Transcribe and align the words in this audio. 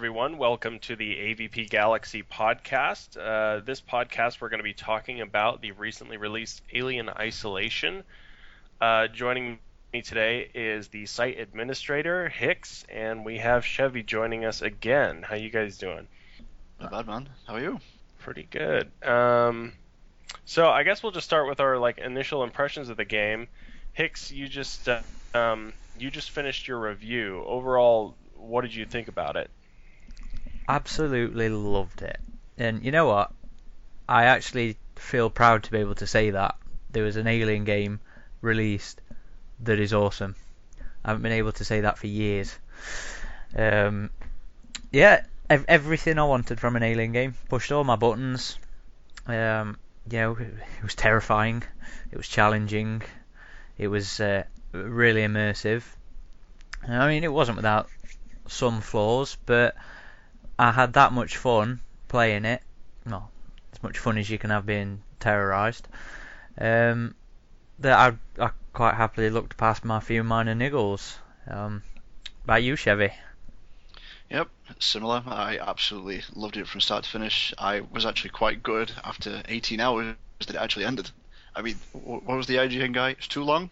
everyone. 0.00 0.38
Welcome 0.38 0.78
to 0.78 0.96
the 0.96 1.14
AVP 1.14 1.68
Galaxy 1.68 2.22
podcast. 2.22 3.18
Uh, 3.18 3.60
this 3.60 3.82
podcast, 3.82 4.40
we're 4.40 4.48
going 4.48 4.60
to 4.60 4.64
be 4.64 4.72
talking 4.72 5.20
about 5.20 5.60
the 5.60 5.72
recently 5.72 6.16
released 6.16 6.62
Alien 6.72 7.10
Isolation. 7.10 8.02
Uh, 8.80 9.08
joining 9.08 9.58
me 9.92 10.00
today 10.00 10.50
is 10.54 10.88
the 10.88 11.04
site 11.04 11.38
administrator, 11.38 12.30
Hicks, 12.30 12.86
and 12.88 13.26
we 13.26 13.36
have 13.36 13.62
Shevvie 13.62 14.06
joining 14.06 14.46
us 14.46 14.62
again. 14.62 15.22
How 15.22 15.34
you 15.34 15.50
guys 15.50 15.76
doing? 15.76 16.08
Not 16.80 16.92
bad, 16.92 17.06
man. 17.06 17.28
How 17.46 17.56
are 17.56 17.60
you? 17.60 17.78
Pretty 18.20 18.48
good. 18.50 18.90
Um, 19.06 19.74
so 20.46 20.70
I 20.70 20.82
guess 20.82 21.02
we'll 21.02 21.12
just 21.12 21.26
start 21.26 21.46
with 21.46 21.60
our 21.60 21.76
like 21.76 21.98
initial 21.98 22.42
impressions 22.42 22.88
of 22.88 22.96
the 22.96 23.04
game. 23.04 23.48
Hicks, 23.92 24.32
you 24.32 24.48
just 24.48 24.88
uh, 24.88 25.02
um, 25.34 25.74
you 25.98 26.10
just 26.10 26.30
finished 26.30 26.68
your 26.68 26.80
review. 26.80 27.44
Overall, 27.44 28.14
what 28.34 28.62
did 28.62 28.74
you 28.74 28.86
think 28.86 29.06
about 29.08 29.36
it? 29.36 29.50
Absolutely 30.70 31.48
loved 31.48 32.02
it. 32.02 32.20
And 32.56 32.84
you 32.84 32.92
know 32.92 33.06
what? 33.06 33.32
I 34.08 34.26
actually 34.26 34.76
feel 34.94 35.28
proud 35.28 35.64
to 35.64 35.70
be 35.72 35.78
able 35.78 35.96
to 35.96 36.06
say 36.06 36.30
that 36.30 36.54
there 36.90 37.02
was 37.02 37.16
an 37.16 37.26
Alien 37.26 37.64
game 37.64 37.98
released 38.40 39.00
that 39.64 39.80
is 39.80 39.92
awesome. 39.92 40.36
I 41.04 41.08
haven't 41.08 41.22
been 41.22 41.32
able 41.32 41.50
to 41.52 41.64
say 41.64 41.80
that 41.80 41.98
for 41.98 42.06
years. 42.06 42.56
Um, 43.56 44.10
yeah, 44.92 45.24
ev- 45.48 45.64
everything 45.66 46.20
I 46.20 46.24
wanted 46.24 46.60
from 46.60 46.76
an 46.76 46.84
Alien 46.84 47.10
game. 47.10 47.34
Pushed 47.48 47.72
all 47.72 47.82
my 47.82 47.96
buttons. 47.96 48.56
Um, 49.26 49.76
you 50.08 50.18
know, 50.18 50.36
it 50.38 50.82
was 50.84 50.94
terrifying. 50.94 51.64
It 52.12 52.16
was 52.16 52.28
challenging. 52.28 53.02
It 53.76 53.88
was 53.88 54.20
uh, 54.20 54.44
really 54.72 55.22
immersive. 55.22 55.82
I 56.86 57.08
mean, 57.08 57.24
it 57.24 57.32
wasn't 57.32 57.56
without 57.56 57.88
some 58.46 58.80
flaws, 58.80 59.36
but 59.46 59.74
I 60.60 60.72
had 60.72 60.92
that 60.92 61.14
much 61.14 61.38
fun 61.38 61.80
playing 62.08 62.44
it. 62.44 62.62
Well, 63.06 63.30
as 63.72 63.82
much 63.82 63.96
fun 63.96 64.18
as 64.18 64.28
you 64.28 64.36
can 64.36 64.50
have 64.50 64.66
being 64.66 65.02
terrorized. 65.18 65.88
Um, 66.58 67.14
that 67.78 67.98
I, 67.98 68.44
I 68.44 68.50
quite 68.74 68.94
happily 68.94 69.30
looked 69.30 69.56
past 69.56 69.86
my 69.86 70.00
few 70.00 70.22
minor 70.22 70.54
niggles. 70.54 71.16
Um, 71.48 71.82
about 72.44 72.62
you, 72.62 72.74
Shevvie? 72.74 73.14
Yep, 74.28 74.48
similar. 74.78 75.22
I 75.26 75.56
absolutely 75.56 76.24
loved 76.34 76.58
it 76.58 76.68
from 76.68 76.82
start 76.82 77.04
to 77.04 77.10
finish. 77.10 77.54
I 77.56 77.80
was 77.80 78.04
actually 78.04 78.30
quite 78.30 78.62
good 78.62 78.92
after 79.02 79.42
18 79.48 79.80
hours 79.80 80.14
that 80.40 80.50
it 80.50 80.56
actually 80.56 80.84
ended. 80.84 81.10
I 81.56 81.62
mean, 81.62 81.76
what 81.94 82.36
was 82.36 82.46
the 82.46 82.56
IGN 82.56 82.92
guy? 82.92 83.10
It's 83.10 83.28
too 83.28 83.44
long? 83.44 83.70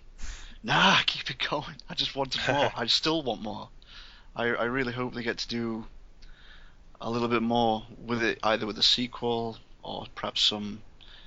Nah, 0.62 1.00
keep 1.06 1.30
it 1.30 1.46
going. 1.50 1.76
I 1.90 1.92
just 1.92 2.16
wanted 2.16 2.40
more. 2.48 2.72
I 2.76 2.86
still 2.86 3.22
want 3.22 3.42
more. 3.42 3.68
I, 4.34 4.44
I 4.44 4.64
really 4.64 4.94
hope 4.94 5.12
they 5.12 5.22
get 5.22 5.36
to 5.36 5.48
do 5.48 5.84
a 7.00 7.10
little 7.10 7.28
bit 7.28 7.42
more 7.42 7.84
with 8.04 8.22
it, 8.22 8.38
either 8.42 8.66
with 8.66 8.78
a 8.78 8.82
sequel 8.82 9.58
or 9.82 10.06
perhaps 10.14 10.42
some 10.42 10.82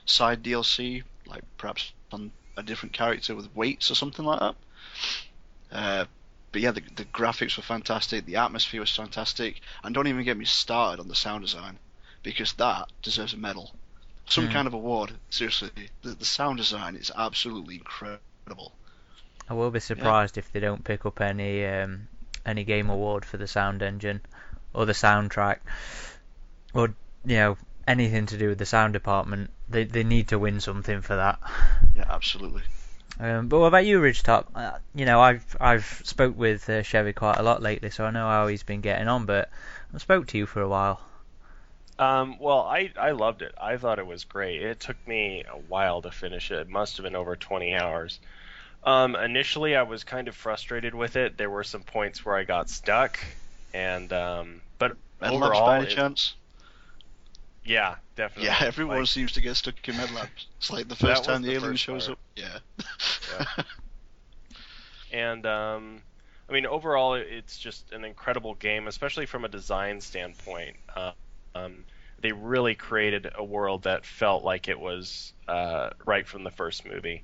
side 0.05 0.43
DLC, 0.43 1.03
like 1.25 1.43
perhaps 1.57 1.91
on 2.11 2.31
a 2.57 2.63
different 2.63 2.93
character 2.93 3.35
with 3.35 3.55
weights 3.55 3.89
or 3.89 3.95
something 3.95 4.25
like 4.25 4.39
that. 4.39 4.55
Uh, 5.71 6.05
but 6.51 6.61
yeah, 6.61 6.71
the, 6.71 6.81
the 6.95 7.05
graphics 7.05 7.55
were 7.55 7.63
fantastic, 7.63 8.25
the 8.25 8.35
atmosphere 8.35 8.81
was 8.81 8.93
fantastic, 8.93 9.61
and 9.83 9.95
don't 9.95 10.07
even 10.07 10.25
get 10.25 10.37
me 10.37 10.45
started 10.45 11.01
on 11.01 11.07
the 11.07 11.15
sound 11.15 11.43
design 11.43 11.79
because 12.23 12.53
that 12.53 12.91
deserves 13.01 13.33
a 13.33 13.37
medal, 13.37 13.73
some 14.27 14.49
mm. 14.49 14.51
kind 14.51 14.67
of 14.67 14.73
award. 14.73 15.13
Seriously, 15.29 15.69
the, 16.01 16.09
the 16.09 16.25
sound 16.25 16.57
design 16.57 16.95
is 16.95 17.11
absolutely 17.15 17.75
incredible. 17.75 18.73
I 19.49 19.53
will 19.53 19.71
be 19.71 19.79
surprised 19.79 20.35
yeah. 20.35 20.41
if 20.41 20.51
they 20.51 20.59
don't 20.59 20.83
pick 20.83 21.05
up 21.05 21.21
any 21.21 21.65
um, 21.65 22.07
any 22.45 22.63
game 22.63 22.89
award 22.89 23.23
for 23.25 23.37
the 23.37 23.47
sound 23.47 23.81
engine 23.81 24.21
or 24.73 24.85
the 24.85 24.93
soundtrack 24.93 25.57
or 26.73 26.93
you 27.25 27.35
know 27.35 27.57
anything 27.87 28.25
to 28.27 28.37
do 28.37 28.49
with 28.49 28.57
the 28.57 28.65
sound 28.65 28.93
department. 28.93 29.49
They 29.69 29.83
they 29.83 30.03
need 30.03 30.29
to 30.29 30.39
win 30.39 30.59
something 30.59 31.01
for 31.01 31.15
that. 31.15 31.39
Yeah, 31.95 32.05
absolutely. 32.09 32.63
Um, 33.19 33.49
but 33.49 33.59
what 33.59 33.67
about 33.67 33.85
you, 33.85 33.99
Ridgetop? 33.99 34.47
Uh, 34.55 34.77
you 34.95 35.05
know, 35.05 35.21
I've 35.21 35.55
I've 35.59 36.01
spoke 36.05 36.37
with 36.37 36.69
uh, 36.69 36.81
Shevvie 36.81 37.15
quite 37.15 37.37
a 37.37 37.43
lot 37.43 37.61
lately, 37.61 37.89
so 37.89 38.05
I 38.05 38.11
know 38.11 38.27
how 38.27 38.47
he's 38.47 38.63
been 38.63 38.81
getting 38.81 39.07
on. 39.07 39.25
But 39.25 39.49
I 39.93 39.97
spoke 39.97 40.27
to 40.27 40.37
you 40.37 40.45
for 40.45 40.61
a 40.61 40.69
while. 40.69 41.01
Um, 41.99 42.39
well, 42.39 42.61
I 42.61 42.91
I 42.97 43.11
loved 43.11 43.41
it. 43.41 43.53
I 43.61 43.77
thought 43.77 43.99
it 43.99 44.07
was 44.07 44.23
great. 44.23 44.61
It 44.61 44.79
took 44.79 44.97
me 45.07 45.43
a 45.47 45.57
while 45.57 46.01
to 46.01 46.11
finish 46.11 46.49
it. 46.51 46.59
It 46.59 46.69
must 46.69 46.97
have 46.97 47.03
been 47.03 47.15
over 47.15 47.35
20 47.35 47.75
hours. 47.75 48.19
Um, 48.83 49.15
initially, 49.15 49.75
I 49.75 49.83
was 49.83 50.03
kind 50.03 50.27
of 50.27 50.35
frustrated 50.35 50.95
with 50.95 51.15
it. 51.15 51.37
There 51.37 51.49
were 51.49 51.63
some 51.63 51.83
points 51.83 52.25
where 52.25 52.35
I 52.35 52.43
got 52.43 52.69
stuck, 52.69 53.19
and 53.73 54.11
um, 54.13 54.61
but 54.79 54.97
overall, 55.21 55.65
by 55.65 55.79
any 55.79 55.87
chance? 55.87 56.35
Yeah, 57.63 57.95
definitely. 58.15 58.45
Yeah, 58.45 58.57
everyone 58.61 58.99
like, 58.99 59.07
seems 59.07 59.31
to 59.33 59.41
get 59.41 59.55
stuck 59.55 59.87
in 59.87 59.97
med 59.97 60.11
labs. 60.11 60.47
It's 60.57 60.71
like 60.71 60.87
the 60.87 60.95
first 61.07 61.23
time 61.23 61.41
the, 61.41 61.49
the 61.49 61.55
alien 61.55 61.75
shows 61.75 62.07
part. 62.07 62.17
up. 62.17 62.19
Yeah. 62.35 62.59
yeah. 63.57 63.63
and 65.11 65.45
um, 65.45 66.01
I 66.49 66.53
mean, 66.53 66.65
overall, 66.65 67.13
it's 67.13 67.57
just 67.57 67.91
an 67.91 68.03
incredible 68.03 68.55
game, 68.55 68.87
especially 68.87 69.25
from 69.25 69.45
a 69.45 69.49
design 69.49 70.01
standpoint. 70.01 70.75
Uh, 70.95 71.11
um, 71.55 71.85
they 72.19 72.31
really 72.31 72.75
created 72.75 73.31
a 73.35 73.43
world 73.43 73.83
that 73.83 74.05
felt 74.05 74.43
like 74.43 74.67
it 74.67 74.79
was 74.79 75.33
uh, 75.47 75.91
right 76.05 76.27
from 76.27 76.43
the 76.43 76.51
first 76.51 76.85
movie. 76.85 77.23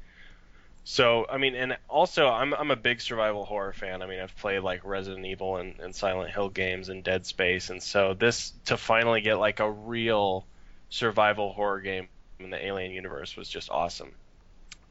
So 0.89 1.25
I 1.29 1.37
mean, 1.37 1.53
and 1.53 1.77
also 1.89 2.29
I'm 2.29 2.53
I'm 2.53 2.71
a 2.71 2.77
big 2.77 3.01
survival 3.01 3.43
horror 3.43 3.73
fan. 3.73 4.01
I 4.01 4.05
mean, 4.05 4.21
I've 4.21 4.37
played 4.37 4.59
like 4.59 4.85
Resident 4.85 5.25
Evil 5.25 5.57
and, 5.57 5.77
and 5.81 5.93
Silent 5.93 6.31
Hill 6.31 6.47
games 6.47 6.87
and 6.87 7.03
Dead 7.03 7.25
Space, 7.25 7.69
and 7.69 7.83
so 7.83 8.13
this 8.13 8.53
to 8.67 8.77
finally 8.77 9.19
get 9.19 9.35
like 9.35 9.59
a 9.59 9.69
real 9.69 10.47
survival 10.87 11.51
horror 11.51 11.81
game 11.81 12.07
in 12.39 12.51
the 12.51 12.65
Alien 12.65 12.93
universe 12.93 13.35
was 13.35 13.49
just 13.49 13.69
awesome. 13.69 14.13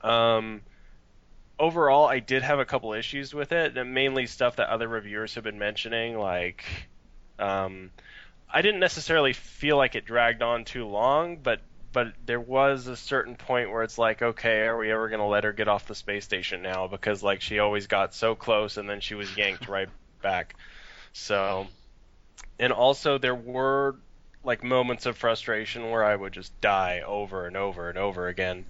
Um, 0.03 0.61
overall, 1.59 2.07
I 2.07 2.19
did 2.19 2.43
have 2.43 2.59
a 2.59 2.67
couple 2.67 2.93
issues 2.93 3.33
with 3.33 3.53
it, 3.53 3.75
mainly 3.87 4.27
stuff 4.27 4.57
that 4.57 4.69
other 4.69 4.89
reviewers 4.89 5.37
have 5.37 5.45
been 5.45 5.59
mentioning, 5.59 6.19
like. 6.19 6.63
Um, 7.39 7.91
I 8.53 8.61
didn't 8.61 8.81
necessarily 8.81 9.33
feel 9.33 9.79
like 9.79 9.95
it 9.95 10.05
dragged 10.05 10.43
on 10.43 10.67
too 10.67 10.87
long, 10.87 11.39
but 11.39 11.63
but 11.97 12.13
there 12.27 12.39
was 12.39 12.89
a 12.89 12.95
certain 12.95 13.37
point 13.37 13.71
where 13.71 13.83
it's 13.83 13.97
like, 13.97 14.21
okay, 14.21 14.67
are 14.67 14.77
we 14.77 14.93
ever 14.93 15.09
going 15.09 15.21
to 15.21 15.25
let 15.25 15.45
her 15.45 15.53
get 15.55 15.67
off 15.67 15.87
the 15.87 15.95
space 15.95 16.27
station 16.27 16.61
now? 16.61 16.87
Because 16.87 17.23
like 17.23 17.41
she 17.41 17.59
always 17.59 17.87
got 17.87 18.13
so 18.13 18.35
close 18.35 18.77
and 18.77 18.87
then 18.87 19.01
she 19.01 19.15
was 19.15 19.35
yanked 19.35 19.67
right 19.71 19.89
back. 20.21 20.57
So, 21.15 21.67
and 22.59 22.71
also 22.71 23.17
there 23.17 23.35
were 23.35 23.97
like 24.45 24.63
moments 24.63 25.07
of 25.07 25.17
frustration 25.17 25.91
where 25.91 26.05
I 26.05 26.15
would 26.15 26.35
just 26.35 26.53
die 26.61 27.01
over 27.01 27.47
and 27.47 27.57
over 27.57 27.89
and 27.89 27.97
over 27.97 28.29
again, 28.29 28.67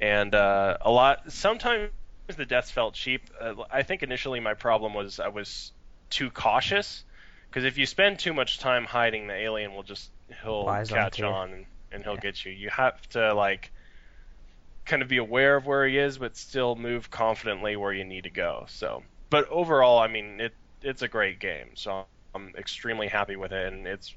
and 0.00 0.32
uh, 0.32 0.76
a 0.80 0.92
lot. 0.92 1.32
Sometimes 1.32 1.90
the 2.36 2.46
deaths 2.46 2.70
felt 2.70 2.94
cheap. 2.94 3.30
Uh, 3.40 3.54
I 3.68 3.82
think 3.82 4.04
initially 4.04 4.38
my 4.38 4.54
problem 4.54 4.94
was 4.94 5.18
I 5.18 5.26
was 5.26 5.72
too 6.08 6.30
cautious 6.30 7.02
because 7.48 7.64
if 7.64 7.78
you 7.78 7.86
spend 7.86 8.20
too 8.20 8.32
much 8.32 8.60
time 8.60 8.84
hiding, 8.84 9.26
the 9.26 9.34
alien 9.34 9.74
will 9.74 9.82
just 9.82 10.08
he'll 10.44 10.66
catch 10.86 11.20
on. 11.20 11.52
And, 11.52 11.66
and 11.92 12.02
he'll 12.04 12.16
get 12.16 12.44
you. 12.44 12.52
You 12.52 12.70
have 12.70 13.00
to 13.10 13.34
like 13.34 13.72
kind 14.84 15.02
of 15.02 15.08
be 15.08 15.18
aware 15.18 15.56
of 15.56 15.66
where 15.66 15.86
he 15.86 15.98
is, 15.98 16.18
but 16.18 16.36
still 16.36 16.74
move 16.76 17.10
confidently 17.10 17.76
where 17.76 17.92
you 17.92 18.04
need 18.04 18.24
to 18.24 18.30
go. 18.30 18.66
So, 18.68 19.02
but 19.28 19.48
overall, 19.48 19.98
I 19.98 20.08
mean, 20.08 20.40
it 20.40 20.54
it's 20.82 21.02
a 21.02 21.08
great 21.08 21.38
game. 21.38 21.70
So 21.74 22.06
I'm 22.34 22.52
extremely 22.56 23.08
happy 23.08 23.36
with 23.36 23.52
it, 23.52 23.72
and 23.72 23.86
it's 23.86 24.14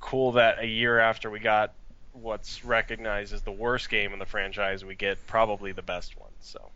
cool 0.00 0.32
that 0.32 0.58
a 0.60 0.66
year 0.66 0.98
after 0.98 1.30
we 1.30 1.40
got 1.40 1.72
what's 2.12 2.64
recognized 2.64 3.34
as 3.34 3.42
the 3.42 3.52
worst 3.52 3.90
game 3.90 4.12
in 4.12 4.18
the 4.18 4.26
franchise, 4.26 4.84
we 4.84 4.94
get 4.94 5.26
probably 5.26 5.72
the 5.72 5.82
best 5.82 6.18
one. 6.18 6.30
So. 6.40 6.70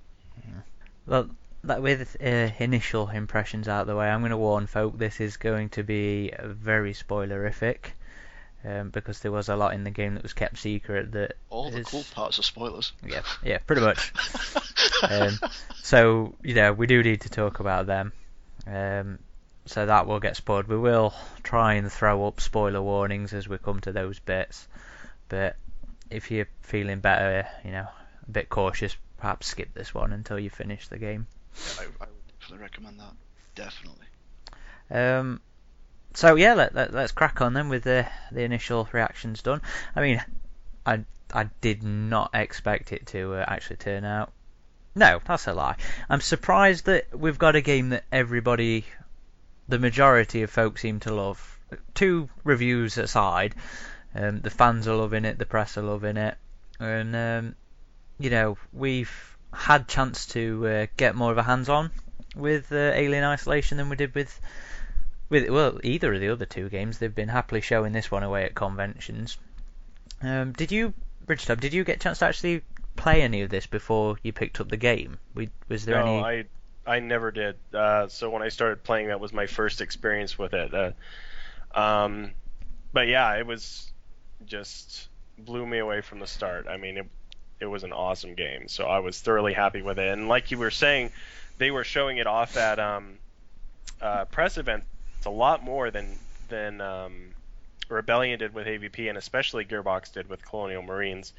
Well, 1.06 1.30
that 1.64 1.82
with 1.82 2.16
uh, 2.22 2.50
initial 2.58 3.08
impressions 3.08 3.68
out 3.68 3.82
of 3.82 3.86
the 3.86 3.96
way, 3.96 4.08
I'm 4.08 4.20
going 4.20 4.30
to 4.30 4.36
warn 4.36 4.66
folk 4.66 4.98
this 4.98 5.20
is 5.20 5.36
going 5.36 5.70
to 5.70 5.82
be 5.82 6.32
very 6.42 6.94
spoilerific 6.94 7.92
um, 8.64 8.90
because 8.90 9.20
there 9.20 9.32
was 9.32 9.48
a 9.48 9.56
lot 9.56 9.74
in 9.74 9.84
the 9.84 9.90
game 9.90 10.14
that 10.14 10.22
was 10.22 10.32
kept 10.32 10.58
secret. 10.58 11.12
That 11.12 11.34
all 11.48 11.70
the 11.70 11.78
is... 11.78 11.86
cool 11.86 12.04
parts 12.14 12.38
are 12.38 12.42
spoilers. 12.42 12.92
Yeah, 13.06 13.22
yeah, 13.44 13.58
pretty 13.58 13.82
much. 13.82 14.12
um, 15.10 15.38
so 15.82 16.34
you 16.42 16.54
know, 16.54 16.72
we 16.72 16.86
do 16.86 17.02
need 17.02 17.22
to 17.22 17.30
talk 17.30 17.60
about 17.60 17.86
them. 17.86 18.12
Um, 18.66 19.18
so 19.66 19.86
that 19.86 20.06
will 20.06 20.20
get 20.20 20.36
spoiled. 20.36 20.68
We 20.68 20.76
will 20.76 21.14
try 21.42 21.74
and 21.74 21.90
throw 21.90 22.26
up 22.26 22.40
spoiler 22.40 22.82
warnings 22.82 23.32
as 23.32 23.48
we 23.48 23.58
come 23.58 23.80
to 23.82 23.92
those 23.92 24.18
bits. 24.18 24.66
But 25.28 25.56
if 26.10 26.30
you're 26.30 26.48
feeling 26.62 27.00
better, 27.00 27.46
you 27.64 27.70
know, 27.70 27.86
a 28.26 28.30
bit 28.30 28.48
cautious, 28.48 28.96
perhaps 29.18 29.46
skip 29.46 29.72
this 29.74 29.94
one 29.94 30.12
until 30.12 30.38
you 30.38 30.50
finish 30.50 30.88
the 30.88 30.98
game. 30.98 31.26
Yeah, 31.56 31.82
I, 31.82 32.04
I 32.04 32.06
would 32.06 32.40
definitely 32.40 32.62
recommend 32.62 33.00
that. 33.00 33.12
Definitely. 33.54 34.06
Um, 34.90 35.40
so 36.14 36.34
yeah, 36.34 36.54
let, 36.54 36.74
let, 36.74 36.94
us 36.94 37.12
crack 37.12 37.40
on 37.40 37.54
then 37.54 37.68
with 37.68 37.84
the 37.84 38.06
the 38.32 38.42
initial 38.42 38.88
reactions 38.92 39.42
done. 39.42 39.62
I 39.94 40.00
mean, 40.00 40.22
I 40.84 41.04
I 41.32 41.50
did 41.60 41.82
not 41.82 42.30
expect 42.34 42.92
it 42.92 43.06
to 43.08 43.34
uh, 43.34 43.44
actually 43.46 43.76
turn 43.76 44.04
out. 44.04 44.32
No, 44.94 45.20
that's 45.24 45.46
a 45.46 45.54
lie. 45.54 45.76
I'm 46.08 46.20
surprised 46.20 46.86
that 46.86 47.16
we've 47.16 47.38
got 47.38 47.54
a 47.54 47.60
game 47.60 47.90
that 47.90 48.04
everybody, 48.10 48.84
the 49.68 49.78
majority 49.78 50.42
of 50.42 50.50
folks 50.50 50.82
seem 50.82 50.98
to 51.00 51.14
love, 51.14 51.58
two 51.94 52.28
reviews 52.42 52.98
aside, 52.98 53.54
um, 54.14 54.40
the 54.40 54.50
fans 54.50 54.88
are 54.88 54.96
loving 54.96 55.24
it, 55.24 55.38
the 55.38 55.46
press 55.46 55.78
are 55.78 55.82
loving 55.82 56.16
it, 56.16 56.36
and 56.80 57.14
um, 57.14 57.54
you 58.18 58.30
know 58.30 58.58
we've 58.72 59.36
had 59.52 59.86
chance 59.86 60.26
to 60.26 60.66
uh, 60.66 60.86
get 60.96 61.14
more 61.14 61.30
of 61.30 61.38
a 61.38 61.42
hands-on 61.42 61.90
with 62.34 62.72
uh, 62.72 62.76
Alien 62.94 63.24
Isolation 63.24 63.78
than 63.78 63.88
we 63.88 63.96
did 63.96 64.14
with 64.14 64.40
with 65.30 65.48
well 65.48 65.78
either 65.82 66.12
of 66.12 66.20
the 66.20 66.28
other 66.28 66.44
two 66.44 66.68
games. 66.68 66.98
They've 66.98 67.14
been 67.14 67.28
happily 67.28 67.60
showing 67.60 67.92
this 67.92 68.10
one 68.10 68.22
away 68.22 68.44
at 68.44 68.54
conventions. 68.54 69.38
Um, 70.22 70.52
did 70.52 70.70
you, 70.70 70.92
Ridgetop, 71.26 71.60
did 71.60 71.72
you 71.72 71.84
get 71.84 71.96
a 71.96 72.00
chance 72.00 72.18
to 72.18 72.26
actually 72.26 72.62
play 72.96 73.22
any 73.22 73.40
of 73.40 73.48
this 73.48 73.66
before 73.66 74.18
you 74.22 74.32
picked 74.32 74.60
up 74.60 74.68
the 74.68 74.76
game? 74.76 75.18
We, 75.34 75.48
was 75.68 75.86
there 75.86 76.04
no, 76.04 76.24
any? 76.24 76.44
I 76.86 76.94
I 76.96 77.00
never 77.00 77.30
did. 77.30 77.56
Uh, 77.72 78.08
so 78.08 78.30
when 78.30 78.42
I 78.42 78.48
started 78.48 78.82
playing, 78.82 79.08
that 79.08 79.20
was 79.20 79.32
my 79.32 79.46
first 79.46 79.80
experience 79.80 80.38
with 80.38 80.52
it. 80.52 80.74
Uh, 80.74 80.92
um, 81.78 82.32
but 82.92 83.06
yeah, 83.08 83.36
it 83.36 83.46
was 83.46 83.90
just 84.44 85.08
blew 85.38 85.64
me 85.64 85.78
away 85.78 86.00
from 86.00 86.18
the 86.18 86.26
start. 86.26 86.66
I 86.68 86.76
mean, 86.76 86.98
it 86.98 87.06
it 87.60 87.66
was 87.66 87.84
an 87.84 87.92
awesome 87.92 88.34
game. 88.34 88.68
So 88.68 88.86
I 88.86 88.98
was 89.00 89.20
thoroughly 89.20 89.52
happy 89.52 89.82
with 89.82 89.98
it. 89.98 90.08
And 90.08 90.28
like 90.28 90.50
you 90.50 90.58
were 90.58 90.70
saying, 90.70 91.12
they 91.58 91.70
were 91.70 91.84
showing 91.84 92.16
it 92.16 92.26
off 92.26 92.56
at 92.56 92.78
um, 92.78 93.18
uh, 94.00 94.24
press 94.24 94.56
events 95.20 95.26
a 95.26 95.30
lot 95.30 95.62
more 95.62 95.90
than 95.90 96.18
than 96.48 96.80
um, 96.80 97.30
Rebellion 97.88 98.38
did 98.38 98.54
with 98.54 98.66
AVP, 98.66 99.08
and 99.08 99.18
especially 99.18 99.64
Gearbox 99.64 100.12
did 100.12 100.28
with 100.28 100.44
Colonial 100.44 100.82
Marines. 100.82 101.32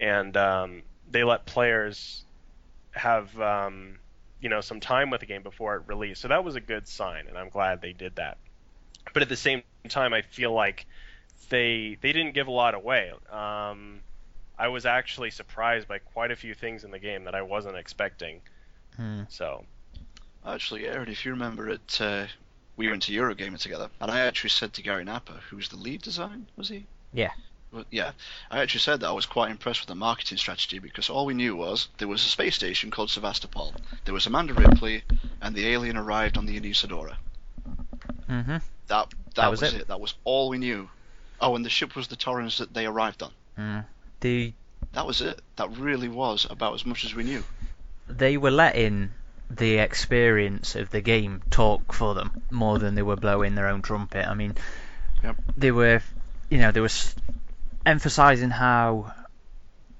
And 0.00 0.36
um, 0.36 0.82
they 1.10 1.24
let 1.24 1.46
players 1.46 2.24
have 2.92 3.38
um, 3.40 3.98
you 4.40 4.48
know 4.48 4.60
some 4.60 4.80
time 4.80 5.10
with 5.10 5.20
the 5.20 5.26
game 5.26 5.42
before 5.42 5.76
it 5.76 5.82
released. 5.86 6.20
So 6.20 6.28
that 6.28 6.44
was 6.44 6.56
a 6.56 6.60
good 6.60 6.86
sign, 6.88 7.26
and 7.28 7.36
I'm 7.36 7.48
glad 7.48 7.80
they 7.80 7.92
did 7.92 8.16
that. 8.16 8.38
But 9.12 9.22
at 9.22 9.28
the 9.28 9.36
same 9.36 9.62
time, 9.88 10.12
I 10.12 10.22
feel 10.22 10.52
like 10.52 10.86
they 11.48 11.98
they 12.00 12.12
didn't 12.12 12.34
give 12.34 12.46
a 12.46 12.52
lot 12.52 12.74
away. 12.74 13.12
Um, 13.30 14.00
I 14.58 14.68
was 14.68 14.86
actually 14.86 15.30
surprised 15.30 15.86
by 15.86 15.98
quite 15.98 16.32
a 16.32 16.36
few 16.36 16.52
things 16.52 16.84
in 16.84 16.90
the 16.90 16.98
game 16.98 17.24
that 17.24 17.34
I 17.34 17.42
wasn't 17.42 17.76
expecting. 17.76 18.40
Hmm. 18.96 19.22
So 19.28 19.64
Actually, 20.46 20.86
Aaron, 20.86 21.08
if 21.08 21.24
you 21.24 21.32
remember 21.32 21.68
it, 21.68 21.98
uh, 22.00 22.26
we 22.78 22.88
went 22.88 23.02
to 23.02 23.12
Eurogamer 23.12 23.58
together, 23.58 23.90
and 24.00 24.10
I 24.10 24.20
actually 24.20 24.50
said 24.50 24.72
to 24.74 24.82
Gary 24.82 25.04
Napper, 25.04 25.40
who's 25.50 25.68
the 25.68 25.76
lead 25.76 26.00
design, 26.00 26.46
was 26.56 26.68
he? 26.68 26.86
Yeah. 27.12 27.32
Well, 27.72 27.84
yeah, 27.90 28.12
I 28.50 28.60
actually 28.60 28.80
said 28.80 29.00
that 29.00 29.08
I 29.08 29.12
was 29.12 29.26
quite 29.26 29.50
impressed 29.50 29.80
with 29.80 29.88
the 29.88 29.94
marketing 29.94 30.38
strategy 30.38 30.78
because 30.78 31.10
all 31.10 31.26
we 31.26 31.34
knew 31.34 31.54
was 31.54 31.88
there 31.98 32.08
was 32.08 32.24
a 32.24 32.28
space 32.28 32.54
station 32.54 32.90
called 32.90 33.10
Sevastopol, 33.10 33.74
there 34.04 34.14
was 34.14 34.26
Amanda 34.26 34.54
Ripley, 34.54 35.02
and 35.42 35.54
the 35.54 35.66
alien 35.66 35.96
arrived 35.96 36.38
on 36.38 36.46
the 36.46 36.58
Anesidora. 36.58 37.16
hmm 38.26 38.42
That 38.46 38.62
that, 38.86 39.10
That 39.34 39.50
was 39.50 39.60
was, 39.60 39.74
it. 39.74 39.80
it. 39.82 39.88
That 39.88 40.00
was 40.00 40.14
all 40.24 40.48
we 40.48 40.58
knew. 40.58 40.88
Oh, 41.40 41.56
and 41.56 41.64
the 41.64 41.70
ship 41.70 41.94
was 41.96 42.06
the 42.08 42.16
Torrens 42.16 42.58
that 42.58 42.72
they 42.72 42.86
arrived 42.86 43.22
on. 43.22 43.32
Mm. 43.58 43.84
The 44.20 44.54
That 44.92 45.06
was 45.06 45.20
it. 45.20 45.42
That 45.56 45.76
really 45.76 46.08
was 46.08 46.46
about 46.48 46.74
as 46.74 46.86
much 46.86 47.04
as 47.04 47.14
we 47.14 47.24
knew. 47.24 47.42
they 48.08 48.36
were 48.36 48.52
letting 48.52 49.10
the 49.50 49.78
experience 49.78 50.74
of 50.76 50.90
the 50.90 51.00
game 51.00 51.42
talk 51.50 51.92
for 51.92 52.14
them 52.14 52.42
more 52.50 52.78
than 52.78 52.94
they 52.94 53.02
were 53.02 53.16
blowing 53.16 53.54
their 53.54 53.68
own 53.68 53.82
trumpet. 53.82 54.26
I 54.26 54.34
mean, 54.34 54.54
Yep. 55.22 55.36
they 55.56 55.70
were, 55.72 56.00
you 56.50 56.58
know, 56.58 56.70
they 56.70 56.80
were 56.80 56.90
emphasizing 57.86 58.50
how 58.50 59.12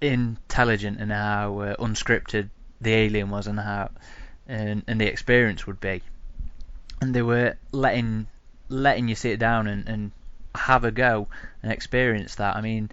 intelligent 0.00 1.00
and 1.00 1.10
how 1.10 1.58
uh, 1.60 1.76
unscripted 1.76 2.50
the 2.80 2.92
alien 2.94 3.30
was 3.30 3.46
and 3.46 3.58
how 3.58 3.90
and, 4.46 4.82
and 4.86 5.00
the 5.00 5.06
experience 5.06 5.66
would 5.66 5.80
be, 5.80 6.02
and 7.00 7.14
they 7.14 7.22
were 7.22 7.56
letting 7.72 8.26
letting 8.68 9.08
you 9.08 9.14
sit 9.14 9.38
down 9.38 9.66
and, 9.66 9.88
and 9.88 10.12
have 10.54 10.84
a 10.84 10.90
go 10.90 11.26
and 11.62 11.72
experience 11.72 12.36
that. 12.36 12.56
I 12.56 12.60
mean, 12.60 12.90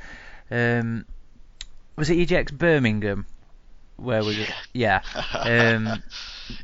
um, 0.52 1.06
was 1.96 2.10
it 2.10 2.18
EGX 2.18 2.52
Birmingham 2.54 3.26
where 3.98 4.24
we 4.24 4.48
Yeah. 4.74 5.02
yeah 5.02 5.02
um, 5.34 6.04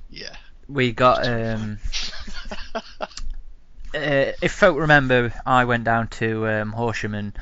yeah. 0.09 0.35
we 0.67 0.91
got 0.91 1.27
um, 1.27 1.79
uh, 3.93 4.31
if 4.41 4.51
folk 4.51 4.79
remember, 4.79 5.33
I 5.45 5.65
went 5.65 5.83
down 5.83 6.07
to 6.09 6.47
um, 6.47 6.71
Horsham 6.71 7.15
and 7.15 7.37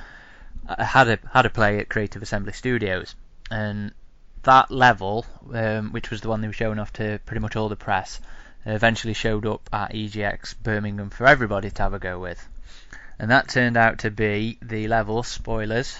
I 0.68 0.84
had 0.84 1.08
a 1.08 1.20
had 1.32 1.46
a 1.46 1.50
play 1.50 1.80
at 1.80 1.90
Creative 1.90 2.22
Assembly 2.22 2.54
Studios, 2.54 3.16
and 3.50 3.92
that 4.44 4.72
level, 4.72 5.26
um, 5.54 5.92
which 5.92 6.10
was 6.10 6.22
the 6.22 6.30
one 6.30 6.42
they 6.42 6.48
were 6.48 6.54
showing 6.54 6.80
off 6.80 6.94
to 6.94 7.20
pretty 7.26 7.40
much 7.40 7.56
all 7.56 7.70
the 7.70 7.76
press, 7.76 8.20
eventually 8.66 9.14
showed 9.14 9.46
up 9.46 9.68
at 9.74 9.94
EGX 9.94 10.56
Birmingham 10.62 11.10
for 11.10 11.26
everybody 11.26 11.70
to 11.72 11.82
have 11.82 11.94
a 11.94 12.00
go 12.00 12.20
with, 12.20 12.48
and 13.18 13.32
that 13.32 13.50
turned 13.50 13.78
out 13.78 14.00
to 14.00 14.12
be 14.12 14.58
the 14.62 14.88
level 14.88 15.24
spoilers, 15.24 15.98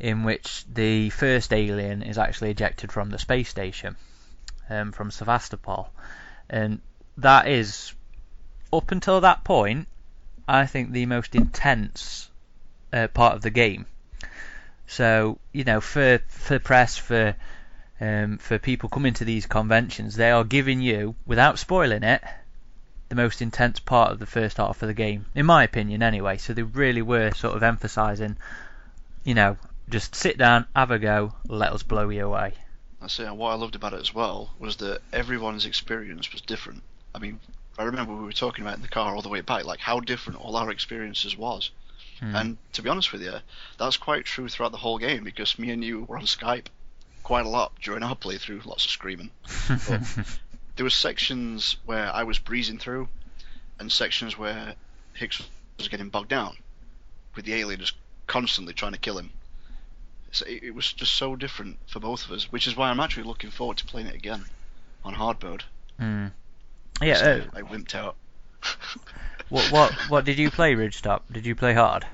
in 0.00 0.24
which 0.24 0.64
the 0.72 1.10
first 1.10 1.52
alien 1.52 2.02
is 2.02 2.18
actually 2.18 2.50
ejected 2.50 2.90
from 2.90 3.10
the 3.10 3.18
space 3.18 3.48
station, 3.48 3.96
um, 4.70 4.92
from 4.92 5.10
Sevastopol, 5.10 5.90
and 6.48 6.80
that 7.18 7.48
is 7.48 7.92
up 8.72 8.90
until 8.90 9.20
that 9.20 9.44
point, 9.44 9.88
I 10.48 10.66
think 10.66 10.92
the 10.92 11.06
most 11.06 11.34
intense 11.34 12.30
uh, 12.92 13.08
part 13.08 13.34
of 13.34 13.42
the 13.42 13.50
game. 13.50 13.86
So 14.86 15.38
you 15.52 15.64
know, 15.64 15.80
for 15.80 16.20
for 16.28 16.58
press, 16.58 16.96
for 16.96 17.34
um, 18.00 18.38
for 18.38 18.58
people 18.58 18.88
coming 18.88 19.14
to 19.14 19.24
these 19.24 19.46
conventions, 19.46 20.16
they 20.16 20.30
are 20.30 20.44
giving 20.44 20.80
you, 20.80 21.14
without 21.26 21.58
spoiling 21.58 22.02
it, 22.02 22.22
the 23.08 23.14
most 23.14 23.40
intense 23.40 23.80
part 23.80 24.12
of 24.12 24.18
the 24.18 24.26
first 24.26 24.56
half 24.56 24.82
of 24.82 24.88
the 24.88 24.94
game, 24.94 25.26
in 25.34 25.46
my 25.46 25.62
opinion, 25.62 26.02
anyway. 26.02 26.36
So 26.36 26.52
they 26.52 26.62
really 26.62 27.02
were 27.02 27.30
sort 27.32 27.56
of 27.56 27.62
emphasising, 27.62 28.36
you 29.22 29.34
know, 29.34 29.56
just 29.88 30.14
sit 30.14 30.38
down, 30.38 30.66
have 30.74 30.90
a 30.90 30.98
go, 30.98 31.34
let 31.48 31.72
us 31.72 31.82
blow 31.82 32.08
you 32.08 32.26
away. 32.26 32.54
That's 33.04 33.18
it. 33.18 33.26
And 33.26 33.36
what 33.36 33.50
I 33.50 33.54
loved 33.56 33.74
about 33.74 33.92
it 33.92 34.00
as 34.00 34.14
well 34.14 34.48
was 34.58 34.76
that 34.76 35.02
everyone's 35.12 35.66
experience 35.66 36.32
was 36.32 36.40
different. 36.40 36.82
I 37.14 37.18
mean, 37.18 37.38
I 37.78 37.82
remember 37.82 38.14
we 38.14 38.24
were 38.24 38.32
talking 38.32 38.64
about 38.64 38.76
in 38.76 38.82
the 38.82 38.88
car 38.88 39.14
all 39.14 39.20
the 39.20 39.28
way 39.28 39.42
back, 39.42 39.66
like 39.66 39.78
how 39.78 40.00
different 40.00 40.40
all 40.40 40.56
our 40.56 40.70
experiences 40.70 41.36
was. 41.36 41.70
Hmm. 42.20 42.34
And 42.34 42.58
to 42.72 42.80
be 42.80 42.88
honest 42.88 43.12
with 43.12 43.20
you, 43.20 43.34
that's 43.78 43.98
quite 43.98 44.24
true 44.24 44.48
throughout 44.48 44.72
the 44.72 44.78
whole 44.78 44.96
game 44.96 45.22
because 45.22 45.58
me 45.58 45.70
and 45.70 45.84
you 45.84 46.04
were 46.04 46.16
on 46.16 46.24
Skype 46.24 46.68
quite 47.22 47.44
a 47.44 47.50
lot 47.50 47.72
during 47.82 48.02
our 48.02 48.16
playthrough, 48.16 48.64
lots 48.64 48.86
of 48.86 48.90
screaming. 48.90 49.30
There 50.76 50.84
were 50.84 50.90
sections 50.90 51.76
where 51.84 52.10
I 52.12 52.24
was 52.24 52.40
breezing 52.40 52.78
through, 52.78 53.08
and 53.78 53.92
sections 53.92 54.36
where 54.36 54.74
Hicks 55.12 55.40
was 55.78 55.86
getting 55.86 56.08
bogged 56.08 56.30
down, 56.30 56.56
with 57.36 57.44
the 57.44 57.54
alien 57.54 57.78
just 57.80 57.94
constantly 58.26 58.74
trying 58.74 58.92
to 58.92 58.98
kill 58.98 59.18
him. 59.18 59.30
So 60.34 60.46
it, 60.46 60.62
it 60.64 60.74
was 60.74 60.92
just 60.92 61.14
so 61.14 61.36
different 61.36 61.78
for 61.86 62.00
both 62.00 62.24
of 62.24 62.32
us, 62.32 62.50
which 62.50 62.66
is 62.66 62.76
why 62.76 62.90
I'm 62.90 63.00
actually 63.00 63.24
looking 63.24 63.50
forward 63.50 63.76
to 63.78 63.84
playing 63.84 64.08
it 64.08 64.14
again 64.14 64.44
on 65.04 65.14
hard 65.14 65.42
mode. 65.42 65.64
Hmm. 65.98 66.26
Yeah. 67.00 67.14
So 67.14 67.42
Uh, 67.52 67.58
I 67.58 67.62
wimped 67.62 67.94
out. 67.94 68.16
what 69.48 69.70
what 69.70 69.92
what 70.08 70.24
did 70.24 70.38
you 70.38 70.50
play, 70.50 70.74
Ridgetop? 70.74 71.22
Did 71.30 71.46
you 71.46 71.54
play 71.54 71.74
hard? 71.74 72.06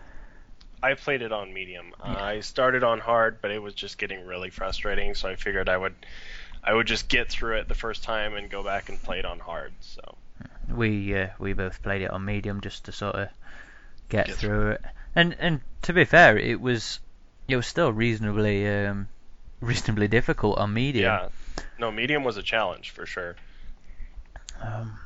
I 0.82 0.94
played 0.94 1.22
it 1.22 1.32
on 1.32 1.52
medium. 1.52 1.92
Uh, 2.02 2.16
I 2.18 2.40
started 2.40 2.82
on 2.82 3.00
hard, 3.00 3.42
but 3.42 3.50
it 3.50 3.62
was 3.62 3.74
just 3.74 3.98
getting 3.98 4.24
really 4.24 4.50
frustrating. 4.50 5.14
So 5.14 5.28
I 5.28 5.36
figured 5.36 5.68
I 5.68 5.76
would, 5.76 5.94
I 6.64 6.72
would 6.72 6.86
just 6.86 7.08
get 7.08 7.28
through 7.28 7.58
it 7.58 7.68
the 7.68 7.74
first 7.74 8.02
time 8.02 8.34
and 8.34 8.48
go 8.50 8.62
back 8.62 8.88
and 8.88 9.00
play 9.02 9.18
it 9.18 9.26
on 9.26 9.38
hard. 9.40 9.72
So 9.80 10.16
We 10.68 11.14
uh, 11.14 11.28
we 11.38 11.52
both 11.52 11.82
played 11.82 12.02
it 12.02 12.10
on 12.10 12.24
medium 12.24 12.60
just 12.62 12.84
to 12.84 12.92
sort 12.92 13.16
of 13.16 13.28
get, 14.08 14.28
Get 14.28 14.36
through 14.36 14.70
it. 14.72 14.82
And 15.14 15.36
and 15.38 15.60
to 15.82 15.92
be 15.92 16.04
fair, 16.04 16.38
it 16.38 16.60
was 16.60 17.00
it 17.52 17.56
was 17.56 17.66
still 17.66 17.92
reasonably 17.92 18.68
um, 18.68 19.08
reasonably 19.60 20.08
difficult 20.08 20.58
on 20.58 20.72
medium. 20.72 21.04
yeah, 21.04 21.28
no, 21.78 21.90
medium 21.90 22.24
was 22.24 22.36
a 22.36 22.42
challenge 22.42 22.90
for 22.90 23.06
sure. 23.06 23.36
Um, 24.60 24.98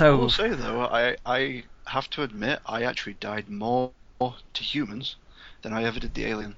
I 0.00 0.10
will 0.10 0.30
say 0.30 0.50
though, 0.50 0.82
I 0.82 1.16
I 1.24 1.64
have 1.86 2.10
to 2.10 2.22
admit 2.22 2.60
I 2.66 2.82
actually 2.82 3.14
died 3.14 3.48
more 3.48 3.92
to 4.20 4.62
humans 4.62 5.16
than 5.62 5.72
I 5.72 5.84
ever 5.84 6.00
did 6.00 6.14
the 6.14 6.26
alien. 6.26 6.56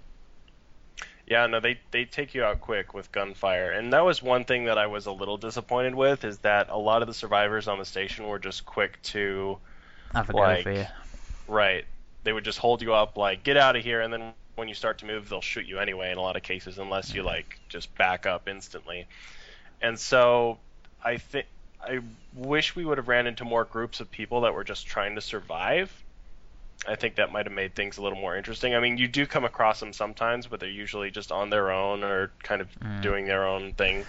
Yeah, 1.26 1.46
no, 1.46 1.60
they 1.60 1.78
they 1.90 2.06
take 2.06 2.34
you 2.34 2.42
out 2.42 2.60
quick 2.60 2.94
with 2.94 3.12
gunfire, 3.12 3.70
and 3.70 3.92
that 3.92 4.04
was 4.04 4.22
one 4.22 4.44
thing 4.44 4.64
that 4.64 4.78
I 4.78 4.86
was 4.86 5.06
a 5.06 5.12
little 5.12 5.36
disappointed 5.36 5.94
with 5.94 6.24
is 6.24 6.38
that 6.38 6.70
a 6.70 6.78
lot 6.78 7.02
of 7.02 7.08
the 7.08 7.14
survivors 7.14 7.68
on 7.68 7.78
the 7.78 7.84
station 7.84 8.26
were 8.26 8.38
just 8.38 8.64
quick 8.64 9.00
to 9.02 9.58
have 10.14 10.30
a 10.30 10.32
go 10.32 10.38
like- 10.38 10.62
for 10.62 10.72
you. 10.72 10.86
right. 11.46 11.84
They 12.28 12.32
would 12.34 12.44
just 12.44 12.58
hold 12.58 12.82
you 12.82 12.92
up 12.92 13.16
like 13.16 13.42
get 13.42 13.56
out 13.56 13.74
of 13.74 13.82
here, 13.82 14.02
and 14.02 14.12
then 14.12 14.34
when 14.56 14.68
you 14.68 14.74
start 14.74 14.98
to 14.98 15.06
move, 15.06 15.30
they'll 15.30 15.40
shoot 15.40 15.66
you 15.66 15.78
anyway 15.78 16.12
in 16.12 16.18
a 16.18 16.20
lot 16.20 16.36
of 16.36 16.42
cases, 16.42 16.76
unless 16.76 17.14
you 17.14 17.22
like 17.22 17.58
just 17.70 17.96
back 17.96 18.26
up 18.26 18.50
instantly. 18.50 19.06
And 19.80 19.98
so 19.98 20.58
I 21.02 21.16
think 21.16 21.46
I 21.82 22.00
wish 22.34 22.76
we 22.76 22.84
would 22.84 22.98
have 22.98 23.08
ran 23.08 23.26
into 23.26 23.46
more 23.46 23.64
groups 23.64 24.00
of 24.00 24.10
people 24.10 24.42
that 24.42 24.52
were 24.52 24.62
just 24.62 24.86
trying 24.86 25.14
to 25.14 25.22
survive. 25.22 25.90
I 26.86 26.96
think 26.96 27.14
that 27.14 27.32
might 27.32 27.46
have 27.46 27.54
made 27.54 27.74
things 27.74 27.96
a 27.96 28.02
little 28.02 28.18
more 28.18 28.36
interesting. 28.36 28.74
I 28.74 28.80
mean, 28.80 28.98
you 28.98 29.08
do 29.08 29.24
come 29.24 29.46
across 29.46 29.80
them 29.80 29.94
sometimes, 29.94 30.46
but 30.46 30.60
they're 30.60 30.68
usually 30.68 31.10
just 31.10 31.32
on 31.32 31.48
their 31.48 31.70
own 31.70 32.04
or 32.04 32.30
kind 32.42 32.60
of 32.60 32.68
Mm. 32.80 33.02
doing 33.02 33.24
their 33.24 33.46
own 33.46 33.72
thing. 33.72 34.04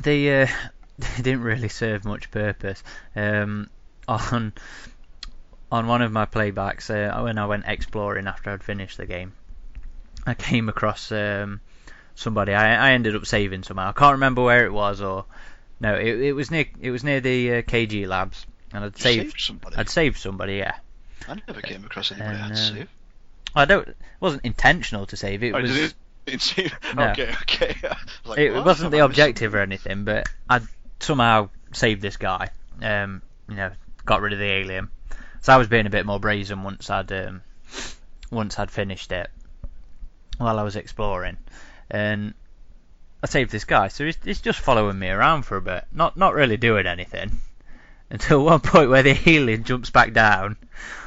They 0.00 0.42
uh, 0.42 0.46
they 1.00 1.22
didn't 1.22 1.42
really 1.42 1.70
serve 1.70 2.04
much 2.04 2.30
purpose. 2.30 2.84
Um, 3.16 3.68
on 4.08 4.52
on 5.70 5.86
one 5.86 6.02
of 6.02 6.12
my 6.12 6.26
playbacks 6.26 6.90
uh, 6.90 7.22
when 7.22 7.38
I 7.38 7.46
went 7.46 7.64
exploring 7.66 8.26
after 8.26 8.50
I'd 8.50 8.62
finished 8.64 8.96
the 8.96 9.06
game, 9.06 9.32
I 10.26 10.34
came 10.34 10.68
across 10.68 11.12
um, 11.12 11.60
somebody. 12.14 12.54
I, 12.54 12.88
I 12.88 12.92
ended 12.92 13.16
up 13.16 13.26
saving 13.26 13.62
somehow. 13.62 13.90
I 13.90 13.92
can't 13.92 14.12
remember 14.14 14.42
where 14.42 14.64
it 14.64 14.72
was 14.72 15.00
or 15.00 15.24
no, 15.80 15.94
it, 15.94 16.20
it 16.20 16.32
was 16.32 16.50
near 16.50 16.66
it 16.80 16.90
was 16.90 17.04
near 17.04 17.20
the 17.20 17.54
uh, 17.54 17.62
KG 17.62 18.06
labs, 18.06 18.46
and 18.72 18.84
I'd 18.84 18.96
saved, 18.96 19.22
saved 19.32 19.40
somebody. 19.40 19.76
I'd 19.76 19.88
saved 19.88 20.18
somebody. 20.18 20.56
Yeah, 20.56 20.74
I 21.28 21.36
never 21.46 21.60
came 21.60 21.84
across 21.84 22.10
anybody 22.10 22.36
I 22.36 22.40
had 22.40 22.56
to 22.56 22.60
um, 22.60 22.76
save. 22.76 22.88
I 23.54 23.64
don't. 23.64 23.88
It 23.88 23.96
wasn't 24.20 24.44
intentional 24.44 25.06
to 25.06 25.16
save. 25.16 25.42
It 25.42 25.54
Oh, 25.54 25.60
was. 25.60 25.70
did 25.70 25.84
it? 25.84 25.94
No. 26.94 27.10
Okay, 27.10 27.32
okay. 27.42 27.74
Like, 28.26 28.38
it 28.38 28.52
what? 28.52 28.66
wasn't 28.66 28.90
the 28.90 28.98
Have 28.98 29.04
I 29.04 29.08
missed 29.08 29.18
objective 29.18 29.54
or 29.54 29.60
anything, 29.60 30.04
but 30.04 30.28
I 30.50 30.60
somehow 31.00 31.48
saved 31.72 32.02
this 32.02 32.18
guy. 32.18 32.50
Um, 32.82 33.22
you 33.48 33.56
know, 33.56 33.70
got 34.04 34.20
rid 34.20 34.34
of 34.34 34.38
the 34.38 34.44
alien. 34.44 34.90
So 35.40 35.52
I 35.52 35.56
was 35.56 35.68
being 35.68 35.86
a 35.86 35.90
bit 35.90 36.06
more 36.06 36.20
brazen 36.20 36.62
once 36.62 36.90
I'd 36.90 37.12
um, 37.12 37.42
once 38.30 38.58
I'd 38.58 38.70
finished 38.70 39.12
it 39.12 39.30
while 40.38 40.58
I 40.58 40.62
was 40.62 40.76
exploring, 40.76 41.36
and 41.90 42.34
I 43.22 43.26
saved 43.26 43.50
this 43.50 43.64
guy. 43.64 43.88
So 43.88 44.04
he's, 44.04 44.18
he's 44.24 44.40
just 44.40 44.60
following 44.60 44.98
me 44.98 45.08
around 45.08 45.42
for 45.42 45.56
a 45.56 45.62
bit, 45.62 45.84
not 45.92 46.16
not 46.16 46.34
really 46.34 46.56
doing 46.56 46.86
anything, 46.86 47.38
until 48.10 48.44
one 48.44 48.60
point 48.60 48.90
where 48.90 49.02
the 49.02 49.18
alien 49.26 49.64
jumps 49.64 49.90
back 49.90 50.12
down. 50.12 50.56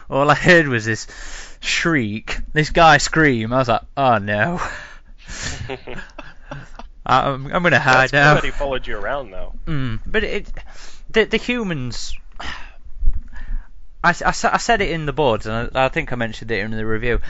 All 0.09 0.29
I 0.29 0.35
heard 0.35 0.67
was 0.67 0.85
this 0.85 1.07
shriek, 1.61 2.37
this 2.53 2.69
guy 2.69 2.97
scream. 2.97 3.53
I 3.53 3.57
was 3.57 3.69
like, 3.69 3.81
oh 3.95 4.17
no. 4.17 4.59
I'm, 7.05 7.47
I'm 7.47 7.63
gonna 7.63 7.79
hide 7.79 8.09
That's 8.09 8.11
cool 8.11 8.19
now. 8.19 8.33
that 8.35 8.43
he 8.43 8.51
followed 8.51 8.87
you 8.87 8.97
around 8.97 9.31
though. 9.31 9.53
Mm, 9.65 9.99
but 10.05 10.23
it, 10.23 10.51
the 11.09 11.25
the 11.25 11.37
humans. 11.37 12.13
I, 14.03 14.09
I 14.09 14.29
I 14.29 14.57
said 14.57 14.81
it 14.81 14.89
in 14.89 15.05
the 15.05 15.13
boards, 15.13 15.45
and 15.45 15.69
I, 15.75 15.85
I 15.85 15.89
think 15.89 16.11
I 16.11 16.15
mentioned 16.15 16.51
it 16.51 16.59
in 16.59 16.71
the 16.71 16.85
review. 16.85 17.21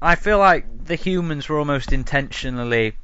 I 0.00 0.14
feel 0.14 0.38
like 0.38 0.84
the 0.84 0.94
humans 0.94 1.48
were 1.48 1.58
almost 1.58 1.92
intentionally 1.92 2.96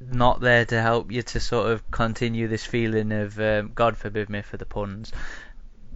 not 0.00 0.40
there 0.40 0.64
to 0.64 0.80
help 0.80 1.12
you 1.12 1.22
to 1.22 1.40
sort 1.40 1.70
of 1.70 1.88
continue 1.90 2.48
this 2.48 2.64
feeling 2.64 3.12
of 3.12 3.38
um, 3.38 3.70
God 3.74 3.96
forbid 3.96 4.28
me 4.28 4.42
for 4.42 4.56
the 4.56 4.66
puns, 4.66 5.12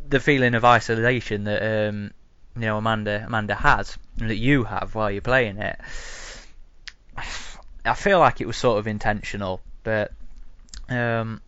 the 0.09 0.21
feeling 0.21 0.55
of 0.55 0.65
isolation 0.65 1.45
that 1.45 1.89
um, 1.89 2.13
you 2.55 2.63
know 2.63 2.79
Amanda 2.79 3.25
Amanda 3.27 3.55
has 3.55 3.99
and 4.21 4.31
that 4.31 4.37
you 4.37 4.65
have 4.65 4.95
while 4.95 5.11
you're 5.11 5.23
playing 5.23 5.59
it. 5.59 5.81
I 7.85 7.95
feel 7.95 8.19
like 8.19 8.41
it 8.41 8.47
was 8.47 8.57
sort 8.57 8.81
of 8.81 8.89
intentional, 8.89 9.61
but 9.85 10.13
um, 10.89 11.41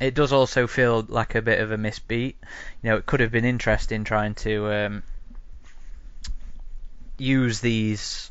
it 0.00 0.14
does 0.14 0.32
also 0.32 0.66
feel 0.66 1.04
like 1.08 1.34
a 1.34 1.42
bit 1.42 1.60
of 1.60 1.70
a 1.70 1.76
misbeat. 1.76 2.34
You 2.82 2.90
know, 2.90 2.96
it 2.96 3.06
could 3.06 3.20
have 3.20 3.30
been 3.30 3.44
interesting 3.44 4.04
trying 4.04 4.34
to 4.36 4.72
um, 4.72 5.02
use 7.16 7.60
these 7.60 8.30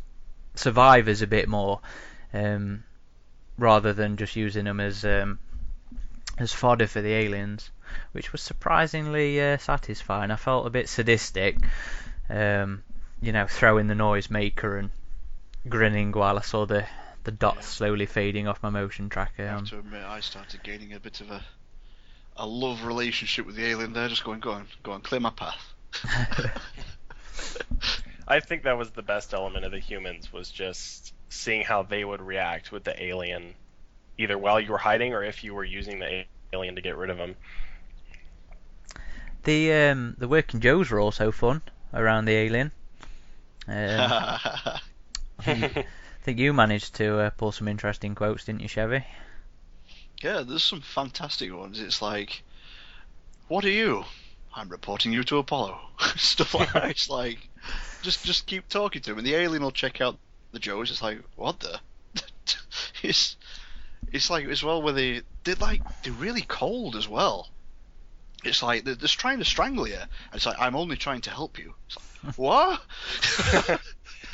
survivors 0.56 1.22
a 1.22 1.28
bit 1.28 1.48
more, 1.48 1.80
um, 2.34 2.84
rather 3.58 3.94
than 3.94 4.18
just 4.18 4.36
using 4.36 4.66
them 4.66 4.80
as 4.80 5.06
um, 5.06 5.40
as 6.38 6.52
fodder 6.52 6.88
for 6.88 7.02
the 7.02 7.14
aliens, 7.14 7.70
which 8.12 8.32
was 8.32 8.42
surprisingly 8.42 9.42
uh, 9.42 9.58
satisfying. 9.58 10.32
I 10.32 10.36
felt 10.36 10.68
a 10.68 10.72
bit 10.72 10.90
sadistic, 10.90 11.58
um, 12.30 12.84
you 13.22 13.32
know, 13.32 13.48
throwing 13.48 13.88
the 13.88 13.94
noisemaker 13.94 14.80
and 14.80 14.90
grinning 15.70 16.12
while 16.12 16.38
I 16.38 16.42
saw 16.42 16.66
the 16.66 16.86
the 17.24 17.32
dots 17.32 17.68
Yeah. 17.68 17.70
slowly 17.70 18.06
fading 18.06 18.48
off 18.48 18.62
my 18.64 18.70
motion 18.70 19.10
tracker. 19.10 19.48
I 19.48 19.52
have 19.52 19.60
Um, 19.60 19.66
to 19.66 19.80
admit, 19.80 20.04
I 20.04 20.20
started 20.20 20.64
gaining 20.64 20.94
a 20.94 21.00
bit 21.00 21.22
of 21.22 21.32
a 21.32 21.44
a 22.36 22.48
love 22.48 22.84
relationship 22.84 23.46
with 23.46 23.56
the 23.56 23.66
alien 23.66 23.94
there. 23.94 24.08
Just 24.10 24.24
going, 24.24 24.40
go 24.40 24.52
on, 24.52 24.68
go 24.84 24.92
on, 24.94 25.02
clear 25.02 25.22
my 25.22 25.30
path. 25.30 25.74
I 28.28 28.40
think 28.40 28.64
that 28.64 28.78
was 28.78 28.92
the 28.92 29.02
best 29.04 29.34
element 29.34 29.66
of 29.66 29.72
the 29.72 29.80
humans 29.80 30.32
was 30.34 30.50
just 30.50 31.14
seeing 31.30 31.64
how 31.64 31.84
they 31.84 32.04
would 32.04 32.22
react 32.22 32.72
with 32.72 32.84
the 32.84 33.04
alien, 33.04 33.56
either 34.18 34.38
while 34.38 34.60
you 34.60 34.72
were 34.72 34.78
hiding 34.78 35.14
or 35.14 35.24
if 35.24 35.44
you 35.44 35.54
were 35.54 35.64
using 35.64 36.00
the 36.00 36.26
alien 36.54 36.76
to 36.76 36.82
get 36.82 36.98
rid 36.98 37.10
of 37.10 37.18
them. 37.18 37.36
the 39.44 39.72
um, 39.74 40.16
the 40.18 40.28
working 40.28 40.60
Joes 40.60 40.90
were 40.90 41.00
also 41.00 41.32
fun 41.32 41.62
around 41.94 42.26
the 42.26 42.34
alien. 42.36 42.72
Um, 43.66 44.40
I 46.24 46.26
think, 46.26 46.40
you 46.40 46.54
managed 46.54 46.96
to 46.96 47.20
uh, 47.20 47.30
pull 47.32 47.52
some 47.52 47.68
interesting 47.68 48.16
quotes, 48.16 48.46
didn't 48.46 48.62
you, 48.62 48.70
Shevvie? 48.70 49.04
yeah, 50.24 50.42
there's 50.48 50.64
some 50.64 50.80
fantastic 50.80 51.54
ones. 51.54 51.82
It's 51.82 52.02
like, 52.02 52.44
what 53.50 53.66
are 53.66 53.70
you? 53.70 54.06
I'm 54.56 54.70
reporting 54.70 55.12
you 55.12 55.26
to 55.26 55.38
Apollo. 55.38 55.78
Stuff 56.16 56.54
like 56.54 56.72
that. 56.72 56.92
It's 56.92 57.10
like, 57.10 57.50
just 58.04 58.24
just 58.26 58.46
keep 58.46 58.70
talking 58.70 59.02
to 59.02 59.12
him, 59.12 59.18
and 59.18 59.28
the 59.28 59.36
alien 59.36 59.64
will 59.64 59.72
check 59.72 60.00
out 60.00 60.18
the 60.54 60.60
Joes. 60.60 60.92
It's 60.92 61.02
like, 61.02 61.20
what 61.36 61.60
the? 61.60 61.78
it's 63.04 63.36
it's 64.14 64.30
like 64.30 64.46
as 64.46 64.64
well 64.64 64.82
where 64.82 64.94
they 64.94 65.24
they're 65.44 65.56
like 65.56 65.82
they're 66.04 66.14
really 66.14 66.44
cold 66.44 66.96
as 66.96 67.08
well. 67.08 67.50
It's 68.46 68.64
like 68.64 68.86
they're 68.86 68.96
just 68.96 69.20
trying 69.20 69.40
to 69.40 69.46
strangle 69.46 69.90
you. 69.90 70.00
It's 70.34 70.46
like 70.46 70.58
I'm 70.58 70.78
only 70.78 70.96
trying 70.96 71.22
to 71.22 71.32
help 71.32 71.60
you. 71.60 71.74
It's 71.88 71.98
like, 71.98 72.36
what? 72.38 72.82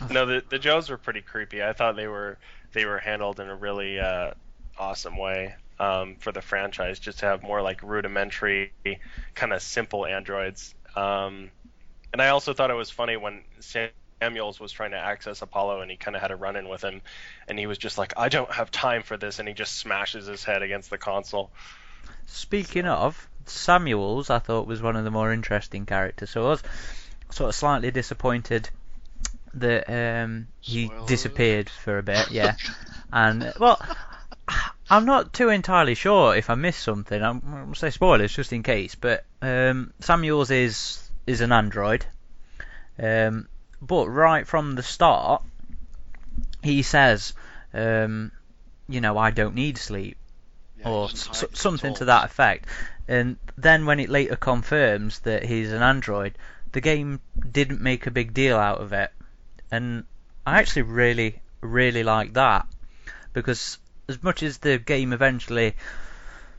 no, 0.11 0.25
the 0.25 0.43
the 0.49 0.59
Joes 0.59 0.89
were 0.89 0.97
pretty 0.97 1.21
creepy. 1.21 1.63
I 1.63 1.73
thought 1.73 1.95
they 1.95 2.07
were 2.07 2.37
they 2.73 2.85
were 2.85 2.99
handled 2.99 3.39
in 3.39 3.49
a 3.49 3.55
really 3.55 3.99
uh, 3.99 4.31
awesome 4.77 5.17
way 5.17 5.55
um, 5.79 6.15
for 6.19 6.31
the 6.31 6.41
franchise, 6.41 6.99
just 6.99 7.19
to 7.19 7.25
have 7.25 7.43
more 7.43 7.61
like 7.61 7.83
rudimentary, 7.83 8.71
kind 9.35 9.53
of 9.53 9.61
simple 9.61 10.05
androids. 10.05 10.73
Um, 10.95 11.51
and 12.13 12.21
I 12.21 12.29
also 12.29 12.53
thought 12.53 12.71
it 12.71 12.75
was 12.75 12.89
funny 12.89 13.17
when 13.17 13.43
Samuels 13.59 14.59
was 14.59 14.71
trying 14.71 14.91
to 14.91 14.97
access 14.97 15.41
Apollo, 15.41 15.81
and 15.81 15.91
he 15.91 15.97
kind 15.97 16.15
of 16.15 16.21
had 16.21 16.31
a 16.31 16.35
run-in 16.35 16.67
with 16.67 16.83
him, 16.83 17.01
and 17.47 17.59
he 17.59 17.67
was 17.67 17.77
just 17.77 17.97
like, 17.97 18.13
"I 18.17 18.29
don't 18.29 18.51
have 18.51 18.71
time 18.71 19.03
for 19.03 19.17
this," 19.17 19.39
and 19.39 19.47
he 19.47 19.53
just 19.53 19.77
smashes 19.77 20.25
his 20.25 20.43
head 20.43 20.61
against 20.61 20.89
the 20.89 20.97
console. 20.97 21.51
Speaking 22.25 22.85
of, 22.85 23.27
Samuels, 23.45 24.29
I 24.29 24.39
thought 24.39 24.67
was 24.67 24.81
one 24.81 24.95
of 24.95 25.03
the 25.03 25.11
more 25.11 25.33
interesting 25.33 25.85
characters. 25.85 26.29
So 26.29 26.45
I 26.45 26.49
was 26.49 26.63
sort 27.31 27.49
of 27.49 27.55
slightly 27.55 27.91
disappointed 27.91 28.69
that 29.55 29.89
um, 29.89 30.47
he 30.59 30.91
disappeared 31.05 31.69
for 31.69 31.97
a 31.97 32.03
bit. 32.03 32.31
Yeah, 32.31 32.55
and 33.11 33.53
well, 33.59 33.79
I'm 34.89 35.05
not 35.05 35.33
too 35.33 35.49
entirely 35.49 35.95
sure 35.95 36.35
if 36.35 36.49
I 36.49 36.55
missed 36.55 36.81
something. 36.83 37.21
I'm, 37.21 37.41
I'm 37.45 37.51
gonna 37.65 37.75
say 37.75 37.89
spoilers 37.89 38.33
just 38.35 38.53
in 38.53 38.63
case, 38.63 38.95
but 38.95 39.23
um, 39.41 39.93
Samuels 39.99 40.51
is 40.51 41.09
is 41.27 41.41
an 41.41 41.51
android. 41.51 42.05
Um, 43.01 43.47
but 43.81 44.07
right 44.07 44.45
from 44.47 44.75
the 44.75 44.83
start, 44.83 45.41
he 46.63 46.81
says, 46.81 47.33
um, 47.73 48.31
you 48.87 48.99
know, 49.01 49.17
I 49.17 49.31
don't 49.31 49.55
need 49.55 49.77
sleep 49.77 50.17
Yeah, 50.77 50.89
or 50.89 51.05
s- 51.05 51.45
something 51.53 51.93
to 51.95 52.05
that 52.05 52.25
effect. 52.25 52.65
And 53.07 53.37
then 53.57 53.85
when 53.85 53.99
it 53.99 54.09
later 54.09 54.35
confirms 54.35 55.19
that 55.19 55.43
he's 55.45 55.71
an 55.71 55.81
android, 55.81 56.33
the 56.73 56.81
game 56.81 57.21
didn't 57.51 57.81
make 57.81 58.05
a 58.05 58.11
big 58.11 58.33
deal 58.33 58.57
out 58.57 58.81
of 58.81 58.91
it. 58.93 59.11
And 59.71 60.05
I 60.45 60.59
actually 60.59 60.83
really, 60.83 61.41
really 61.61 62.03
like 62.03 62.33
that 62.33 62.67
because 63.33 63.77
as 64.07 64.21
much 64.23 64.43
as 64.43 64.57
the 64.57 64.79
game 64.79 65.13
eventually 65.13 65.75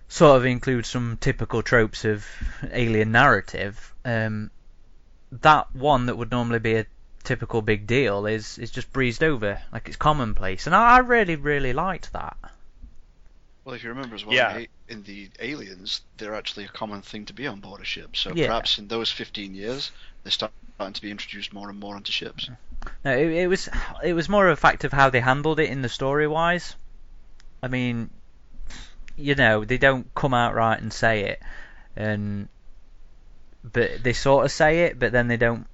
sort 0.09 0.37
of 0.37 0.45
includes 0.45 0.89
some 0.89 1.17
typical 1.21 1.63
tropes 1.63 2.05
of 2.05 2.27
alien 2.71 3.13
narrative, 3.13 3.95
um, 4.05 4.51
that 5.33 5.75
one 5.75 6.07
that 6.07 6.17
would 6.17 6.31
normally 6.31 6.59
be 6.59 6.75
a 6.75 6.87
typical 7.23 7.63
big 7.63 7.87
deal 7.87 8.27
is 8.27 8.59
is 8.59 8.71
just 8.71 8.93
breezed 8.93 9.23
over, 9.23 9.61
like 9.73 9.89
it's 9.89 9.97
commonplace, 9.97 10.67
and 10.67 10.75
I, 10.75 10.97
I 10.97 10.99
really, 10.99 11.37
really 11.37 11.73
liked 11.73 12.13
that. 12.13 12.37
Well, 13.65 13.75
if 13.75 13.85
you 13.85 13.91
remember 13.91 14.17
as 14.17 14.25
well, 14.25 14.35
Yeah. 14.35 14.65
in, 14.89 15.03
the 15.05 15.31
aliens, 15.39 16.01
they're 16.17 16.35
actually 16.35 16.65
a 16.65 16.69
common 16.69 17.03
thing 17.03 17.27
to 17.27 17.33
be 17.33 17.47
on 17.47 17.61
board 17.61 17.81
a 17.81 17.85
ship. 17.85 18.17
So 18.17 18.35
Yeah. 18.35 18.47
perhaps 18.47 18.79
in 18.79 18.89
those 18.89 19.13
15 19.13 19.55
years, 19.55 19.93
they're 20.25 20.33
starting 20.33 20.93
to 20.93 21.03
be 21.03 21.11
introduced 21.11 21.53
more 21.53 21.69
and 21.69 21.79
more 21.79 21.95
onto 21.95 22.11
ships. 22.11 22.51
No, 23.05 23.17
it, 23.17 23.29
it 23.29 23.47
was 23.47 23.69
it 24.03 24.13
was 24.15 24.29
more 24.29 24.49
a 24.49 24.57
fact 24.57 24.85
of 24.85 24.93
how 24.93 25.11
they 25.11 25.21
handled 25.21 25.61
it 25.61 25.71
in 25.71 25.83
the 25.83 25.89
story 25.89 26.27
wise. 26.27 26.77
I 27.63 27.69
mean, 27.69 28.11
you 29.17 29.35
know, 29.35 29.65
they 29.65 29.79
don't 29.79 30.13
come 30.15 30.35
out 30.35 30.55
right 30.55 30.81
and 30.81 30.93
say 30.93 31.25
it, 31.25 31.43
and 31.97 32.49
but 33.63 34.03
they 34.03 34.13
sort 34.13 34.45
of 34.45 34.53
say 34.53 34.85
it, 34.85 34.99
but 34.99 35.13
then 35.13 35.29
they 35.29 35.37
don't. 35.37 35.67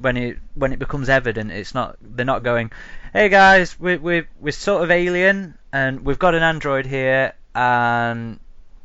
When 0.00 0.16
it 0.16 0.38
when 0.54 0.72
it 0.72 0.78
becomes 0.78 1.08
evident, 1.08 1.52
it's 1.52 1.74
not. 1.74 1.96
They're 2.00 2.24
not 2.24 2.42
going, 2.42 2.72
"Hey 3.12 3.28
guys, 3.28 3.78
we 3.78 3.96
we 3.96 4.24
we're 4.40 4.52
sort 4.52 4.82
of 4.82 4.90
alien, 4.90 5.56
and 5.72 6.04
we've 6.04 6.18
got 6.18 6.34
an 6.34 6.42
android 6.42 6.86
here, 6.86 7.34
and 7.54 8.40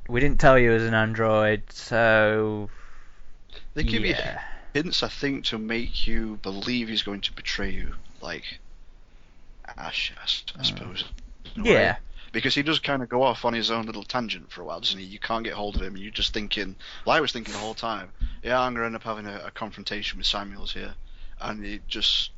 we 0.07 0.19
didn't 0.19 0.39
tell 0.39 0.57
you 0.57 0.71
it 0.71 0.75
was 0.75 0.83
an 0.83 0.93
android, 0.93 1.63
so 1.69 2.69
They 3.73 3.83
you 3.83 4.01
yeah." 4.01 4.41
Hints, 4.73 5.03
I 5.03 5.09
think, 5.09 5.45
to 5.45 5.57
make 5.57 6.07
you 6.07 6.37
believe 6.37 6.87
he's 6.89 7.03
going 7.03 7.21
to 7.21 7.33
betray 7.33 7.71
you, 7.71 7.95
like 8.21 8.59
Ash, 9.77 10.11
I 10.19 10.23
s- 10.23 10.43
I 10.59 10.63
suppose. 10.63 11.05
in 11.55 11.61
a 11.61 11.65
way. 11.65 11.95
Yeah, 11.95 11.97
because 12.31 12.55
he 12.55 12.63
does 12.63 12.79
kind 12.79 13.01
of 13.03 13.09
go 13.09 13.23
off 13.23 13.45
on 13.45 13.53
his 13.53 13.71
own 13.71 13.85
little 13.85 14.03
tangent 14.03 14.51
for 14.51 14.61
a 14.61 14.65
while, 14.65 14.79
doesn't 14.81 14.99
he? 14.99 15.05
You 15.05 15.19
can't 15.19 15.43
get 15.43 15.53
hold 15.53 15.75
of 15.75 15.81
him. 15.81 15.97
You're 15.97 16.11
just 16.11 16.33
thinking. 16.33 16.75
Well, 17.05 17.15
I 17.15 17.19
was 17.21 17.31
thinking 17.31 17.53
the 17.53 17.59
whole 17.59 17.73
time. 17.75 18.11
Yeah, 18.43 18.59
I'm 18.59 18.73
gonna 18.73 18.85
end 18.87 18.95
up 18.95 19.03
having 19.03 19.25
a, 19.27 19.45
a 19.45 19.51
confrontation 19.51 20.17
with 20.17 20.27
Samuels 20.27 20.73
here, 20.73 20.95
and 21.39 21.65
it 21.65 21.87
just 21.87 22.31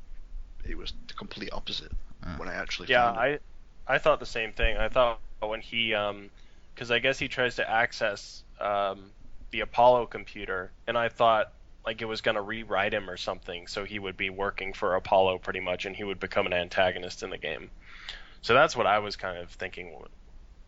it 0.66 0.78
was 0.78 0.94
the 1.08 1.14
complete 1.16 1.52
opposite 1.54 1.92
Mm. 2.26 2.40
when 2.40 2.50
I 2.50 2.56
actually 2.56 2.88
Yeah, 2.88 3.04
found 3.04 3.18
it. 3.18 3.26
I 3.26 3.40
I 3.88 3.98
thought 3.98 4.20
the 4.20 4.26
same 4.26 4.54
thing. 4.54 4.78
I 4.78 4.90
thought 4.90 5.22
when 5.40 5.62
he 5.62 5.94
um 5.94 6.32
because 6.74 6.92
I 6.92 7.00
guess 7.00 7.20
he 7.20 7.28
tries 7.28 7.56
to 7.56 7.70
access 7.70 8.44
um 8.60 9.14
the 9.52 9.62
Apollo 9.62 10.08
computer, 10.08 10.74
and 10.88 10.98
I 10.98 11.10
thought 11.10 11.54
like 11.86 12.02
it 12.02 12.06
was 12.06 12.22
gonna 12.22 12.42
rewrite 12.42 12.94
him 12.94 13.10
or 13.10 13.18
something, 13.18 13.68
so 13.68 13.84
he 13.86 13.98
would 14.00 14.18
be 14.18 14.30
working 14.30 14.74
for 14.74 14.96
Apollo 14.96 15.40
pretty 15.40 15.60
much, 15.60 15.86
and 15.86 15.96
he 15.96 16.04
would 16.04 16.20
become 16.20 16.46
an 16.46 16.54
antagonist 16.54 17.24
in 17.24 17.30
the 17.30 17.38
game. 17.38 17.70
So 18.42 18.54
that's 18.54 18.76
what 18.76 18.88
I 18.88 19.00
was 19.00 19.16
kind 19.16 19.38
of 19.38 19.50
thinking 19.52 19.94
would, 20.00 20.10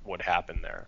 would 0.05 0.22
happen 0.22 0.60
there. 0.62 0.88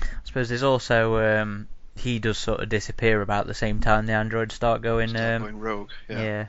I 0.00 0.06
suppose 0.24 0.48
there's 0.48 0.62
also 0.62 1.18
um, 1.40 1.68
he 1.96 2.18
does 2.18 2.38
sort 2.38 2.60
of 2.60 2.68
disappear 2.68 3.20
about 3.22 3.46
the 3.46 3.54
same 3.54 3.80
time 3.80 4.06
the 4.06 4.12
androids 4.14 4.54
start 4.54 4.82
going. 4.82 5.08
Start 5.10 5.24
Um, 5.36 5.42
going 5.42 5.58
rogue. 5.58 5.90
yeah. 6.08 6.22
Yeah. 6.22 6.46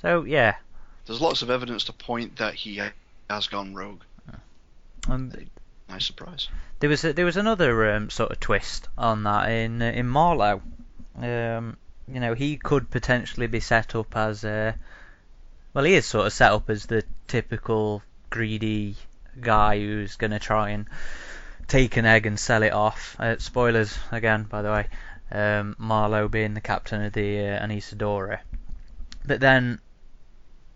So 0.00 0.24
yeah, 0.24 0.56
There's 1.06 1.20
lots 1.20 1.42
of 1.42 1.50
evidence 1.50 1.84
to 1.84 1.92
point 1.92 2.36
that 2.36 2.54
he 2.54 2.80
has 3.30 3.46
gone 3.48 3.74
rogue. 3.74 4.02
um, 5.08 5.32
Nice 5.88 6.06
surprise. 6.06 6.48
there 6.80 6.88
was 6.90 7.04
a, 7.04 7.12
there 7.12 7.24
was 7.26 7.36
another 7.36 7.92
um, 7.92 8.08
sort 8.10 8.30
of 8.32 8.40
twist 8.40 8.88
on 8.96 9.24
that 9.24 9.50
in 9.50 9.82
uh, 9.82 9.86
in 9.86 10.08
Marlowe. 10.08 10.62
Um, 11.16 11.76
you 12.08 12.20
know, 12.20 12.34
he 12.34 12.56
could 12.56 12.90
potentially 12.90 13.46
be 13.46 13.60
set 13.60 13.94
up 13.94 14.16
as 14.16 14.44
a 14.44 14.74
well, 15.74 15.84
he 15.84 15.94
is 15.94 16.06
sort 16.06 16.26
of 16.26 16.32
set 16.32 16.52
up 16.52 16.68
as 16.68 16.86
the 16.86 17.02
typical 17.26 18.02
greedy 18.28 18.96
guy 19.40 19.78
who's 19.78 20.16
going 20.16 20.32
to 20.32 20.38
try 20.38 20.70
and 20.70 20.86
take 21.66 21.96
an 21.96 22.04
egg 22.04 22.26
and 22.26 22.38
sell 22.38 22.62
it 22.62 22.72
off. 22.72 23.16
Uh, 23.18 23.38
spoilers 23.38 23.98
again, 24.10 24.44
by 24.44 24.62
the 24.62 24.70
way. 24.70 24.88
Um, 25.30 25.74
Marlowe 25.78 26.28
being 26.28 26.52
the 26.52 26.60
captain 26.60 27.02
of 27.02 27.14
the 27.14 27.40
uh, 27.40 27.66
Anesidora. 27.66 28.40
But 29.24 29.40
then, 29.40 29.80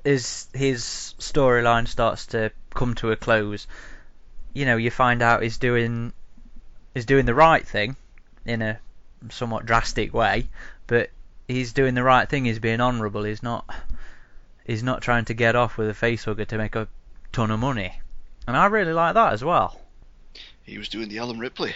as 0.04 0.48
his 0.54 0.82
storyline 1.18 1.88
starts 1.88 2.26
to 2.28 2.52
come 2.70 2.94
to 2.94 3.10
a 3.10 3.16
close, 3.16 3.66
you 4.54 4.64
know, 4.64 4.78
you 4.78 4.90
find 4.90 5.20
out 5.20 5.42
he's 5.42 5.58
doing 5.58 6.14
is 6.94 7.04
doing 7.04 7.26
the 7.26 7.34
right 7.34 7.66
thing 7.66 7.96
in 8.46 8.62
a 8.62 8.78
somewhat 9.28 9.66
drastic 9.66 10.14
way, 10.14 10.48
but 10.86 11.10
he's 11.48 11.72
doing 11.72 11.94
the 11.94 12.02
right 12.02 12.28
thing. 12.28 12.44
He's 12.44 12.58
being 12.58 12.80
honourable. 12.80 13.24
He's 13.24 13.42
not 13.42 13.68
he's 14.64 14.82
not 14.82 15.02
trying 15.02 15.24
to 15.26 15.34
get 15.34 15.56
off 15.56 15.76
with 15.76 15.88
a 15.88 15.92
facehugger 15.92 16.46
to 16.46 16.58
make 16.58 16.74
a 16.74 16.88
ton 17.32 17.50
of 17.50 17.60
money, 17.60 18.00
and 18.46 18.56
I 18.56 18.66
really 18.66 18.92
like 18.92 19.14
that 19.14 19.32
as 19.32 19.44
well. 19.44 19.80
He 20.62 20.78
was 20.78 20.88
doing 20.88 21.08
the 21.08 21.18
Ellen 21.18 21.38
Ripley. 21.38 21.74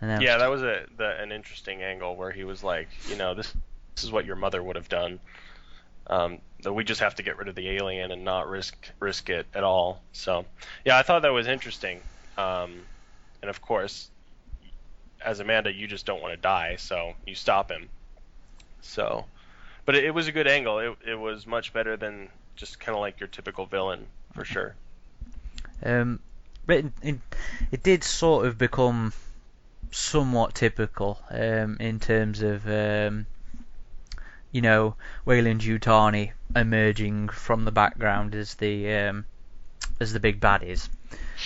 And 0.00 0.10
then, 0.10 0.20
Yeah, 0.20 0.38
that 0.38 0.50
was 0.50 0.62
a 0.62 0.86
the, 0.96 1.20
an 1.20 1.32
interesting 1.32 1.82
angle 1.82 2.16
where 2.16 2.30
he 2.30 2.44
was 2.44 2.62
like, 2.62 2.88
you 3.08 3.16
know, 3.16 3.34
this 3.34 3.52
this 3.94 4.04
is 4.04 4.12
what 4.12 4.26
your 4.26 4.36
mother 4.36 4.62
would 4.62 4.76
have 4.76 4.88
done. 4.88 5.18
Um, 6.08 6.38
that 6.62 6.72
we 6.72 6.84
just 6.84 7.00
have 7.00 7.16
to 7.16 7.22
get 7.22 7.36
rid 7.36 7.48
of 7.48 7.54
the 7.54 7.68
alien 7.70 8.12
and 8.12 8.24
not 8.24 8.48
risk 8.48 8.76
risk 9.00 9.28
it 9.30 9.46
at 9.54 9.64
all. 9.64 10.00
So, 10.12 10.44
yeah, 10.84 10.98
I 10.98 11.02
thought 11.02 11.22
that 11.22 11.32
was 11.32 11.46
interesting. 11.46 12.00
Um, 12.36 12.82
and 13.42 13.48
of 13.48 13.60
course, 13.60 14.10
as 15.24 15.40
Amanda, 15.40 15.72
you 15.72 15.86
just 15.86 16.06
don't 16.06 16.22
want 16.22 16.34
to 16.34 16.40
die, 16.40 16.76
so 16.78 17.14
you 17.26 17.34
stop 17.34 17.70
him. 17.70 17.88
So, 18.80 19.24
but 19.84 19.94
it, 19.94 20.04
it 20.04 20.10
was 20.10 20.28
a 20.28 20.32
good 20.32 20.46
angle. 20.46 20.78
It 20.78 20.96
it 21.06 21.14
was 21.14 21.46
much 21.46 21.72
better 21.72 21.96
than 21.96 22.28
just 22.54 22.80
kind 22.80 22.94
of 22.94 23.00
like 23.00 23.20
your 23.20 23.28
typical 23.28 23.66
villain 23.66 24.06
for 24.34 24.44
sure. 24.44 24.74
Um, 25.82 26.20
but 26.66 26.78
it, 26.78 26.92
it, 27.02 27.16
it 27.72 27.82
did 27.82 28.04
sort 28.04 28.46
of 28.46 28.58
become 28.58 29.12
somewhat 29.90 30.54
typical 30.54 31.18
um, 31.30 31.76
in 31.80 32.00
terms 32.00 32.42
of 32.42 32.66
um, 32.68 33.26
you 34.52 34.60
know 34.62 34.94
Weyland 35.24 35.62
Yutani 35.62 36.32
emerging 36.54 37.28
from 37.28 37.64
the 37.64 37.72
background 37.72 38.34
as 38.34 38.54
the 38.54 38.92
um, 38.94 39.24
as 40.00 40.12
the 40.12 40.20
big 40.20 40.40
baddies. 40.40 40.88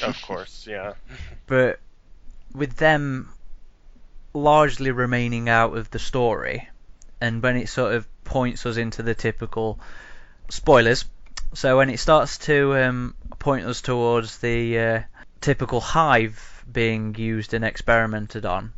Of 0.02 0.20
course, 0.22 0.66
yeah. 0.68 0.94
but 1.46 1.80
with 2.54 2.76
them 2.76 3.32
largely 4.32 4.90
remaining 4.90 5.48
out 5.48 5.76
of 5.76 5.90
the 5.90 5.98
story, 5.98 6.68
and 7.20 7.42
when 7.42 7.56
it 7.56 7.68
sort 7.68 7.94
of 7.94 8.06
points 8.24 8.64
us 8.66 8.76
into 8.76 9.02
the 9.02 9.14
typical 9.14 9.78
spoilers, 10.48 11.04
so 11.52 11.76
when 11.76 11.90
it 11.90 11.98
starts 11.98 12.38
to 12.38 12.76
um, 12.76 13.14
point 13.38 13.66
us 13.66 13.80
towards 13.80 14.38
the 14.38 14.78
uh, 14.78 15.00
typical 15.40 15.80
hive 15.80 16.64
being 16.70 17.14
used 17.16 17.54
and 17.54 17.64
experimented 17.64 18.46
on, 18.46 18.72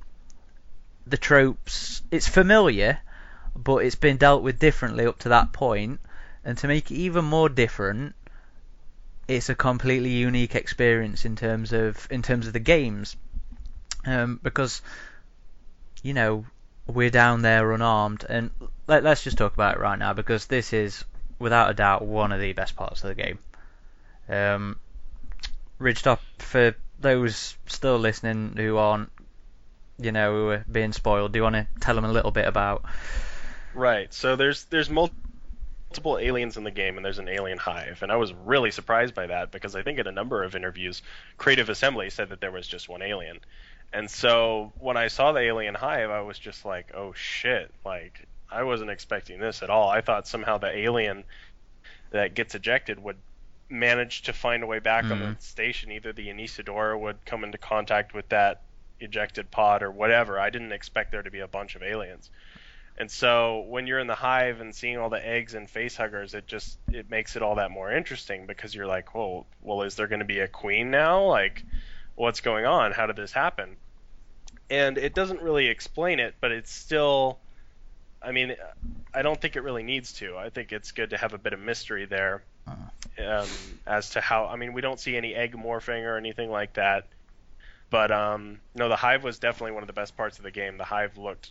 the 1.06 1.16
tropes, 1.16 2.02
it's 2.10 2.28
familiar, 2.28 2.98
but 3.54 3.78
it's 3.78 3.96
been 3.96 4.16
dealt 4.16 4.42
with 4.42 4.58
differently 4.58 5.06
up 5.06 5.18
to 5.18 5.30
that 5.30 5.52
point, 5.52 6.00
and 6.44 6.56
to 6.58 6.68
make 6.68 6.90
it 6.90 6.94
even 6.94 7.24
more 7.24 7.48
different, 7.48 8.14
it's 9.28 9.48
a 9.48 9.54
completely 9.54 10.10
unique 10.10 10.54
experience 10.54 11.24
in 11.24 11.36
terms 11.36 11.72
of 11.72 12.08
in 12.10 12.22
terms 12.22 12.46
of 12.46 12.52
the 12.52 12.60
games, 12.60 13.16
um, 14.06 14.40
because 14.42 14.82
you 16.02 16.14
know 16.14 16.44
we're 16.86 17.10
down 17.10 17.42
there 17.42 17.72
unarmed, 17.72 18.24
and 18.28 18.50
let, 18.86 19.04
let's 19.04 19.24
just 19.24 19.38
talk 19.38 19.54
about 19.54 19.76
it 19.76 19.80
right 19.80 19.98
now 19.98 20.12
because 20.12 20.46
this 20.46 20.72
is 20.72 21.04
without 21.38 21.70
a 21.70 21.74
doubt 21.74 22.04
one 22.04 22.32
of 22.32 22.40
the 22.40 22.52
best 22.52 22.76
parts 22.76 23.02
of 23.04 23.08
the 23.08 23.22
game. 23.22 23.38
Um, 24.28 24.78
Ridgetop, 25.80 26.18
for 26.38 26.74
those 27.00 27.56
still 27.66 27.98
listening 27.98 28.54
who 28.56 28.76
aren't, 28.76 29.10
you 29.98 30.12
know, 30.12 30.32
who 30.32 30.48
are 30.50 30.64
being 30.70 30.92
spoiled, 30.92 31.32
do 31.32 31.38
you 31.38 31.42
want 31.42 31.56
to 31.56 31.66
tell 31.80 31.94
them 31.94 32.04
a 32.04 32.12
little 32.12 32.30
bit 32.30 32.46
about? 32.46 32.84
Right. 33.74 34.12
So 34.12 34.36
there's 34.36 34.64
there's 34.64 34.90
multiple 34.90 36.18
aliens 36.18 36.56
in 36.56 36.64
the 36.64 36.70
game, 36.70 36.96
and 36.96 37.04
there's 37.04 37.18
an 37.18 37.28
alien 37.28 37.58
hive, 37.58 38.02
and 38.02 38.12
I 38.12 38.16
was 38.16 38.32
really 38.32 38.70
surprised 38.70 39.14
by 39.14 39.26
that 39.26 39.50
because 39.50 39.74
I 39.74 39.82
think 39.82 39.98
in 39.98 40.06
a 40.06 40.12
number 40.12 40.42
of 40.42 40.54
interviews, 40.54 41.02
Creative 41.36 41.68
Assembly 41.68 42.10
said 42.10 42.30
that 42.30 42.40
there 42.40 42.52
was 42.52 42.66
just 42.66 42.88
one 42.88 43.02
alien, 43.02 43.40
and 43.92 44.10
so 44.10 44.72
when 44.78 44.96
I 44.96 45.08
saw 45.08 45.32
the 45.32 45.40
alien 45.40 45.74
hive, 45.74 46.10
I 46.10 46.20
was 46.22 46.38
just 46.38 46.64
like, 46.64 46.92
oh 46.94 47.12
shit! 47.14 47.72
Like 47.84 48.26
I 48.50 48.62
wasn't 48.64 48.90
expecting 48.90 49.38
this 49.40 49.62
at 49.62 49.70
all. 49.70 49.88
I 49.88 50.00
thought 50.00 50.26
somehow 50.26 50.58
the 50.58 50.76
alien 50.76 51.24
that 52.10 52.34
gets 52.34 52.54
ejected 52.54 53.02
would 53.02 53.16
manage 53.70 54.22
to 54.22 54.32
find 54.34 54.62
a 54.62 54.66
way 54.66 54.78
back 54.78 55.04
on 55.04 55.18
Mhm. 55.18 55.36
the 55.36 55.42
station. 55.42 55.90
Either 55.90 56.12
the 56.12 56.28
Anesidora 56.28 56.98
would 56.98 57.24
come 57.24 57.42
into 57.44 57.56
contact 57.56 58.12
with 58.12 58.28
that 58.28 58.60
ejected 59.00 59.50
pod 59.50 59.82
or 59.82 59.90
whatever. 59.90 60.38
I 60.38 60.50
didn't 60.50 60.72
expect 60.72 61.10
there 61.10 61.22
to 61.22 61.30
be 61.30 61.40
a 61.40 61.48
bunch 61.48 61.74
of 61.74 61.82
aliens. 61.82 62.30
And 62.98 63.10
so 63.10 63.60
when 63.60 63.86
you're 63.86 63.98
in 63.98 64.06
the 64.06 64.14
hive 64.14 64.60
and 64.60 64.74
seeing 64.74 64.98
all 64.98 65.08
the 65.08 65.26
eggs 65.26 65.54
and 65.54 65.68
face 65.68 65.96
huggers, 65.96 66.34
it 66.34 66.46
just 66.46 66.78
it 66.92 67.08
makes 67.08 67.34
it 67.34 67.42
all 67.42 67.54
that 67.54 67.70
more 67.70 67.90
interesting 67.90 68.46
because 68.46 68.74
you're 68.74 68.86
like, 68.86 69.14
well, 69.14 69.46
well, 69.62 69.82
is 69.82 69.94
there 69.96 70.06
going 70.06 70.18
to 70.18 70.26
be 70.26 70.40
a 70.40 70.48
queen 70.48 70.90
now? 70.90 71.24
Like, 71.24 71.64
what's 72.14 72.42
going 72.42 72.66
on? 72.66 72.92
How 72.92 73.06
did 73.06 73.16
this 73.16 73.32
happen? 73.32 73.76
And 74.70 74.96
it 74.98 75.14
doesn't 75.14 75.42
really 75.42 75.66
explain 75.66 76.20
it, 76.20 76.34
but 76.40 76.52
it's 76.52 76.72
still. 76.72 77.38
I 78.24 78.30
mean, 78.30 78.54
I 79.12 79.22
don't 79.22 79.40
think 79.40 79.56
it 79.56 79.62
really 79.62 79.82
needs 79.82 80.12
to. 80.14 80.36
I 80.36 80.48
think 80.48 80.72
it's 80.72 80.92
good 80.92 81.10
to 81.10 81.16
have 81.16 81.34
a 81.34 81.38
bit 81.38 81.52
of 81.52 81.60
mystery 81.60 82.06
there 82.06 82.44
um, 83.18 83.48
as 83.86 84.10
to 84.10 84.20
how. 84.20 84.46
I 84.46 84.56
mean, 84.56 84.72
we 84.72 84.80
don't 84.80 85.00
see 85.00 85.16
any 85.16 85.34
egg 85.34 85.54
morphing 85.54 86.04
or 86.04 86.16
anything 86.16 86.50
like 86.50 86.74
that. 86.74 87.06
But 87.90 88.10
um, 88.10 88.60
no, 88.74 88.88
the 88.88 88.96
hive 88.96 89.22
was 89.22 89.38
definitely 89.38 89.72
one 89.72 89.82
of 89.82 89.86
the 89.86 89.92
best 89.92 90.16
parts 90.16 90.38
of 90.38 90.44
the 90.44 90.50
game. 90.50 90.78
The 90.78 90.84
hive 90.84 91.18
looked 91.18 91.50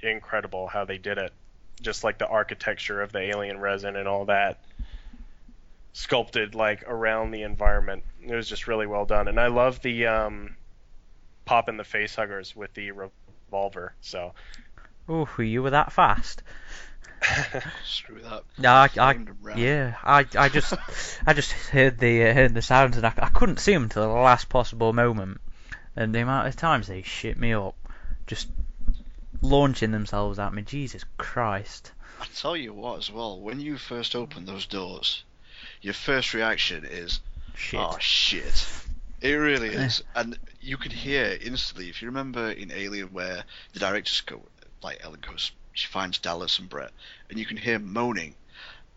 incredible 0.00 0.66
how 0.66 0.84
they 0.84 0.98
did 0.98 1.18
it, 1.18 1.32
just 1.80 2.02
like 2.02 2.18
the 2.18 2.26
architecture 2.26 3.02
of 3.02 3.12
the 3.12 3.20
alien 3.20 3.60
resin 3.60 3.96
and 3.96 4.08
all 4.08 4.24
that 4.26 4.58
sculpted 5.92 6.54
like 6.54 6.82
around 6.88 7.30
the 7.30 7.42
environment. 7.42 8.02
It 8.22 8.34
was 8.34 8.48
just 8.48 8.66
really 8.66 8.86
well 8.86 9.04
done, 9.04 9.28
and 9.28 9.38
I 9.38 9.48
love 9.48 9.82
the 9.82 10.06
um, 10.06 10.56
pop 11.44 11.68
in 11.68 11.76
the 11.76 11.84
face 11.84 12.14
huggers 12.14 12.54
with 12.54 12.72
the 12.74 12.90
revolver. 12.92 13.94
So 14.00 14.32
Ooh, 15.10 15.28
you 15.38 15.62
were 15.62 15.70
that 15.70 15.92
fast. 15.92 16.42
Screw 17.84 18.20
that. 18.22 18.42
Yeah, 18.58 18.74
I, 18.74 18.84
I, 18.84 18.88
Flamed 18.88 19.28
them 19.28 19.38
round. 19.42 19.60
yeah, 19.60 19.94
I, 20.02 20.26
I 20.36 20.48
just, 20.48 20.74
I 21.26 21.32
just 21.34 21.52
heard 21.52 21.98
the 21.98 22.24
uh, 22.26 22.34
heard 22.34 22.54
the 22.54 22.62
sounds 22.62 22.96
and 22.96 23.06
I, 23.06 23.12
I 23.16 23.28
couldn't 23.28 23.60
see 23.60 23.72
them 23.72 23.88
till 23.88 24.02
the 24.02 24.08
last 24.08 24.48
possible 24.48 24.92
moment, 24.92 25.40
and 25.94 26.14
the 26.14 26.20
amount 26.20 26.48
of 26.48 26.56
times 26.56 26.88
they 26.88 27.02
shit 27.02 27.38
me 27.38 27.52
up, 27.54 27.76
just 28.26 28.48
launching 29.40 29.90
themselves 29.92 30.38
at 30.38 30.52
me. 30.52 30.62
Jesus 30.62 31.04
Christ! 31.16 31.92
I 32.20 32.26
tell 32.34 32.56
you 32.56 32.72
what, 32.72 32.98
as 32.98 33.10
well, 33.10 33.40
when 33.40 33.60
you 33.60 33.78
first 33.78 34.16
open 34.16 34.44
those 34.44 34.66
doors, 34.66 35.22
your 35.80 35.94
first 35.94 36.34
reaction 36.34 36.84
is, 36.84 37.20
Shit. 37.54 37.80
"Oh 37.80 37.96
shit!" 38.00 38.66
It 39.22 39.34
really 39.34 39.68
is, 39.68 40.02
and 40.16 40.36
you 40.60 40.76
can 40.76 40.90
hear 40.90 41.38
instantly. 41.40 41.88
If 41.88 42.02
you 42.02 42.08
remember 42.08 42.50
in 42.50 42.72
Alien, 42.72 43.12
where 43.12 43.44
the 43.72 43.78
directors 43.78 44.20
go, 44.22 44.42
like 44.82 45.00
Ellen 45.04 45.20
goes, 45.20 45.52
she 45.72 45.86
finds 45.86 46.18
Dallas 46.18 46.58
and 46.58 46.68
Brett, 46.68 46.90
and 47.30 47.38
you 47.38 47.46
can 47.46 47.56
hear 47.56 47.78
moaning. 47.78 48.34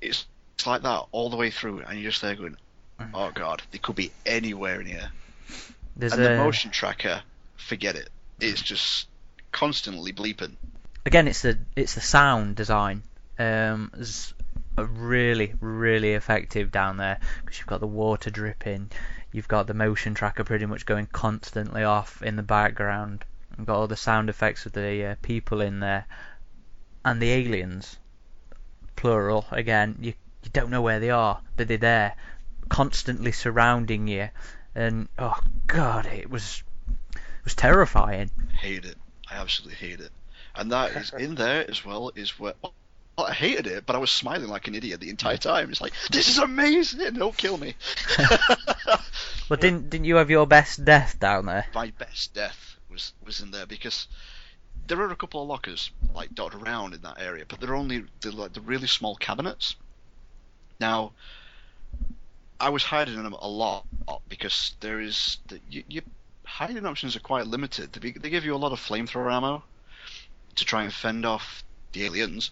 It's 0.01 0.25
it's 0.55 0.65
like 0.65 0.81
that 0.81 1.05
all 1.11 1.29
the 1.29 1.37
way 1.37 1.51
through, 1.51 1.81
and 1.81 1.99
you're 1.99 2.09
just 2.09 2.23
there 2.23 2.35
going, 2.35 2.57
oh 3.13 3.31
god, 3.35 3.61
they 3.71 3.77
could 3.77 3.95
be 3.95 4.11
anywhere 4.25 4.81
in 4.81 4.87
here. 4.87 5.11
There's 5.95 6.13
and 6.13 6.23
a, 6.23 6.29
the 6.29 6.37
motion 6.37 6.71
tracker, 6.71 7.21
forget 7.55 7.95
it. 7.95 8.09
It's 8.39 8.61
just 8.61 9.07
constantly 9.51 10.11
bleeping. 10.11 10.55
again, 11.05 11.27
it's 11.27 11.43
the 11.43 11.59
it's 11.75 11.93
the 11.93 12.01
sound 12.01 12.55
design. 12.55 13.03
Um, 13.37 13.91
is 13.95 14.33
really 14.77 15.53
really 15.59 16.13
effective 16.13 16.71
down 16.71 16.97
there 16.97 17.19
because 17.43 17.59
you've 17.59 17.67
got 17.67 17.79
the 17.79 17.87
water 17.87 18.29
dripping, 18.29 18.89
you've 19.35 19.47
got 19.49 19.67
the 19.67 19.73
motion 19.73 20.13
tracker 20.13 20.45
pretty 20.45 20.65
much 20.65 20.85
going 20.85 21.07
constantly 21.07 21.83
off 21.83 22.21
in 22.21 22.37
the 22.37 22.43
background. 22.43 23.25
You've 23.57 23.67
got 23.67 23.75
all 23.75 23.87
the 23.87 23.97
sound 23.97 24.29
effects 24.29 24.65
of 24.65 24.71
the 24.71 25.05
uh, 25.05 25.15
people 25.21 25.59
in 25.59 25.81
there, 25.81 26.05
and 27.03 27.21
the 27.21 27.31
aliens, 27.31 27.97
plural. 28.95 29.45
Again, 29.51 29.97
you 29.99 30.13
you 30.43 30.49
don't 30.53 30.69
know 30.69 30.81
where 30.81 31.01
they 31.01 31.09
are, 31.09 31.41
but 31.57 31.67
they're 31.67 31.77
there, 31.77 32.15
constantly 32.69 33.33
surrounding 33.33 34.07
you, 34.07 34.29
and 34.73 35.09
oh 35.19 35.37
god, 35.67 36.05
it 36.05 36.29
was 36.29 36.63
it 37.13 37.43
was 37.43 37.55
terrifying. 37.55 38.31
Hate 38.57 38.85
it. 38.85 38.97
I 39.29 39.35
absolutely 39.35 39.75
hate 39.75 39.99
it. 39.99 40.11
And 40.55 40.71
that 40.71 40.91
is 40.91 41.11
in 41.11 41.35
there 41.35 41.69
as 41.69 41.83
well. 41.83 42.11
Is 42.15 42.39
where 42.39 42.53
well, 42.61 42.73
I 43.17 43.33
hated 43.33 43.67
it, 43.67 43.85
but 43.85 43.97
I 43.97 43.99
was 43.99 44.11
smiling 44.11 44.47
like 44.47 44.67
an 44.67 44.75
idiot 44.75 45.01
the 45.01 45.09
entire 45.09 45.37
time. 45.37 45.71
It's 45.71 45.81
like 45.81 45.93
this 46.09 46.29
is 46.29 46.37
amazing. 46.37 47.13
Don't 47.13 47.35
kill 47.35 47.57
me. 47.57 47.75
Well, 49.47 49.59
didn't 49.59 49.89
didn't 49.89 50.05
you 50.05 50.15
have 50.15 50.29
your 50.29 50.47
best 50.47 50.83
death 50.83 51.19
down 51.19 51.45
there? 51.45 51.67
My 51.73 51.91
best 51.91 52.33
death 52.33 52.77
was 52.89 53.13
was 53.23 53.41
in 53.41 53.51
there 53.51 53.67
because 53.67 54.07
there 54.87 54.99
are 55.01 55.11
a 55.11 55.15
couple 55.15 55.41
of 55.41 55.47
lockers 55.47 55.91
like 56.13 56.33
dotted 56.33 56.61
around 56.61 56.93
in 56.93 57.01
that 57.01 57.19
area, 57.19 57.45
but 57.47 57.59
they're 57.59 57.75
only 57.75 58.05
they're 58.21 58.31
like 58.31 58.53
the 58.53 58.61
really 58.61 58.87
small 58.87 59.15
cabinets. 59.15 59.75
Now, 60.79 61.13
I 62.59 62.69
was 62.69 62.83
hiding 62.83 63.15
in 63.15 63.23
them 63.23 63.33
a 63.33 63.47
lot 63.47 63.85
because 64.29 64.75
there 64.79 64.99
is 64.99 65.37
the, 65.47 65.59
you 65.69 66.01
hiding 66.45 66.85
options 66.85 67.15
are 67.15 67.19
quite 67.19 67.47
limited. 67.47 67.93
They, 67.93 68.11
they 68.11 68.29
give 68.29 68.45
you 68.45 68.55
a 68.55 68.57
lot 68.57 68.71
of 68.71 68.79
flamethrower 68.79 69.31
ammo 69.31 69.63
to 70.55 70.65
try 70.65 70.83
and 70.83 70.93
fend 70.93 71.25
off 71.25 71.63
the 71.91 72.05
aliens, 72.05 72.51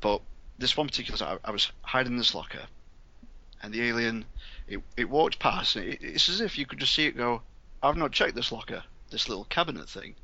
but 0.00 0.20
this 0.58 0.76
one 0.76 0.86
particular 0.86 1.38
I, 1.44 1.48
I 1.48 1.50
was 1.50 1.70
hiding 1.82 2.12
in 2.12 2.18
this 2.18 2.34
locker, 2.34 2.66
and 3.64 3.72
the 3.72 3.82
alien 3.82 4.26
it 4.68 4.80
it 4.94 5.08
walked 5.08 5.38
past. 5.38 5.76
It, 5.76 5.98
it's 6.02 6.28
as 6.28 6.42
if 6.42 6.58
you 6.58 6.66
could 6.66 6.78
just 6.78 6.94
see 6.94 7.06
it 7.06 7.16
go. 7.16 7.40
I've 7.82 7.96
not 7.96 8.12
checked 8.12 8.34
this 8.34 8.52
locker, 8.52 8.84
this 9.10 9.28
little 9.28 9.44
cabinet 9.44 9.88
thing, 9.88 10.14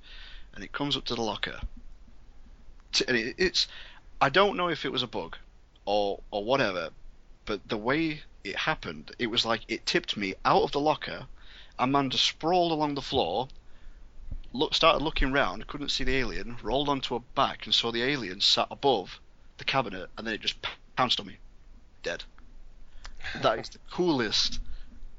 and 0.55 0.63
it 0.63 0.73
comes 0.73 0.97
up 0.97 1.07
to 1.07 1.15
the 1.15 1.23
locker. 1.23 1.59
And 3.09 3.17
it, 3.17 3.35
it's 3.39 3.67
I 4.21 4.29
don't 4.29 4.59
know 4.59 4.69
if 4.69 4.85
it 4.85 4.93
was 4.93 5.03
a 5.03 5.07
bug 5.07 5.39
or 5.87 6.21
or 6.31 6.45
whatever, 6.45 6.91
but 7.47 7.67
the 7.67 7.79
way 7.79 8.23
it 8.45 8.57
happened, 8.57 9.13
it 9.19 9.29
was 9.29 9.47
like 9.47 9.63
it 9.69 9.87
tipped 9.87 10.19
me 10.19 10.35
out 10.45 10.63
of 10.63 10.73
the 10.73 10.81
locker. 10.81 11.27
Amanda 11.79 12.19
sprawled 12.19 12.73
along 12.73 12.95
the 12.95 13.03
floor, 13.03 13.49
look, 14.53 14.75
started 14.75 15.03
looking 15.03 15.33
round, 15.33 15.67
couldn't 15.67 15.89
see 15.89 16.05
the 16.05 16.17
alien, 16.17 16.59
rolled 16.63 16.91
onto 16.91 17.15
her 17.15 17.25
back 17.35 17.65
and 17.65 17.75
saw 17.75 17.91
the 17.91 18.03
alien 18.03 18.43
sat 18.43 18.69
above 18.71 19.19
the 19.57 19.65
cabinet, 19.65 20.11
and 20.19 20.27
then 20.27 20.35
it 20.35 20.43
just 20.43 20.57
pounced 20.95 21.21
on 21.21 21.27
me, 21.27 21.39
dead. 22.03 22.25
That 23.43 23.59
is 23.59 23.69
the 23.71 23.79
coolest 23.91 24.61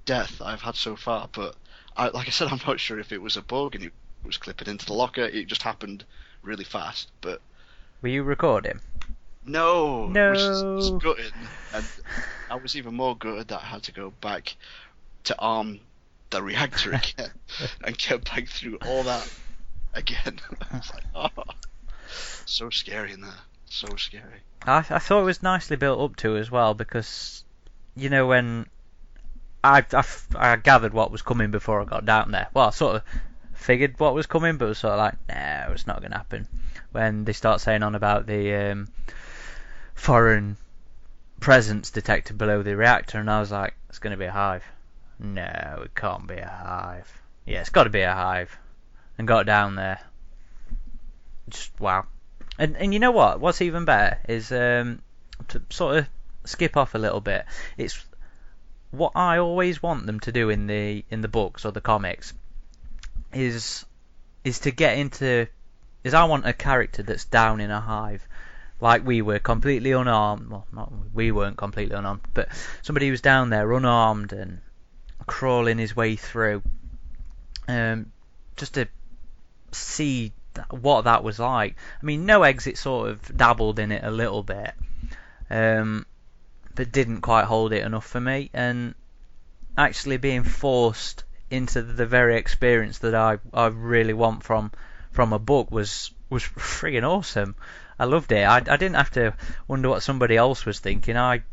death 0.06 0.42
I've 0.44 0.62
had 0.62 0.76
so 0.76 0.96
far. 0.96 1.30
But 1.32 1.56
I, 1.96 2.10
like 2.10 2.28
I 2.28 2.32
said, 2.32 2.48
I'm 2.52 2.60
not 2.68 2.80
sure 2.80 3.00
if 3.00 3.12
it 3.12 3.22
was 3.22 3.38
a 3.38 3.42
bug 3.42 3.76
and 3.76 3.84
it 3.86 3.94
was 4.26 4.38
clipping 4.38 4.68
into 4.68 4.86
the 4.86 4.94
locker. 4.94 5.24
It 5.24 5.48
just 5.48 5.62
happened 5.64 6.04
really 6.42 6.64
fast. 6.64 7.10
But 7.22 7.42
Were 8.02 8.10
you 8.10 8.24
recording? 8.24 8.80
no, 9.46 10.08
No. 10.08 10.32
which 10.32 10.40
is, 10.40 10.86
is 10.86 11.04
gutted. 11.04 11.34
And 11.74 11.86
I 12.50 12.56
was 12.56 12.76
even 12.76 12.94
more 12.96 13.16
gutted 13.18 13.48
that 13.50 13.62
I 13.64 13.66
had 13.66 13.84
to 13.84 13.92
go 13.92 14.12
back 14.22 14.56
to 15.26 15.36
arm 15.40 15.80
the 16.30 16.42
reactor 16.44 16.92
again 16.94 17.32
and 17.84 17.98
get 17.98 18.26
back 18.26 18.48
through 18.48 18.78
all 18.86 19.04
that 19.04 19.30
again. 19.94 20.40
it's 20.74 20.94
like, 20.94 21.04
oh, 21.16 21.30
so 22.46 22.70
scary 22.70 23.14
in 23.14 23.22
there. 23.22 23.32
So 23.66 23.88
scary. 23.96 24.42
I 24.64 24.78
I 24.80 25.00
thought 25.00 25.22
it 25.22 25.26
was 25.26 25.42
nicely 25.44 25.76
built 25.78 26.00
up 26.00 26.16
to 26.18 26.38
as 26.38 26.52
well 26.52 26.74
because 26.74 27.44
you 28.02 28.10
know 28.10 28.26
when 28.26 28.66
I 29.64 29.86
I 30.36 30.56
gathered 30.56 30.94
what 30.94 31.12
was 31.12 31.22
coming 31.22 31.52
before 31.52 31.82
I 31.82 31.86
got 31.86 32.06
down 32.06 32.32
there. 32.32 32.48
Well, 32.54 32.68
I 32.68 32.72
sort 32.72 32.96
of 32.98 33.04
figured 33.54 34.00
what 34.00 34.16
was 34.16 34.26
coming, 34.26 34.58
but 34.58 34.68
was 34.68 34.80
sort 34.80 34.94
of 34.94 35.00
like, 35.00 35.16
no, 35.30 35.72
it's 35.72 35.86
not 35.86 36.00
going 36.00 36.12
to 36.12 36.18
happen. 36.18 36.48
When 36.92 37.26
they 37.26 37.34
start 37.34 37.62
saying 37.62 37.84
on 37.84 37.96
about 37.96 38.26
the 38.26 38.56
um, 38.56 38.88
foreign 39.94 40.58
presence 41.40 41.92
detected 41.92 42.38
below 42.38 42.64
the 42.64 42.76
reactor, 42.76 43.20
and 43.20 43.30
I 43.30 43.40
was 43.40 43.52
like, 43.52 43.76
it's 43.90 44.00
going 44.00 44.12
to 44.12 44.18
be 44.18 44.26
a 44.26 44.32
hive. 44.32 44.64
No, 45.20 45.82
it 45.84 45.94
can't 45.94 46.28
be 46.28 46.38
a 46.38 46.48
hive. 46.48 47.22
Yeah, 47.46 47.62
it's 47.62 47.70
got 47.70 47.84
to 47.84 47.92
be 47.92 48.02
a 48.02 48.14
hive. 48.14 48.58
And 49.18 49.28
got 49.28 49.46
down 49.46 49.76
there. 49.76 50.00
Just 51.50 51.80
wow. 51.80 52.08
And 52.58 52.76
and 52.78 52.94
you 52.94 53.00
know 53.00 53.12
what? 53.12 53.40
What's 53.40 53.62
even 53.62 53.86
better 53.86 54.18
is 54.28 54.52
um, 54.52 55.04
to 55.50 55.62
sort 55.70 55.98
of 55.98 56.08
skip 56.46 56.78
off 56.78 56.96
a 56.96 56.98
little 56.98 57.22
bit. 57.22 57.46
It's 57.78 58.04
what 58.92 59.14
I 59.16 59.38
always 59.38 59.82
want 59.82 60.06
them 60.06 60.20
to 60.22 60.32
do 60.32 60.50
in 60.50 60.68
the 60.68 61.04
in 61.10 61.22
the 61.22 61.28
books 61.28 61.66
or 61.66 61.72
the 61.72 61.82
comics 61.82 62.34
is 63.34 63.86
is 64.44 64.60
to 64.60 64.72
get 64.72 64.98
into 64.98 65.48
is 66.04 66.14
I 66.14 66.26
want 66.26 66.46
a 66.46 66.54
character 66.54 67.04
that's 67.04 67.26
down 67.26 67.62
in 67.62 67.72
a 67.72 67.80
hive. 67.80 68.28
Like 68.82 69.06
we 69.06 69.22
were 69.22 69.40
completely 69.40 69.92
unarmed 69.92 70.50
well 70.50 70.68
not 70.74 70.92
we 71.14 71.32
weren't 71.32 71.58
completely 71.58 71.96
unarmed 71.96 72.22
but 72.34 72.50
somebody 72.82 73.10
was 73.12 73.22
down 73.22 73.50
there 73.50 73.72
unarmed 73.72 74.34
and 74.34 74.60
crawling 75.26 75.78
his 75.78 75.96
way 75.96 76.16
through. 76.18 76.62
Um 77.68 78.12
just 78.58 78.74
to 78.74 78.88
see 79.72 80.34
what 80.70 81.04
that 81.06 81.24
was 81.24 81.40
like. 81.40 81.78
I 82.02 82.06
mean 82.06 82.26
no 82.26 82.44
exit 82.44 82.78
sort 82.78 83.10
of 83.10 83.38
dabbled 83.38 83.80
in 83.80 83.94
it 83.94 84.04
a 84.04 84.12
little 84.12 84.44
bit. 84.44 84.74
Um 85.50 86.06
but 86.76 86.92
didn't 86.92 87.22
quite 87.22 87.46
hold 87.46 87.74
it 87.74 87.86
enough 87.86 88.06
for 88.06 88.20
me. 88.20 88.50
And 88.54 88.96
actually 89.78 90.18
being 90.18 90.44
forced 90.44 91.24
into 91.50 91.82
the 91.82 92.06
very 92.06 92.38
experience 92.38 93.00
that 93.00 93.16
I, 93.16 93.40
I 93.54 93.68
really 93.68 94.14
want 94.14 94.44
from 94.44 94.72
from 95.12 95.34
a 95.34 95.40
book 95.40 95.70
was 95.72 96.12
was 96.30 96.44
friggin' 96.44 97.04
awesome. 97.04 97.56
I 98.00 98.06
loved 98.06 98.32
it. 98.32 98.44
I, 98.44 98.58
I 98.58 98.78
didn't 98.78 98.96
have 98.96 99.12
to 99.12 99.34
wonder 99.68 99.90
what 99.90 100.02
somebody 100.02 100.38
else 100.38 100.66
was 100.66 100.80
thinking. 100.80 101.18
I 101.18 101.44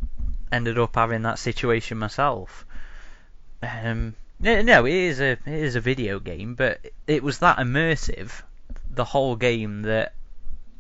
ended 0.51 0.79
up 0.79 0.95
having 0.95 1.23
that 1.23 1.39
situation 1.39 1.99
myself. 1.99 2.65
Um, 3.63 4.15
no, 4.41 4.63
no, 4.63 4.87
it 4.87 4.95
is 4.95 5.21
a 5.21 5.33
it 5.33 5.47
is 5.47 5.75
a 5.75 5.81
video 5.81 6.21
game, 6.21 6.55
but 6.55 6.81
it 7.07 7.23
was 7.23 7.41
that 7.41 7.59
immersive, 7.59 8.31
the 8.91 9.05
whole 9.05 9.35
game 9.37 9.83
that, 9.83 10.15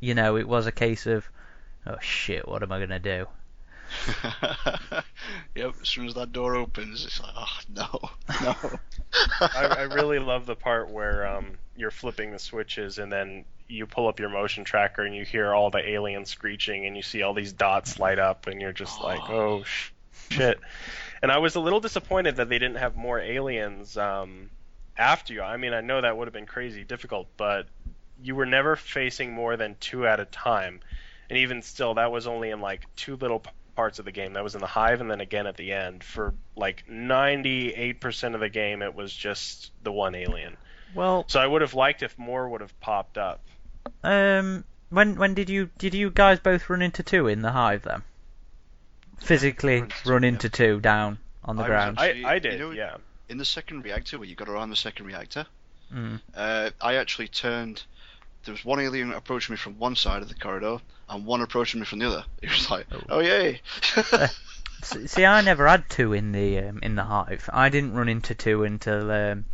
you 0.01 0.15
know, 0.15 0.37
it 0.37 0.49
was 0.49 0.67
a 0.67 0.73
case 0.73 1.07
of, 1.07 1.29
oh 1.87 1.99
shit, 2.01 2.47
what 2.47 2.63
am 2.63 2.71
I 2.71 2.79
gonna 2.79 3.01
do? 3.01 3.27
yep, 5.55 5.75
as 5.81 5.89
soon 5.89 6.07
as 6.07 6.15
that 6.15 6.33
door 6.33 6.57
opens, 6.57 7.05
it's 7.05 7.21
like, 7.21 7.33
oh 7.37 7.59
no, 7.75 8.11
no. 8.43 8.79
I, 9.41 9.67
I 9.79 9.83
really 9.83 10.19
love 10.19 10.47
the 10.47 10.57
part 10.57 10.91
where 10.91 11.27
um, 11.27 11.59
you're 11.77 11.91
flipping 11.91 12.31
the 12.33 12.39
switches 12.39 12.99
and 12.99 13.11
then 13.11 13.45
you 13.69 13.87
pull 13.87 14.09
up 14.09 14.19
your 14.19 14.29
motion 14.29 14.65
tracker 14.65 15.03
and 15.03 15.15
you 15.15 15.25
hear 15.25 15.55
all 15.55 15.71
the 15.71 15.87
aliens 15.89 16.31
screeching 16.31 16.87
and 16.87 16.97
you 16.97 17.03
see 17.03 17.23
all 17.23 17.35
these 17.35 17.53
dots 17.53 17.99
light 17.99 18.19
up 18.19 18.47
and 18.47 18.61
you're 18.61 18.73
just 18.73 19.01
like, 19.03 19.21
oh 19.31 19.63
sh- 19.63 19.91
shit. 20.31 20.59
And 21.23 21.33
I 21.33 21.39
was 21.39 21.55
a 21.55 21.61
little 21.61 21.81
disappointed 21.81 22.37
that 22.37 22.49
they 22.49 22.59
didn't 22.59 22.79
have 22.79 22.97
more 22.97 23.19
aliens 23.19 23.97
um, 23.97 24.51
after 24.97 25.35
you. 25.35 25.43
I 25.43 25.57
mean, 25.57 25.73
I 25.73 25.81
know 25.81 26.01
that 26.01 26.17
would 26.17 26.27
have 26.27 26.35
been 26.35 26.47
crazy 26.47 26.85
difficult, 26.85 27.29
but 27.37 27.67
you 28.23 28.35
were 28.35 28.47
never 28.47 28.77
facing 28.77 29.33
more 29.33 29.57
than 29.57 29.77
two 29.81 30.07
at 30.07 30.21
a 30.21 30.25
time. 30.25 30.81
And 31.29 31.39
even 31.39 31.63
still, 31.63 31.95
that 31.95 32.11
was 32.11 32.27
only 32.27 32.51
in 32.51 32.61
like 32.61 32.85
two 32.97 33.17
little 33.17 33.43
parts 33.79 34.01
of 34.01 34.05
the 34.05 34.11
game. 34.11 34.33
That 34.33 34.43
was 34.43 34.57
in 34.57 34.61
the 34.61 34.67
hive 34.67 35.01
and 35.01 35.09
then 35.09 35.21
again 35.21 35.47
at 35.47 35.57
the 35.57 35.71
end. 35.73 36.03
For 36.03 36.35
like 36.57 36.85
98% 36.91 38.35
of 38.35 38.41
the 38.41 38.49
game, 38.49 38.83
it 38.83 38.93
was 38.93 39.15
just 39.15 39.71
the 39.85 39.93
one 39.93 40.17
alien. 40.17 40.57
Well, 40.97 41.25
So 41.29 41.39
I 41.39 41.47
would 41.47 41.63
have 41.63 41.75
liked 41.75 42.03
if 42.03 42.19
more 42.19 42.49
would 42.49 42.61
have 42.61 42.79
popped 42.81 43.17
up. 43.19 43.41
Um, 44.03 44.65
when 44.91 45.15
when 45.17 45.35
did 45.35 45.49
you 45.49 45.71
did 45.79 45.95
you 45.95 46.11
guys 46.11 46.41
both 46.41 46.69
run 46.69 46.83
into 46.83 47.05
two 47.05 47.29
in 47.29 47.41
the 47.43 47.53
hive 47.53 47.83
then? 47.83 48.03
Physically 49.21 49.85
Run 50.05 50.25
into 50.25 50.49
two, 50.49 50.75
yeah. 50.75 50.81
down 50.81 51.19
on 51.45 51.55
the 51.57 51.63
I 51.63 51.67
ground. 51.67 51.99
actually- 52.01 52.25
I, 52.25 52.31
I 52.31 52.35
you 52.35 52.41
did, 52.41 52.59
know- 52.61 52.71
yeah. 52.73 52.97
In 53.29 53.37
the 53.39 53.45
second 53.45 53.85
reactor, 53.85 54.19
where 54.19 54.27
you 54.27 54.35
got 54.35 54.49
around 54.49 54.71
the 54.71 54.77
second 54.77 55.07
reactor, 55.07 55.47
Mm. 55.95 56.21
uh, 56.35 56.71
I 56.81 56.97
actually 56.97 57.29
turned. 57.29 57.83
There 58.45 58.53
was 58.53 58.65
one 58.65 58.81
alien 58.81 59.13
approaching 59.13 59.53
me 59.53 59.57
from 59.59 59.79
one 59.79 59.95
side 59.97 60.23
of 60.23 60.29
the 60.29 60.35
corridor, 60.35 60.79
and 61.09 61.27
one 61.27 61.41
approaching 61.43 61.81
me 61.81 61.87
from 61.87 61.99
the 61.99 62.07
other. 62.09 62.25
It 62.43 62.51
was 62.51 62.71
like, 62.71 62.87
Oh. 62.93 63.01
oh, 63.11 63.19
yay! 63.21 63.61
S- 64.81 64.97
See, 65.07 65.25
I 65.25 65.41
never 65.41 65.67
had 65.67 65.89
two 65.91 66.13
in 66.13 66.31
the 66.33 66.59
um, 66.61 66.79
in 66.83 66.95
the 66.95 67.03
hive. 67.03 67.51
I 67.53 67.69
didn't 67.69 67.95
run 67.95 68.09
into 68.09 68.35
two 68.35 68.63
until 68.65 69.11
um, 69.11 69.45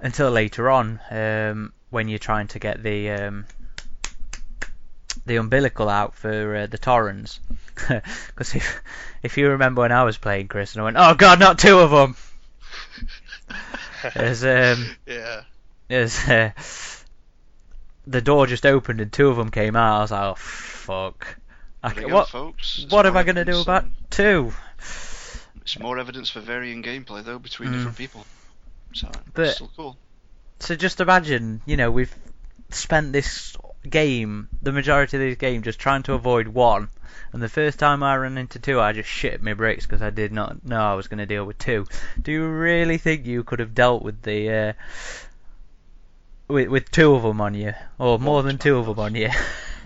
until 0.00 0.30
later 0.30 0.68
on 0.70 0.98
um, 1.10 1.72
when 1.90 2.08
you're 2.08 2.18
trying 2.18 2.48
to 2.48 2.58
get 2.58 2.82
the 2.82 3.10
um, 3.10 3.46
the 5.24 5.36
umbilical 5.36 5.88
out 5.88 6.14
for 6.16 6.56
uh, 6.56 6.66
the 6.66 6.78
Torrens. 6.78 7.40
Because 8.26 8.54
if 8.56 8.82
if 9.22 9.36
you 9.38 9.50
remember 9.50 9.82
when 9.82 9.92
I 9.92 10.02
was 10.04 10.18
playing 10.18 10.48
Chris 10.48 10.74
and 10.74 10.80
I 10.82 10.84
went, 10.86 10.96
oh 10.98 11.14
god, 11.14 11.38
not 11.38 11.58
two 11.58 11.78
of 11.78 11.90
them. 11.92 12.16
as 14.14 14.44
um, 14.44 14.86
Yeah. 15.06 15.42
as 15.88 16.28
uh, 16.28 16.50
the 18.06 18.20
door 18.20 18.46
just 18.46 18.64
opened 18.66 19.00
and 19.00 19.12
two 19.12 19.28
of 19.28 19.36
them 19.36 19.50
came 19.50 19.76
out, 19.76 19.98
I 19.98 20.00
was 20.02 20.10
like, 20.10 20.22
oh 20.24 20.34
fuck. 20.36 21.38
Go, 21.94 22.08
what 22.08 22.28
folks. 22.28 22.86
What 22.88 23.06
am 23.06 23.16
I 23.16 23.22
gonna 23.22 23.44
do 23.44 23.60
about 23.60 23.84
two? 24.10 24.52
It's 25.62 25.78
more 25.78 25.98
evidence 25.98 26.30
for 26.30 26.40
varying 26.40 26.82
gameplay 26.82 27.24
though 27.24 27.38
between 27.38 27.70
Mm. 27.70 27.72
different 27.74 27.96
people. 27.96 28.26
So 28.94 29.10
But- 29.34 29.54
still 29.54 29.70
cool. 29.76 29.96
So 30.60 30.74
just 30.74 31.00
imagine, 31.00 31.60
you 31.66 31.76
know, 31.76 31.90
we've 31.90 32.14
spent 32.70 33.12
this 33.12 33.56
game, 33.88 34.48
the 34.62 34.72
majority 34.72 35.16
of 35.16 35.20
this 35.20 35.36
game, 35.36 35.62
just 35.62 35.78
trying 35.78 36.02
to 36.04 36.14
avoid 36.14 36.48
one. 36.48 36.88
And 37.32 37.42
the 37.42 37.48
first 37.48 37.78
time 37.78 38.02
I 38.02 38.16
ran 38.16 38.38
into 38.38 38.58
two, 38.58 38.80
I 38.80 38.92
just 38.92 39.08
shit 39.08 39.42
my 39.42 39.52
bricks 39.52 39.84
because 39.84 40.00
I 40.00 40.10
did 40.10 40.32
not 40.32 40.64
know 40.64 40.80
I 40.80 40.94
was 40.94 41.08
going 41.08 41.18
to 41.18 41.26
deal 41.26 41.44
with 41.44 41.58
two. 41.58 41.86
Do 42.20 42.32
you 42.32 42.46
really 42.48 42.96
think 42.98 43.26
you 43.26 43.44
could 43.44 43.58
have 43.58 43.74
dealt 43.74 44.02
with 44.02 44.22
the 44.22 44.50
uh, 44.50 44.72
with 46.48 46.68
with 46.68 46.90
two 46.90 47.14
of 47.14 47.22
them 47.22 47.40
on 47.40 47.54
you, 47.54 47.74
or 47.98 48.18
more 48.18 48.42
than 48.42 48.58
two 48.58 48.76
of 48.78 48.86
them 48.86 48.98
on 48.98 49.14
you? 49.14 49.30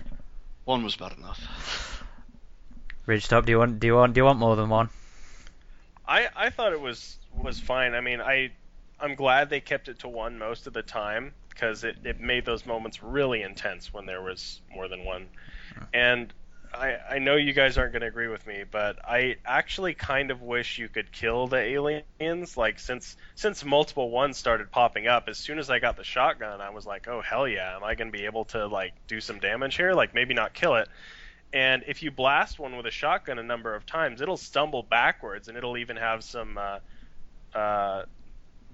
One 0.65 0.83
was 0.83 0.95
bad 0.95 1.13
enough. 1.17 1.39
Ridgetop, 3.07 3.45
do 3.45 3.51
you 3.51 3.59
want 3.59 3.79
do 3.79 3.87
you 3.87 3.95
want 3.95 4.13
do 4.13 4.19
you 4.19 4.25
want 4.25 4.39
more 4.39 4.55
than 4.55 4.69
one? 4.69 4.89
I 6.07 6.29
I 6.35 6.49
thought 6.49 6.71
it 6.71 6.81
was 6.81 7.17
was 7.35 7.59
fine. 7.59 7.95
I 7.95 8.01
mean, 8.01 8.21
I 8.21 8.51
I'm 8.99 9.15
glad 9.15 9.49
they 9.49 9.59
kept 9.59 9.87
it 9.89 9.99
to 9.99 10.07
one 10.07 10.37
most 10.37 10.67
of 10.67 10.73
the 10.73 10.83
time 10.83 11.33
because 11.49 11.83
it 11.83 11.97
it 12.03 12.19
made 12.19 12.45
those 12.45 12.65
moments 12.65 13.01
really 13.01 13.41
intense 13.41 13.93
when 13.93 14.05
there 14.05 14.21
was 14.21 14.61
more 14.73 14.87
than 14.87 15.03
one. 15.03 15.27
Hmm. 15.75 15.83
And 15.93 16.33
I 16.73 16.97
I 17.09 17.19
know 17.19 17.35
you 17.35 17.53
guys 17.53 17.77
aren't 17.77 17.91
going 17.91 18.01
to 18.01 18.07
agree 18.07 18.27
with 18.27 18.45
me, 18.47 18.63
but 18.69 18.97
I 19.03 19.37
actually 19.45 19.93
kind 19.93 20.31
of 20.31 20.41
wish 20.41 20.79
you 20.79 20.87
could 20.87 21.11
kill 21.11 21.47
the 21.47 21.57
aliens. 21.57 22.55
Like 22.57 22.79
since 22.79 23.17
since 23.35 23.63
multiple 23.63 24.09
ones 24.09 24.37
started 24.37 24.71
popping 24.71 25.07
up, 25.07 25.27
as 25.27 25.37
soon 25.37 25.59
as 25.59 25.69
I 25.69 25.79
got 25.79 25.97
the 25.97 26.03
shotgun, 26.03 26.61
I 26.61 26.69
was 26.69 26.85
like, 26.85 27.07
oh 27.07 27.21
hell 27.21 27.47
yeah, 27.47 27.75
am 27.75 27.83
I 27.83 27.95
going 27.95 28.11
to 28.11 28.17
be 28.17 28.25
able 28.25 28.45
to 28.45 28.67
like 28.67 28.93
do 29.07 29.19
some 29.21 29.39
damage 29.39 29.75
here? 29.75 29.93
Like 29.93 30.13
maybe 30.13 30.33
not 30.33 30.53
kill 30.53 30.75
it. 30.75 30.87
And 31.53 31.83
if 31.87 32.01
you 32.01 32.11
blast 32.11 32.59
one 32.59 32.77
with 32.77 32.85
a 32.85 32.91
shotgun 32.91 33.37
a 33.37 33.43
number 33.43 33.75
of 33.75 33.85
times, 33.85 34.21
it'll 34.21 34.37
stumble 34.37 34.83
backwards, 34.83 35.49
and 35.49 35.57
it'll 35.57 35.77
even 35.77 35.97
have 35.97 36.23
some 36.23 36.57
uh, 36.57 36.79
uh, 37.53 38.05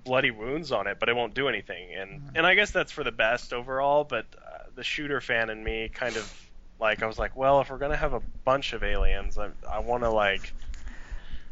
bloody 0.06 0.30
wounds 0.30 0.72
on 0.72 0.86
it, 0.86 0.98
but 1.00 1.10
it 1.10 1.16
won't 1.16 1.34
do 1.34 1.48
anything. 1.48 1.96
And 1.96 2.22
and 2.36 2.46
I 2.46 2.54
guess 2.54 2.70
that's 2.72 2.92
for 2.92 3.04
the 3.04 3.12
best 3.12 3.52
overall. 3.54 4.04
But 4.04 4.28
uh, 4.38 4.66
the 4.76 4.84
shooter 4.84 5.22
fan 5.22 5.50
in 5.50 5.64
me 5.64 5.90
kind 5.90 6.16
of 6.16 6.47
like 6.80 7.04
I 7.04 7.08
was 7.08 7.18
like, 7.20 7.36
well, 7.36 7.62
if 7.62 7.70
we're 7.70 7.78
gonna 7.78 7.98
have 7.98 8.14
a 8.14 8.22
bunch 8.46 8.74
of 8.74 8.84
aliens, 8.84 9.38
I 9.38 9.50
I 9.70 9.80
want 9.80 10.04
to 10.04 10.10
like 10.10 10.54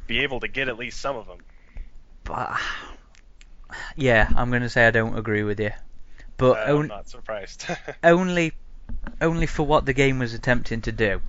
be 0.07 0.19
able 0.19 0.39
to 0.41 0.47
get 0.47 0.67
at 0.69 0.77
least 0.77 0.99
some 0.99 1.15
of 1.15 1.27
them. 1.27 1.39
But 2.23 2.59
yeah, 3.95 4.29
I'm 4.35 4.49
going 4.49 4.61
to 4.61 4.69
say 4.69 4.87
I 4.87 4.91
don't 4.91 5.17
agree 5.17 5.43
with 5.43 5.59
you. 5.59 5.71
But 6.37 6.69
Uh, 6.69 6.75
on- 6.75 6.81
I'm 6.83 6.87
not 6.87 7.09
surprised. 7.09 7.65
only 8.03 8.53
only 9.21 9.47
for 9.47 9.63
what 9.65 9.85
the 9.85 9.93
game 9.93 10.19
was 10.19 10.33
attempting 10.33 10.81
to 10.81 10.91
do. 10.91 11.21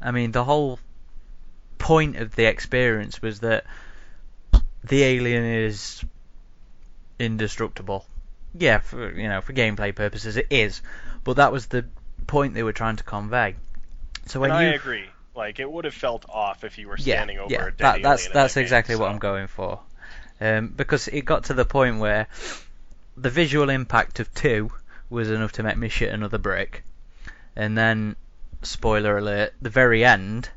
I 0.00 0.10
mean, 0.12 0.32
the 0.32 0.44
whole 0.44 0.78
point 1.78 2.16
of 2.16 2.36
the 2.36 2.44
experience 2.44 3.20
was 3.20 3.40
that 3.40 3.64
the 4.84 5.02
alien 5.02 5.44
is 5.44 6.04
indestructible. 7.18 8.06
Yeah, 8.54 8.78
for 8.78 9.12
you 9.12 9.28
know, 9.28 9.40
for 9.40 9.52
gameplay 9.52 9.94
purposes, 9.94 10.36
it 10.36 10.46
is. 10.50 10.82
But 11.24 11.36
that 11.36 11.52
was 11.52 11.66
the 11.66 11.86
point 12.30 12.54
they 12.54 12.62
were 12.62 12.72
trying 12.72 12.96
to 12.96 13.04
convey. 13.04 13.56
So 14.26 14.40
when 14.40 14.52
and 14.52 14.60
you 14.60 14.70
I 14.70 14.74
agree. 14.74 15.04
Like 15.34 15.58
it 15.58 15.70
would 15.70 15.84
have 15.84 15.94
felt 15.94 16.24
off 16.28 16.64
if 16.64 16.78
you 16.78 16.88
were 16.88 16.96
yeah, 16.96 17.16
standing 17.16 17.38
over 17.38 17.52
yeah, 17.52 17.66
a 17.66 17.70
dead 17.70 17.78
that, 17.78 18.02
that's 18.02 18.22
alien 18.22 18.30
in 18.30 18.34
that's 18.34 18.54
that 18.54 18.60
game, 18.60 18.64
exactly 18.64 18.96
what 18.96 19.06
so- 19.06 19.10
I'm 19.12 19.18
going 19.18 19.48
for. 19.48 19.80
Um, 20.42 20.68
because 20.68 21.06
it 21.08 21.26
got 21.26 21.44
to 21.44 21.54
the 21.54 21.66
point 21.66 21.98
where 21.98 22.26
the 23.14 23.28
visual 23.28 23.68
impact 23.68 24.20
of 24.20 24.32
two 24.32 24.70
was 25.10 25.30
enough 25.30 25.52
to 25.52 25.62
make 25.62 25.76
me 25.76 25.90
shit 25.90 26.14
another 26.14 26.38
brick, 26.38 26.82
and 27.54 27.76
then 27.76 28.16
spoiler 28.62 29.18
alert, 29.18 29.52
the 29.60 29.68
very 29.68 30.02
end 30.04 30.48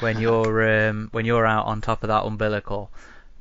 when 0.00 0.18
you're 0.24 0.88
um, 0.88 1.08
when 1.12 1.26
you're 1.26 1.46
out 1.46 1.66
on 1.66 1.80
top 1.80 2.02
of 2.02 2.08
that 2.08 2.24
umbilical 2.24 2.90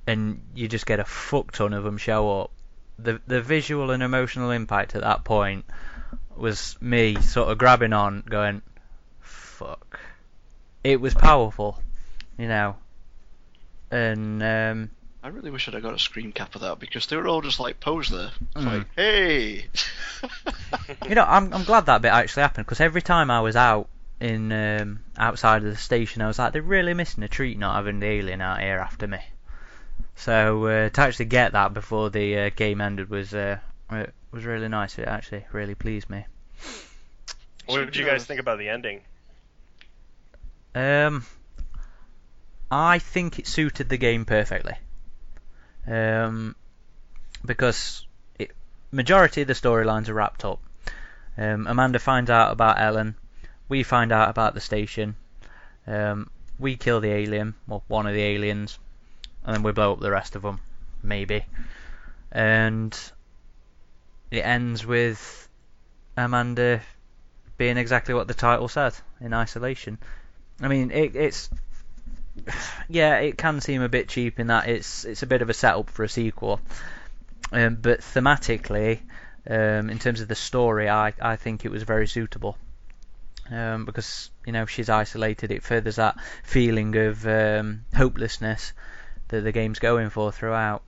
and 0.05 0.41
you 0.55 0.67
just 0.67 0.85
get 0.85 0.99
a 0.99 1.05
fuck 1.05 1.51
ton 1.51 1.73
of 1.73 1.83
them 1.83 1.97
show 1.97 2.41
up. 2.41 2.51
The 2.99 3.21
the 3.25 3.41
visual 3.41 3.91
and 3.91 4.03
emotional 4.03 4.51
impact 4.51 4.95
at 4.95 5.01
that 5.01 5.23
point 5.23 5.65
was 6.35 6.77
me 6.81 7.15
sort 7.21 7.49
of 7.49 7.57
grabbing 7.57 7.93
on, 7.93 8.21
going, 8.27 8.61
"Fuck." 9.21 9.99
It 10.83 11.01
was 11.01 11.13
powerful, 11.13 11.77
you 12.37 12.47
know, 12.47 12.77
and 13.91 14.41
um, 14.41 14.89
I 15.23 15.27
really 15.27 15.51
wish 15.51 15.67
I'd 15.67 15.73
have 15.73 15.83
got 15.83 15.93
a 15.93 15.99
screen 15.99 16.31
cap 16.31 16.55
of 16.55 16.61
that 16.61 16.79
because 16.79 17.07
they 17.07 17.17
were 17.17 17.27
all 17.27 17.41
just 17.41 17.59
like 17.59 17.79
posed 17.79 18.11
there. 18.11 18.31
It's 18.55 18.65
Mm. 18.65 18.65
like, 18.65 18.87
hey! 18.95 19.65
you 21.09 21.15
know, 21.15 21.25
I'm 21.27 21.53
I'm 21.53 21.63
glad 21.63 21.87
that 21.87 22.01
bit 22.01 22.11
actually 22.11 22.41
happened 22.43 22.65
because 22.65 22.79
every 22.79 23.01
time 23.01 23.29
I 23.29 23.41
was 23.41 23.55
out 23.55 23.89
in 24.21 24.51
um, 24.51 24.99
outside 25.17 25.63
of 25.63 25.69
the 25.69 25.77
station, 25.77 26.21
I 26.21 26.27
was 26.27 26.39
like, 26.39 26.53
they're 26.53 26.61
really 26.61 26.93
missing 26.93 27.23
a 27.23 27.27
treat 27.27 27.57
not 27.57 27.75
having 27.75 27.99
the 27.99 28.07
alien 28.07 28.41
out 28.41 28.61
here 28.61 28.77
after 28.77 29.07
me. 29.07 29.19
So 30.15 30.65
uh, 30.65 30.89
to 30.89 31.01
actually 31.01 31.25
get 31.25 31.53
that 31.53 31.73
before 31.73 32.09
the 32.09 32.37
uh, 32.37 32.49
game 32.55 32.81
ended 32.81 33.09
was 33.09 33.33
uh, 33.33 33.59
was 34.31 34.45
really 34.45 34.67
nice. 34.67 34.97
It 34.97 35.07
actually 35.07 35.45
really 35.51 35.75
pleased 35.75 36.09
me. 36.09 36.25
What 37.65 37.85
did 37.85 37.95
you 37.95 38.05
guys 38.05 38.25
think 38.25 38.39
about 38.39 38.57
the 38.57 38.69
ending? 38.69 39.01
Um, 40.73 41.25
I 42.71 42.99
think 42.99 43.39
it 43.39 43.47
suited 43.47 43.89
the 43.89 43.97
game 43.97 44.25
perfectly. 44.25 44.73
Um, 45.87 46.55
because 47.45 48.05
it, 48.37 48.51
majority 48.91 49.41
of 49.41 49.47
the 49.47 49.53
storylines 49.53 50.09
are 50.09 50.13
wrapped 50.13 50.45
up. 50.45 50.59
Um, 51.37 51.67
Amanda 51.67 51.99
finds 51.99 52.29
out 52.29 52.51
about 52.51 52.79
Ellen. 52.79 53.15
We 53.67 53.83
find 53.83 54.11
out 54.11 54.29
about 54.29 54.53
the 54.53 54.61
station. 54.61 55.15
Um, 55.87 56.29
we 56.59 56.75
kill 56.75 56.99
the 56.99 57.11
alien, 57.11 57.55
well, 57.67 57.83
one 57.87 58.05
of 58.05 58.13
the 58.13 58.21
aliens, 58.21 58.77
and 59.43 59.55
then 59.55 59.63
we 59.63 59.71
blow 59.71 59.93
up 59.93 59.99
the 59.99 60.11
rest 60.11 60.35
of 60.35 60.41
them, 60.41 60.59
maybe. 61.01 61.45
And 62.31 62.97
it 64.31 64.41
ends 64.41 64.85
with 64.85 65.49
Amanda 66.15 66.81
being 67.57 67.77
exactly 67.77 68.13
what 68.13 68.27
the 68.27 68.33
title 68.33 68.67
said 68.67 68.93
in 69.19 69.33
isolation. 69.33 69.97
I 70.61 70.67
mean, 70.67 70.91
it, 70.91 71.15
it's 71.15 71.49
yeah, 72.87 73.17
it 73.17 73.37
can 73.37 73.61
seem 73.61 73.81
a 73.81 73.89
bit 73.89 74.09
cheap 74.09 74.39
in 74.39 74.47
that 74.47 74.67
it's 74.67 75.05
it's 75.05 75.23
a 75.23 75.27
bit 75.27 75.41
of 75.41 75.49
a 75.49 75.53
setup 75.53 75.89
for 75.89 76.03
a 76.03 76.09
sequel, 76.09 76.59
um, 77.51 77.75
but 77.75 77.99
thematically, 77.99 78.99
um, 79.49 79.89
in 79.89 79.99
terms 79.99 80.21
of 80.21 80.27
the 80.27 80.35
story, 80.35 80.89
I 80.89 81.13
I 81.21 81.35
think 81.35 81.65
it 81.65 81.71
was 81.71 81.83
very 81.83 82.07
suitable. 82.07 82.57
Um, 83.51 83.85
because 83.85 84.29
you 84.45 84.51
know 84.51 84.67
she's 84.67 84.89
isolated, 84.89 85.51
it 85.51 85.63
furthers 85.63 85.95
that 85.95 86.17
feeling 86.43 86.95
of 86.95 87.25
um, 87.25 87.85
hopelessness 87.95 88.73
that 89.29 89.41
the 89.41 89.51
game's 89.51 89.79
going 89.79 90.11
for 90.11 90.31
throughout. 90.31 90.83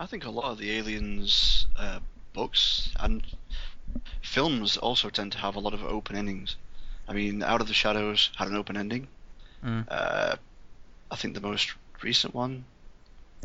I 0.00 0.06
think 0.06 0.24
a 0.24 0.30
lot 0.30 0.44
of 0.50 0.58
the 0.58 0.70
aliens 0.72 1.66
uh, 1.76 2.00
books 2.32 2.90
and 2.98 3.22
films 4.22 4.76
also 4.76 5.08
tend 5.08 5.32
to 5.32 5.38
have 5.38 5.54
a 5.56 5.60
lot 5.60 5.74
of 5.74 5.84
open 5.84 6.16
endings. 6.16 6.56
I 7.08 7.12
mean, 7.12 7.42
Out 7.42 7.60
of 7.60 7.68
the 7.68 7.74
Shadows 7.74 8.30
had 8.36 8.48
an 8.48 8.56
open 8.56 8.76
ending. 8.76 9.08
Mm. 9.64 9.86
Uh, 9.88 10.36
I 11.10 11.16
think 11.16 11.34
the 11.34 11.40
most 11.40 11.74
recent 12.02 12.34
one 12.34 12.64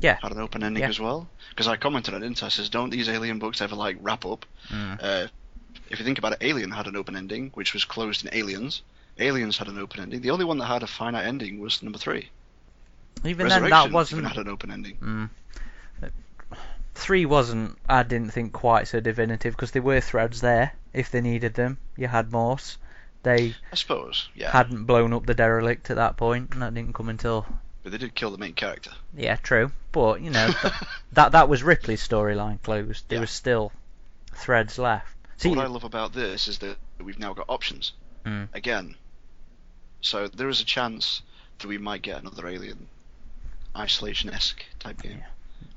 Yeah. 0.01 0.17
had 0.21 0.31
an 0.31 0.39
open 0.39 0.63
ending 0.63 0.83
Yeah. 0.83 0.89
as 0.89 0.99
well. 0.99 1.29
Because 1.49 1.67
I 1.67 1.75
commented 1.75 2.13
on 2.13 2.23
it, 2.23 2.25
didn't 2.27 2.41
I? 2.41 2.47
I 2.47 2.49
says, 2.49 2.69
don't 2.69 2.89
these 2.89 3.09
alien 3.09 3.38
books 3.39 3.62
ever 3.62 3.75
like 3.75 3.97
wrap 4.01 4.25
up? 4.25 4.45
Mm. 4.69 4.99
Uh, 5.01 5.27
if 5.89 5.99
you 5.99 6.05
think 6.05 6.17
about 6.17 6.33
it, 6.33 6.39
Alien 6.41 6.71
had 6.71 6.88
an 6.88 6.95
open 6.95 7.15
ending, 7.15 7.51
which 7.53 7.73
was 7.73 7.85
closed 7.85 8.25
in 8.25 8.33
Aliens. 8.33 8.81
Aliens 9.19 9.57
had 9.57 9.67
an 9.67 9.77
open 9.77 10.01
ending. 10.01 10.21
The 10.21 10.29
only 10.31 10.45
one 10.45 10.57
that 10.59 10.65
had 10.65 10.83
a 10.83 10.88
finite 10.88 11.25
ending 11.25 11.59
was 11.59 11.83
number 11.83 11.97
three. 11.99 12.29
Even 13.25 13.47
then, 13.49 13.69
that 13.69 13.91
wasn't 13.91 14.25
had 14.25 14.38
an 14.38 14.47
open 14.47 14.71
ending. 14.71 14.97
Mm. 14.97 15.29
Three 16.99 17.25
wasn't, 17.25 17.77
I 17.88 18.03
didn't 18.03 18.31
think, 18.31 18.51
quite 18.53 18.88
so 18.88 18.99
definitive 18.99 19.55
because 19.55 19.71
there 19.71 19.81
were 19.81 20.01
threads 20.01 20.41
there 20.41 20.73
if 20.93 21.09
they 21.12 21.21
needed 21.21 21.53
them. 21.53 21.77
You 21.97 22.07
had 22.07 22.31
Morse. 22.31 22.77
They 23.23 23.55
I 23.71 23.75
suppose, 23.75 24.29
yeah. 24.35 24.51
hadn't 24.51 24.85
blown 24.85 25.13
up 25.13 25.25
the 25.25 25.33
derelict 25.33 25.89
at 25.89 25.95
that 25.97 26.17
point, 26.17 26.51
and 26.53 26.62
that 26.62 26.73
didn't 26.73 26.93
come 26.93 27.09
until. 27.09 27.45
But 27.83 27.91
they 27.93 27.97
did 27.97 28.15
kill 28.15 28.31
the 28.31 28.38
main 28.38 28.53
character. 28.53 28.91
Yeah, 29.15 29.35
true. 29.38 29.71
But, 29.91 30.21
you 30.21 30.29
know, 30.29 30.51
th- 30.62 30.73
that 31.13 31.31
that 31.31 31.49
was 31.49 31.63
Ripley's 31.63 32.05
storyline 32.07 32.62
closed. 32.62 33.05
There 33.07 33.17
Yeah. 33.17 33.21
was 33.21 33.31
still 33.31 33.71
threads 34.33 34.77
left. 34.77 35.15
See, 35.38 35.49
what 35.49 35.59
I 35.59 35.67
love 35.67 35.83
about 35.85 36.13
this 36.13 36.47
is 36.49 36.59
that 36.59 36.77
we've 37.01 37.19
now 37.19 37.33
got 37.33 37.45
options 37.49 37.93
Mm. 38.25 38.49
again. 38.53 38.95
So 40.01 40.27
there 40.27 40.49
is 40.49 40.59
a 40.62 40.65
chance 40.65 41.21
that 41.59 41.67
we 41.67 41.77
might 41.77 42.01
get 42.01 42.19
another 42.21 42.47
Alien 42.47 42.88
isolation-esque 43.75 44.63
type 44.79 45.01
game, 45.01 45.23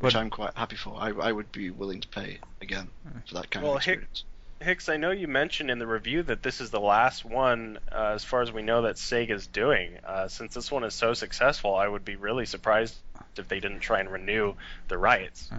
which 0.00 0.14
But- 0.14 0.16
I'm 0.20 0.30
quite 0.30 0.54
happy 0.56 0.76
for. 0.76 0.96
I, 0.98 1.10
I 1.10 1.32
would 1.32 1.52
be 1.52 1.70
willing 1.70 2.00
to 2.00 2.08
pay 2.08 2.38
again 2.60 2.88
for 3.28 3.34
that 3.34 3.50
kind 3.50 3.64
Well, 3.64 3.76
of 3.76 3.84
Hick- 3.84 3.98
experience. 4.02 4.24
Hicks, 4.60 4.88
I 4.88 4.96
know 4.96 5.10
you 5.10 5.26
mentioned 5.26 5.72
in 5.72 5.80
the 5.80 5.88
review 5.88 6.22
that 6.22 6.44
this 6.44 6.60
is 6.60 6.70
the 6.70 6.78
last 6.78 7.24
one, 7.24 7.80
uh, 7.90 8.12
as 8.14 8.22
far 8.22 8.42
as 8.42 8.52
we 8.52 8.62
know, 8.62 8.82
that 8.82 8.94
Sega's 8.94 9.48
doing. 9.48 9.98
Uh, 10.06 10.28
since 10.28 10.54
this 10.54 10.70
one 10.70 10.84
is 10.84 10.94
so 10.94 11.14
successful, 11.14 11.74
I 11.74 11.88
would 11.88 12.04
be 12.04 12.14
really 12.14 12.46
surprised 12.46 12.94
if 13.36 13.48
they 13.48 13.58
didn't 13.58 13.80
try 13.80 13.98
and 13.98 14.08
renew 14.08 14.54
the 14.86 14.98
rights. 14.98 15.50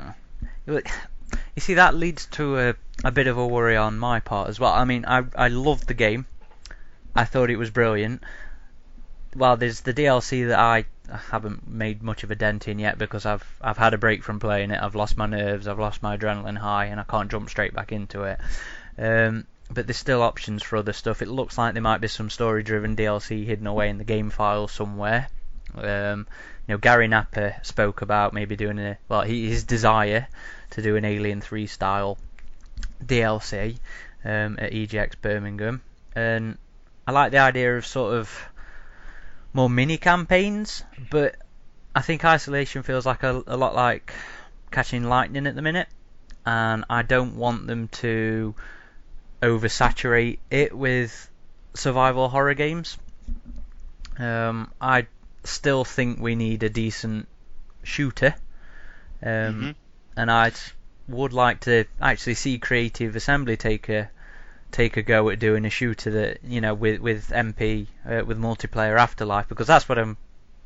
You 0.66 0.82
see, 1.60 1.74
that 1.76 1.96
leads 1.96 2.28
to 2.28 2.58
a, 2.60 2.76
a 3.04 3.12
bit 3.12 3.28
of 3.28 3.38
a 3.38 3.46
worry 3.46 3.76
on 3.76 4.00
my 4.00 4.20
part 4.22 4.48
as 4.50 4.60
well. 4.60 4.72
I 4.72 4.86
mean, 4.86 5.04
I 5.06 5.24
I 5.36 5.48
loved 5.50 5.88
the 5.88 5.94
game. 5.94 6.26
I 7.16 7.26
thought 7.26 7.50
it 7.50 7.58
was 7.58 7.70
brilliant. 7.72 8.24
Well, 9.36 9.58
there's 9.58 9.82
the 9.82 9.94
DLC 9.94 10.48
that 10.48 10.60
I 10.60 10.86
haven't 11.10 11.68
made 11.68 12.02
much 12.04 12.24
of 12.24 12.32
a 12.32 12.36
dent 12.36 12.68
in 12.68 12.80
yet 12.80 12.98
because 12.98 13.26
I've 13.26 13.46
I've 13.62 13.78
had 13.78 13.94
a 13.94 13.98
break 13.98 14.24
from 14.24 14.40
playing 14.40 14.72
it. 14.72 14.82
I've 14.82 14.96
lost 14.96 15.18
my 15.18 15.26
nerves. 15.26 15.68
I've 15.68 15.80
lost 15.80 16.04
my 16.04 16.18
adrenaline 16.18 16.58
high, 16.58 16.86
and 16.86 17.00
I 17.00 17.04
can't 17.04 17.32
jump 17.32 17.50
straight 17.50 17.74
back 17.74 17.92
into 17.92 18.24
it. 18.24 18.40
Um, 18.98 19.46
but 19.72 19.88
there's 19.88 19.98
still 19.98 20.22
options 20.22 20.62
for 20.62 20.78
other 20.78 20.94
stuff. 20.94 21.22
It 21.22 21.28
looks 21.28 21.58
like 21.58 21.74
there 21.74 21.82
might 21.82 22.02
be 22.02 22.08
some 22.08 22.30
story-driven 22.30 22.96
DLC 22.96 23.46
hidden 23.46 23.68
away 23.68 23.90
in 23.90 23.98
the 23.98 24.04
game 24.04 24.30
file 24.30 24.68
somewhere. 24.68 25.28
Um, 25.76 26.28
you 26.68 26.74
know, 26.74 26.78
Gary 26.78 27.08
Napper 27.08 27.56
spoke 27.64 28.02
about 28.02 28.34
maybe 28.34 28.56
doing 28.56 28.80
a 28.80 28.98
well, 29.10 29.22
his 29.22 29.64
desire 29.64 30.28
to 30.72 30.82
do 30.82 30.96
an 30.96 31.06
Alien 31.06 31.42
3 31.42 31.68
style 31.68 32.18
DLC 33.04 33.78
um, 34.24 34.58
at 34.60 34.72
EGX 34.72 35.14
Birmingham, 35.22 35.82
and 36.16 36.58
I 37.08 37.12
like 37.12 37.32
the 37.32 37.40
idea 37.40 37.78
of 37.78 37.86
sort 37.86 38.14
of 38.14 38.30
more 39.54 39.70
mini 39.70 39.98
campaigns, 39.98 40.84
but 41.10 41.36
I 41.96 42.02
think 42.02 42.26
Isolation 42.26 42.84
feels 42.84 43.06
like 43.06 43.24
a, 43.24 43.44
a 43.48 43.58
lot 43.58 43.76
like 43.76 44.14
catching 44.72 45.04
lightning 45.04 45.48
at 45.48 45.56
the 45.56 45.62
minute, 45.62 45.88
and 46.46 46.86
I 46.90 47.04
don't 47.04 47.36
want 47.38 47.68
them 47.68 47.88
to 47.90 48.56
oversaturate 49.42 50.40
it 50.50 50.76
with 50.76 51.30
survival 51.74 52.30
horror 52.30 52.54
games. 52.54 52.98
Um, 54.18 54.72
I 54.80 55.08
still 55.44 55.84
think 55.84 56.20
we 56.20 56.36
need 56.36 56.64
a 56.64 56.70
decent 56.70 57.28
shooter, 57.84 58.36
um, 59.22 59.30
Mm-hmm. 59.52 59.72
and 60.18 60.32
I 60.32 60.52
would 61.08 61.34
like 61.34 61.62
to 61.62 61.86
actually 62.02 62.36
see 62.36 62.58
Creative 62.60 63.16
Assembly 63.16 63.58
take 63.58 63.90
a 63.90 64.10
take 64.74 64.98
a 64.98 65.04
go 65.04 65.30
at 65.30 65.40
doing 65.40 65.64
a 65.66 65.70
shooter 65.70 66.10
that 66.10 66.40
you 66.44 66.60
know 66.60 66.74
with 66.74 67.00
with 67.00 67.30
MP 67.30 67.88
uh, 68.06 68.26
with 68.26 68.38
multiplayer 68.38 69.00
afterlife 69.00 69.48
because 69.48 69.68
that's 69.68 69.88
what 69.88 69.98
I'm 69.98 70.18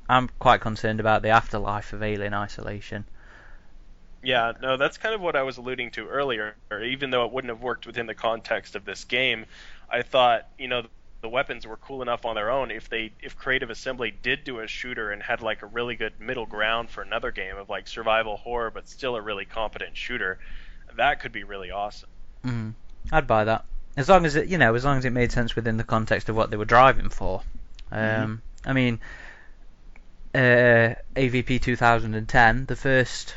I'm 0.09 0.29
quite 0.39 0.61
concerned 0.61 0.99
about 0.99 1.21
the 1.21 1.29
afterlife 1.29 1.93
of 1.93 2.01
Alien 2.01 2.33
Isolation. 2.33 3.05
Yeah, 4.23 4.53
no, 4.61 4.77
that's 4.77 4.97
kind 4.97 5.13
of 5.13 5.21
what 5.21 5.35
I 5.35 5.43
was 5.43 5.57
alluding 5.57 5.91
to 5.91 6.07
earlier. 6.07 6.55
Even 6.71 7.11
though 7.11 7.25
it 7.25 7.31
wouldn't 7.31 7.49
have 7.49 7.61
worked 7.61 7.85
within 7.85 8.07
the 8.07 8.15
context 8.15 8.75
of 8.75 8.83
this 8.83 9.03
game, 9.03 9.45
I 9.89 10.01
thought, 10.01 10.47
you 10.57 10.69
know, 10.69 10.83
the 11.21 11.29
weapons 11.29 11.67
were 11.67 11.77
cool 11.77 12.01
enough 12.01 12.25
on 12.25 12.35
their 12.35 12.49
own. 12.49 12.71
If 12.71 12.89
they, 12.89 13.11
if 13.21 13.37
Creative 13.37 13.69
Assembly 13.69 14.11
did 14.11 14.43
do 14.43 14.59
a 14.59 14.67
shooter 14.67 15.11
and 15.11 15.21
had 15.21 15.41
like 15.41 15.61
a 15.61 15.65
really 15.65 15.95
good 15.95 16.19
middle 16.19 16.45
ground 16.45 16.89
for 16.89 17.01
another 17.01 17.31
game 17.31 17.57
of 17.57 17.69
like 17.69 17.87
survival 17.87 18.37
horror, 18.37 18.71
but 18.71 18.87
still 18.87 19.15
a 19.15 19.21
really 19.21 19.45
competent 19.45 19.95
shooter, 19.95 20.39
that 20.95 21.19
could 21.19 21.31
be 21.31 21.43
really 21.43 21.69
awesome. 21.69 22.09
Mm, 22.45 22.73
I'd 23.11 23.27
buy 23.27 23.43
that 23.43 23.65
as 23.97 24.07
long 24.07 24.25
as 24.25 24.35
it, 24.35 24.47
you 24.47 24.59
know, 24.59 24.75
as 24.75 24.85
long 24.85 24.97
as 24.97 25.05
it 25.05 25.09
made 25.09 25.31
sense 25.31 25.55
within 25.55 25.77
the 25.77 25.83
context 25.83 26.29
of 26.29 26.35
what 26.35 26.51
they 26.51 26.57
were 26.57 26.65
driving 26.65 27.09
for. 27.09 27.41
Um, 27.91 28.41
I 28.63 28.73
mean, 28.73 28.99
uh, 30.35 30.93
AVP 31.15 31.61
2010, 31.61 32.65
the 32.67 32.75
first 32.75 33.33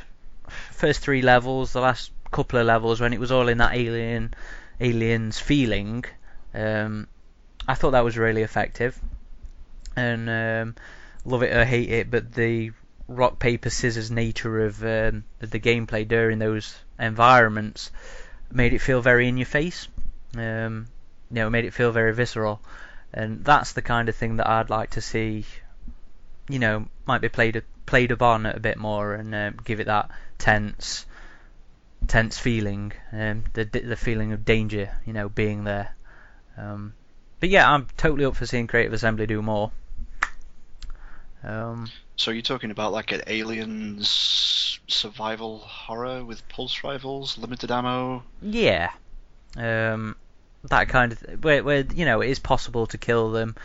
first 0.70 1.01
three 1.01 1.23
levels, 1.23 1.73
the 1.73 1.81
last 1.81 2.11
couple 2.31 2.59
of 2.59 2.66
levels 2.66 3.01
when 3.01 3.12
it 3.12 3.20
was 3.20 3.33
all 3.33 3.49
in 3.49 3.59
that 3.59 3.75
alien 3.75 4.35
aliens 4.81 5.38
feeling, 5.38 6.05
um, 6.55 7.07
I 7.66 7.75
thought 7.75 7.92
that 7.92 8.05
was 8.05 8.18
really 8.18 8.42
effective. 8.42 8.99
And 9.96 10.29
um, 10.29 10.75
love 11.25 11.42
it 11.42 11.57
or 11.57 11.64
hate 11.64 11.90
it, 11.90 12.11
but 12.11 12.35
the 12.35 12.73
rock 13.09 13.38
paper 13.38 13.70
scissors 13.70 14.11
nature 14.11 14.66
of, 14.66 14.83
um, 14.85 15.25
of 15.40 15.51
the 15.51 15.59
gameplay 15.59 16.07
during 16.07 16.38
those 16.38 16.77
environments 16.99 17.90
made 18.53 18.73
it 18.73 18.81
feel 18.81 19.01
very 19.01 19.29
in 19.29 19.37
your 19.37 19.46
face. 19.46 19.88
Um, 20.37 20.87
you 21.31 21.37
know, 21.37 21.51
made 21.51 21.64
it 21.64 21.75
feel 21.75 21.93
very 21.93 22.14
visceral, 22.14 22.61
and 23.12 23.45
that's 23.45 23.73
the 23.73 23.83
kind 23.83 24.09
of 24.09 24.16
thing 24.16 24.37
that 24.37 24.49
I'd 24.49 24.71
like 24.71 24.90
to 24.90 25.01
see. 25.01 25.45
You 26.49 26.59
know, 26.59 26.87
might 27.07 27.21
be 27.21 27.29
played 27.29 27.62
played 27.87 28.11
upon 28.11 28.47
a 28.47 28.61
bit 28.61 28.77
more 28.79 29.14
and 29.14 29.35
um, 29.35 29.57
give 29.64 29.81
it 29.81 29.87
that 29.87 30.11
tense, 30.38 31.07
tense 32.07 32.38
feeling, 32.38 32.93
um, 33.12 33.45
the 33.53 33.64
the 33.64 33.97
feeling 33.97 34.33
of 34.33 34.45
danger. 34.45 34.90
You 35.07 35.12
know, 35.12 35.29
being 35.29 35.64
there. 35.64 35.95
Um, 36.57 36.95
but 37.40 37.49
yeah, 37.49 37.71
I'm 37.71 37.87
totally 37.97 38.25
up 38.25 38.37
for 38.37 38.47
seeing 38.47 38.66
Creative 38.66 38.93
Assembly 38.93 39.27
do 39.27 39.40
more. 39.43 39.73
Um, 41.43 41.90
So 42.16 42.31
you're 42.31 42.43
talking 42.43 42.71
about 42.71 42.93
like 42.93 43.12
an 43.12 43.23
aliens 43.27 44.79
survival 44.88 45.59
horror 45.59 46.25
with 46.25 46.47
pulse 46.49 46.85
rifles, 46.85 47.38
limited 47.38 47.71
ammo. 47.71 48.23
Yeah, 48.43 48.90
um, 49.57 50.16
that 50.64 50.88
kind 50.88 51.12
of 51.12 51.44
where 51.44 51.62
where 51.64 51.81
you 51.94 52.05
know 52.05 52.20
it 52.20 52.31
is 52.31 52.38
possible 52.38 52.87
to 52.88 52.99
kill 52.99 53.31
them, 53.31 53.57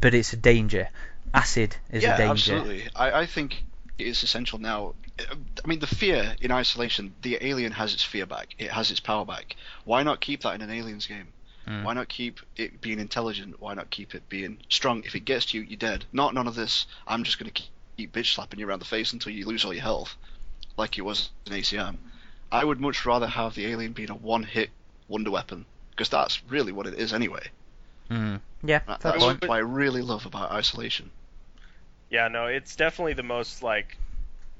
but 0.00 0.14
it's 0.14 0.32
a 0.32 0.36
danger. 0.36 0.88
Acid 1.32 1.76
is 1.90 2.02
yeah, 2.02 2.14
a 2.14 2.18
danger. 2.18 2.54
absolutely. 2.56 2.88
I, 2.96 3.20
I 3.20 3.26
think 3.26 3.62
it 3.98 4.06
is 4.06 4.22
essential 4.22 4.58
now. 4.58 4.94
I 5.18 5.68
mean, 5.68 5.78
the 5.78 5.86
fear 5.86 6.34
in 6.40 6.50
isolation, 6.50 7.14
the 7.22 7.38
alien 7.40 7.72
has 7.72 7.92
its 7.94 8.02
fear 8.02 8.26
back. 8.26 8.48
It 8.58 8.70
has 8.70 8.90
its 8.90 9.00
power 9.00 9.24
back. 9.24 9.54
Why 9.84 10.02
not 10.02 10.20
keep 10.20 10.42
that 10.42 10.54
in 10.54 10.62
an 10.62 10.70
aliens 10.70 11.06
game? 11.06 11.28
Mm. 11.68 11.84
Why 11.84 11.92
not 11.92 12.08
keep 12.08 12.40
it 12.56 12.80
being 12.80 12.98
intelligent? 12.98 13.60
Why 13.60 13.74
not 13.74 13.90
keep 13.90 14.14
it 14.14 14.28
being 14.28 14.58
strong? 14.68 15.04
If 15.04 15.14
it 15.14 15.20
gets 15.20 15.46
to 15.46 15.58
you, 15.58 15.64
you're 15.64 15.76
dead. 15.76 16.04
Not 16.10 16.34
none 16.34 16.48
of 16.48 16.54
this. 16.54 16.86
I'm 17.06 17.22
just 17.22 17.38
gonna 17.38 17.50
keep 17.50 18.12
bitch 18.12 18.34
slapping 18.34 18.58
you 18.58 18.66
around 18.66 18.78
the 18.78 18.86
face 18.86 19.12
until 19.12 19.32
you 19.32 19.46
lose 19.46 19.64
all 19.64 19.74
your 19.74 19.82
health, 19.82 20.16
like 20.76 20.96
it 20.96 21.02
was 21.02 21.30
in 21.46 21.52
ACM. 21.52 21.98
I 22.50 22.64
would 22.64 22.80
much 22.80 23.04
rather 23.04 23.26
have 23.26 23.54
the 23.54 23.66
alien 23.66 23.92
being 23.92 24.10
a 24.10 24.14
one-hit 24.14 24.70
wonder 25.06 25.30
weapon 25.30 25.66
because 26.00 26.08
that's 26.08 26.42
really 26.48 26.72
what 26.72 26.86
it 26.86 26.94
is 26.94 27.12
anyway. 27.12 27.46
Mm. 28.10 28.40
Yeah, 28.62 28.80
That- 28.86 29.00
That's 29.00 29.18
point. 29.22 29.42
what 29.42 29.50
I 29.50 29.58
really 29.58 30.00
love 30.00 30.24
about 30.24 30.50
isolation. 30.50 31.10
Yeah, 32.08 32.28
no, 32.28 32.46
it's 32.46 32.74
definitely 32.74 33.12
the 33.12 33.22
most 33.22 33.62
like 33.62 33.98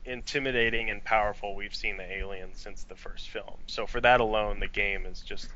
intimidating 0.05 0.91
and 0.91 1.03
powerful 1.03 1.55
we've 1.55 1.75
seen 1.75 1.97
the 1.97 2.13
alien 2.13 2.51
since 2.55 2.83
the 2.85 2.95
first 2.95 3.31
film. 3.31 3.55
So 3.69 3.87
for 3.87 4.03
that 4.03 4.21
alone, 4.21 4.61
the 4.61 4.67
game 4.69 5.07
is 5.07 5.23
just 5.23 5.49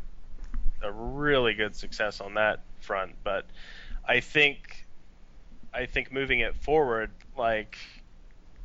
a 0.83 0.91
really 0.91 1.53
good 1.53 1.77
success 1.77 2.23
on 2.23 2.33
that 2.35 2.61
front. 2.81 3.15
But 3.23 3.45
I 4.09 4.21
think, 4.21 4.87
I 5.75 5.85
think 5.85 6.11
moving 6.11 6.41
it 6.41 6.57
forward, 6.57 7.11
like, 7.37 7.77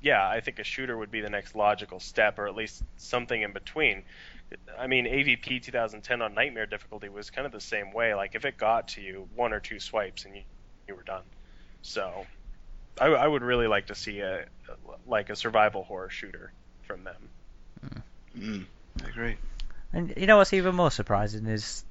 yeah, 0.01 0.25
I 0.25 0.39
think 0.39 0.57
a 0.59 0.63
shooter 0.63 0.97
would 0.97 1.11
be 1.11 1.19
the 1.19 1.29
next 1.29 1.53
logical 1.53 1.99
step, 1.99 2.39
or 2.39 2.47
at 2.47 2.55
least 2.55 2.81
something 2.95 3.41
in 3.41 3.51
between. 3.51 4.03
I 4.77 4.87
mean, 4.87 5.05
AVP 5.05 5.61
2010 5.61 6.21
on 6.21 6.33
Nightmare 6.33 6.65
difficulty 6.65 7.09
was 7.09 7.29
kind 7.29 7.45
of 7.45 7.51
the 7.51 7.59
same 7.59 7.91
way. 7.91 8.13
Like, 8.13 8.35
if 8.35 8.45
it 8.45 8.57
got 8.57 8.89
to 8.89 9.01
you, 9.01 9.27
one 9.35 9.53
or 9.53 9.59
two 9.59 9.79
swipes 9.79 10.25
and 10.25 10.35
you, 10.35 10.41
you 10.87 10.95
were 10.95 11.03
done. 11.03 11.23
So, 11.81 12.25
I, 12.99 13.07
I 13.07 13.27
would 13.27 13.43
really 13.43 13.67
like 13.67 13.87
to 13.87 13.95
see 13.95 14.19
a 14.19 14.45
like 15.07 15.29
a 15.29 15.35
survival 15.35 15.83
horror 15.83 16.09
shooter 16.09 16.51
from 16.87 17.03
them. 17.03 17.29
Mm, 17.85 18.01
Mm, 18.37 18.65
I 19.03 19.07
agree. 19.09 19.37
And 19.93 20.13
you 20.15 20.27
know 20.27 20.37
what's 20.37 20.53
even 20.53 20.75
more 20.75 20.91
surprising 20.91 21.47
is 21.47 21.83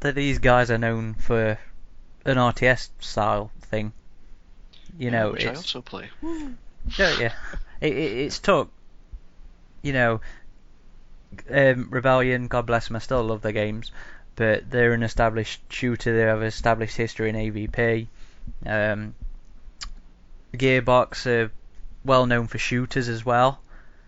that 0.00 0.14
these 0.14 0.38
guys 0.38 0.70
are 0.70 0.78
known 0.78 1.14
for 1.14 1.58
an 2.24 2.36
RTS 2.36 2.90
style 3.00 3.50
thing. 3.62 3.92
You 4.98 5.10
know, 5.10 5.32
which 5.32 5.46
I 5.46 5.50
it's 5.50 5.58
also 5.58 5.80
play. 5.80 6.10
don't 6.96 7.20
you? 7.20 7.30
It, 7.80 7.92
it, 7.92 8.12
it's 8.18 8.38
took, 8.40 8.70
you 9.82 9.92
know, 9.92 10.20
um, 11.50 11.88
Rebellion. 11.90 12.48
God 12.48 12.66
bless 12.66 12.88
them. 12.88 12.96
I 12.96 13.00
still 13.00 13.22
love 13.22 13.42
their 13.42 13.52
games, 13.52 13.92
but 14.36 14.70
they're 14.70 14.92
an 14.92 15.02
established 15.02 15.60
shooter. 15.72 16.14
They 16.16 16.22
have 16.22 16.42
established 16.42 16.96
history 16.96 17.28
in 17.30 17.36
AVP. 17.36 18.06
Um, 18.66 19.14
Gearbox 20.54 21.26
are 21.26 21.50
well 22.04 22.26
known 22.26 22.46
for 22.46 22.58
shooters 22.58 23.08
as 23.08 23.24
well, 23.24 23.60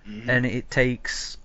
Mhm. 0.08 0.28
and 0.28 0.46
it 0.46 0.70
takes 0.70 1.36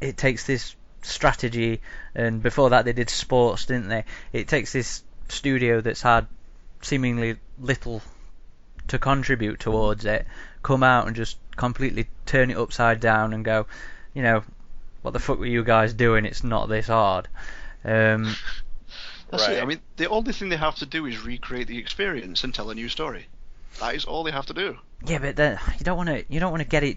it 0.00 0.16
takes 0.16 0.46
this 0.46 0.76
strategy. 1.02 1.80
And 2.14 2.42
before 2.42 2.70
that, 2.70 2.84
they 2.84 2.92
did 2.92 3.08
sports, 3.08 3.64
didn't 3.64 3.88
they? 3.88 4.04
It 4.32 4.46
takes 4.46 4.72
this 4.72 5.02
studio 5.28 5.80
that's 5.80 6.02
had 6.02 6.26
seemingly 6.82 7.36
little 7.58 8.02
to 8.88 8.98
contribute 8.98 9.58
towards 9.58 10.04
it, 10.04 10.26
come 10.62 10.82
out 10.82 11.06
and 11.06 11.16
just 11.16 11.38
completely 11.56 12.08
turn 12.26 12.50
it 12.50 12.58
upside 12.58 13.00
down 13.00 13.32
and 13.32 13.44
go, 13.44 13.66
you 14.16 14.22
know, 14.22 14.42
what 15.02 15.12
the 15.12 15.18
fuck 15.20 15.38
were 15.38 15.46
you 15.46 15.62
guys 15.62 15.92
doing? 15.92 16.24
It's 16.24 16.42
not 16.42 16.68
this 16.68 16.86
hard. 16.88 17.28
Um, 17.84 18.34
That's 19.30 19.46
it. 19.48 19.62
I 19.62 19.66
mean, 19.66 19.80
the 19.96 20.08
only 20.08 20.32
thing 20.32 20.48
they 20.48 20.56
have 20.56 20.76
to 20.76 20.86
do 20.86 21.04
is 21.06 21.22
recreate 21.22 21.66
the 21.68 21.78
experience 21.78 22.42
and 22.42 22.54
tell 22.54 22.70
a 22.70 22.74
new 22.74 22.88
story. 22.88 23.26
That 23.80 23.94
is 23.94 24.04
all 24.06 24.24
they 24.24 24.30
have 24.32 24.46
to 24.46 24.54
do. 24.54 24.78
yeah, 25.06 25.18
but 25.18 25.36
then 25.36 25.58
you 25.78 25.84
don't 25.84 25.98
want 25.98 26.08
to 26.08 26.24
you 26.30 26.40
don't 26.40 26.50
want 26.50 26.62
to 26.62 26.68
get 26.68 26.82
it 26.82 26.96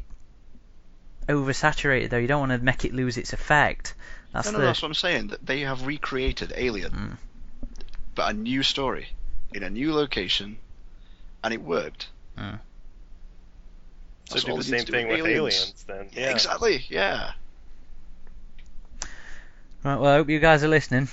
oversaturated 1.28 2.10
though. 2.10 2.18
You 2.18 2.28
don't 2.28 2.40
want 2.40 2.52
to 2.54 2.64
make 2.64 2.86
it 2.86 2.94
lose 2.94 3.18
its 3.18 3.34
effect. 3.34 3.94
That's 4.32 4.48
no, 4.48 4.54
the 4.54 4.58
no, 4.60 4.66
that's 4.66 4.82
what 4.82 4.88
I'm 4.88 4.94
saying. 4.94 5.28
That 5.28 5.46
they 5.46 5.62
have 5.62 5.86
recreated 5.86 6.54
Alien, 6.56 6.92
Mm. 6.92 7.18
but 8.16 8.30
a 8.30 8.34
new 8.34 8.64
story 8.64 9.10
in 9.54 9.64
a 9.64 9.70
new 9.70 9.94
location, 9.94 10.58
and 11.44 11.54
it 11.54 11.62
worked. 11.62 12.08
Mm. 12.38 12.60
So 14.30 14.36
That's 14.36 14.46
do 14.46 14.56
the 14.58 14.64
same 14.64 14.86
thing 14.86 15.08
with 15.08 15.24
with 15.24 15.32
aliens, 15.32 15.86
then. 15.88 16.08
Yeah. 16.14 16.30
Exactly. 16.30 16.86
Yeah. 16.88 17.32
right. 19.84 20.00
Well, 20.00 20.06
I 20.06 20.18
hope 20.18 20.30
you 20.30 20.40
guys 20.40 20.64
are 20.64 20.68
listening. 20.68 21.08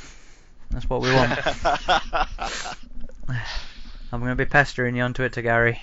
That's 0.70 0.88
what 0.90 1.00
we 1.00 1.10
want. 1.14 1.32
I'm 4.12 4.20
going 4.20 4.32
to 4.32 4.36
be 4.36 4.44
pestering 4.44 4.96
you 4.96 5.02
on 5.02 5.14
Twitter, 5.14 5.40
Gary. 5.40 5.80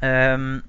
Um, 0.00 0.62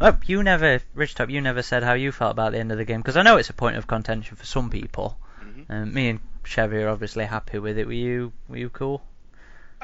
oh, 0.00 0.16
you 0.24 0.44
never, 0.44 0.80
Ridgetop, 0.94 1.30
you 1.30 1.40
never 1.40 1.62
said 1.62 1.82
how 1.82 1.94
you 1.94 2.12
felt 2.12 2.30
about 2.30 2.52
the 2.52 2.60
end 2.60 2.70
of 2.70 2.78
the 2.78 2.84
game 2.84 3.00
because 3.00 3.16
I 3.16 3.22
know 3.22 3.38
it's 3.38 3.50
a 3.50 3.54
point 3.54 3.74
of 3.76 3.88
contention 3.88 4.36
for 4.36 4.46
some 4.46 4.70
people. 4.70 5.18
Mhm. 5.42 5.64
Um, 5.68 5.92
me 5.92 6.10
and 6.10 6.20
Shevvie 6.44 6.84
are 6.84 6.88
obviously 6.90 7.24
happy 7.24 7.58
with 7.58 7.76
it. 7.76 7.88
Were 7.88 7.92
you? 7.92 8.32
Were 8.48 8.58
you 8.58 8.70
cool? 8.70 9.02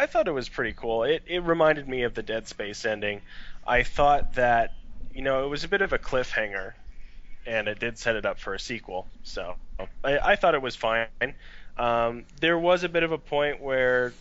I 0.00 0.06
thought 0.06 0.28
it 0.28 0.32
was 0.32 0.48
pretty 0.48 0.72
cool. 0.72 1.04
It 1.04 1.24
it 1.26 1.40
reminded 1.40 1.86
me 1.86 2.04
of 2.04 2.14
the 2.14 2.22
Dead 2.22 2.48
Space 2.48 2.86
ending. 2.86 3.20
I 3.66 3.82
thought 3.82 4.34
that 4.34 4.72
you 5.12 5.20
know 5.20 5.44
it 5.44 5.48
was 5.48 5.62
a 5.62 5.68
bit 5.68 5.82
of 5.82 5.92
a 5.92 5.98
cliffhanger, 5.98 6.72
and 7.46 7.68
it 7.68 7.78
did 7.78 7.98
set 7.98 8.16
it 8.16 8.24
up 8.24 8.38
for 8.38 8.54
a 8.54 8.58
sequel. 8.58 9.06
So 9.24 9.56
I, 10.02 10.18
I 10.18 10.36
thought 10.36 10.54
it 10.54 10.62
was 10.62 10.74
fine. 10.74 11.08
Um, 11.76 12.24
there 12.40 12.58
was 12.58 12.82
a 12.82 12.88
bit 12.88 13.02
of 13.02 13.12
a 13.12 13.18
point 13.18 13.60
where 13.60 14.14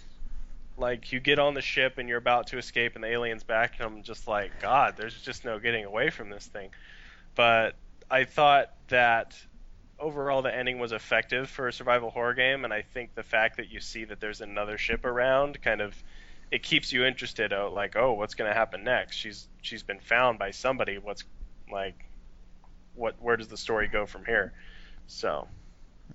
like 0.78 1.14
you 1.14 1.22
get 1.22 1.40
on 1.40 1.54
the 1.54 1.62
ship 1.62 1.98
and 1.98 2.10
you're 2.10 2.18
about 2.18 2.48
to 2.48 2.58
escape 2.58 2.96
and 2.96 3.04
the 3.04 3.08
aliens 3.08 3.44
back 3.44 3.74
and 3.80 3.86
I'm 3.86 4.02
just 4.02 4.30
like 4.30 4.62
god 4.62 4.96
there's 4.96 5.14
just 5.14 5.44
no 5.44 5.60
getting 5.60 5.84
away 5.84 6.10
from 6.10 6.30
this 6.30 6.48
thing 6.48 6.70
but 7.36 7.76
I 8.10 8.24
thought 8.24 8.74
that 8.88 9.36
overall 10.00 10.42
the 10.42 10.56
ending 10.56 10.80
was 10.80 10.92
effective 10.92 11.50
for 11.50 11.68
a 11.68 11.74
survival 11.74 12.10
horror 12.10 12.34
game 12.34 12.64
and 12.64 12.74
I 12.74 12.82
think 12.82 13.16
the 13.16 13.24
fact 13.24 13.58
that 13.58 13.70
you 13.70 13.80
see 13.80 14.06
that 14.06 14.20
there's 14.20 14.42
another 14.42 14.78
ship 14.78 15.06
around 15.06 15.62
kind 15.62 15.82
of 15.82 15.96
it 16.52 16.64
keeps 16.64 16.92
you 16.92 17.06
interested 17.06 17.54
oh, 17.54 17.72
like 17.74 17.96
oh 17.96 18.14
what's 18.14 18.36
going 18.36 18.50
to 18.50 18.56
happen 18.58 18.84
next 18.84 19.16
she's 19.16 19.48
she's 19.62 19.84
been 19.84 20.00
found 20.00 20.40
by 20.40 20.52
somebody 20.52 20.98
what's 20.98 21.24
like 21.72 22.06
what 22.96 23.16
where 23.22 23.38
does 23.38 23.48
the 23.48 23.58
story 23.58 23.88
go 23.88 24.06
from 24.06 24.26
here 24.26 24.54
so 25.08 25.48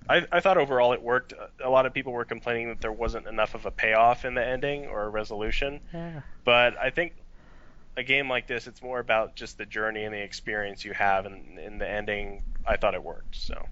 I, 0.09 0.25
I 0.31 0.39
thought 0.41 0.57
overall 0.57 0.91
it 0.91 1.01
worked. 1.01 1.33
A 1.63 1.69
lot 1.69 1.85
of 1.85 1.93
people 1.93 2.11
were 2.11 2.25
complaining 2.25 2.67
that 2.67 2.81
there 2.81 2.91
wasn't 2.91 3.27
enough 3.27 3.55
of 3.55 3.65
a 3.65 3.71
payoff 3.71 4.25
in 4.25 4.33
the 4.35 4.45
ending 4.45 4.87
or 4.87 5.03
a 5.03 5.09
resolution, 5.09 5.79
Yeah. 5.93 6.19
but 6.43 6.77
I 6.77 6.89
think 6.89 7.15
a 7.95 8.03
game 8.03 8.29
like 8.29 8.45
this, 8.45 8.67
it's 8.67 8.81
more 8.83 8.99
about 8.99 9.35
just 9.35 9.57
the 9.57 9.65
journey 9.65 10.03
and 10.03 10.13
the 10.13 10.21
experience 10.21 10.83
you 10.83 10.93
have, 10.93 11.25
and 11.25 11.57
in 11.57 11.77
the 11.77 11.89
ending, 11.89 12.43
I 12.67 12.75
thought 12.75 12.93
it 12.93 13.01
worked. 13.03 13.37
So 13.37 13.67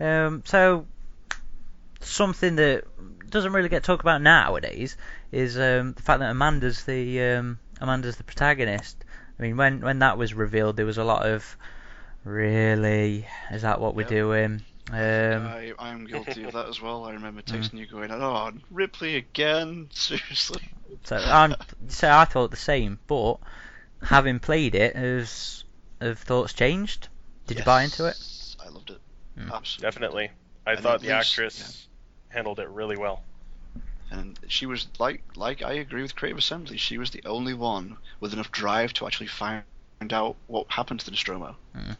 Um, 0.00 0.42
so 0.46 0.86
something 2.00 2.56
that 2.56 2.84
doesn't 3.30 3.52
really 3.52 3.68
get 3.68 3.82
talked 3.84 4.02
about 4.02 4.22
nowadays 4.22 4.96
is 5.32 5.56
um, 5.58 5.92
the 5.94 6.02
fact 6.02 6.20
that 6.20 6.30
Amanda's 6.30 6.84
the 6.84 7.20
um, 7.22 7.58
Amanda's 7.80 8.16
the 8.16 8.24
protagonist. 8.24 9.04
I 9.38 9.42
mean, 9.42 9.56
when 9.56 9.80
when 9.80 9.98
that 10.00 10.18
was 10.18 10.34
revealed, 10.34 10.76
there 10.76 10.86
was 10.86 10.98
a 10.98 11.04
lot 11.04 11.26
of 11.26 11.56
really 12.24 13.26
is 13.50 13.62
that 13.62 13.80
what 13.80 13.94
we're 13.94 14.02
Yep. 14.02 14.08
doing? 14.08 14.62
Um, 14.90 15.46
I, 15.46 15.72
I'm 15.78 16.06
guilty 16.06 16.44
of 16.44 16.52
that 16.52 16.68
as 16.68 16.80
well. 16.80 17.04
I 17.04 17.12
remember 17.12 17.42
texting 17.46 17.78
you 17.78 17.86
going, 17.86 18.10
"Oh, 18.10 18.52
Ripley 18.70 19.16
again? 19.16 19.88
Seriously?" 19.94 20.62
so 21.04 21.16
I'm 21.16 21.54
so 21.88 22.10
I 22.10 22.24
thought 22.24 22.50
the 22.50 22.56
same, 22.56 22.98
but 23.06 23.36
having 24.02 24.38
played 24.38 24.74
it, 24.74 24.96
has 24.96 25.64
have 26.00 26.18
thoughts 26.18 26.52
changed? 26.52 27.08
Did 27.46 27.58
you 27.58 27.64
buy 27.64 27.82
into 27.84 28.06
it? 28.06 28.16
Yes, 28.16 28.56
I 28.64 28.68
loved 28.68 28.90
it. 28.90 28.98
Mm. 28.98 29.27
Absolutely. 29.52 29.82
definitely, 29.86 30.30
I 30.66 30.72
And 30.72 30.80
thought 30.80 31.00
the 31.00 31.08
least- 31.08 31.30
actress 31.32 31.86
handled 32.28 32.58
it 32.60 32.68
really 32.68 32.96
well. 32.96 33.22
And 34.10 34.38
she 34.48 34.64
was 34.66 34.86
like, 34.98 35.22
like 35.36 35.62
I 35.62 35.72
agree 35.74 36.02
with 36.02 36.16
Creative 36.16 36.38
Assembly. 36.38 36.78
She 36.78 36.96
was 36.98 37.10
the 37.10 37.22
only 37.26 37.52
one 37.54 37.96
with 38.20 38.32
enough 38.32 38.50
drive 38.50 38.94
to 38.94 39.06
actually 39.06 39.26
find 39.26 39.62
out 40.10 40.36
what 40.46 40.66
happened 40.70 41.00
to 41.00 41.06
the 41.06 41.10
Nostromo. 41.12 41.56
Mm. 41.76 41.96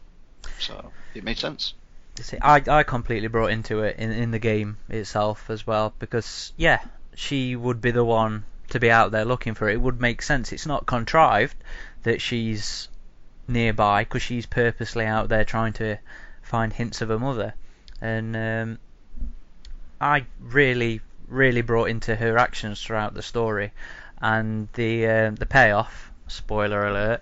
So 0.59 0.91
it 1.13 1.23
made 1.23 1.37
sense. 1.37 1.73
See, 2.19 2.37
I 2.41 2.61
I 2.67 2.83
completely 2.83 3.27
brought 3.27 3.51
into 3.51 3.83
it 3.83 3.97
in 3.97 4.11
in 4.11 4.31
the 4.31 4.39
game 4.39 4.77
itself 4.89 5.49
as 5.49 5.65
well 5.67 5.93
because 5.99 6.51
yeah, 6.57 6.79
she 7.15 7.55
would 7.55 7.79
be 7.79 7.91
the 7.91 8.03
one 8.03 8.43
to 8.69 8.79
be 8.79 8.89
out 8.91 9.11
there 9.11 9.23
looking 9.25 9.53
for 9.53 9.69
it. 9.69 9.73
It 9.73 9.81
would 9.81 10.01
make 10.01 10.21
sense. 10.23 10.51
It's 10.51 10.65
not 10.65 10.85
contrived 10.87 11.55
that 12.03 12.21
she's 12.21 12.89
nearby 13.47 14.03
because 14.03 14.21
she's 14.23 14.45
purposely 14.47 15.05
out 15.05 15.29
there 15.29 15.45
trying 15.45 15.73
to 15.73 15.97
find 16.49 16.73
hints 16.73 17.01
of 17.01 17.09
her 17.09 17.19
mother, 17.19 17.53
and 18.01 18.35
um, 18.35 18.79
I 20.01 20.25
really 20.41 21.01
really 21.27 21.61
brought 21.61 21.89
into 21.89 22.15
her 22.15 22.37
actions 22.37 22.83
throughout 22.83 23.13
the 23.13 23.21
story, 23.21 23.71
and 24.21 24.67
the 24.73 25.07
uh, 25.07 25.31
the 25.31 25.45
payoff. 25.45 26.11
Spoiler 26.27 26.87
alert! 26.87 27.21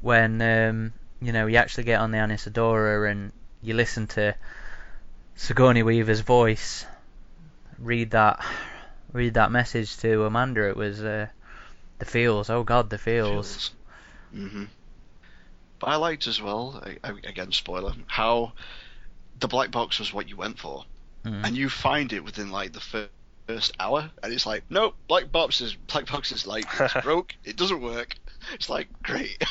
When 0.00 0.40
um, 0.40 0.92
you 1.20 1.32
know 1.32 1.46
you 1.46 1.56
actually 1.56 1.84
get 1.84 2.00
on 2.00 2.12
the 2.12 2.18
Anesidora 2.18 3.10
and 3.10 3.32
you 3.62 3.74
listen 3.74 4.06
to 4.08 4.34
Sigourney 5.34 5.82
Weaver's 5.82 6.20
voice 6.20 6.86
read 7.78 8.10
that 8.10 8.44
read 9.12 9.34
that 9.34 9.50
message 9.50 9.96
to 9.98 10.24
Amanda. 10.24 10.68
It 10.68 10.76
was 10.76 11.02
uh, 11.02 11.28
the 11.98 12.04
feels. 12.04 12.50
Oh 12.50 12.62
God, 12.62 12.90
the 12.90 12.98
feels. 12.98 13.70
hmm 14.32 14.64
But 15.78 15.88
I 15.88 15.96
liked 15.96 16.26
as 16.26 16.40
well. 16.42 16.82
I, 16.84 16.96
I, 17.08 17.10
again, 17.24 17.52
spoiler. 17.52 17.94
How 18.06 18.52
the 19.38 19.48
black 19.48 19.70
box 19.70 19.98
was 19.98 20.12
what 20.12 20.28
you 20.28 20.36
went 20.36 20.58
for, 20.58 20.84
Mm. 21.24 21.44
and 21.46 21.56
you 21.56 21.68
find 21.68 22.12
it 22.12 22.22
within 22.24 22.50
like 22.50 22.72
the 22.72 22.80
fir- 22.80 23.08
first 23.48 23.72
hour, 23.80 24.10
and 24.22 24.32
it's 24.32 24.46
like, 24.46 24.62
nope, 24.70 24.94
black 25.08 25.30
box 25.32 25.60
is 25.60 25.74
black 25.74 26.06
box 26.06 26.30
is 26.32 26.46
like 26.46 26.64
it's 26.78 26.94
broke. 27.02 27.34
It 27.44 27.56
doesn't 27.56 27.80
work. 27.80 28.16
It's 28.54 28.68
like 28.68 28.88
great. 29.02 29.42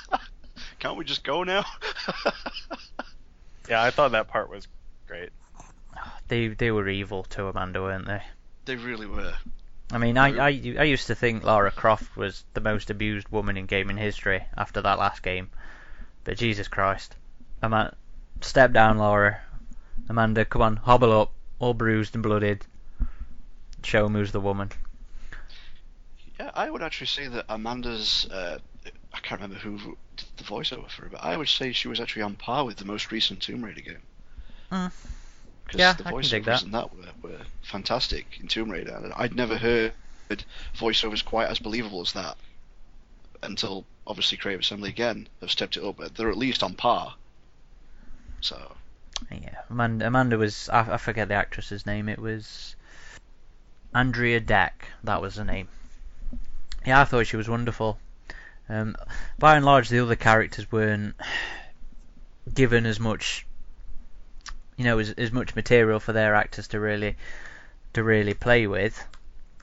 Can't 0.80 0.96
we 0.96 1.04
just 1.04 1.22
go 1.24 1.44
now? 1.44 1.64
Yeah, 3.68 3.82
I 3.82 3.90
thought 3.90 4.12
that 4.12 4.28
part 4.28 4.50
was 4.50 4.66
great. 5.06 5.30
They 6.28 6.48
they 6.48 6.70
were 6.70 6.88
evil 6.88 7.22
to 7.24 7.46
Amanda, 7.46 7.80
weren't 7.82 8.06
they? 8.06 8.22
they 8.64 8.76
really 8.76 9.06
were. 9.06 9.34
I 9.92 9.98
mean, 9.98 10.16
I, 10.16 10.28
I 10.38 10.48
I 10.78 10.84
used 10.84 11.08
to 11.08 11.14
think 11.14 11.42
Lara 11.42 11.70
Croft 11.70 12.16
was 12.16 12.44
the 12.54 12.60
most 12.60 12.90
abused 12.90 13.28
woman 13.30 13.56
in 13.56 13.66
gaming 13.66 13.96
history 13.96 14.44
after 14.56 14.80
that 14.82 14.98
last 14.98 15.22
game, 15.22 15.50
but 16.24 16.38
Jesus 16.38 16.68
Christ, 16.68 17.16
Amanda, 17.62 17.96
step 18.40 18.72
down, 18.72 18.98
Laura. 18.98 19.40
Amanda, 20.08 20.44
come 20.44 20.62
on, 20.62 20.76
hobble 20.76 21.12
up, 21.20 21.32
all 21.58 21.74
bruised 21.74 22.14
and 22.14 22.22
blooded. 22.22 22.64
Show 23.82 24.06
'em 24.06 24.14
who's 24.14 24.32
the 24.32 24.40
woman. 24.40 24.70
Yeah, 26.38 26.50
I 26.54 26.70
would 26.70 26.82
actually 26.82 27.08
say 27.08 27.28
that 27.28 27.46
Amanda's. 27.48 28.26
Uh, 28.30 28.58
I 29.12 29.18
can't 29.20 29.40
remember 29.40 29.60
who 29.60 29.96
did 30.16 30.26
the 30.36 30.44
voiceover 30.44 30.88
for 30.88 31.02
her, 31.02 31.08
but 31.10 31.24
I 31.24 31.36
would 31.36 31.48
say 31.48 31.72
she 31.72 31.88
was 31.88 32.00
actually 32.00 32.22
on 32.22 32.34
par 32.34 32.64
with 32.64 32.76
the 32.76 32.84
most 32.84 33.10
recent 33.10 33.42
Tomb 33.42 33.64
Raider 33.64 33.80
game. 33.80 34.02
Mm. 34.70 34.92
Because 35.70 35.78
Yeah, 35.78 35.92
the 35.92 36.08
I 36.08 36.10
can 36.10 36.20
dig 36.22 36.42
voiceovers 36.42 36.46
that. 36.46 36.62
in 36.64 36.70
that 36.72 36.96
were, 36.96 37.28
were 37.30 37.38
fantastic 37.62 38.26
in 38.40 38.48
Tomb 38.48 38.70
Raider, 38.70 39.12
I'd 39.14 39.36
never 39.36 39.56
heard 39.56 39.92
voiceovers 40.76 41.24
quite 41.24 41.48
as 41.48 41.60
believable 41.60 42.00
as 42.00 42.12
that 42.14 42.36
until 43.42 43.84
obviously 44.04 44.36
Creative 44.36 44.60
Assembly 44.62 44.88
again 44.90 45.28
have 45.40 45.50
stepped 45.50 45.76
it 45.76 45.84
up. 45.84 45.98
But 45.98 46.16
they're 46.16 46.30
at 46.30 46.36
least 46.36 46.64
on 46.64 46.74
par. 46.74 47.14
So 48.40 48.72
Yeah, 49.30 49.60
Amanda, 49.70 50.08
Amanda 50.08 50.38
was 50.38 50.68
I, 50.70 50.94
I 50.94 50.96
forget 50.96 51.28
the 51.28 51.34
actress's 51.34 51.86
name. 51.86 52.08
It 52.08 52.18
was 52.18 52.74
Andrea 53.94 54.40
Deck. 54.40 54.88
That 55.04 55.22
was 55.22 55.36
the 55.36 55.44
name. 55.44 55.68
Yeah, 56.84 57.00
I 57.00 57.04
thought 57.04 57.28
she 57.28 57.36
was 57.36 57.48
wonderful. 57.48 57.98
Um, 58.68 58.96
by 59.38 59.54
and 59.54 59.64
large, 59.64 59.88
the 59.88 60.00
other 60.00 60.16
characters 60.16 60.72
weren't 60.72 61.14
given 62.52 62.86
as 62.86 62.98
much, 62.98 63.46
you 64.80 64.84
know, 64.84 64.98
as, 64.98 65.10
as 65.10 65.30
much 65.30 65.54
material 65.54 66.00
for 66.00 66.14
their 66.14 66.34
actors 66.34 66.68
to 66.68 66.80
really 66.80 67.14
to 67.92 68.02
really 68.02 68.32
play 68.32 68.66
with. 68.66 68.98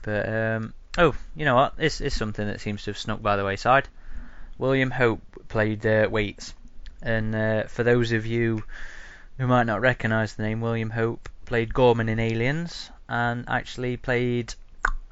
But 0.04 0.28
um, 0.32 0.74
oh, 0.96 1.12
you 1.34 1.44
know 1.44 1.56
what? 1.56 1.76
This 1.76 2.00
is 2.00 2.14
something 2.14 2.46
that 2.46 2.60
seems 2.60 2.84
to 2.84 2.90
have 2.90 2.98
snuck 2.98 3.20
by 3.20 3.34
the 3.34 3.44
wayside. 3.44 3.88
William 4.58 4.92
Hope 4.92 5.20
played 5.48 5.84
uh, 5.84 6.06
Waits, 6.08 6.54
and 7.02 7.34
uh, 7.34 7.64
for 7.64 7.82
those 7.82 8.12
of 8.12 8.26
you 8.26 8.62
who 9.38 9.48
might 9.48 9.66
not 9.66 9.80
recognise 9.80 10.34
the 10.34 10.44
name, 10.44 10.60
William 10.60 10.90
Hope 10.90 11.28
played 11.46 11.74
Gorman 11.74 12.08
in 12.08 12.20
Aliens 12.20 12.88
and 13.08 13.44
actually 13.48 13.96
played 13.96 14.54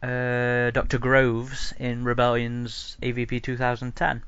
uh, 0.04 0.70
Dr. 0.70 0.98
Groves 0.98 1.74
in 1.80 2.04
Rebellion's 2.04 2.96
AVP 3.02 3.42
2010. 3.42 4.22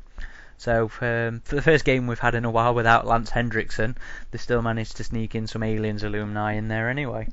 So 0.58 0.90
um, 1.00 1.40
for 1.40 1.56
the 1.56 1.62
first 1.62 1.84
game 1.84 2.06
we've 2.06 2.18
had 2.18 2.34
in 2.34 2.44
a 2.44 2.50
while 2.50 2.74
without 2.74 3.06
Lance 3.06 3.30
Henriksen, 3.30 3.96
they 4.30 4.38
still 4.38 4.62
managed 4.62 4.96
to 4.98 5.04
sneak 5.04 5.34
in 5.34 5.46
some 5.46 5.62
Aliens 5.62 6.02
alumni 6.02 6.54
in 6.54 6.68
there 6.68 6.90
anyway. 6.90 7.28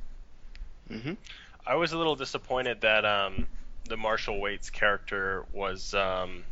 hmm 0.88 1.14
I 1.66 1.74
was 1.76 1.92
a 1.92 1.98
little 1.98 2.14
disappointed 2.16 2.82
that 2.82 3.04
um, 3.04 3.48
the 3.88 3.96
Marshall 3.96 4.40
Waits 4.40 4.70
character 4.70 5.44
was 5.52 5.94
um, 5.94 6.44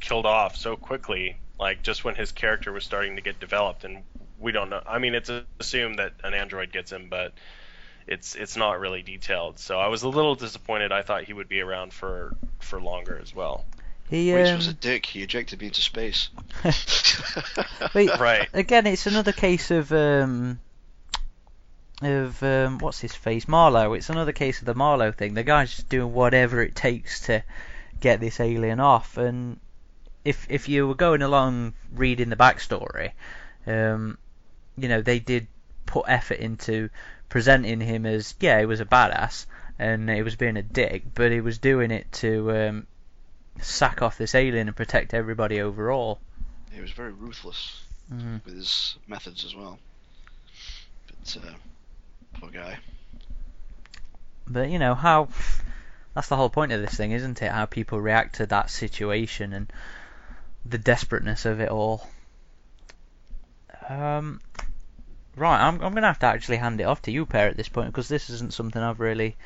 killed 0.00 0.26
off 0.26 0.56
so 0.56 0.76
quickly, 0.76 1.36
like 1.60 1.82
just 1.82 2.04
when 2.04 2.14
his 2.14 2.32
character 2.32 2.72
was 2.72 2.84
starting 2.84 3.16
to 3.16 3.22
get 3.22 3.38
developed, 3.40 3.84
and 3.84 4.02
we 4.38 4.52
don't 4.52 4.70
know. 4.70 4.82
I 4.86 4.98
mean, 4.98 5.14
it's 5.14 5.30
assumed 5.60 5.98
that 5.98 6.14
an 6.24 6.34
android 6.34 6.72
gets 6.72 6.90
him, 6.90 7.08
but 7.10 7.34
it's 8.06 8.34
it's 8.34 8.56
not 8.56 8.80
really 8.80 9.02
detailed. 9.02 9.58
So 9.58 9.78
I 9.78 9.88
was 9.88 10.02
a 10.02 10.08
little 10.08 10.34
disappointed. 10.34 10.92
I 10.92 11.02
thought 11.02 11.24
he 11.24 11.32
would 11.32 11.48
be 11.48 11.60
around 11.60 11.92
for 11.92 12.36
for 12.60 12.80
longer 12.80 13.18
as 13.22 13.34
well. 13.34 13.66
He 14.10 14.34
Reese 14.34 14.50
um, 14.50 14.56
was 14.56 14.68
a 14.68 14.74
dick. 14.74 15.06
He 15.06 15.22
ejected 15.22 15.60
me 15.60 15.66
into 15.68 15.80
space. 15.80 16.28
Wait, 17.94 18.10
Right. 18.18 18.48
again, 18.52 18.86
it's 18.86 19.06
another 19.06 19.32
case 19.32 19.70
of 19.70 19.90
um, 19.92 20.60
of 22.02 22.42
um, 22.42 22.78
what's 22.78 23.00
his 23.00 23.14
face, 23.14 23.48
Marlowe. 23.48 23.94
It's 23.94 24.10
another 24.10 24.32
case 24.32 24.60
of 24.60 24.66
the 24.66 24.74
Marlowe 24.74 25.12
thing. 25.12 25.34
The 25.34 25.42
guy's 25.42 25.74
just 25.74 25.88
doing 25.88 26.12
whatever 26.12 26.62
it 26.62 26.74
takes 26.74 27.26
to 27.26 27.42
get 28.00 28.20
this 28.20 28.40
alien 28.40 28.80
off. 28.80 29.16
And 29.16 29.58
if 30.24 30.46
if 30.50 30.68
you 30.68 30.86
were 30.86 30.94
going 30.94 31.22
along 31.22 31.74
reading 31.94 32.28
the 32.28 32.36
backstory, 32.36 33.12
um, 33.66 34.18
you 34.76 34.88
know 34.88 35.00
they 35.02 35.18
did 35.18 35.46
put 35.86 36.04
effort 36.08 36.38
into 36.38 36.90
presenting 37.28 37.80
him 37.80 38.06
as 38.06 38.34
yeah, 38.40 38.60
he 38.60 38.66
was 38.66 38.80
a 38.80 38.84
badass 38.84 39.46
and 39.78 40.08
he 40.08 40.22
was 40.22 40.36
being 40.36 40.56
a 40.56 40.62
dick, 40.62 41.04
but 41.14 41.32
he 41.32 41.40
was 41.40 41.58
doing 41.58 41.90
it 41.90 42.10
to 42.12 42.50
um, 42.52 42.86
sack 43.60 44.02
off 44.02 44.18
this 44.18 44.34
alien 44.34 44.68
and 44.68 44.76
protect 44.76 45.14
everybody 45.14 45.60
overall. 45.60 46.20
he 46.72 46.80
was 46.80 46.90
very 46.90 47.12
ruthless 47.12 47.82
Mhm. 48.12 48.44
with 48.44 48.54
his 48.56 48.96
methods 49.06 49.44
as 49.44 49.54
well. 49.54 49.78
But 51.06 51.36
uh, 51.46 51.52
poor 52.34 52.50
guy. 52.50 52.78
But 54.46 54.70
you 54.70 54.78
know 54.78 54.94
how 54.94 55.28
that's 56.14 56.28
the 56.28 56.36
whole 56.36 56.50
point 56.50 56.72
of 56.72 56.80
this 56.80 56.94
thing, 56.94 57.12
isn't 57.12 57.40
it? 57.42 57.50
How 57.52 57.64
people 57.66 58.00
react 58.00 58.36
to 58.36 58.46
that 58.46 58.70
situation 58.70 59.52
and 59.52 59.72
the 60.66 60.78
desperateness 60.78 61.44
of 61.46 61.60
it 61.60 61.68
all. 61.70 62.08
Um, 63.88 64.40
right, 65.36 65.60
I'm 65.66 65.80
I'm 65.80 65.94
gonna 65.94 66.06
have 66.06 66.18
to 66.20 66.26
actually 66.26 66.56
hand 66.58 66.80
it 66.80 66.84
off 66.84 67.02
to 67.02 67.12
you, 67.12 67.26
pair, 67.26 67.48
at 67.48 67.56
this 67.56 67.68
point 67.68 67.88
because 67.88 68.08
this 68.08 68.30
isn't 68.30 68.52
something 68.52 68.82
I've 68.82 69.00
really 69.00 69.36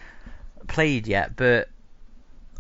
played 0.67 1.07
yet. 1.07 1.37
But 1.37 1.69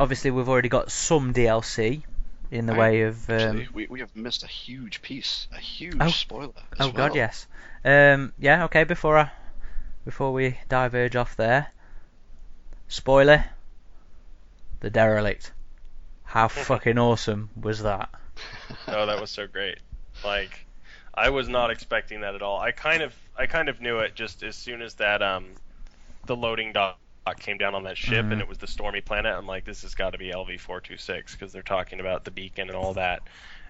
obviously, 0.00 0.30
we've 0.30 0.48
already 0.48 0.68
got 0.68 0.90
some 0.90 1.32
DLC 1.32 2.02
in 2.50 2.66
the 2.66 2.72
Right. 2.72 2.78
way 2.92 3.02
of. 3.02 3.28
Um, 3.30 3.34
Actually, 3.36 3.68
we, 3.72 3.86
we 3.88 4.00
have 4.00 4.14
missed 4.16 4.42
a 4.42 4.46
huge 4.46 5.02
piece, 5.02 5.48
a 5.52 5.58
huge 5.58 5.96
Oh. 6.00 6.08
spoiler. 6.08 6.52
As 6.78 6.86
Oh 6.86 6.92
God, 6.92 7.14
yes. 7.14 7.46
Um, 7.84 8.32
yeah. 8.38 8.64
Okay. 8.64 8.84
Before 8.84 9.18
I, 9.18 9.30
before 10.04 10.32
we 10.32 10.58
diverge 10.68 11.16
off 11.16 11.36
there, 11.36 11.68
spoiler: 12.88 13.44
the 14.80 14.90
derelict. 14.90 15.52
How 16.24 16.48
fucking 16.48 16.98
awesome 16.98 17.50
was 17.60 17.82
that? 17.82 18.10
Oh, 18.86 19.06
that 19.06 19.20
was 19.20 19.30
so 19.30 19.46
great. 19.46 19.78
Like, 20.24 20.64
I 21.14 21.30
was 21.30 21.48
not 21.48 21.70
expecting 21.70 22.20
that 22.20 22.34
at 22.34 22.42
all. 22.42 22.58
I 22.60 22.70
kind 22.70 23.02
of, 23.02 23.14
I 23.36 23.46
kind 23.46 23.68
of 23.68 23.80
knew 23.80 23.98
it 23.98 24.14
just 24.14 24.42
as 24.42 24.56
soon 24.56 24.80
as 24.82 24.94
that, 24.94 25.22
um, 25.22 25.46
the 26.26 26.36
loading 26.36 26.72
dock 26.72 26.98
came 27.34 27.58
down 27.58 27.74
on 27.74 27.84
that 27.84 27.96
ship 27.96 28.30
Mhm. 28.30 28.32
and 28.32 28.40
it 28.40 28.48
was 28.48 28.58
the 28.58 28.66
stormy 28.66 29.00
planet. 29.00 29.34
I'm 29.34 29.46
like, 29.46 29.64
this 29.64 29.82
has 29.82 29.94
got 29.94 30.10
to 30.10 30.18
be 30.18 30.30
LV426 30.32 31.32
because 31.32 31.52
they're 31.52 31.62
talking 31.62 32.00
about 32.00 32.24
the 32.24 32.30
beacon 32.30 32.68
and 32.68 32.76
all 32.76 32.94
that. 32.94 33.22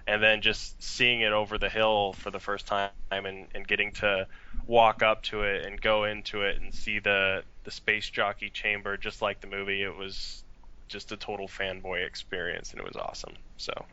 And 0.07 0.23
then 0.23 0.41
just 0.41 0.81
seeing 0.81 1.21
it 1.21 1.31
over 1.33 1.57
the 1.57 1.69
hill 1.69 2.13
for 2.13 2.31
the 2.31 2.39
first 2.39 2.67
time 2.67 2.91
and, 3.11 3.47
and 3.53 3.67
getting 3.67 3.91
to 3.93 4.27
walk 4.67 5.03
up 5.03 5.23
to 5.23 5.43
it 5.43 5.65
and 5.65 5.79
go 5.79 6.05
into 6.05 6.43
it 6.43 6.61
and 6.61 6.73
see 6.73 6.99
the 6.99 7.43
the 7.63 7.71
space 7.71 8.09
jockey 8.09 8.49
chamber 8.49 8.97
just 8.97 9.21
like 9.21 9.41
the 9.41 9.47
movie, 9.47 9.83
it 9.83 9.95
was 9.95 10.43
just 10.87 11.11
a 11.11 11.17
total 11.17 11.47
fanboy 11.47 12.05
experience 12.05 12.71
and 12.71 12.79
it 12.79 12.85
was 12.85 12.95
awesome. 12.95 13.35
So 13.57 13.85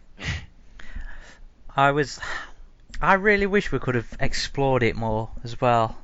I 1.76 1.92
was. 1.92 2.18
I 3.00 3.14
really 3.14 3.46
wish 3.46 3.70
we 3.70 3.78
could 3.78 3.94
have 3.94 4.16
explored 4.20 4.82
it 4.82 4.96
more 4.96 5.30
as 5.44 5.60
well. 5.60 5.96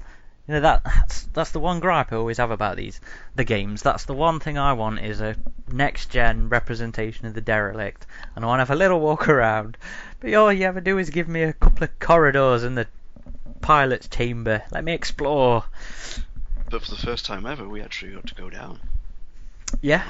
You 0.52 0.58
know 0.60 0.64
that 0.64 0.84
that's, 0.84 1.22
that's 1.32 1.50
the 1.52 1.60
one 1.60 1.80
gripe 1.80 2.12
I 2.12 2.16
always 2.16 2.36
have 2.36 2.50
about 2.50 2.76
these 2.76 3.00
the 3.34 3.42
games. 3.42 3.80
That's 3.80 4.04
the 4.04 4.12
one 4.12 4.38
thing 4.38 4.58
I 4.58 4.74
want 4.74 4.98
is 5.00 5.22
a 5.22 5.34
next 5.66 6.10
gen 6.10 6.50
representation 6.50 7.24
of 7.24 7.32
the 7.32 7.40
derelict, 7.40 8.04
and 8.36 8.44
I 8.44 8.48
want 8.48 8.58
to 8.58 8.64
have 8.66 8.70
a 8.70 8.74
little 8.74 9.00
walk 9.00 9.30
around. 9.30 9.78
But 10.20 10.34
all 10.34 10.52
you 10.52 10.66
ever 10.66 10.82
do 10.82 10.98
is 10.98 11.08
give 11.08 11.26
me 11.26 11.42
a 11.42 11.54
couple 11.54 11.84
of 11.84 11.98
corridors 12.00 12.64
and 12.64 12.76
the 12.76 12.86
pilot's 13.62 14.08
chamber. 14.08 14.62
Let 14.70 14.84
me 14.84 14.92
explore. 14.92 15.64
But 16.68 16.82
for 16.82 16.90
the 16.90 17.00
first 17.00 17.24
time 17.24 17.46
ever, 17.46 17.66
we 17.66 17.80
actually 17.80 18.12
got 18.12 18.26
to 18.26 18.34
go 18.34 18.50
down 18.50 18.78
Yeah. 19.80 20.04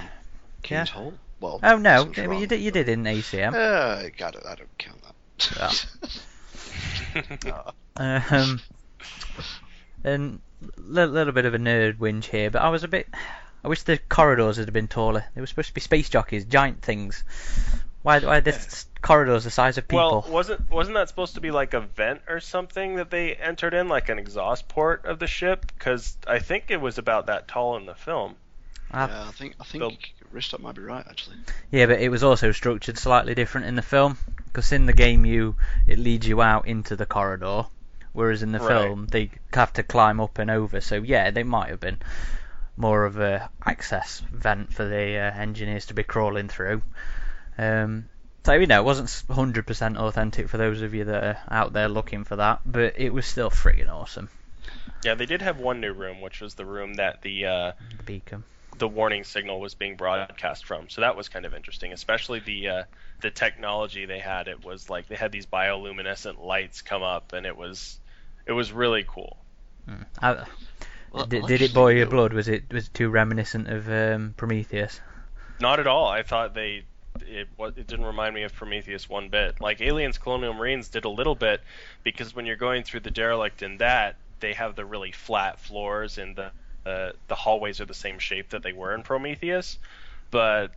Kane's 0.62 0.90
Hole. 0.90 1.14
Well, 1.38 1.60
Oh 1.62 1.78
no, 1.78 1.98
sounds 2.02 2.18
wrong, 2.18 2.40
you 2.40 2.48
did 2.48 2.60
you 2.60 2.72
but- 2.72 2.84
did 2.84 2.88
in 2.88 3.04
ACM. 3.04 3.54
Uh, 3.54 4.08
got 4.18 4.34
it. 4.34 4.42
I 4.44 4.56
don't 4.56 4.76
count 4.76 4.98
that. 5.38 5.86
Um, 7.94 8.58
and 10.04 10.40
a 10.64 10.80
little 11.06 11.32
bit 11.32 11.44
of 11.44 11.54
a 11.54 11.58
nerd 11.58 11.98
whinge 11.98 12.24
here, 12.24 12.50
but 12.50 12.62
I 12.62 12.68
was 12.68 12.84
a 12.84 12.88
bit. 12.88 13.08
I 13.64 13.68
wish 13.68 13.82
the 13.82 13.98
corridors 14.08 14.56
had 14.56 14.72
been 14.72 14.88
taller. 14.88 15.24
They 15.34 15.40
were 15.40 15.46
supposed 15.46 15.68
to 15.68 15.74
be 15.74 15.80
space 15.80 16.08
jockeys, 16.08 16.44
giant 16.44 16.82
things. 16.82 17.22
Why? 18.02 18.18
Why 18.18 18.38
are 18.38 18.40
the 18.40 18.84
corridors 19.00 19.44
the 19.44 19.50
size 19.50 19.78
of 19.78 19.86
people? 19.86 20.22
Well, 20.24 20.32
wasn't 20.32 20.68
wasn't 20.70 20.94
that 20.94 21.08
supposed 21.08 21.34
to 21.34 21.40
be 21.40 21.52
like 21.52 21.72
a 21.72 21.80
vent 21.80 22.22
or 22.28 22.40
something 22.40 22.96
that 22.96 23.10
they 23.10 23.34
entered 23.34 23.74
in, 23.74 23.88
like 23.88 24.08
an 24.08 24.18
exhaust 24.18 24.68
port 24.68 25.04
of 25.04 25.20
the 25.20 25.28
ship? 25.28 25.66
Because 25.78 26.16
I 26.26 26.40
think 26.40 26.70
it 26.70 26.80
was 26.80 26.98
about 26.98 27.26
that 27.26 27.46
tall 27.46 27.76
in 27.76 27.86
the 27.86 27.94
film. 27.94 28.34
Ah. 28.92 29.08
yeah, 29.08 29.28
I 29.28 29.30
think 29.30 29.54
I 29.60 29.64
think 29.64 30.14
Ridgetop 30.34 30.60
might 30.60 30.74
be 30.74 30.82
right 30.82 31.06
actually. 31.08 31.36
Yeah, 31.70 31.86
but 31.86 32.00
it 32.00 32.08
was 32.08 32.24
also 32.24 32.50
structured 32.50 32.98
slightly 32.98 33.34
different 33.34 33.68
in 33.68 33.76
the 33.76 33.82
film 33.82 34.18
because 34.46 34.72
in 34.72 34.86
the 34.86 34.92
game 34.92 35.24
you 35.24 35.54
it 35.86 35.98
leads 35.98 36.26
you 36.26 36.42
out 36.42 36.66
into 36.66 36.96
the 36.96 37.06
corridor, 37.06 37.66
whereas 38.12 38.42
in 38.42 38.52
the 38.52 38.58
Right. 38.60 38.68
film 38.68 39.06
they 39.06 39.30
have 39.52 39.72
to 39.74 39.82
climb 39.82 40.20
up 40.20 40.38
and 40.38 40.50
over. 40.50 40.80
So 40.80 40.96
yeah, 40.96 41.30
they 41.30 41.42
might 41.42 41.70
have 41.70 41.80
been 41.80 41.98
more 42.76 43.04
of 43.04 43.18
a 43.18 43.50
access 43.64 44.20
vent 44.32 44.72
for 44.72 44.84
the 44.84 45.16
uh, 45.18 45.32
engineers 45.38 45.86
to 45.86 45.94
be 45.94 46.02
crawling 46.02 46.48
through. 46.48 46.82
Um, 47.58 48.08
so 48.44 48.54
you 48.54 48.66
know, 48.66 48.80
it 48.80 48.84
wasn't 48.84 49.08
100% 49.08 49.96
authentic 49.98 50.48
for 50.48 50.56
those 50.58 50.82
of 50.82 50.94
you 50.94 51.04
that 51.04 51.24
are 51.24 51.38
out 51.50 51.72
there 51.72 51.88
looking 51.88 52.24
for 52.24 52.36
that, 52.36 52.60
but 52.66 52.94
it 52.98 53.12
was 53.12 53.26
still 53.26 53.50
freaking 53.50 53.90
awesome. 53.90 54.28
Yeah, 55.04 55.14
they 55.14 55.26
did 55.26 55.42
have 55.42 55.58
one 55.58 55.80
new 55.80 55.92
room, 55.92 56.20
which 56.20 56.40
was 56.40 56.54
the 56.54 56.64
room 56.64 56.94
that 56.94 57.22
the 57.22 57.46
uh, 57.46 57.72
The 57.98 58.02
beacon. 58.04 58.44
the 58.78 58.88
warning 58.88 59.24
signal 59.24 59.60
was 59.60 59.74
being 59.74 59.96
broadcast 59.96 60.64
from. 60.64 60.88
So 60.88 61.00
that 61.02 61.16
was 61.16 61.28
kind 61.28 61.44
of 61.44 61.54
interesting, 61.54 61.92
especially 61.92 62.40
the 62.40 62.68
uh, 62.68 62.82
the 63.20 63.30
technology 63.30 64.06
they 64.06 64.18
had. 64.20 64.48
It 64.48 64.64
was 64.64 64.88
like 64.88 65.08
they 65.08 65.16
had 65.16 65.30
these 65.32 65.46
bioluminescent 65.46 66.42
lights 66.42 66.82
come 66.82 67.02
up, 67.02 67.32
and 67.32 67.46
it 67.46 67.56
was 67.56 67.98
it 68.46 68.52
was 68.52 68.72
really 68.72 69.04
cool. 69.06 69.36
Mm. 69.88 70.04
I- 70.20 70.46
Well, 71.12 71.26
did, 71.26 71.46
did 71.46 71.60
it 71.60 71.74
boil 71.74 71.92
your 71.92 72.06
blood? 72.06 72.32
Was 72.32 72.48
it 72.48 72.72
was 72.72 72.86
it 72.86 72.94
too 72.94 73.10
reminiscent 73.10 73.68
of 73.68 73.88
um, 73.88 74.34
Prometheus? 74.36 75.00
Not 75.60 75.78
at 75.78 75.86
all. 75.86 76.08
I 76.08 76.22
thought 76.22 76.54
they 76.54 76.84
it 77.20 77.48
it 77.76 77.86
didn't 77.86 78.06
remind 78.06 78.34
me 78.34 78.44
of 78.44 78.54
Prometheus 78.54 79.08
one 79.08 79.28
bit. 79.28 79.60
Like 79.60 79.80
Aliens 79.82 80.16
Colonial 80.16 80.54
Marines 80.54 80.88
did 80.88 81.04
a 81.04 81.10
little 81.10 81.34
bit 81.34 81.60
because 82.02 82.34
when 82.34 82.46
you're 82.46 82.56
going 82.56 82.82
through 82.82 83.00
the 83.00 83.10
derelict 83.10 83.62
in 83.62 83.76
that, 83.78 84.16
they 84.40 84.54
have 84.54 84.74
the 84.74 84.84
really 84.86 85.12
flat 85.12 85.60
floors 85.60 86.16
and 86.18 86.34
the 86.34 86.50
uh, 86.88 87.12
the 87.28 87.34
hallways 87.34 87.80
are 87.80 87.84
the 87.84 87.94
same 87.94 88.18
shape 88.18 88.48
that 88.50 88.62
they 88.62 88.72
were 88.72 88.94
in 88.94 89.02
Prometheus, 89.02 89.78
but 90.30 90.72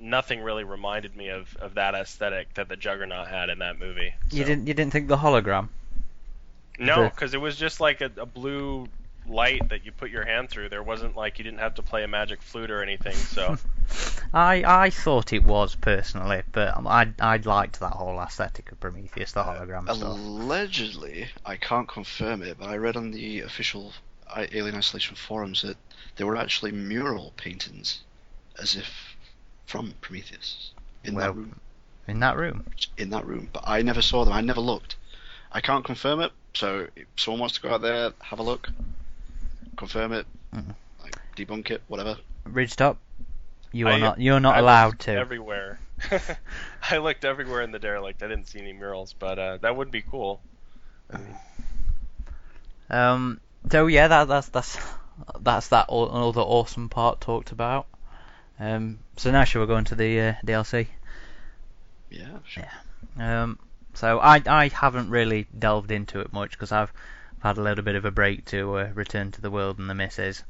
nothing 0.00 0.40
really 0.40 0.64
reminded 0.64 1.14
me 1.16 1.28
of, 1.28 1.56
of 1.60 1.74
that 1.74 1.94
aesthetic 1.94 2.54
that 2.54 2.68
the 2.68 2.76
Juggernaut 2.76 3.28
had 3.28 3.48
in 3.50 3.58
that 3.60 3.78
movie. 3.78 4.14
You 4.32 4.44
didn't 4.44 4.66
you 4.66 4.74
didn't 4.74 4.92
think 4.92 5.08
the 5.08 5.18
hologram? 5.18 5.68
No, 6.78 7.08
because 7.08 7.34
it 7.34 7.40
was 7.40 7.56
just 7.56 7.80
like 7.80 8.00
a, 8.00 8.10
a 8.16 8.26
blue 8.26 8.88
light 9.26 9.68
that 9.68 9.84
you 9.84 9.92
put 9.92 10.10
your 10.10 10.24
hand 10.24 10.48
through. 10.48 10.68
There 10.68 10.82
wasn't 10.82 11.16
like 11.16 11.38
you 11.38 11.44
didn't 11.44 11.60
have 11.60 11.74
to 11.74 11.82
play 11.82 12.04
a 12.04 12.08
magic 12.08 12.40
flute 12.42 12.70
or 12.70 12.82
anything. 12.82 13.14
So 13.14 13.56
I 14.34 14.64
I 14.64 14.90
thought 14.90 15.32
it 15.32 15.44
was 15.44 15.74
personally, 15.74 16.42
but 16.52 16.76
um, 16.76 16.86
I 16.86 17.08
I 17.20 17.36
liked 17.38 17.80
that 17.80 17.92
whole 17.92 18.18
aesthetic 18.20 18.72
of 18.72 18.80
Prometheus, 18.80 19.32
the 19.32 19.40
uh, 19.40 19.60
hologram 19.60 19.84
stuff. 19.84 20.02
Allegedly, 20.02 21.28
I 21.44 21.56
can't 21.56 21.88
confirm 21.88 22.42
it, 22.42 22.58
but 22.58 22.68
I 22.68 22.76
read 22.76 22.96
on 22.96 23.10
the 23.10 23.40
official 23.40 23.92
Alien 24.36 24.74
Isolation 24.76 25.16
forums 25.16 25.62
that 25.62 25.76
there 26.16 26.26
were 26.26 26.36
actually 26.36 26.72
mural 26.72 27.32
paintings, 27.36 28.02
as 28.58 28.76
if 28.76 29.16
from 29.66 29.94
Prometheus, 30.00 30.72
in 31.04 31.14
Well- 31.14 31.32
that 31.32 31.38
room. 31.38 31.60
In 32.06 32.20
that 32.20 32.36
room. 32.38 32.64
In 32.96 33.10
that 33.10 33.26
room, 33.26 33.50
but 33.52 33.64
I 33.66 33.82
never 33.82 34.00
saw 34.00 34.24
them. 34.24 34.32
I 34.32 34.40
never 34.40 34.62
looked. 34.62 34.96
I 35.52 35.60
can't 35.60 35.84
confirm 35.84 36.20
it. 36.20 36.32
So 36.54 36.86
if 36.96 37.06
someone 37.16 37.40
wants 37.40 37.54
to 37.56 37.60
go 37.62 37.70
out 37.74 37.82
there, 37.82 38.12
have 38.20 38.38
a 38.38 38.42
look, 38.42 38.68
confirm 39.76 40.12
it, 40.12 40.26
Mhm. 40.54 40.74
like 41.02 41.14
debunk 41.36 41.70
it, 41.70 41.82
whatever. 41.88 42.16
Ridgetop, 42.46 42.96
you 43.72 43.86
are 43.86 43.92
I- 43.92 43.98
not 43.98 44.20
you're 44.20 44.40
not 44.40 44.56
I 44.56 44.58
allowed 44.60 44.98
to. 45.00 45.12
Everywhere. 45.12 45.78
I 46.90 46.98
looked 46.98 47.24
everywhere 47.24 47.62
in 47.62 47.70
the 47.72 47.78
derelict. 47.78 48.22
I 48.22 48.28
didn't 48.28 48.46
see 48.48 48.60
any 48.60 48.72
murals, 48.72 49.14
but 49.18 49.38
uh, 49.38 49.56
that 49.58 49.76
would 49.76 49.90
be 49.90 50.02
cool. 50.02 50.40
Um. 52.90 53.40
So 53.70 53.86
yeah, 53.86 54.08
that 54.08 54.28
that's 54.28 54.48
that's 54.48 54.78
that's 55.40 55.68
that 55.68 55.88
all, 55.88 56.06
all 56.06 56.32
the 56.32 56.42
awesome 56.42 56.88
part 56.88 57.20
talked 57.20 57.52
about. 57.52 57.86
Um. 58.58 58.98
So 59.16 59.30
now 59.30 59.44
shall 59.44 59.60
we 59.60 59.66
go 59.66 59.76
into 59.76 59.94
the 59.94 60.20
uh, 60.20 60.34
DLC? 60.44 60.86
Yeah. 62.10 62.38
Sure. 62.46 62.64
Um. 63.18 63.58
So 63.98 64.20
I 64.20 64.40
I 64.46 64.68
haven't 64.68 65.10
really 65.10 65.48
delved 65.58 65.90
into 65.90 66.20
it 66.20 66.32
much 66.32 66.52
because 66.52 66.70
I've 66.72 66.92
had 67.42 67.58
a 67.58 67.62
little 67.62 67.84
bit 67.84 67.96
of 67.96 68.04
a 68.04 68.10
break 68.12 68.44
to 68.46 68.78
uh, 68.78 68.90
return 68.94 69.32
to 69.32 69.40
the 69.40 69.50
world 69.50 69.78
and 69.78 69.90
the 69.90 69.94
misses. 69.94 70.44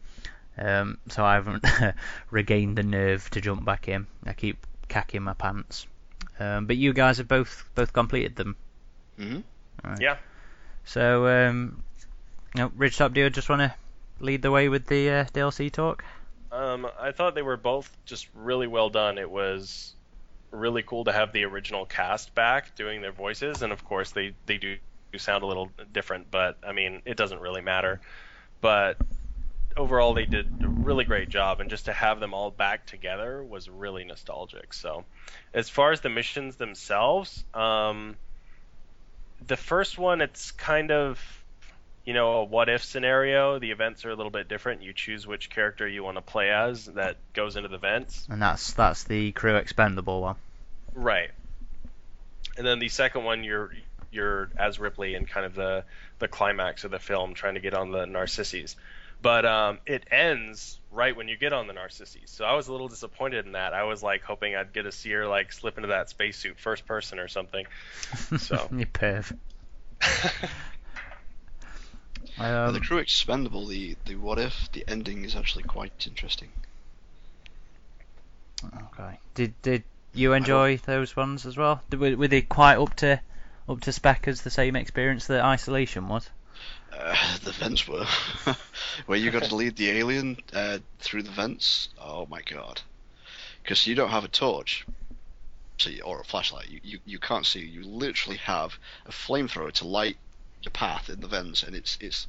Um, 0.59 0.99
so 1.09 1.25
I 1.25 1.35
haven't 1.35 1.65
regained 2.31 2.77
the 2.77 2.83
nerve 2.83 3.31
to 3.31 3.41
jump 3.41 3.65
back 3.65 3.89
in. 3.89 4.07
I 4.27 4.35
keep 4.35 4.67
cacking 4.89 5.23
my 5.23 5.33
pants. 5.33 5.87
Um, 6.39 6.67
but 6.67 6.77
you 6.77 6.93
guys 6.93 7.19
have 7.19 7.29
both 7.29 7.69
both 7.75 7.93
completed 7.93 8.37
them. 8.37 8.57
hmm 9.17 9.41
Right. 9.85 10.01
Yeah. 10.01 10.17
So, 10.85 11.27
um, 11.29 11.83
you 12.55 12.63
know, 12.63 12.69
Ridgetop, 12.71 13.15
do 13.15 13.21
you 13.21 13.31
just 13.31 13.49
want 13.49 13.63
to 13.63 13.75
lead 14.21 14.43
the 14.43 14.51
way 14.51 14.69
with 14.69 14.87
the 14.87 15.11
uh, 15.11 15.25
DLC 15.33 15.71
talk? 15.71 16.05
Um, 16.53 16.87
I 16.99 17.13
thought 17.13 17.35
they 17.35 17.43
were 17.43 17.57
both 17.57 17.97
just 18.05 18.29
really 18.35 18.67
well 18.67 18.91
done. 18.91 19.19
It 19.19 19.31
was 19.31 19.95
really 20.51 20.83
cool 20.83 21.05
to 21.05 21.13
have 21.13 21.33
the 21.33 21.45
original 21.45 21.85
cast 21.85 22.35
back 22.35 22.75
doing 22.77 23.03
their 23.03 23.13
voices, 23.13 23.63
and 23.63 23.73
of 23.73 23.85
course 23.85 24.13
they 24.13 24.35
they 24.47 24.59
do 24.59 24.77
sound 25.17 25.43
a 25.43 25.47
little 25.47 25.71
different, 25.93 26.31
but 26.31 26.59
I 26.67 26.73
mean 26.73 27.03
it 27.05 27.17
doesn't 27.17 27.41
really 27.41 27.63
matter. 27.63 28.01
But 28.61 28.99
overall, 29.77 30.15
they 30.15 30.27
did 30.27 30.47
a 30.63 30.69
really 30.69 31.05
great 31.05 31.31
job, 31.31 31.61
and 31.61 31.71
just 31.71 31.87
to 31.87 31.93
have 31.93 32.21
them 32.21 32.35
all 32.35 32.51
back 32.51 32.87
together 32.87 33.43
was 33.43 33.69
really 33.69 34.05
nostalgic. 34.05 34.75
So, 34.75 35.05
as 35.55 35.69
far 35.69 35.93
as 35.93 36.01
the 36.01 36.09
missions 36.09 36.57
themselves, 36.57 37.45
um, 37.55 38.17
the 39.47 39.57
first 39.57 39.99
one 39.99 40.21
it's 40.21 40.51
kind 40.51 40.91
of 40.91 41.38
you 42.09 42.15
know, 42.15 42.39
a 42.39 42.45
what 42.45 42.71
if 42.71 42.83
scenario. 42.83 43.59
The 43.59 43.71
events 43.71 44.07
are 44.07 44.11
a 44.11 44.15
little 44.15 44.31
bit 44.31 44.49
different. 44.49 44.83
You 44.83 44.95
choose 44.95 45.27
which 45.27 45.51
character 45.51 45.87
you 45.87 46.03
want 46.03 46.17
to 46.17 46.23
play 46.23 46.49
as 46.49 46.87
that 46.87 47.19
goes 47.35 47.55
into 47.55 47.69
the 47.69 47.77
vents. 47.77 48.27
And 48.31 48.41
that's 48.41 48.73
that's 48.73 49.05
the 49.05 49.33
crew 49.33 49.57
expendable 49.57 50.23
one. 50.23 50.37
Right. 50.95 51.29
And 52.57 52.67
then 52.67 52.79
the 52.79 52.89
second 52.89 53.25
one 53.25 53.45
you're 53.45 53.75
you're 54.11 54.49
as 54.59 54.79
Ripley 54.79 55.17
in 55.17 55.27
kind 55.27 55.45
of 55.45 55.55
the 55.55 55.85
the 56.19 56.29
climax 56.29 56.85
of 56.85 56.93
the 56.93 56.99
film 56.99 57.35
trying 57.35 57.57
to 57.57 57.61
get 57.61 57.75
on 57.75 57.91
the 57.91 58.07
Narcissus. 58.07 58.77
But 59.21 59.45
um, 59.45 59.79
it 59.85 60.05
ends 60.11 60.81
right 60.91 61.15
when 61.15 61.29
you 61.29 61.37
get 61.37 61.53
on 61.53 61.67
the 61.67 61.75
Narcissus. 61.75 62.31
So 62.31 62.47
I 62.47 62.55
was 62.55 62.69
a 62.69 62.73
little 62.73 62.89
disappointed 62.89 63.45
in 63.45 63.53
that. 63.53 63.75
I 63.75 63.85
was 63.85 64.03
like 64.03 64.23
hoping 64.23 64.57
I'd 64.57 64.73
get 64.73 64.85
to 64.85 64.93
see 64.93 65.11
her 65.11 65.27
like 65.27 65.53
slip 65.53 65.77
into 65.77 65.89
that 65.89 66.09
spacesuit 66.09 66.59
first 66.59 66.87
person 66.87 67.19
or 67.19 67.29
something. 67.29 67.67
So 68.39 68.67
you 68.73 68.87
perv. 68.87 69.37
Um, 72.39 72.73
the 72.73 72.81
crew 72.81 72.99
expendable, 72.99 73.67
the 73.67 73.97
the 74.05 74.15
what 74.17 74.39
if, 74.39 74.71
the 74.73 74.85
ending 74.89 75.25
is 75.25 75.35
actually 75.37 75.65
quite 75.65 76.07
interesting. 76.07 76.51
okay. 78.65 79.19
Did 79.35 79.61
did 79.63 79.85
you 80.15 80.33
enjoy 80.33 80.79
those 80.79 81.17
ones 81.17 81.47
as 81.47 81.57
well? 81.57 81.83
Did- 81.91 82.01
Were, 82.01 82.17
were 82.17 82.29
they 82.29 82.43
quite 82.43 82.77
up 82.79 82.95
to 82.97 83.21
up 83.69 83.81
to 83.83 83.93
spec 83.93 84.27
as 84.29 84.43
the 84.43 84.51
same 84.51 84.77
experience 84.77 85.27
that 85.27 85.45
Isolation 85.45 86.09
was? 86.09 86.31
Uh, 86.93 87.39
the 87.45 87.53
vents 87.53 87.87
were 87.87 88.07
where 89.07 89.19
you 89.19 89.31
got 89.31 89.45
to 89.45 89.55
lead 89.55 89.77
the 89.77 89.91
alien 89.91 90.37
uh, 90.53 90.79
through 90.99 91.23
the 91.23 91.31
vents. 91.31 91.89
Oh 92.01 92.27
my 92.27 92.43
god! 92.43 92.81
Because 93.63 93.87
you 93.87 93.95
don't 93.95 94.11
have 94.11 94.25
a 94.25 94.29
torch, 94.29 94.87
so 95.79 95.91
you, 95.91 96.03
or 96.03 96.21
a 96.21 96.25
flashlight. 96.25 96.69
You, 96.69 96.81
you 96.83 96.99
you 97.05 97.19
can't 97.19 97.47
see. 97.47 97.61
You 97.61 97.85
literally 97.85 98.39
have 98.39 98.79
a 99.07 99.11
flamethrower 99.11 99.73
to 99.75 99.87
light 99.87 100.17
your 100.63 100.73
path 100.73 101.09
in 101.09 101.21
the 101.21 101.29
vents, 101.29 101.63
and 101.63 101.75
it's 101.75 101.99
it's 102.01 102.27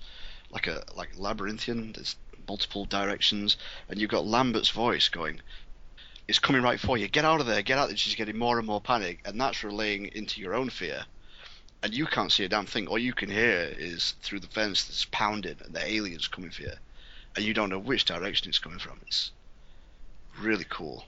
like 0.52 0.68
a 0.68 0.84
like 0.96 1.18
labyrinthian. 1.18 1.94
There's 1.94 2.16
multiple 2.48 2.86
directions, 2.86 3.58
and 3.88 4.00
you've 4.00 4.10
got 4.10 4.26
Lambert's 4.26 4.70
voice 4.70 5.10
going. 5.10 5.42
It's 6.28 6.40
coming 6.40 6.62
right 6.62 6.80
for 6.80 6.98
you. 6.98 7.08
Get 7.08 7.26
out 7.26 7.40
of 7.42 7.48
there! 7.48 7.64
Get 7.64 7.80
out! 7.80 7.88
there. 7.88 7.98
She's 7.98 8.16
getting 8.16 8.38
more 8.38 8.60
and 8.60 8.68
more 8.68 8.82
panic, 8.82 9.22
and 9.26 9.42
that's 9.42 9.64
relaying 9.64 10.08
into 10.08 10.42
your 10.42 10.54
own 10.54 10.70
fear 10.70 11.06
and 11.82 11.94
you 11.94 12.06
can't 12.06 12.32
see 12.32 12.44
a 12.44 12.50
damn 12.50 12.66
thing. 12.66 12.88
All 12.88 12.98
you 12.98 13.14
can 13.14 13.30
hear 13.30 13.74
is 13.78 14.16
through 14.22 14.42
the 14.42 14.48
fence 14.48 14.84
that's 14.84 15.06
pounding, 15.06 15.56
and 15.64 15.74
the 15.74 15.86
aliens 15.86 16.28
coming 16.28 16.52
for 16.52 16.64
you, 16.64 16.74
and 17.36 17.46
you 17.46 17.54
don't 17.54 17.70
know 17.70 17.80
which 17.80 18.06
direction 18.06 18.50
it's 18.50 18.60
coming 18.60 18.80
from. 18.80 19.00
It's 19.08 19.32
really 20.40 20.66
cool. 20.70 21.06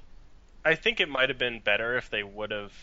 I 0.64 0.76
think 0.76 1.00
it 1.00 1.10
might 1.10 1.30
have 1.30 1.38
been 1.38 1.60
better 1.60 1.98
if 1.98 2.10
they 2.10 2.24
would 2.24 2.52
have 2.52 2.74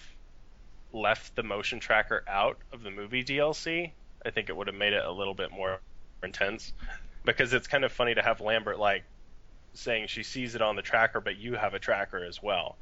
left 0.92 1.36
the 1.36 1.42
motion 1.42 1.80
tracker 1.80 2.24
out 2.26 2.58
of 2.72 2.82
the 2.82 2.90
movie 2.90 3.24
DLC. 3.24 3.92
I 4.28 4.30
think 4.30 4.50
it 4.50 4.56
would 4.56 4.66
have 4.66 4.76
made 4.76 4.92
it 4.92 5.04
a 5.04 5.10
little 5.10 5.32
bit 5.32 5.50
more 5.50 5.80
intense 6.22 6.74
because 7.24 7.54
it's 7.54 7.66
kind 7.66 7.82
of 7.82 7.90
funny 7.90 8.14
to 8.14 8.22
have 8.22 8.42
Lambert 8.42 8.78
like 8.78 9.02
saying 9.72 10.08
she 10.08 10.22
sees 10.22 10.54
it 10.54 10.60
on 10.60 10.76
the 10.76 10.82
tracker, 10.82 11.20
but 11.20 11.38
you 11.38 11.54
have 11.54 11.72
a 11.72 11.78
tracker 11.78 12.22
as 12.22 12.42
well. 12.42 12.76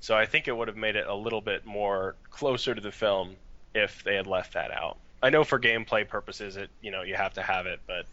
So 0.00 0.16
I 0.16 0.24
think 0.24 0.48
it 0.48 0.56
would 0.56 0.68
have 0.68 0.76
made 0.78 0.96
it 0.96 1.06
a 1.06 1.14
little 1.14 1.42
bit 1.42 1.66
more 1.66 2.14
closer 2.30 2.74
to 2.74 2.80
the 2.80 2.90
film 2.90 3.36
if 3.74 4.02
they 4.02 4.14
had 4.14 4.26
left 4.26 4.54
that 4.54 4.70
out. 4.70 4.96
I 5.22 5.28
know 5.28 5.44
for 5.44 5.60
gameplay 5.60 6.08
purposes, 6.08 6.56
it 6.56 6.70
you 6.80 6.90
know 6.90 7.02
you 7.02 7.16
have 7.16 7.34
to 7.34 7.42
have 7.42 7.66
it, 7.66 7.80
but 7.86 8.06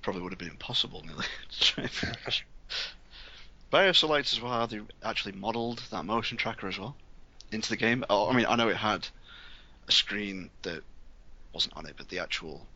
Probably 0.00 0.22
would 0.22 0.32
have 0.32 0.38
been 0.38 0.50
impossible, 0.50 1.02
nearly. 1.04 1.24
liked 3.72 4.32
as 4.32 4.40
well 4.40 4.66
they 4.66 4.80
actually 5.02 5.32
modelled 5.32 5.82
that 5.90 6.04
motion 6.04 6.36
tracker 6.36 6.68
as 6.68 6.78
well 6.78 6.94
into 7.52 7.70
the 7.70 7.76
game. 7.76 8.04
Oh, 8.08 8.28
I 8.28 8.34
mean, 8.34 8.46
I 8.46 8.56
know 8.56 8.68
it 8.68 8.76
had 8.76 9.08
a 9.88 9.92
screen 9.92 10.50
that 10.62 10.82
wasn't 11.54 11.76
on 11.76 11.86
it, 11.86 11.94
but 11.96 12.08
the 12.08 12.18
actual 12.18 12.66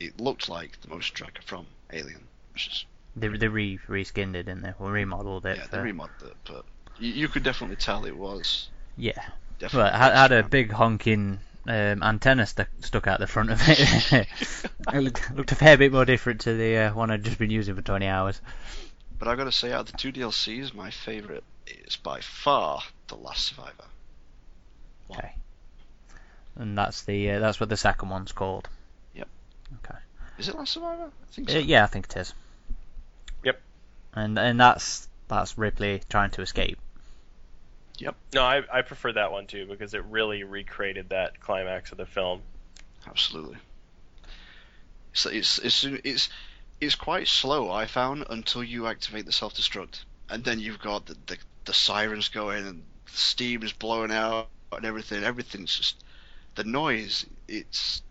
it 0.00 0.20
looked 0.20 0.48
like 0.48 0.80
the 0.80 0.88
motion 0.88 1.14
tracker 1.14 1.42
from 1.42 1.66
Alien, 1.92 2.26
which 2.52 2.66
is 2.66 2.84
They 3.14 3.28
they 3.28 3.48
re 3.48 3.78
reskinned 3.88 4.34
it, 4.34 4.44
didn't 4.44 4.62
they? 4.62 4.72
Or 4.78 4.90
remodeled 4.90 5.46
it. 5.46 5.58
yeah, 5.58 5.64
for, 5.64 5.76
they 5.76 5.82
remodeled 5.82 6.30
it, 6.30 6.36
but 6.44 6.64
you, 6.98 7.12
you 7.12 7.28
could 7.28 7.42
definitely 7.42 7.76
tell 7.76 8.04
it 8.04 8.16
was 8.16 8.68
yeah. 8.96 9.22
definitely. 9.58 9.84
Well, 9.84 9.94
it 9.94 9.98
had, 9.98 10.14
had 10.14 10.32
a 10.32 10.48
big 10.48 10.72
honking 10.72 11.38
um, 11.66 12.02
antenna 12.02 12.46
stu- 12.46 12.66
stuck 12.80 13.06
out 13.06 13.20
the 13.20 13.26
front 13.26 13.50
of 13.50 13.60
it. 13.66 13.78
it 14.92 15.00
looked, 15.00 15.34
looked 15.34 15.52
a 15.52 15.56
fair 15.56 15.76
bit 15.76 15.92
more 15.92 16.04
different 16.04 16.42
to 16.42 16.56
the 16.56 16.76
uh, 16.76 16.94
one 16.94 17.10
I'd 17.10 17.24
just 17.24 17.38
been 17.38 17.50
using 17.50 17.74
for 17.74 17.82
20 17.82 18.06
hours. 18.06 18.40
But 19.18 19.28
I've 19.28 19.38
got 19.38 19.44
to 19.44 19.52
say, 19.52 19.72
out 19.72 19.80
of 19.80 19.86
the 19.86 19.98
two 19.98 20.12
DLCs, 20.12 20.74
my 20.74 20.90
favourite 20.90 21.44
is 21.66 21.96
by 21.96 22.20
far 22.20 22.82
The 23.08 23.16
Last 23.16 23.46
Survivor. 23.46 23.84
Okay. 25.10 25.34
And 26.56 26.78
that's 26.78 27.02
the 27.02 27.30
uh, 27.32 27.38
that's 27.40 27.58
what 27.58 27.68
the 27.68 27.76
second 27.76 28.08
one's 28.10 28.32
called. 28.32 28.68
Yep. 29.14 29.28
Okay. 29.84 29.98
Is 30.38 30.48
it 30.48 30.54
Last 30.54 30.72
Survivor? 30.72 31.04
I 31.06 31.32
think 31.32 31.48
Uh, 31.50 31.52
so. 31.54 31.58
yeah, 31.58 31.84
I 31.84 31.86
think 31.86 32.06
it 32.06 32.16
is. 32.16 32.34
Yep. 33.42 33.60
And 34.14 34.38
and 34.38 34.60
that's 34.60 35.08
that's 35.28 35.58
Ripley 35.58 36.02
trying 36.08 36.30
to 36.30 36.42
escape. 36.42 36.78
Yep. 37.98 38.14
No, 38.34 38.42
I 38.42 38.62
I 38.72 38.82
prefer 38.82 39.12
that 39.12 39.32
one 39.32 39.46
too 39.46 39.66
because 39.66 39.94
it 39.94 40.04
really 40.04 40.44
recreated 40.44 41.08
that 41.10 41.40
climax 41.40 41.92
of 41.92 41.98
the 41.98 42.06
film. 42.06 42.42
Absolutely. 43.06 43.56
So 45.12 45.30
it's, 45.30 45.58
it's 45.58 45.84
it's 45.84 46.28
it's 46.80 46.94
quite 46.94 47.28
slow. 47.28 47.70
I 47.70 47.86
found 47.86 48.24
until 48.30 48.64
you 48.64 48.86
activate 48.86 49.26
the 49.26 49.32
self 49.32 49.54
destruct, 49.54 50.04
and 50.28 50.42
then 50.44 50.58
you've 50.60 50.80
got 50.80 51.06
the, 51.06 51.16
the 51.26 51.38
the 51.66 51.72
sirens 51.72 52.28
going 52.28 52.66
and 52.66 52.82
the 53.06 53.12
steam 53.12 53.62
is 53.62 53.72
blowing 53.72 54.10
out 54.10 54.48
and 54.72 54.84
everything. 54.84 55.22
Everything's 55.22 55.76
just 55.76 56.03
the 56.54 56.64
noise. 56.64 57.26
It's 57.48 58.02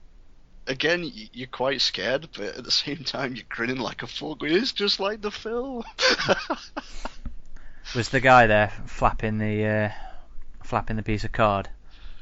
again, 0.67 1.09
you're 1.33 1.47
quite 1.47 1.81
scared, 1.81 2.29
but 2.37 2.55
at 2.57 2.63
the 2.63 2.71
same 2.71 3.03
time 3.03 3.35
you're 3.35 3.45
grinning 3.49 3.77
like 3.79 4.03
a 4.03 4.07
fool. 4.07 4.37
It's 4.41 4.71
just 4.71 4.99
like 4.99 5.21
the 5.21 5.31
film. 5.31 5.83
Was 7.95 8.09
the 8.09 8.19
guy 8.21 8.47
there 8.47 8.71
flapping 8.85 9.37
the 9.37 9.65
uh, 9.65 9.89
flapping 10.63 10.95
the 10.95 11.03
piece 11.03 11.23
of 11.23 11.31
card? 11.31 11.69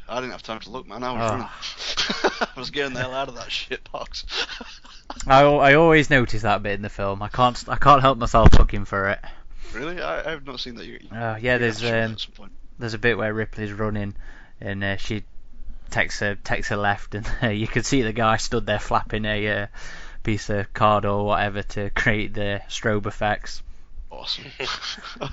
I 0.09 0.15
didn't 0.19 0.31
have 0.31 0.43
time 0.43 0.59
to 0.61 0.69
look, 0.69 0.87
man. 0.87 1.03
I 1.03 1.13
was 1.13 1.21
Oh. 1.21 1.33
running. 1.35 1.47
I 2.55 2.59
was 2.59 2.69
getting 2.71 2.93
the 2.93 2.99
hell 2.99 3.13
out 3.13 3.29
of 3.29 3.35
that 3.35 3.49
shit 3.51 3.89
box. 3.91 4.25
I, 5.27 5.43
I 5.43 5.73
always 5.75 6.09
notice 6.09 6.41
that 6.41 6.63
bit 6.63 6.73
in 6.73 6.81
the 6.81 6.89
film. 6.89 7.21
I 7.21 7.29
can't 7.29 7.63
I 7.69 7.75
can't 7.77 8.01
help 8.01 8.17
myself 8.17 8.57
looking 8.57 8.83
for 8.85 9.09
it. 9.09 9.19
really? 9.73 10.01
I, 10.01 10.29
have 10.31 10.45
not 10.45 10.59
seen 10.59 10.75
that. 10.75 10.85
You, 10.85 10.99
Uh, 11.11 11.37
yeah, 11.39 11.57
there's 11.57 11.79
have 11.79 11.81
to 11.81 11.87
show 11.87 11.93
me 11.93 12.01
um, 12.05 12.11
at 12.13 12.19
some 12.19 12.31
point. 12.33 12.51
there's 12.79 12.93
a 12.93 12.97
bit 12.97 13.17
where 13.17 13.33
Ripley's 13.33 13.71
running, 13.71 14.15
and 14.59 14.83
uh, 14.83 14.97
she 14.97 15.23
takes 15.91 16.19
her 16.19 16.35
takes 16.35 16.69
her 16.69 16.77
left, 16.77 17.15
and 17.15 17.29
uh, 17.43 17.47
you 17.61 17.67
can 17.67 17.83
see 17.83 18.01
the 18.01 18.13
guy 18.13 18.37
stood 18.37 18.65
there 18.65 18.79
flapping 18.79 19.25
a 19.25 19.47
uh, 19.47 19.67
piece 20.23 20.49
of 20.49 20.73
card 20.73 21.05
or 21.05 21.25
whatever 21.25 21.63
to 21.63 21.89
create 21.91 22.33
the 22.33 22.61
strobe 22.69 23.05
effects. 23.05 23.61
Awesome. 24.09 24.45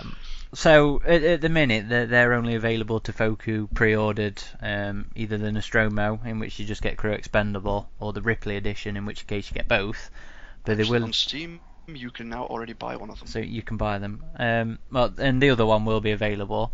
Um, 0.00 0.16
so 0.54 1.00
at, 1.04 1.22
at 1.22 1.40
the 1.40 1.48
minute 1.48 1.88
they're, 1.88 2.06
they're 2.06 2.32
only 2.32 2.54
available 2.54 3.00
to 3.00 3.12
folk 3.12 3.42
who 3.42 3.68
pre-ordered 3.68 4.42
um, 4.60 5.06
either 5.14 5.38
the 5.38 5.52
Nostromo, 5.52 6.20
in 6.24 6.38
which 6.38 6.58
you 6.58 6.66
just 6.66 6.82
get 6.82 6.96
crew 6.96 7.12
expendable, 7.12 7.88
or 8.00 8.12
the 8.12 8.22
Ripley 8.22 8.56
edition, 8.56 8.96
in 8.96 9.06
which 9.06 9.26
case 9.26 9.50
you 9.50 9.54
get 9.54 9.68
both. 9.68 10.10
But 10.64 10.76
they 10.76 10.82
Actually, 10.82 10.98
will, 10.98 11.04
on 11.04 11.12
Steam, 11.12 11.60
you 11.86 12.10
can 12.10 12.28
now 12.28 12.44
already 12.44 12.72
buy 12.72 12.96
one 12.96 13.10
of 13.10 13.18
them. 13.18 13.28
so 13.28 13.38
you 13.38 13.62
can 13.62 13.76
buy 13.76 13.98
them. 13.98 14.24
Um, 14.36 14.78
well, 14.90 15.12
and 15.18 15.40
the 15.42 15.50
other 15.50 15.66
one 15.66 15.84
will 15.84 16.00
be 16.00 16.10
available. 16.12 16.72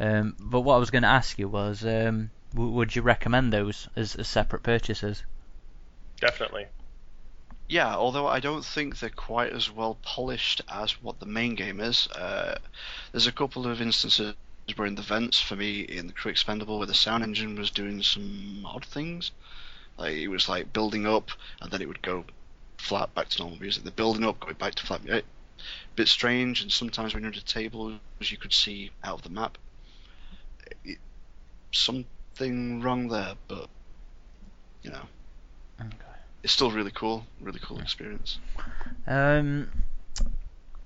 Um, 0.00 0.34
but 0.40 0.62
what 0.62 0.76
I 0.76 0.78
was 0.78 0.90
going 0.90 1.02
to 1.02 1.08
ask 1.08 1.38
you 1.38 1.46
was, 1.46 1.84
um, 1.84 2.30
w- 2.54 2.72
would 2.72 2.96
you 2.96 3.02
recommend 3.02 3.52
those 3.52 3.86
as, 3.94 4.16
as 4.16 4.28
separate 4.28 4.62
purchases? 4.62 5.22
Definitely. 6.18 6.66
Yeah, 7.68 7.94
although 7.94 8.26
I 8.26 8.40
don't 8.40 8.64
think 8.64 8.98
they're 8.98 9.10
quite 9.10 9.52
as 9.52 9.70
well 9.70 9.98
polished 10.02 10.62
as 10.68 10.92
what 11.02 11.20
the 11.20 11.26
main 11.26 11.54
game 11.54 11.80
is. 11.80 12.08
Uh, 12.08 12.58
there's 13.12 13.26
a 13.26 13.32
couple 13.32 13.66
of 13.66 13.82
instances 13.82 14.34
where 14.74 14.86
in 14.86 14.94
the 14.94 15.02
vents 15.02 15.40
for 15.40 15.54
me 15.54 15.80
in 15.80 16.06
the 16.06 16.12
Crew 16.12 16.30
Expendable, 16.30 16.78
where 16.78 16.86
the 16.86 16.94
sound 16.94 17.22
engine 17.22 17.56
was 17.56 17.70
doing 17.70 18.02
some 18.02 18.64
odd 18.64 18.84
things. 18.86 19.30
Like 19.98 20.14
it 20.14 20.28
was 20.28 20.48
like 20.48 20.72
building 20.72 21.06
up, 21.06 21.30
and 21.60 21.70
then 21.70 21.82
it 21.82 21.88
would 21.88 22.02
go 22.02 22.24
flat 22.78 23.14
back 23.14 23.28
to 23.28 23.38
normal 23.38 23.60
music. 23.60 23.84
The 23.84 23.90
building 23.90 24.24
up, 24.24 24.40
going 24.40 24.54
back 24.54 24.74
to 24.76 24.86
flat. 24.86 25.02
A 25.08 25.22
bit 25.94 26.08
strange, 26.08 26.62
and 26.62 26.72
sometimes 26.72 27.12
when 27.12 27.22
you're 27.22 27.32
at 27.32 27.38
a 27.38 27.44
table, 27.44 27.92
you 28.20 28.38
could 28.38 28.52
see 28.52 28.90
out 29.04 29.18
of 29.18 29.22
the 29.22 29.28
map. 29.28 29.58
It, 30.84 30.98
something 31.72 32.80
wrong 32.82 33.08
there, 33.08 33.34
but 33.48 33.68
you 34.82 34.90
know, 34.90 35.02
Okay. 35.80 35.90
it's 36.42 36.52
still 36.52 36.70
really 36.70 36.90
cool. 36.92 37.26
Really 37.40 37.60
cool 37.62 37.80
experience. 37.80 38.38
Um, 39.06 39.70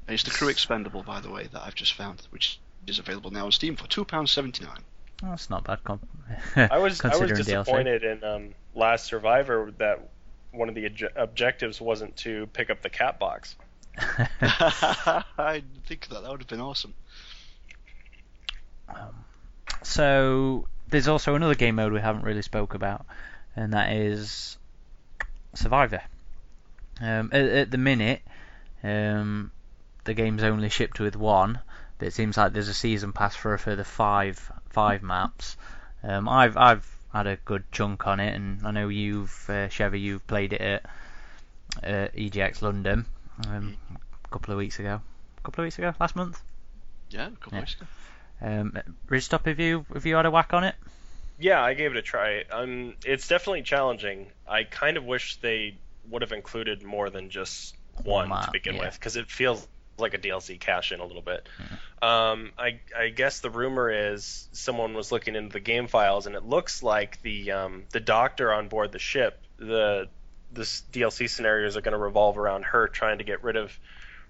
And 0.07 0.15
it's 0.15 0.23
the 0.25 0.31
Crew 0.31 0.49
Expendable, 0.49 1.03
by 1.03 1.21
the 1.21 1.31
way, 1.31 1.47
that 1.53 1.63
I've 1.63 1.75
just 1.75 1.95
found, 1.95 2.21
which 2.31 2.59
is 2.87 2.99
available 2.99 3.31
now 3.31 3.47
on 3.47 3.53
Steam 3.53 3.77
for 3.77 3.87
two 3.89 4.05
pounds 4.05 4.31
seventy 4.31 4.65
nine. 4.65 4.83
that's 5.23 5.49
not 5.49 5.65
bad. 5.65 5.83
Com- 5.85 6.01
I 6.57 6.79
was 6.79 7.01
I 7.03 7.09
was 7.09 7.21
considering 7.21 7.41
DLC. 7.41 7.45
disappointed 7.45 8.05
in 8.05 8.25
um, 8.25 8.55
Last 8.75 9.07
Survivor 9.07 9.73
that 9.79 10.11
one 10.53 10.69
of 10.69 10.75
the 10.75 10.89
obje- 10.89 11.13
objectives 11.17 11.81
wasn't 11.81 12.15
to 12.19 12.47
pick 12.49 12.69
up 12.71 12.83
the 12.83 12.91
cat 12.91 13.19
box. 13.19 13.57
I 13.99 15.63
think 15.87 16.09
that 16.09 16.23
that 16.23 16.31
would 16.31 16.41
have 16.41 16.49
been 16.49 16.61
awesome. 16.61 16.95
So 19.85 20.67
there's 20.89 21.09
also 21.09 21.35
another 21.37 21.55
game 21.55 21.77
mode 21.77 21.93
we 21.93 22.01
haven't 22.01 22.25
really 22.25 22.43
spoke 22.43 22.75
about, 22.75 23.07
and 23.57 23.73
that 23.75 23.93
is 23.93 24.59
Survivor. 25.55 26.03
Um, 27.01 27.31
at, 27.33 27.45
at 27.47 27.71
the 27.71 27.79
minute, 27.79 28.23
um, 28.83 29.51
the 30.05 30.15
game's 30.15 30.43
only 30.43 30.69
shipped 30.69 31.01
with 31.01 31.17
one, 31.17 31.61
but 31.99 32.09
it 32.09 32.15
seems 32.15 32.37
like 32.37 32.53
there's 32.53 32.69
a 32.69 32.75
season 32.75 33.13
pass 33.13 33.37
for 33.37 33.55
a 33.55 33.59
further 33.59 33.85
five 33.85 34.51
five 34.71 35.03
maps. 35.03 35.57
Um, 36.03 36.29
I've 36.29 36.57
I've 36.57 36.89
had 37.13 37.27
a 37.27 37.37
good 37.37 37.65
chunk 37.73 38.07
on 38.07 38.21
it, 38.21 38.35
and 38.35 38.67
I 38.67 38.71
know 38.73 38.89
you've 38.89 39.47
uh, 39.49 39.69
Shevvie, 39.69 40.01
you've 40.01 40.27
played 40.27 40.53
it 40.53 40.61
at 40.61 40.85
uh, 41.83 42.09
EGX 42.15 42.63
London 42.63 43.07
um, 43.49 43.77
a 44.25 44.29
couple 44.29 44.53
of 44.53 44.59
weeks 44.59 44.79
ago. 44.79 45.01
A 45.39 45.41
couple 45.43 45.63
of 45.63 45.67
weeks 45.67 45.79
ago, 45.79 45.95
last 46.01 46.17
month. 46.17 46.43
Yeah, 47.11 47.29
a 47.29 47.31
couple 47.31 47.53
Yeah. 47.53 47.61
weeks 47.61 47.75
ago. 47.75 47.87
Um, 48.41 48.79
Ridgetop, 49.09 49.47
have 49.47 49.61
you 49.61 49.87
have 49.93 50.07
you 50.07 50.17
had 50.17 50.27
a 50.27 50.31
whack 50.31 50.53
on 50.53 50.65
it? 50.65 50.75
Yeah, 51.39 51.63
I 51.63 51.75
gave 51.75 51.91
it 51.91 51.97
a 51.97 52.03
try. 52.03 52.45
Um, 52.51 52.95
it's 53.05 53.27
definitely 53.27 53.63
challenging. 53.63 54.29
I 54.47 54.65
kind 54.65 54.97
of 54.97 55.05
wish 55.05 55.37
they 55.37 55.77
would 56.11 56.23
have 56.23 56.33
included 56.33 56.83
more 56.83 57.11
than 57.11 57.31
just 57.31 57.77
one 58.03 58.29
to 58.29 58.51
begin 58.53 58.77
yeah. 58.77 58.83
with, 58.83 58.95
because 58.95 59.17
it 59.17 59.31
feels 59.31 59.67
like 59.99 60.15
a 60.15 60.19
DLC 60.19 60.59
cash 60.59 60.93
in 60.93 61.01
a 61.01 61.05
little 61.05 61.23
bit. 61.23 61.49
Um, 62.03 62.53
I, 62.59 62.81
I 62.97 63.09
guess 63.09 63.41
the 63.41 63.51
rumor 63.51 64.13
is 64.13 64.49
someone 64.53 64.95
was 64.95 65.13
looking 65.13 65.35
into 65.35 65.53
the 65.53 65.61
game 65.61 65.87
files, 65.87 66.27
and 66.27 66.35
it 66.35 66.45
looks 66.45 66.83
like 66.83 67.21
the 67.23 67.53
um, 67.53 67.85
the 67.91 68.01
doctor 68.01 68.53
on 68.53 68.69
board 68.69 68.93
the 68.93 68.99
ship, 68.99 69.41
the 69.57 70.09
this 70.53 70.83
DLC 70.93 71.29
scenarios 71.29 71.77
are 71.77 71.81
going 71.81 71.93
to 71.93 71.99
revolve 71.99 72.39
around 72.39 72.65
her 72.67 72.87
trying 72.89 73.19
to 73.19 73.25
get 73.25 73.43
rid 73.43 73.57
of 73.57 73.77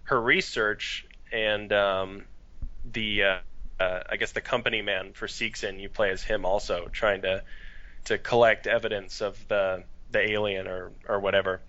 her 0.05 0.21
research 0.21 1.07
and 1.33 1.73
um, 1.73 2.25
the 2.91 3.23
uh, 3.25 3.39
uh, 3.81 4.01
I 4.09 4.17
guess 4.17 4.33
the 4.33 4.41
company 4.41 4.83
man 4.83 5.13
for 5.13 5.27
Seegson, 5.27 5.81
you 5.81 5.89
play 5.89 6.11
as 6.11 6.23
him 6.23 6.45
also 6.45 6.89
trying 6.93 7.23
to 7.23 7.43
to 8.07 8.19
collect 8.19 8.67
evidence 8.67 9.21
of 9.21 9.37
the 9.49 9.85
the 10.11 10.31
alien 10.31 10.67
or 10.67 10.93
or 11.09 11.21
whatever. 11.21 11.61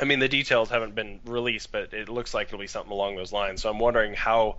I 0.00 0.04
mean, 0.04 0.20
the 0.20 0.28
details 0.28 0.70
haven't 0.70 0.94
been 0.94 1.20
released, 1.24 1.72
but 1.72 1.92
it 1.92 2.08
looks 2.08 2.32
like 2.32 2.48
it'll 2.48 2.58
be 2.58 2.68
something 2.68 2.92
along 2.92 3.16
those 3.16 3.32
lines. 3.32 3.62
So 3.62 3.70
I'm 3.70 3.78
wondering 3.78 4.14
how 4.14 4.58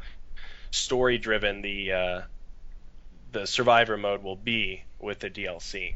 story 0.72 1.18
driven 1.18 1.62
the 1.62 1.92
uh, 1.92 2.22
the 3.32 3.48
survivor 3.48 3.98
mode 3.98 4.24
will 4.24 4.36
be 4.36 4.84
with 5.00 5.20
the 5.20 5.30
DLC. 5.30 5.96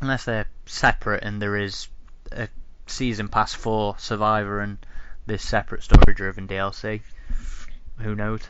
Unless 0.00 0.24
they're 0.24 0.48
separate 0.66 1.22
and 1.22 1.40
there 1.40 1.56
is 1.56 1.88
a 2.32 2.48
season 2.86 3.28
pass 3.28 3.54
for 3.54 3.96
Survivor 3.98 4.60
and 4.60 4.78
this 5.26 5.42
separate 5.42 5.82
story-driven 5.82 6.48
DLC. 6.48 7.00
Who 7.98 8.14
knows? 8.14 8.40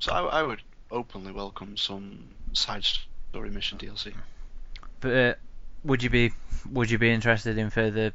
So 0.00 0.12
I, 0.12 0.40
I 0.40 0.42
would 0.42 0.62
openly 0.90 1.32
welcome 1.32 1.76
some 1.76 2.28
side 2.52 2.84
story 2.84 3.50
mission 3.50 3.78
DLC. 3.78 4.14
But 5.00 5.12
uh, 5.12 5.34
would 5.84 6.02
you 6.02 6.10
be 6.10 6.32
would 6.70 6.90
you 6.90 6.98
be 6.98 7.10
interested 7.10 7.58
in 7.58 7.70
further 7.70 8.12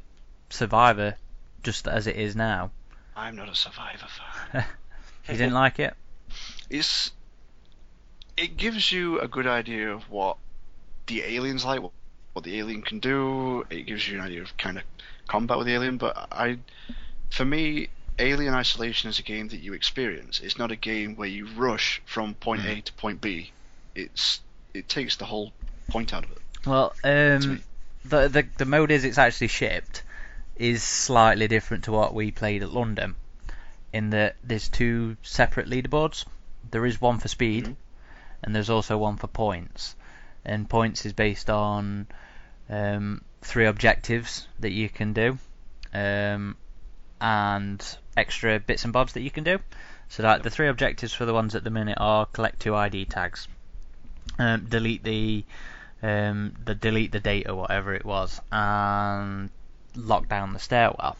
Survivor 0.50 1.16
just 1.62 1.88
as 1.88 2.06
it 2.06 2.16
is 2.16 2.36
now? 2.36 2.70
I'm 3.16 3.34
not 3.34 3.48
a 3.48 3.54
survivor 3.54 4.06
fan. 4.06 4.64
You 5.28 5.36
didn't 5.36 5.54
like 5.64 5.80
it? 5.80 5.94
It's 6.70 7.10
it 8.36 8.56
gives 8.56 8.92
you 8.92 9.18
a 9.20 9.26
good 9.26 9.46
idea 9.46 9.92
of 9.92 10.08
what 10.10 10.36
the 11.06 11.22
alien's 11.22 11.64
like, 11.64 11.82
what, 11.82 11.92
what 12.32 12.44
the 12.44 12.58
alien 12.58 12.82
can 12.82 13.00
do. 13.00 13.66
It 13.70 13.86
gives 13.86 14.08
you 14.08 14.18
an 14.18 14.24
idea 14.24 14.42
of 14.42 14.56
kind 14.56 14.78
of 14.78 14.84
combat 15.26 15.58
with 15.58 15.66
the 15.66 15.74
alien. 15.74 15.96
But 15.96 16.28
I, 16.30 16.58
for 17.30 17.44
me, 17.44 17.88
Alien 18.18 18.54
Isolation 18.54 19.10
is 19.10 19.18
a 19.18 19.22
game 19.22 19.48
that 19.48 19.58
you 19.58 19.74
experience. 19.74 20.40
It's 20.40 20.58
not 20.58 20.70
a 20.70 20.76
game 20.76 21.16
where 21.16 21.28
you 21.28 21.46
rush 21.54 22.00
from 22.06 22.34
point 22.34 22.64
A 22.64 22.80
to 22.80 22.92
point 22.94 23.20
B. 23.20 23.52
It's 23.94 24.40
it 24.74 24.88
takes 24.88 25.16
the 25.16 25.24
whole 25.24 25.52
point 25.88 26.12
out 26.14 26.24
of 26.24 26.32
it. 26.32 26.38
Well, 26.66 26.94
um, 27.04 27.62
the, 28.04 28.28
the 28.28 28.46
the 28.56 28.64
mode 28.64 28.90
is 28.90 29.04
it's 29.04 29.18
actually 29.18 29.48
shipped 29.48 30.02
is 30.56 30.82
slightly 30.82 31.48
different 31.48 31.84
to 31.84 31.92
what 31.92 32.14
we 32.14 32.30
played 32.30 32.62
at 32.62 32.70
London, 32.72 33.14
in 33.92 34.10
that 34.10 34.36
there's 34.42 34.68
two 34.68 35.16
separate 35.22 35.68
leaderboards. 35.68 36.24
There 36.70 36.86
is 36.86 37.00
one 37.00 37.18
for 37.18 37.28
speed, 37.28 37.66
Mhm. 37.66 37.76
and 38.42 38.54
there's 38.54 38.70
also 38.70 38.96
one 38.96 39.16
for 39.16 39.26
points. 39.26 39.94
And 40.44 40.68
points 40.68 41.04
is 41.04 41.12
based 41.12 41.50
on 41.50 42.06
um, 42.70 43.22
three 43.42 43.66
objectives 43.66 44.48
that 44.60 44.72
you 44.72 44.88
can 44.88 45.12
do, 45.12 45.38
um, 45.92 46.56
and 47.20 47.98
extra 48.16 48.58
bits 48.58 48.84
and 48.84 48.92
bobs 48.92 49.12
that 49.14 49.22
you 49.22 49.30
can 49.30 49.44
do. 49.44 49.58
So 50.08 50.22
that 50.22 50.42
the 50.42 50.50
three 50.50 50.68
objectives 50.68 51.12
for 51.12 51.24
the 51.24 51.34
ones 51.34 51.54
at 51.54 51.64
the 51.64 51.70
minute 51.70 51.98
are 52.00 52.26
collect 52.26 52.60
two 52.60 52.74
ID 52.74 53.06
tags, 53.06 53.48
um, 54.38 54.66
delete 54.68 55.02
the 55.02 55.44
um, 56.02 56.54
the 56.64 56.74
delete 56.74 57.12
the 57.12 57.20
data, 57.20 57.54
whatever 57.54 57.94
it 57.94 58.04
was, 58.04 58.40
and 58.52 59.50
lock 59.96 60.28
down 60.28 60.52
the 60.52 60.58
stairwell. 60.58 61.16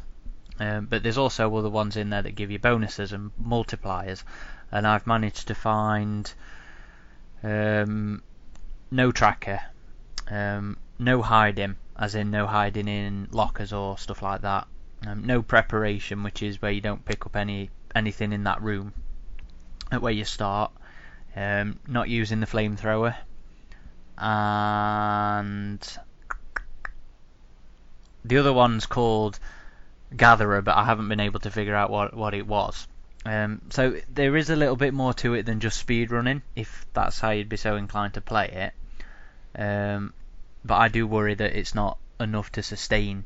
Um, 0.58 0.86
but 0.86 1.02
there's 1.02 1.18
also 1.18 1.54
other 1.56 1.68
ones 1.68 1.96
in 1.96 2.10
there 2.10 2.22
that 2.22 2.32
give 2.32 2.50
you 2.50 2.58
bonuses 2.58 3.12
and 3.12 3.30
multipliers, 3.42 4.22
and 4.70 4.86
I've 4.86 5.06
managed 5.06 5.48
to 5.48 5.54
find 5.54 6.32
um, 7.42 8.22
no 8.90 9.12
tracker, 9.12 9.60
um, 10.30 10.78
no 10.98 11.22
hiding, 11.22 11.76
as 11.98 12.14
in 12.14 12.30
no 12.30 12.46
hiding 12.46 12.88
in 12.88 13.28
lockers 13.32 13.72
or 13.72 13.98
stuff 13.98 14.22
like 14.22 14.42
that. 14.42 14.66
Um, 15.04 15.24
no 15.24 15.42
preparation, 15.42 16.22
which 16.22 16.42
is 16.42 16.62
where 16.62 16.70
you 16.70 16.80
don't 16.80 17.04
pick 17.04 17.26
up 17.26 17.36
any 17.36 17.70
anything 17.94 18.32
in 18.32 18.44
that 18.44 18.62
room 18.62 18.92
at 19.90 20.02
where 20.02 20.12
you 20.12 20.24
start. 20.24 20.72
Um, 21.34 21.78
not 21.86 22.08
using 22.08 22.40
the 22.40 22.46
flamethrower, 22.46 23.14
and 24.16 25.98
the 28.24 28.38
other 28.38 28.52
one's 28.52 28.86
called 28.86 29.38
Gatherer, 30.16 30.62
but 30.62 30.76
I 30.76 30.84
haven't 30.84 31.08
been 31.08 31.20
able 31.20 31.40
to 31.40 31.50
figure 31.50 31.74
out 31.74 31.90
what 31.90 32.14
what 32.14 32.34
it 32.34 32.46
was. 32.46 32.88
Um, 33.26 33.60
so 33.70 34.00
there 34.08 34.36
is 34.36 34.50
a 34.50 34.56
little 34.56 34.76
bit 34.76 34.94
more 34.94 35.12
to 35.14 35.34
it 35.34 35.46
than 35.46 35.60
just 35.60 35.78
speed 35.78 36.10
running, 36.10 36.42
if 36.54 36.86
that's 36.92 37.18
how 37.18 37.30
you'd 37.30 37.48
be 37.48 37.56
so 37.56 37.76
inclined 37.76 38.14
to 38.14 38.20
play 38.20 38.72
it. 39.56 39.60
Um, 39.60 40.12
but 40.64 40.76
I 40.76 40.88
do 40.88 41.06
worry 41.06 41.34
that 41.34 41.58
it's 41.58 41.74
not 41.74 41.98
enough 42.20 42.52
to 42.52 42.62
sustain 42.62 43.24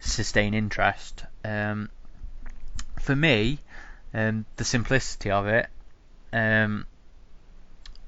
sustain 0.00 0.54
interest. 0.54 1.24
Um, 1.44 1.90
for 3.00 3.14
me, 3.14 3.58
um, 4.14 4.44
the 4.56 4.64
simplicity 4.64 5.30
of 5.30 5.46
it 5.46 5.68
um, 6.32 6.86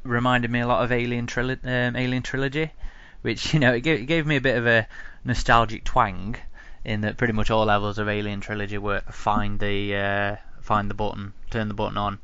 reminded 0.03 0.51
me 0.51 0.61
a 0.61 0.67
lot 0.67 0.85
of 0.85 0.93
Alien, 0.93 1.27
Trilo- 1.27 1.65
um, 1.65 1.97
Alien 1.97 2.23
Trilogy, 2.23 2.71
which 3.23 3.53
you 3.53 3.61
know 3.61 3.75
it 3.75 3.81
gave, 3.81 4.01
it 4.01 4.07
gave 4.07 4.27
me 4.27 4.37
a 4.37 4.41
bit 4.41 4.57
of 4.57 4.67
a 4.67 4.87
nostalgic 5.25 5.85
twang 5.85 6.37
in 6.85 7.03
that 7.03 7.17
pretty 7.17 7.33
much 7.33 7.51
all 7.51 7.67
levels 7.67 7.99
of 7.99 8.09
Alien 8.09 8.41
Trilogy 8.41 8.79
were 8.79 9.01
find 9.11 9.61
the 9.61 9.95
uh, 9.95 10.37
find 10.61 10.89
the 10.89 10.95
button, 10.95 11.33
turn 11.51 11.69
the 11.69 11.75
button 11.75 11.99
on, 11.99 12.19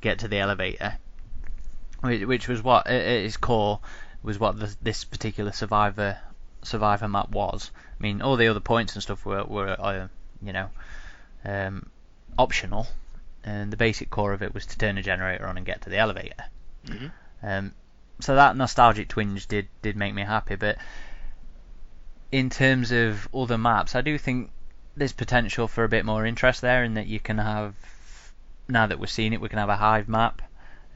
get 0.00 0.18
to 0.20 0.28
the 0.28 0.38
elevator, 0.38 0.98
which, 2.00 2.24
which 2.24 2.48
was 2.48 2.62
what 2.62 2.86
at 2.86 2.94
its 2.94 3.36
core 3.36 3.80
was 4.22 4.38
what 4.38 4.56
this 4.82 5.04
particular 5.04 5.52
Survivor 5.52 6.18
Survivor 6.62 7.08
map 7.08 7.30
was. 7.30 7.70
I 7.76 8.02
mean, 8.02 8.22
all 8.22 8.36
the 8.36 8.48
other 8.48 8.60
points 8.60 8.94
and 8.94 9.02
stuff 9.02 9.24
were 9.24 9.44
were 9.44 9.76
uh, 9.78 10.08
you 10.42 10.52
know 10.52 10.70
um, 11.44 11.90
optional, 12.38 12.86
and 13.44 13.72
the 13.72 13.76
basic 13.76 14.10
core 14.10 14.32
of 14.32 14.42
it 14.42 14.54
was 14.54 14.66
to 14.66 14.78
turn 14.78 14.98
a 14.98 15.02
generator 15.02 15.46
on 15.46 15.56
and 15.56 15.66
get 15.66 15.82
to 15.82 15.90
the 15.90 15.98
elevator. 15.98 16.44
hmm 16.86 17.08
Um, 17.42 17.74
so 18.20 18.34
that 18.34 18.56
nostalgic 18.56 19.08
twinge 19.08 19.46
did 19.46 19.68
did 19.82 19.96
make 19.96 20.14
me 20.14 20.22
happy, 20.22 20.56
but 20.56 20.78
in 22.30 22.50
terms 22.50 22.92
of 22.92 23.28
other 23.34 23.58
maps, 23.58 23.94
I 23.94 24.02
do 24.02 24.18
think 24.18 24.50
there's 24.96 25.12
potential 25.12 25.66
for 25.66 25.84
a 25.84 25.88
bit 25.88 26.04
more 26.04 26.26
interest 26.26 26.60
there, 26.60 26.84
in 26.84 26.94
that 26.94 27.06
you 27.06 27.20
can 27.20 27.38
have 27.38 27.74
now 28.68 28.86
that 28.86 29.00
we're 29.00 29.06
seeing 29.06 29.32
it, 29.32 29.40
we 29.40 29.48
can 29.48 29.58
have 29.58 29.68
a 29.68 29.76
hive 29.76 30.08
map, 30.08 30.42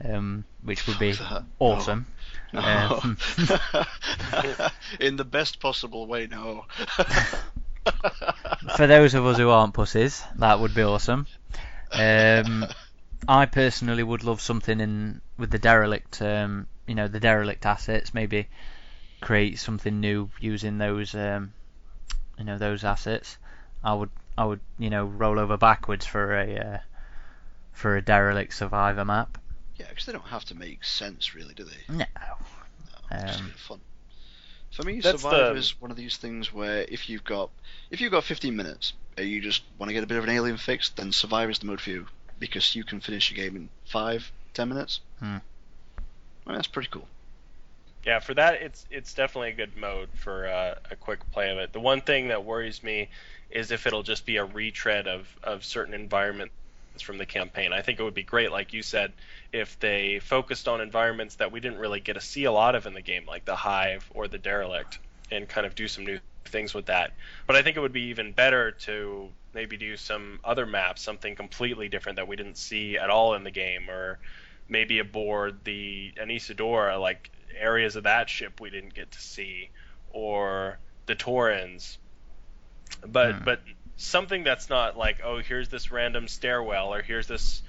um, 0.03 0.43
which 0.63 0.87
would 0.87 0.99
be 0.99 1.11
that. 1.13 1.43
awesome. 1.59 2.05
No. 2.53 2.99
Um, 3.03 3.17
In 4.99 5.15
the 5.17 5.25
best 5.25 5.59
possible 5.59 6.07
way, 6.07 6.27
no. 6.27 6.65
For 8.75 8.87
those 8.87 9.13
of 9.13 9.25
us 9.25 9.37
who 9.37 9.49
aren't 9.49 9.73
pussies, 9.73 10.23
that 10.37 10.59
would 10.59 10.73
be 10.73 10.81
awesome. 10.83 11.27
Um, 11.91 12.65
I 13.27 13.45
personally 13.45 14.03
would 14.03 14.23
love 14.23 14.41
something 14.41 14.79
in 14.79 15.21
with 15.37 15.51
the 15.51 15.59
derelict, 15.59 16.21
um, 16.21 16.67
you 16.87 16.95
know, 16.95 17.07
the 17.07 17.19
derelict 17.19 17.65
assets. 17.65 18.13
Maybe 18.13 18.47
create 19.21 19.59
something 19.59 19.99
new 19.99 20.29
using 20.39 20.77
those, 20.77 21.15
um, 21.15 21.53
you 22.37 22.45
know, 22.45 22.57
those 22.57 22.83
assets. 22.83 23.37
I 23.83 23.93
would, 23.93 24.09
I 24.37 24.45
would, 24.45 24.59
you 24.79 24.89
know, 24.89 25.05
roll 25.05 25.39
over 25.39 25.57
backwards 25.57 26.05
for 26.05 26.35
a 26.35 26.57
uh, 26.57 26.77
for 27.73 27.97
a 27.97 28.01
derelict 28.01 28.53
survivor 28.53 29.05
map. 29.05 29.37
Yeah, 29.77 29.87
because 29.89 30.05
they 30.05 30.11
don't 30.11 30.25
have 30.25 30.45
to 30.45 30.55
make 30.55 30.83
sense, 30.83 31.35
really, 31.35 31.53
do 31.53 31.63
they? 31.63 31.77
No. 31.89 32.05
No, 32.05 33.25
just 33.27 33.39
a 33.39 33.43
Um, 33.43 33.45
bit 33.47 33.55
of 33.55 33.61
fun. 33.61 33.81
For 34.71 34.83
me, 34.83 35.01
Survivor 35.01 35.53
the- 35.53 35.59
is 35.59 35.79
one 35.79 35.91
of 35.91 35.97
these 35.97 36.17
things 36.17 36.51
where 36.51 36.81
if 36.89 37.07
you've 37.09 37.23
got 37.23 37.49
if 37.91 38.01
you've 38.01 38.11
got 38.11 38.23
15 38.23 38.55
minutes 38.55 38.93
and 39.17 39.27
you 39.29 39.39
just 39.41 39.63
want 39.77 39.89
to 39.89 39.93
get 39.93 40.03
a 40.03 40.07
bit 40.07 40.17
of 40.17 40.23
an 40.25 40.29
alien 40.29 40.57
fix, 40.57 40.89
then 40.89 41.11
Survivor 41.11 41.49
is 41.51 41.59
the 41.59 41.65
mode 41.65 41.79
for 41.79 41.91
you 41.91 42.07
because 42.39 42.75
you 42.75 42.83
can 42.83 42.99
finish 42.99 43.31
a 43.31 43.33
game 43.33 43.55
in 43.55 43.69
five, 43.85 44.31
ten 44.53 44.67
minutes. 44.69 44.99
Hmm. 45.19 45.37
Well, 46.45 46.55
that's 46.55 46.67
pretty 46.67 46.89
cool. 46.91 47.07
Yeah, 48.05 48.19
for 48.19 48.33
that, 48.35 48.55
it's 48.61 48.85
it's 48.91 49.13
definitely 49.13 49.49
a 49.49 49.53
good 49.53 49.75
mode 49.77 50.09
for 50.15 50.47
uh, 50.47 50.75
a 50.91 50.95
quick 50.95 51.19
play 51.31 51.49
of 51.51 51.57
it. 51.57 51.71
The 51.73 51.79
one 51.79 52.01
thing 52.01 52.27
that 52.27 52.43
worries 52.43 52.83
me 52.83 53.09
is 53.49 53.71
if 53.71 53.87
it'll 53.87 54.03
just 54.03 54.25
be 54.25 54.37
a 54.37 54.45
retread 54.45 55.07
of, 55.07 55.27
of 55.43 55.63
certain 55.63 55.93
environments 55.93 56.53
from 57.01 57.17
the 57.17 57.25
campaign. 57.25 57.73
I 57.73 57.81
think 57.81 57.99
it 57.99 58.03
would 58.03 58.13
be 58.13 58.23
great, 58.23 58.51
like 58.51 58.73
you 58.73 58.81
said, 58.83 59.13
if 59.51 59.79
they 59.79 60.19
focused 60.19 60.67
on 60.67 60.81
environments 60.81 61.35
that 61.35 61.51
we 61.51 61.59
didn't 61.59 61.79
really 61.79 61.99
get 61.99 62.13
to 62.13 62.21
see 62.21 62.45
a 62.45 62.51
lot 62.51 62.75
of 62.75 62.85
in 62.85 62.93
the 62.93 63.01
game, 63.01 63.25
like 63.27 63.45
the 63.45 63.55
Hive 63.55 64.09
or 64.13 64.27
the 64.27 64.37
Derelict, 64.37 64.99
and 65.31 65.47
kind 65.47 65.65
of 65.65 65.75
do 65.75 65.87
some 65.87 66.05
new 66.05 66.19
things 66.45 66.73
with 66.73 66.85
that. 66.87 67.13
But 67.47 67.55
I 67.55 67.61
think 67.63 67.77
it 67.77 67.81
would 67.81 67.93
be 67.93 68.09
even 68.09 68.33
better 68.33 68.71
to 68.71 69.33
maybe 69.53 69.77
do 69.77 69.97
some 69.97 70.39
other 70.43 70.65
maps, 70.65 71.01
something 71.01 71.35
completely 71.35 71.89
different 71.89 72.17
that 72.17 72.27
we 72.27 72.35
didn't 72.35 72.57
see 72.57 72.97
at 72.97 73.09
all 73.09 73.33
in 73.35 73.43
the 73.43 73.51
game, 73.51 73.89
or 73.89 74.19
maybe 74.67 74.99
aboard 74.99 75.63
the 75.63 76.13
Anesidora, 76.17 76.99
like 76.99 77.31
areas 77.57 77.95
of 77.95 78.03
that 78.03 78.29
ship 78.29 78.59
we 78.59 78.69
didn't 78.69 78.93
get 78.93 79.11
to 79.11 79.21
see, 79.21 79.71
or 80.09 80.79
the 81.07 81.15
Torrens. 81.15 81.97
But 83.07 83.41
Hmm. 83.41 83.43
but 83.43 83.61
something 83.97 84.43
that's 84.43 84.69
not 84.69 84.97
like 84.97 85.21
oh 85.23 85.39
here's 85.39 85.69
this 85.69 85.91
random 85.91 86.27
stairwell 86.27 86.93
or 86.93 87.01
here's 87.01 87.27
this 87.27 87.61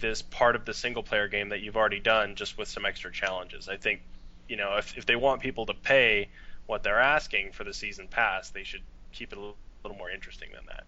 this 0.00 0.22
part 0.22 0.56
of 0.56 0.64
the 0.64 0.74
single 0.74 1.02
player 1.02 1.28
game 1.28 1.50
that 1.50 1.60
you've 1.60 1.76
already 1.76 2.00
done 2.00 2.34
just 2.34 2.58
with 2.58 2.68
some 2.68 2.84
extra 2.84 3.12
challenges. 3.12 3.68
I 3.68 3.76
think 3.76 4.00
you 4.48 4.56
know 4.56 4.76
if 4.76 4.96
if 4.98 5.06
they 5.06 5.16
want 5.16 5.40
people 5.40 5.66
to 5.66 5.74
pay 5.74 6.28
what 6.66 6.82
they're 6.82 7.00
asking 7.00 7.52
for 7.52 7.64
the 7.64 7.74
season 7.74 8.08
pass, 8.08 8.50
they 8.50 8.64
should 8.64 8.82
keep 9.12 9.32
it 9.32 9.36
a 9.36 9.40
little, 9.40 9.56
little 9.82 9.98
more 9.98 10.10
interesting 10.10 10.48
than 10.54 10.64
that. 10.66 10.84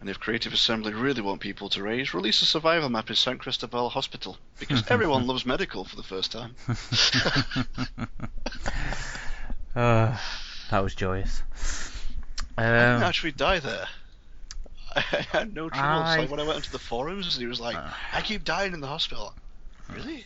And 0.00 0.08
if 0.08 0.18
Creative 0.18 0.52
Assembly 0.52 0.94
really 0.94 1.20
want 1.20 1.40
people 1.42 1.68
to 1.70 1.82
raise, 1.82 2.14
release 2.14 2.40
a 2.40 2.46
survival 2.46 2.88
map 2.88 3.10
in 3.10 3.16
San 3.16 3.36
Cristobal 3.36 3.90
Hospital 3.90 4.38
because 4.58 4.82
everyone 4.90 5.26
loves 5.26 5.44
medical 5.44 5.84
for 5.84 5.96
the 5.96 6.02
first 6.02 6.32
time. 6.32 6.54
uh, 9.76 10.16
that 10.70 10.82
was 10.82 10.94
joyous. 10.94 11.42
I 12.56 12.62
didn't 12.62 12.96
Um, 12.96 13.02
actually 13.02 13.32
die 13.32 13.58
there. 13.58 13.86
I 14.96 15.26
had 15.32 15.54
no 15.54 15.68
trouble. 15.68 15.88
I- 15.88 16.18
like 16.18 16.30
when 16.30 16.40
I 16.40 16.44
went 16.44 16.58
into 16.58 16.72
the 16.72 16.78
forums, 16.78 17.36
he 17.36 17.46
was 17.46 17.60
like, 17.60 17.76
Uh. 17.76 17.90
"I 18.12 18.20
keep 18.20 18.44
dying 18.44 18.72
in 18.72 18.80
the 18.80 18.86
hospital." 18.86 19.34
Really? 19.88 20.24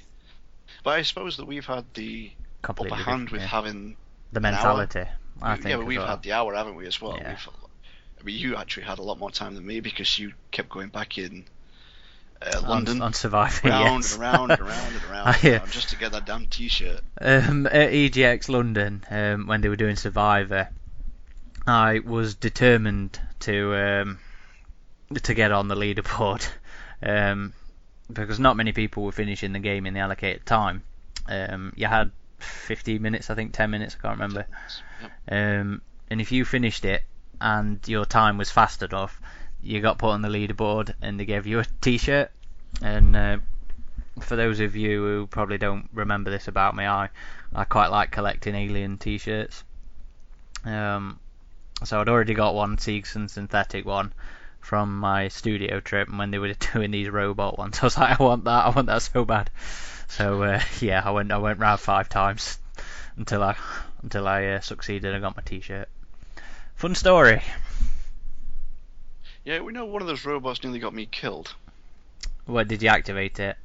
But 0.82 0.98
I 0.98 1.02
suppose 1.02 1.36
that 1.38 1.46
we've 1.46 1.64
had 1.64 1.84
the 1.94 2.30
completely 2.62 2.92
upper 2.98 3.10
hand 3.10 3.30
with 3.30 3.40
yeah. 3.40 3.46
having. 3.46 3.96
the 4.32 4.40
mentality. 4.40 5.04
I 5.42 5.56
think 5.56 5.68
yeah, 5.68 5.76
but 5.76 5.86
we've 5.86 5.98
well. 5.98 6.06
had 6.06 6.22
the 6.22 6.32
hour, 6.32 6.54
haven't 6.54 6.76
we, 6.76 6.86
as 6.86 7.00
well? 7.00 7.16
Yeah. 7.16 7.30
We've, 7.30 7.48
I 8.20 8.22
mean, 8.24 8.38
you 8.38 8.56
actually 8.56 8.84
had 8.84 8.98
a 8.98 9.02
lot 9.02 9.18
more 9.18 9.30
time 9.30 9.54
than 9.54 9.66
me 9.66 9.80
because 9.80 10.18
you 10.18 10.32
kept 10.50 10.68
going 10.68 10.88
back 10.88 11.18
in 11.18 11.44
uh, 12.40 12.62
London, 12.66 12.96
on, 12.96 13.08
on 13.08 13.12
surviving. 13.12 13.70
round 13.70 14.04
yes. 14.04 14.14
and 14.14 14.22
around 14.22 14.50
and 14.50 14.60
around 14.60 14.92
and 14.92 15.04
around, 15.10 15.36
and 15.42 15.44
around 15.44 15.70
just 15.70 15.90
to 15.90 15.96
get 15.96 16.12
that 16.12 16.24
damn 16.24 16.46
T-shirt. 16.46 17.00
um, 17.20 17.66
at 17.66 17.90
EGX 17.90 18.48
London, 18.48 19.04
um, 19.10 19.46
when 19.46 19.60
they 19.60 19.68
were 19.68 19.76
doing 19.76 19.96
Survivor, 19.96 20.68
I 21.66 22.00
was 22.00 22.34
determined 22.34 23.18
to 23.40 23.74
um, 23.74 24.18
to 25.22 25.34
get 25.34 25.52
on 25.52 25.68
the 25.68 25.74
leaderboard 25.74 26.46
um, 27.02 27.52
because 28.12 28.40
not 28.40 28.56
many 28.56 28.72
people 28.72 29.04
were 29.04 29.12
finishing 29.12 29.52
the 29.52 29.58
game 29.58 29.86
in 29.86 29.94
the 29.94 30.00
allocated 30.00 30.44
time. 30.46 30.82
Um, 31.26 31.72
you 31.76 31.86
had 31.86 32.10
15 32.38 33.00
minutes, 33.00 33.30
I 33.30 33.34
think 33.34 33.52
10 33.52 33.70
minutes, 33.70 33.96
I 33.98 34.02
can't 34.02 34.18
remember. 34.18 34.46
Um, 35.28 35.80
and 36.10 36.20
if 36.20 36.32
you 36.32 36.44
finished 36.44 36.84
it 36.84 37.02
and 37.40 37.80
your 37.86 38.04
time 38.04 38.38
was 38.38 38.50
fast 38.50 38.82
enough, 38.82 39.20
you 39.62 39.80
got 39.80 39.98
put 39.98 40.10
on 40.10 40.22
the 40.22 40.28
leaderboard 40.28 40.94
and 41.00 41.18
they 41.18 41.24
gave 41.24 41.46
you 41.46 41.60
a 41.60 41.64
T-shirt. 41.80 42.30
And 42.82 43.16
uh, 43.16 43.38
for 44.20 44.36
those 44.36 44.60
of 44.60 44.76
you 44.76 45.02
who 45.02 45.26
probably 45.26 45.58
don't 45.58 45.88
remember 45.92 46.30
this 46.30 46.48
about 46.48 46.76
me, 46.76 46.84
I 46.84 47.08
I 47.54 47.64
quite 47.64 47.88
like 47.88 48.10
collecting 48.10 48.54
alien 48.54 48.98
T-shirts. 48.98 49.64
Um, 50.64 51.18
so 51.84 52.00
I'd 52.00 52.08
already 52.08 52.34
got 52.34 52.54
one 52.54 52.76
Seegson 52.76 53.30
synthetic 53.30 53.84
one 53.84 54.12
from 54.64 54.98
my 54.98 55.28
studio 55.28 55.78
trip, 55.78 56.08
and 56.08 56.18
when 56.18 56.30
they 56.30 56.38
were 56.38 56.52
doing 56.72 56.90
these 56.90 57.10
robot 57.10 57.58
ones, 57.58 57.78
I 57.82 57.86
was 57.86 57.98
like, 57.98 58.18
I 58.18 58.22
want 58.22 58.44
that, 58.44 58.64
I 58.66 58.70
want 58.70 58.86
that 58.86 59.02
so 59.02 59.24
bad. 59.24 59.50
So 60.08 60.42
uh, 60.42 60.60
yeah, 60.80 61.02
I 61.04 61.10
went 61.10 61.30
I 61.30 61.38
went 61.38 61.58
round 61.58 61.80
five 61.80 62.08
times 62.08 62.58
until 63.16 63.42
I 63.42 63.56
until 64.02 64.26
I 64.26 64.46
uh, 64.46 64.60
succeeded 64.60 65.12
and 65.12 65.22
got 65.22 65.36
my 65.36 65.42
T-shirt. 65.42 65.88
Fun 66.76 66.94
story. 66.94 67.42
Yeah, 69.44 69.60
we 69.60 69.72
know 69.72 69.84
one 69.84 70.00
of 70.00 70.08
those 70.08 70.24
robots 70.24 70.62
nearly 70.62 70.78
got 70.78 70.94
me 70.94 71.06
killed. 71.06 71.54
What 72.46 72.68
did 72.68 72.82
you 72.82 72.88
activate 72.88 73.38
it? 73.38 73.56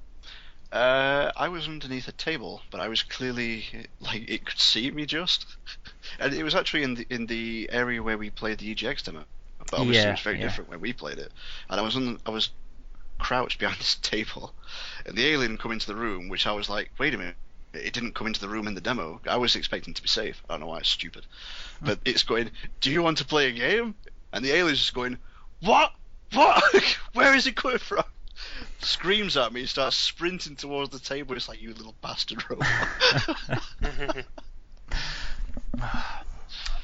Uh, 0.71 1.31
I 1.35 1.47
was 1.47 1.67
underneath 1.67 2.07
a 2.07 2.11
table, 2.11 2.61
but 2.69 2.79
I 2.79 2.89
was 2.89 3.01
clearly 3.01 3.65
like 3.99 4.29
it 4.29 4.45
could 4.45 4.59
see 4.59 4.91
me 4.91 5.05
just, 5.05 5.45
and 6.19 6.33
it 6.33 6.43
was 6.43 6.53
actually 6.53 6.83
in 6.83 6.95
the 6.95 7.07
in 7.09 7.25
the 7.25 7.69
area 7.71 8.03
where 8.03 8.17
we 8.17 8.29
played 8.29 8.59
the 8.59 8.75
EGX 8.75 9.03
demo. 9.03 9.25
But 9.69 9.79
obviously 9.81 10.03
Yeah, 10.03 10.09
it 10.09 10.11
was 10.13 10.21
very 10.21 10.37
yeah. 10.37 10.43
different 10.43 10.69
when 10.69 10.81
we 10.81 10.93
played 10.93 11.19
it, 11.19 11.31
and 11.69 11.79
I 11.79 11.83
was 11.83 11.95
on 11.95 12.19
I 12.25 12.29
was 12.31 12.49
crouched 13.17 13.59
behind 13.59 13.79
this 13.79 13.95
table, 13.95 14.53
and 15.05 15.15
the 15.17 15.25
alien 15.27 15.57
come 15.57 15.71
into 15.71 15.87
the 15.87 15.95
room, 15.95 16.29
which 16.29 16.47
I 16.47 16.51
was 16.51 16.69
like, 16.69 16.91
wait 16.97 17.13
a 17.13 17.17
minute. 17.17 17.35
It 17.71 17.93
didn't 17.93 18.15
come 18.15 18.25
into 18.25 18.39
the 18.39 18.49
room 18.49 18.67
in 18.67 18.73
the 18.73 18.81
demo. 18.81 19.21
I 19.29 19.37
was 19.37 19.55
expecting 19.55 19.93
to 19.93 20.01
be 20.01 20.07
safe. 20.07 20.41
I 20.49 20.53
don't 20.53 20.61
know 20.61 20.67
why 20.67 20.79
it's 20.79 20.89
stupid, 20.89 21.27
but 21.81 21.99
it's 22.03 22.23
going. 22.23 22.49
Do 22.81 22.89
you 22.89 23.03
want 23.03 23.19
to 23.19 23.25
play 23.25 23.47
a 23.47 23.51
game? 23.51 23.93
And 24.33 24.43
the 24.43 24.51
alien's 24.53 24.79
just 24.79 24.95
going, 24.95 25.19
what? 25.61 25.91
What? 26.33 26.63
Where 27.13 27.35
is 27.35 27.45
it 27.45 27.55
coming 27.55 27.77
from? 27.77 28.03
Screams 28.81 29.37
at 29.37 29.53
me, 29.53 29.67
starts 29.67 29.95
sprinting 29.97 30.55
towards 30.55 30.89
the 30.89 30.99
table. 30.99 31.35
It's 31.35 31.47
like 31.47 31.61
you 31.61 31.69
little 31.75 31.93
bastard 32.01 32.43
robot. 32.49 32.67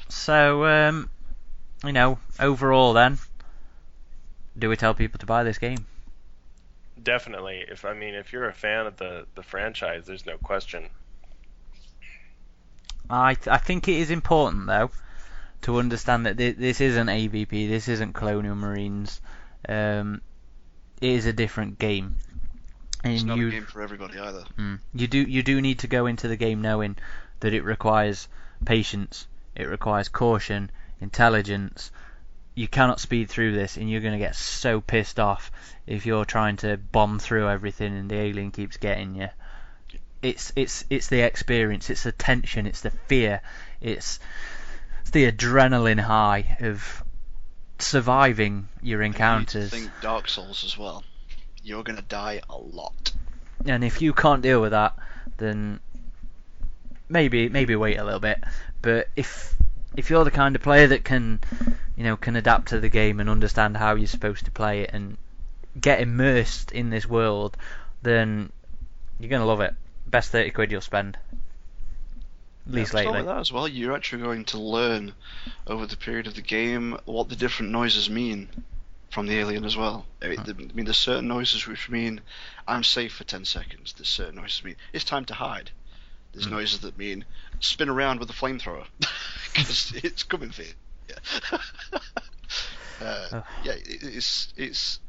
So, 0.08 0.64
um, 0.66 1.10
you 1.84 1.92
know, 1.92 2.18
overall, 2.40 2.92
then, 2.92 3.18
do 4.58 4.68
we 4.68 4.76
tell 4.76 4.94
people 4.94 5.18
to 5.18 5.26
buy 5.26 5.42
this 5.44 5.58
game? 5.58 5.86
Definitely. 7.02 7.64
If 7.68 7.84
I 7.84 7.92
mean, 7.92 8.14
if 8.14 8.32
you're 8.32 8.48
a 8.48 8.54
fan 8.54 8.86
of 8.86 8.96
the 8.96 9.26
the 9.34 9.42
franchise, 9.42 10.06
there's 10.06 10.26
no 10.26 10.38
question. 10.38 10.88
I 13.08 13.34
th- 13.34 13.48
I 13.48 13.58
think 13.58 13.86
it 13.86 13.96
is 13.96 14.10
important 14.10 14.66
though 14.66 14.90
to 15.62 15.78
understand 15.78 16.26
that 16.26 16.36
thi- 16.36 16.52
this 16.52 16.80
isn't 16.80 17.08
AVP, 17.08 17.68
this 17.68 17.88
isn't 17.88 18.14
Colonial 18.14 18.56
Marines. 18.56 19.20
Um, 19.68 20.22
it 21.00 21.10
is 21.10 21.26
a 21.26 21.32
different 21.32 21.78
game, 21.78 22.16
and 23.04 23.12
it's 23.12 23.24
not 23.24 23.36
you 23.36 23.48
a 23.48 23.50
game 23.50 23.66
for 23.66 23.82
everybody 23.82 24.18
either. 24.18 24.44
Mm. 24.58 24.78
You 24.94 25.06
do 25.06 25.18
you 25.18 25.42
do 25.42 25.60
need 25.60 25.80
to 25.80 25.86
go 25.86 26.06
into 26.06 26.28
the 26.28 26.36
game 26.36 26.62
knowing 26.62 26.96
that 27.40 27.52
it 27.52 27.62
requires 27.62 28.28
patience, 28.64 29.26
it 29.54 29.64
requires 29.64 30.08
caution, 30.08 30.70
intelligence. 31.00 31.90
You 32.54 32.68
cannot 32.68 33.00
speed 33.00 33.28
through 33.28 33.52
this, 33.52 33.76
and 33.76 33.90
you're 33.90 34.00
going 34.00 34.14
to 34.14 34.18
get 34.18 34.34
so 34.34 34.80
pissed 34.80 35.20
off 35.20 35.50
if 35.86 36.06
you're 36.06 36.24
trying 36.24 36.56
to 36.58 36.76
bomb 36.78 37.18
through 37.18 37.48
everything 37.48 37.96
and 37.96 38.10
the 38.10 38.16
alien 38.16 38.50
keeps 38.50 38.76
getting 38.78 39.14
you. 39.14 39.28
It's 40.22 40.52
it's 40.56 40.84
it's 40.88 41.08
the 41.08 41.20
experience, 41.20 41.90
it's 41.90 42.02
the 42.04 42.12
tension, 42.12 42.66
it's 42.66 42.80
the 42.80 42.90
fear, 42.90 43.42
it's, 43.80 44.18
it's 45.02 45.10
the 45.10 45.30
adrenaline 45.30 46.00
high 46.00 46.56
of 46.60 47.04
surviving 47.78 48.68
your 48.82 49.02
And 49.02 49.12
you 49.12 49.16
encounters. 49.16 49.70
think 49.70 49.90
Dark 50.00 50.28
Souls 50.28 50.64
as 50.64 50.78
well. 50.78 51.04
You're 51.62 51.82
gonna 51.84 52.02
die 52.02 52.40
a 52.48 52.56
lot. 52.56 53.12
and 53.66 53.84
if 53.84 54.00
you 54.00 54.14
can't 54.14 54.40
deal 54.42 54.62
with 54.62 54.70
that, 54.70 54.96
then 55.36 55.78
maybe 57.08 57.48
maybe 57.50 57.76
wait 57.76 57.98
a 57.98 58.04
little 58.04 58.20
bit. 58.20 58.42
But 58.80 59.08
if 59.14 59.54
if 59.96 60.10
you're 60.10 60.24
the 60.24 60.30
kind 60.30 60.54
of 60.56 60.62
player 60.62 60.86
that 60.88 61.04
can, 61.04 61.40
you 61.96 62.04
know, 62.04 62.16
can 62.16 62.36
adapt 62.36 62.68
to 62.68 62.80
the 62.80 62.88
game 62.88 63.18
and 63.20 63.28
understand 63.30 63.76
how 63.76 63.94
you're 63.94 64.06
supposed 64.06 64.44
to 64.44 64.50
play 64.50 64.82
it 64.82 64.90
and 64.92 65.16
get 65.80 66.00
immersed 66.00 66.72
in 66.72 66.90
this 66.90 67.06
world, 67.06 67.56
then 68.02 68.50
You're 69.18 69.30
gonna 69.30 69.46
love 69.46 69.60
it. 69.62 69.74
Best 70.06 70.30
thirty 70.30 70.50
quid 70.50 70.70
you'll 70.70 70.80
spend. 70.82 71.16
At 72.68 72.72
least 72.74 72.92
yeah, 72.92 72.98
lately. 73.00 73.12
like 73.18 73.24
that 73.26 73.38
as 73.38 73.52
well. 73.52 73.66
You're 73.68 73.94
actually 73.94 74.22
going 74.22 74.44
to 74.46 74.58
learn 74.58 75.12
over 75.66 75.86
the 75.86 75.96
period 75.96 76.26
of 76.26 76.34
the 76.34 76.42
game 76.42 76.98
what 77.04 77.28
the 77.28 77.36
different 77.36 77.72
noises 77.72 78.10
mean 78.10 78.48
from 79.10 79.26
the 79.26 79.38
alien 79.38 79.64
as 79.64 79.76
well. 79.76 80.04
I 80.20 80.28
mean, 80.28 80.38
Huh. 80.38 80.44
the- 80.44 80.52
I 80.68 80.72
mean, 80.74 80.84
there's 80.84 80.98
certain 80.98 81.28
noises 81.28 81.66
which 81.66 81.88
mean 81.88 82.20
I'm 82.66 82.82
safe 82.84 83.14
for 83.14 83.24
10 83.24 83.44
seconds. 83.44 83.92
There's 83.94 84.08
certain 84.08 84.34
noises 84.36 84.64
mean 84.64 84.76
it's 84.92 85.04
time 85.04 85.24
to 85.26 85.34
hide. 85.34 85.70
There's 86.32 86.46
Hmm. 86.46 86.54
noises 86.54 86.80
that 86.80 86.98
mean 86.98 87.24
spin 87.60 87.88
around 87.88 88.20
with 88.20 88.30
a 88.30 88.32
flamethrower 88.32 88.84
because 89.52 89.92
it's 90.02 90.22
coming 90.22 90.50
for 90.50 90.62
you. 90.62 90.72
Yeah. 91.08 91.58
uh, 93.00 93.26
Ugh. 93.32 93.44
yeah, 93.64 93.72
it, 93.72 94.02
it's 94.02 94.52
it's. 94.56 95.00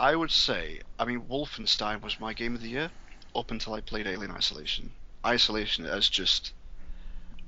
I 0.00 0.14
would 0.14 0.30
say, 0.30 0.80
I 0.98 1.04
mean, 1.04 1.22
Wolfenstein 1.22 2.02
was 2.02 2.20
my 2.20 2.32
game 2.32 2.54
of 2.54 2.62
the 2.62 2.68
year 2.68 2.90
up 3.34 3.50
until 3.50 3.74
I 3.74 3.80
played 3.80 4.06
Alien 4.06 4.30
Isolation. 4.30 4.90
Isolation 5.26 5.84
has 5.86 6.08
just 6.08 6.52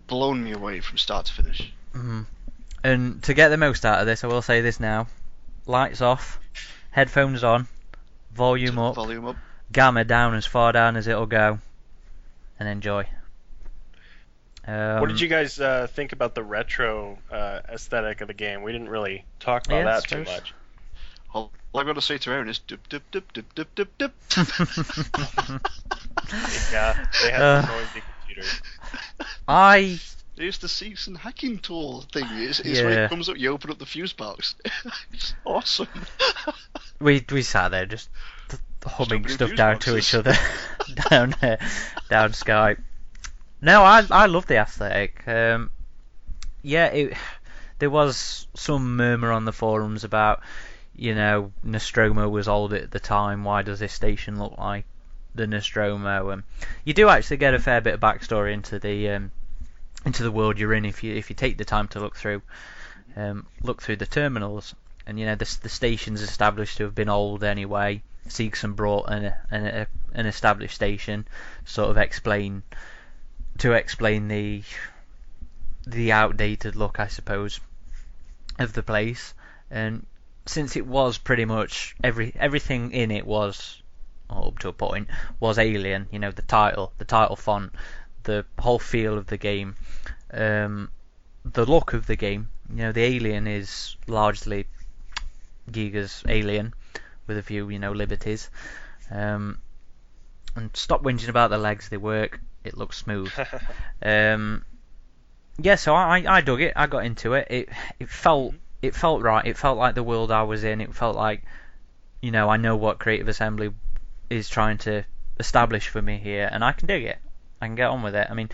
blown 0.08 0.42
me 0.42 0.50
away 0.52 0.80
from 0.80 0.98
start 0.98 1.26
to 1.26 1.32
finish. 1.32 1.72
Mhm. 1.94 2.26
And 2.82 3.22
to 3.24 3.34
get 3.34 3.50
the 3.50 3.56
most 3.56 3.84
out 3.84 4.00
of 4.00 4.06
this, 4.06 4.24
I 4.24 4.26
will 4.26 4.42
say 4.42 4.60
this 4.60 4.80
now: 4.80 5.06
lights 5.66 6.00
off, 6.00 6.40
headphones 6.90 7.44
on, 7.44 7.68
volume 8.34 8.78
up, 8.78 8.94
Volume 8.96 9.26
up. 9.26 9.36
gamma 9.70 10.04
down 10.04 10.34
as 10.34 10.46
far 10.46 10.72
down 10.72 10.96
as 10.96 11.06
it'll 11.06 11.26
go, 11.26 11.60
and 12.58 12.68
enjoy. 12.68 13.06
Um, 14.66 15.00
what 15.00 15.08
did 15.08 15.20
you 15.20 15.28
guys 15.28 15.58
uh, 15.58 15.86
think 15.90 16.12
about 16.12 16.34
the 16.34 16.42
retro 16.42 17.18
uh, 17.30 17.60
aesthetic 17.68 18.20
of 18.20 18.28
the 18.28 18.34
game? 18.34 18.62
We 18.62 18.72
didn't 18.72 18.88
really 18.90 19.24
talk 19.40 19.66
about 19.66 19.76
Yeah, 19.78 19.84
that 19.84 20.02
too 20.04 20.24
suppose. 20.24 20.26
much. 20.26 20.54
All 21.32 21.50
all 21.72 21.80
I 21.80 21.84
got 21.84 21.94
to 21.94 22.02
say 22.02 22.18
to 22.18 22.30
Aaron 22.32 22.48
is 22.48 22.58
dip 22.58 22.88
dip 22.88 23.08
dip 23.10 23.32
dip 23.32 23.54
dip 23.54 23.74
dip 23.74 23.98
dip. 23.98 24.12
Yeah, 26.72 27.06
they 27.22 27.30
had 27.30 27.40
Uh. 27.42 27.62
some 27.62 27.70
noisy 27.76 28.02
computers. 28.26 28.62
I 29.48 29.98
There's 30.36 30.58
the 30.58 30.68
Seegson 30.68 31.16
hacking 31.16 31.58
tool 31.58 32.02
thing. 32.12 32.26
It's, 32.30 32.60
it's 32.60 32.80
when 32.82 32.92
Yeah. 32.92 33.04
it 33.06 33.08
comes 33.10 33.28
up, 33.28 33.36
you 33.36 33.50
open 33.50 33.70
up 33.70 33.78
the 33.78 33.86
fuse 33.86 34.12
box. 34.12 34.54
it's 35.12 35.34
awesome. 35.44 35.88
we 37.00 37.24
we 37.30 37.42
sat 37.42 37.70
there 37.70 37.86
just 37.86 38.08
humming 38.84 39.26
stuff 39.28 39.48
fuse 39.50 39.58
down 39.58 39.78
to 39.80 39.96
each 39.96 40.14
other 40.14 40.34
down 41.10 41.34
uh, 41.42 41.56
down 42.08 42.30
Skype. 42.30 42.78
No, 43.62 43.82
I 43.82 44.06
I 44.10 44.26
love 44.26 44.46
the 44.46 44.56
aesthetic. 44.56 45.22
Um, 45.26 45.70
yeah, 46.62 46.86
it, 46.86 47.16
there 47.78 47.90
was 47.90 48.46
some 48.54 48.96
murmur 48.96 49.32
on 49.32 49.44
the 49.44 49.52
forums 49.52 50.04
about, 50.04 50.42
you 50.94 51.14
know, 51.14 51.52
Nostromo 51.62 52.28
was 52.28 52.48
old 52.48 52.72
at 52.72 52.90
the 52.90 53.00
time. 53.00 53.44
Why 53.44 53.62
does 53.62 53.80
this 53.80 53.92
station 53.92 54.38
look 54.38 54.56
like 54.58 54.84
the 55.34 55.46
Nostromo? 55.46 56.30
And 56.30 56.42
you 56.84 56.94
do 56.94 57.08
actually 57.08 57.38
get 57.38 57.54
a 57.54 57.58
fair 57.58 57.80
bit 57.80 57.94
of 57.94 58.00
backstory 58.00 58.52
into 58.52 58.78
the 58.78 59.10
um, 59.10 59.30
into 60.04 60.22
the 60.22 60.32
world 60.32 60.58
you're 60.58 60.74
in 60.74 60.84
if 60.84 61.02
you 61.02 61.14
if 61.14 61.28
you 61.28 61.36
take 61.36 61.58
the 61.58 61.64
time 61.64 61.88
to 61.88 62.00
look 62.00 62.16
through 62.16 62.42
um, 63.16 63.46
look 63.62 63.82
through 63.82 63.96
the 63.96 64.06
terminals. 64.06 64.74
And 65.06 65.18
you 65.18 65.26
know 65.26 65.34
the 65.34 65.58
the 65.62 65.68
station's 65.68 66.22
established 66.22 66.78
to 66.78 66.84
have 66.84 66.94
been 66.94 67.08
old 67.08 67.44
anyway. 67.44 68.02
Seegson 68.28 68.76
brought 68.76 69.10
an 69.10 69.32
an, 69.50 69.86
an 70.14 70.26
established 70.26 70.74
station, 70.74 71.26
sort 71.64 71.90
of 71.90 71.96
explain 71.96 72.62
to 73.58 73.72
explain 73.72 74.28
the 74.28 74.62
the 75.86 76.12
outdated 76.12 76.76
look, 76.76 77.00
I 77.00 77.08
suppose, 77.08 77.60
of 78.58 78.72
the 78.72 78.82
place. 78.82 79.34
And 79.70 80.06
since 80.46 80.76
it 80.76 80.86
was 80.86 81.18
pretty 81.18 81.44
much 81.44 81.94
every 82.02 82.32
everything 82.38 82.92
in 82.92 83.10
it 83.10 83.26
was 83.26 83.82
up 84.28 84.58
to 84.60 84.68
a 84.68 84.72
point 84.72 85.08
was 85.38 85.58
alien. 85.58 86.08
You 86.10 86.18
know 86.18 86.30
the 86.30 86.42
title, 86.42 86.92
the 86.98 87.04
title 87.04 87.36
font, 87.36 87.72
the 88.22 88.44
whole 88.58 88.78
feel 88.78 89.18
of 89.18 89.26
the 89.26 89.36
game, 89.36 89.76
um, 90.32 90.90
the 91.44 91.66
look 91.66 91.92
of 91.92 92.06
the 92.06 92.16
game. 92.16 92.48
You 92.68 92.82
know 92.84 92.92
the 92.92 93.02
alien 93.02 93.46
is 93.46 93.96
largely 94.06 94.66
Giger's 95.70 96.22
alien 96.28 96.74
with 97.26 97.38
a 97.38 97.42
few 97.42 97.68
you 97.68 97.78
know 97.78 97.92
liberties. 97.92 98.50
Um, 99.10 99.58
and 100.56 100.70
stop 100.74 101.02
whinging 101.02 101.28
about 101.28 101.50
the 101.50 101.58
legs; 101.58 101.88
they 101.88 101.96
work. 101.96 102.40
It 102.64 102.76
looks 102.76 102.98
smooth. 102.98 103.32
Um, 104.02 104.64
yeah, 105.58 105.74
so 105.74 105.94
I, 105.94 106.24
I 106.26 106.40
dug 106.40 106.62
it. 106.62 106.72
I 106.74 106.86
got 106.86 107.04
into 107.04 107.34
it. 107.34 107.48
It 107.50 107.68
it 107.98 108.08
felt 108.08 108.54
it 108.80 108.94
felt 108.94 109.22
right. 109.22 109.46
It 109.46 109.58
felt 109.58 109.76
like 109.76 109.94
the 109.94 110.02
world 110.02 110.30
I 110.30 110.44
was 110.44 110.64
in. 110.64 110.80
It 110.80 110.94
felt 110.94 111.16
like, 111.16 111.42
you 112.22 112.30
know, 112.30 112.48
I 112.48 112.56
know 112.56 112.76
what 112.76 112.98
Creative 112.98 113.28
Assembly 113.28 113.72
is 114.30 114.48
trying 114.48 114.78
to 114.78 115.04
establish 115.38 115.88
for 115.88 116.00
me 116.00 116.18
here, 116.18 116.48
and 116.50 116.64
I 116.64 116.72
can 116.72 116.86
dig 116.86 117.04
it. 117.04 117.18
I 117.60 117.66
can 117.66 117.74
get 117.74 117.90
on 117.90 118.02
with 118.02 118.14
it. 118.14 118.26
I 118.30 118.34
mean, 118.34 118.48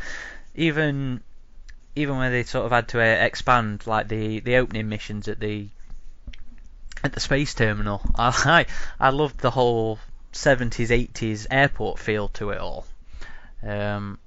even 0.54 1.22
even 1.94 2.18
when 2.18 2.32
they 2.32 2.42
sort 2.42 2.66
of 2.66 2.72
had 2.72 2.88
to 2.88 3.00
uh, 3.00 3.24
expand 3.24 3.86
like 3.86 4.09
the 4.09 4.40
the 4.40 4.57
opening 4.57 4.88
missions 4.88 5.28
at 5.28 5.38
the 5.38 5.68
at 7.04 7.12
the 7.12 7.20
space 7.20 7.54
terminal, 7.54 8.02
I 8.16 8.66
I 8.98 9.11
loved 9.11 9.38
the 9.38 9.52
whole 9.52 9.98
70s 10.32 10.88
80s 10.88 11.46
airport 11.50 11.98
feel 11.98 12.28
to 12.28 12.50
it 12.50 12.59
all. 12.59 12.86
Um, 13.62 14.18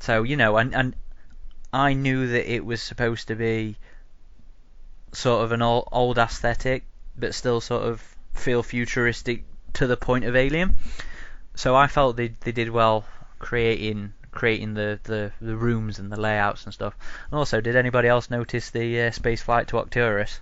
so 0.00 0.22
you 0.22 0.36
know, 0.36 0.56
and 0.56 0.74
and 0.74 0.96
I 1.72 1.92
knew 1.94 2.28
that 2.28 2.52
it 2.52 2.64
was 2.64 2.82
supposed 2.82 3.28
to 3.28 3.34
be 3.34 3.76
sort 5.12 5.44
of 5.44 5.52
an 5.52 5.62
old, 5.62 5.88
old 5.92 6.18
aesthetic, 6.18 6.84
but 7.16 7.34
still 7.34 7.60
sort 7.60 7.84
of 7.84 8.02
feel 8.34 8.62
futuristic 8.62 9.44
to 9.74 9.86
the 9.86 9.96
point 9.96 10.24
of 10.24 10.36
Alien. 10.36 10.76
So 11.54 11.74
I 11.74 11.86
felt 11.86 12.16
they 12.16 12.28
they 12.40 12.52
did 12.52 12.70
well 12.70 13.04
creating 13.38 14.12
creating 14.36 14.74
the, 14.74 15.00
the, 15.04 15.32
the 15.40 15.56
rooms 15.56 15.98
and 15.98 16.12
the 16.12 16.20
layouts 16.20 16.64
and 16.64 16.74
stuff. 16.74 16.94
And 17.30 17.38
also, 17.38 17.60
did 17.60 17.74
anybody 17.74 18.06
else 18.06 18.30
notice 18.30 18.70
the 18.70 19.00
uh, 19.02 19.10
space 19.10 19.42
flight 19.42 19.68
to 19.68 19.78
Arcturus? 19.78 20.40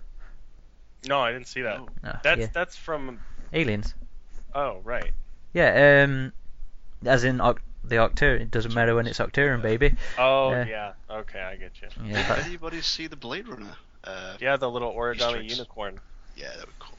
no, 1.06 1.20
I 1.20 1.32
didn't 1.32 1.48
see 1.48 1.62
that. 1.62 1.80
Oh. 1.80 1.88
No, 2.02 2.18
That's 2.22 2.40
yeah. 2.40 2.46
that's 2.52 2.76
from. 2.76 3.20
aliens. 3.52 3.94
Oh, 4.54 4.80
right. 4.84 5.12
Yeah, 5.52 6.04
um, 6.04 6.32
as 7.06 7.24
in 7.24 7.40
Oc- 7.40 7.62
the 7.82 7.96
Octur. 7.96 8.40
It 8.40 8.50
doesn't 8.50 8.72
matter 8.74 8.94
when 8.94 9.06
it's 9.06 9.18
Arcturan, 9.18 9.60
baby. 9.62 9.94
Oh, 10.18 10.50
Yeah. 10.50 10.66
yeah. 10.66 10.92
Okay, 11.10 11.40
I 11.40 11.56
get 11.56 11.72
you. 11.82 11.88
Yeah, 12.04 12.16
Did 12.16 12.38
that- 12.38 12.46
anybody 12.46 12.80
see 12.80 13.06
the 13.06 13.16
Blade 13.16 13.46
Runner? 13.48 13.76
Uh, 14.02 14.36
Yeah, 14.40 14.56
the 14.56 14.70
little 14.70 14.92
origami 14.94 15.48
unicorn. 15.48 16.00
yeah, 16.36 16.50
that 16.56 16.66
was 16.66 16.74
cool. 16.78 16.98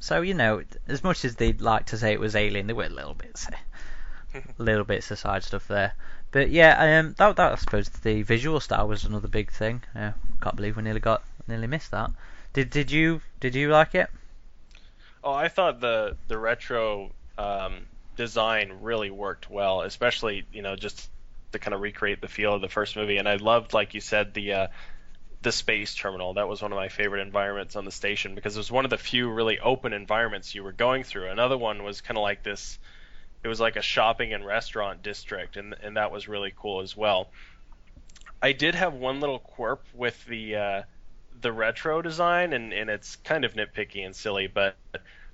So 0.00 0.20
you 0.22 0.34
know, 0.34 0.62
as 0.88 1.04
much 1.04 1.24
as 1.24 1.36
they'd 1.36 1.60
like 1.60 1.86
to 1.86 1.98
say 1.98 2.12
it 2.12 2.20
was 2.20 2.34
Alien, 2.34 2.66
there 2.66 2.74
were 2.76 2.88
little 2.88 3.14
bits, 3.14 3.46
little 4.58 4.84
bits 4.84 5.10
of 5.10 5.18
side 5.18 5.44
stuff 5.44 5.68
there. 5.68 5.92
But 6.32 6.50
yeah, 6.50 6.98
um, 7.00 7.14
that 7.18 7.36
that 7.36 7.52
I 7.52 7.54
suppose 7.56 7.88
the 7.88 8.22
visual 8.22 8.58
style 8.60 8.88
was 8.88 9.04
another 9.04 9.28
big 9.28 9.52
thing. 9.52 9.82
Yeah, 9.94 10.12
can't 10.40 10.56
believe 10.56 10.76
we 10.76 10.82
nearly 10.82 11.00
got 11.00 11.22
nearly 11.46 11.66
missed 11.66 11.90
that. 11.92 12.10
Did 12.52 12.70
did 12.70 12.90
you 12.90 13.20
did 13.38 13.54
you 13.54 13.68
like 13.70 13.94
it? 13.94 14.08
Oh, 15.22 15.32
I 15.34 15.48
thought 15.48 15.80
the 15.80 16.16
the 16.28 16.38
retro 16.38 17.12
um, 17.38 17.86
design 18.16 18.78
really 18.80 19.10
worked 19.10 19.50
well, 19.50 19.82
especially 19.82 20.44
you 20.52 20.62
know 20.62 20.76
just 20.76 21.10
to 21.52 21.58
kind 21.58 21.74
of 21.74 21.80
recreate 21.80 22.20
the 22.20 22.28
feel 22.28 22.54
of 22.54 22.60
the 22.60 22.68
first 22.68 22.96
movie. 22.96 23.18
And 23.18 23.28
I 23.28 23.36
loved, 23.36 23.72
like 23.72 23.94
you 23.94 24.00
said, 24.00 24.34
the 24.34 24.52
uh, 24.52 24.66
the 25.42 25.52
space 25.52 25.94
terminal. 25.94 26.34
That 26.34 26.48
was 26.48 26.62
one 26.62 26.72
of 26.72 26.76
my 26.76 26.88
favorite 26.88 27.20
environments 27.20 27.76
on 27.76 27.84
the 27.84 27.90
station 27.90 28.34
because 28.34 28.56
it 28.56 28.60
was 28.60 28.70
one 28.70 28.84
of 28.84 28.90
the 28.90 28.98
few 28.98 29.30
really 29.30 29.58
open 29.58 29.92
environments 29.92 30.54
you 30.54 30.62
were 30.62 30.72
going 30.72 31.04
through. 31.04 31.28
Another 31.28 31.58
one 31.58 31.82
was 31.82 32.00
kind 32.00 32.16
of 32.16 32.22
like 32.22 32.42
this. 32.42 32.78
It 33.44 33.48
was 33.48 33.60
like 33.60 33.76
a 33.76 33.82
shopping 33.82 34.32
and 34.32 34.46
restaurant 34.46 35.02
district, 35.02 35.56
and 35.56 35.74
and 35.82 35.96
that 35.96 36.10
was 36.10 36.28
really 36.28 36.52
cool 36.56 36.80
as 36.80 36.96
well. 36.96 37.30
I 38.40 38.52
did 38.52 38.74
have 38.74 38.94
one 38.94 39.20
little 39.20 39.38
quirk 39.38 39.84
with 39.94 40.24
the 40.26 40.56
uh, 40.56 40.82
the 41.40 41.52
retro 41.52 42.02
design, 42.02 42.52
and, 42.52 42.72
and 42.72 42.88
it's 42.88 43.16
kind 43.16 43.44
of 43.44 43.54
nitpicky 43.54 44.04
and 44.04 44.14
silly, 44.14 44.46
but 44.46 44.76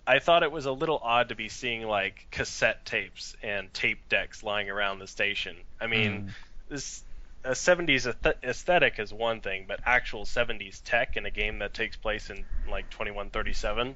I 0.09 0.21
thought 0.21 0.43
it 0.43 0.51
was 0.51 0.65
a 0.65 0.73
little 0.73 0.99
odd 1.03 1.29
to 1.29 1.35
be 1.35 1.51
seeing 1.51 1.83
like 1.83 2.29
cassette 2.31 2.87
tapes 2.87 3.37
and 3.43 3.73
tape 3.75 4.09
decks 4.09 4.43
lying 4.43 4.71
around 4.71 5.01
the 5.01 5.07
station. 5.07 5.55
I 5.79 5.87
mean, 5.87 6.33
this 6.71 7.05
a 7.45 7.51
70s 7.51 8.15
aesthetic 8.43 8.99
is 8.99 9.13
one 9.13 9.43
thing, 9.43 9.67
but 9.69 9.81
actual 9.85 10.25
70s 10.25 10.81
tech 10.83 11.19
in 11.19 11.27
a 11.27 11.31
game 11.31 11.59
that 11.59 11.75
takes 11.75 11.97
place 11.97 12.31
in 12.31 12.45
like 12.71 12.89
2137, 12.89 13.95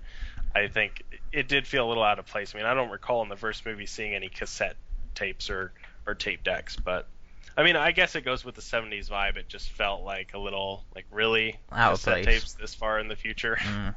I 0.55 0.69
think 0.69 1.03
it 1.33 1.49
did 1.49 1.67
feel 1.67 1.87
a 1.87 1.89
little 1.89 2.05
out 2.05 2.19
of 2.19 2.27
place. 2.27 2.55
I 2.55 2.59
mean, 2.59 2.67
I 2.67 2.75
don't 2.75 2.91
recall 2.91 3.23
in 3.23 3.31
the 3.31 3.37
first 3.37 3.65
movie 3.65 3.87
seeing 3.87 4.15
any 4.15 4.29
cassette 4.29 4.77
tapes 5.15 5.49
or 5.49 5.73
or 6.07 6.15
tape 6.15 6.45
decks, 6.45 6.77
but 6.77 7.07
I 7.57 7.63
mean, 7.63 7.77
I 7.77 7.93
guess 7.93 8.15
it 8.17 8.23
goes 8.23 8.45
with 8.45 8.55
the 8.55 8.61
70s 8.61 9.09
vibe. 9.09 9.37
It 9.37 9.49
just 9.49 9.71
felt 9.71 10.03
like 10.03 10.35
a 10.35 10.39
little 10.39 10.85
like 10.95 11.07
really 11.11 11.59
Out 11.71 11.93
cassette 11.93 12.25
place. 12.25 12.27
tapes 12.27 12.53
this 12.55 12.75
far 12.75 12.99
in 12.99 13.09
the 13.09 13.17
future. 13.17 13.57
Mm. 13.57 13.95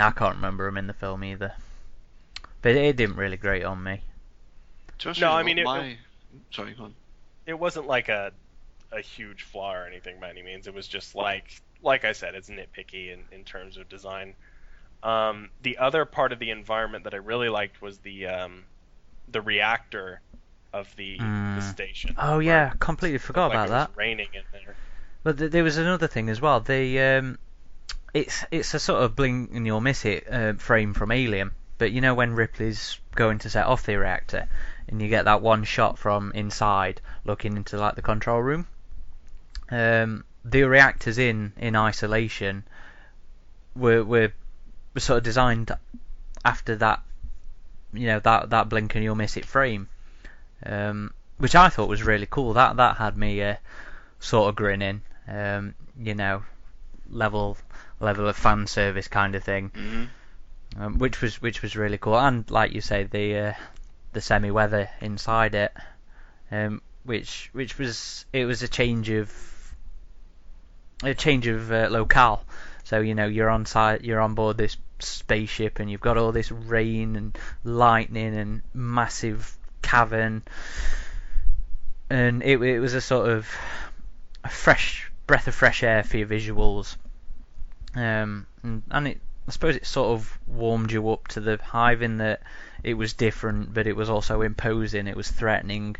I 0.00 0.10
can't 0.10 0.36
remember 0.36 0.66
him 0.66 0.76
in 0.76 0.86
the 0.86 0.92
film 0.92 1.22
either, 1.24 1.52
but 2.62 2.72
it 2.76 2.96
didn't 2.96 3.16
really 3.16 3.36
grate 3.36 3.64
on 3.64 3.82
me. 3.82 4.02
To 4.98 5.04
be 5.04 5.08
honest 5.08 5.20
No, 5.20 5.32
I 5.32 5.42
mean, 5.42 5.58
it- 5.58 5.64
my... 5.64 5.96
Sorry, 6.52 6.72
go 6.74 6.84
on. 6.84 6.94
it 7.46 7.58
wasn't 7.58 7.86
like 7.86 8.08
a 8.08 8.32
a 8.92 9.00
huge 9.00 9.42
flaw 9.44 9.72
or 9.74 9.86
anything 9.86 10.18
by 10.20 10.28
any 10.30 10.42
means. 10.42 10.66
It 10.66 10.74
was 10.74 10.86
just 10.88 11.14
like 11.14 11.60
like 11.82 12.04
I 12.04 12.12
said, 12.12 12.34
it's 12.34 12.48
nitpicky 12.50 13.12
in, 13.12 13.20
in 13.32 13.44
terms 13.44 13.76
of 13.76 13.88
design. 13.88 14.34
Um, 15.02 15.48
the 15.62 15.78
other 15.78 16.04
part 16.04 16.32
of 16.32 16.38
the 16.38 16.50
environment 16.50 17.04
that 17.04 17.14
I 17.14 17.18
really 17.18 17.48
liked 17.48 17.80
was 17.80 17.98
the 17.98 18.26
um, 18.26 18.64
the 19.28 19.40
reactor 19.40 20.20
of 20.72 20.94
the, 20.96 21.18
Mm. 21.18 21.56
the 21.56 21.62
station. 21.62 22.14
Oh 22.18 22.38
yeah, 22.38 22.72
completely 22.78 23.18
forgot 23.18 23.46
Looked 23.46 23.54
like 23.56 23.68
about 23.68 23.74
it 23.74 23.88
was 23.88 23.94
that. 23.94 23.98
Raining 23.98 24.28
in 24.34 24.42
there. 24.52 24.74
But 25.24 25.38
th- 25.38 25.50
there 25.50 25.64
was 25.64 25.78
another 25.78 26.06
thing 26.06 26.28
as 26.28 26.40
well. 26.40 26.60
The 26.60 27.00
um, 27.00 27.38
it's 28.12 28.44
it's 28.50 28.74
a 28.74 28.78
sort 28.78 29.02
of 29.02 29.16
blink 29.16 29.50
and 29.52 29.66
you'll 29.66 29.80
miss 29.80 30.04
it 30.04 30.26
uh, 30.30 30.54
frame 30.54 30.94
from 30.94 31.12
Alien. 31.12 31.52
But 31.78 31.92
you 31.92 32.00
know 32.00 32.14
when 32.14 32.34
Ripley's 32.34 32.98
going 33.14 33.38
to 33.40 33.50
set 33.50 33.66
off 33.66 33.86
the 33.86 33.96
reactor, 33.96 34.48
and 34.88 35.00
you 35.00 35.08
get 35.08 35.24
that 35.24 35.40
one 35.40 35.64
shot 35.64 35.98
from 35.98 36.32
inside 36.34 37.00
looking 37.24 37.56
into 37.56 37.78
like 37.78 37.94
the 37.94 38.02
control 38.02 38.40
room. 38.40 38.66
Um, 39.70 40.24
the 40.44 40.64
reactors 40.64 41.18
in 41.18 41.52
in 41.56 41.76
isolation 41.76 42.64
were 43.76 44.04
were, 44.04 44.32
sort 44.98 45.18
of 45.18 45.22
designed 45.24 45.70
after 46.44 46.76
that. 46.76 47.02
You 47.92 48.06
know 48.08 48.20
that 48.20 48.50
that 48.50 48.68
blink 48.68 48.94
and 48.94 49.02
you'll 49.04 49.14
miss 49.14 49.36
it 49.36 49.44
frame, 49.44 49.88
um, 50.66 51.12
which 51.38 51.54
I 51.54 51.68
thought 51.68 51.88
was 51.88 52.02
really 52.02 52.26
cool. 52.28 52.52
That 52.54 52.76
that 52.76 52.96
had 52.96 53.16
me 53.16 53.42
uh, 53.42 53.56
sort 54.18 54.48
of 54.48 54.56
grinning. 54.56 55.02
Um, 55.28 55.74
you 55.98 56.14
know, 56.14 56.42
level 57.08 57.56
level 58.00 58.28
of 58.28 58.36
fan 58.36 58.66
service 58.66 59.08
kind 59.08 59.34
of 59.34 59.44
thing, 59.44 59.70
hmm 59.74 60.04
um, 60.78 60.98
which 60.98 61.20
was 61.20 61.40
which 61.42 61.62
was 61.62 61.76
really 61.76 61.98
cool. 61.98 62.18
And 62.18 62.48
like 62.50 62.72
you 62.72 62.80
say, 62.80 63.04
the 63.04 63.38
uh, 63.38 63.52
the 64.12 64.20
semi 64.20 64.50
weather 64.50 64.88
inside 65.00 65.54
it, 65.54 65.72
um, 66.50 66.82
which 67.04 67.50
which 67.52 67.78
was 67.78 68.24
it 68.32 68.44
was 68.44 68.62
a 68.62 68.68
change 68.68 69.10
of 69.10 69.32
a 71.02 71.14
change 71.14 71.46
of 71.46 71.70
uh, 71.72 71.88
locale. 71.90 72.44
So 72.84 73.00
you 73.00 73.14
know 73.14 73.26
you're 73.26 73.50
on 73.50 73.66
site, 73.66 74.04
you're 74.04 74.20
on 74.20 74.34
board 74.34 74.56
this 74.56 74.76
spaceship, 75.00 75.78
and 75.78 75.90
you've 75.90 76.00
got 76.00 76.16
all 76.16 76.32
this 76.32 76.50
rain 76.50 77.16
and 77.16 77.38
lightning 77.64 78.36
and 78.36 78.62
massive 78.74 79.56
cavern, 79.82 80.42
and 82.08 82.42
it 82.42 82.60
it 82.62 82.80
was 82.80 82.94
a 82.94 83.00
sort 83.00 83.28
of 83.28 83.48
a 84.44 84.48
fresh 84.48 85.10
breath 85.26 85.48
of 85.48 85.54
fresh 85.54 85.82
air 85.82 86.02
for 86.02 86.16
your 86.16 86.26
visuals. 86.26 86.96
Um, 87.94 88.46
and, 88.62 88.82
and 88.90 89.08
it 89.08 89.20
I 89.50 89.52
suppose 89.52 89.74
it 89.74 89.84
sort 89.84 90.10
of 90.10 90.38
warmed 90.46 90.92
you 90.92 91.10
up 91.10 91.26
to 91.28 91.40
the 91.40 91.56
hive 91.56 92.02
in 92.02 92.18
that 92.18 92.42
it 92.84 92.94
was 92.94 93.14
different, 93.14 93.74
but 93.74 93.88
it 93.88 93.96
was 93.96 94.08
also 94.08 94.42
imposing. 94.42 95.08
It 95.08 95.16
was 95.16 95.28
threatening, 95.28 95.96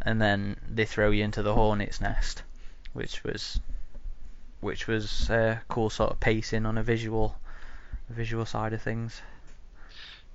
and 0.00 0.22
then 0.22 0.56
they 0.66 0.86
throw 0.86 1.10
you 1.10 1.22
into 1.22 1.42
the 1.42 1.52
hornet's 1.52 2.00
nest, 2.00 2.42
which 2.94 3.22
was 3.22 3.60
which 4.60 4.86
was 4.86 5.28
uh, 5.28 5.58
cool 5.68 5.90
sort 5.90 6.12
of 6.12 6.20
pacing 6.20 6.64
on 6.64 6.78
a 6.78 6.82
visual 6.82 7.36
visual 8.08 8.46
side 8.46 8.72
of 8.72 8.80
things. 8.80 9.20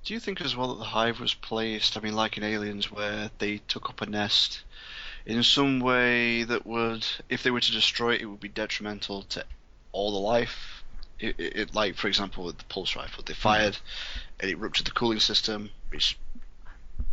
Do 0.04 0.14
you 0.14 0.20
think 0.20 0.40
as 0.40 0.54
well 0.54 0.68
that 0.68 0.78
the 0.78 0.84
hive 0.84 1.18
was 1.18 1.34
placed, 1.34 1.96
I 1.96 2.00
mean, 2.00 2.14
like 2.14 2.36
in 2.36 2.44
Aliens, 2.44 2.92
where 2.92 3.32
they 3.38 3.58
took 3.58 3.90
up 3.90 4.00
a 4.00 4.06
nest 4.06 4.62
in 5.26 5.42
some 5.42 5.80
way 5.80 6.44
that 6.44 6.64
would, 6.64 7.04
if 7.28 7.42
they 7.42 7.50
were 7.50 7.60
to 7.60 7.72
destroy 7.72 8.14
it, 8.14 8.20
it 8.20 8.26
would 8.26 8.38
be 8.38 8.48
detrimental 8.48 9.22
to 9.24 9.44
all 9.92 10.12
the 10.12 10.18
life? 10.18 10.79
It, 11.20 11.34
it, 11.38 11.56
it 11.56 11.74
like, 11.74 11.96
for 11.96 12.08
example, 12.08 12.44
with 12.44 12.58
the 12.58 12.64
pulse 12.64 12.96
rifle, 12.96 13.22
they 13.26 13.34
fired 13.34 13.76
and 14.40 14.50
it 14.50 14.58
ruptured 14.58 14.86
the 14.86 14.92
cooling 14.92 15.20
system. 15.20 15.70
Which 15.90 16.18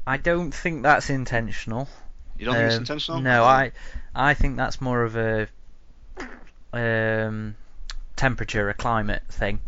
I 0.05 0.17
don't 0.17 0.51
think 0.51 0.83
that's 0.83 1.09
intentional. 1.09 1.89
you 2.37 2.45
don't 2.45 2.55
think 2.55 2.67
it's 2.67 2.75
Um, 2.77 2.81
intentional? 2.83 3.21
No, 3.21 3.43
I 3.43 3.71
I 4.15 4.33
think 4.33 4.55
that's 4.57 4.79
more 4.81 5.03
of 5.03 5.15
a 5.15 5.47
um, 6.73 7.55
temperature, 8.15 8.69
a 8.69 8.73
climate 8.73 9.23
thing. 9.29 9.59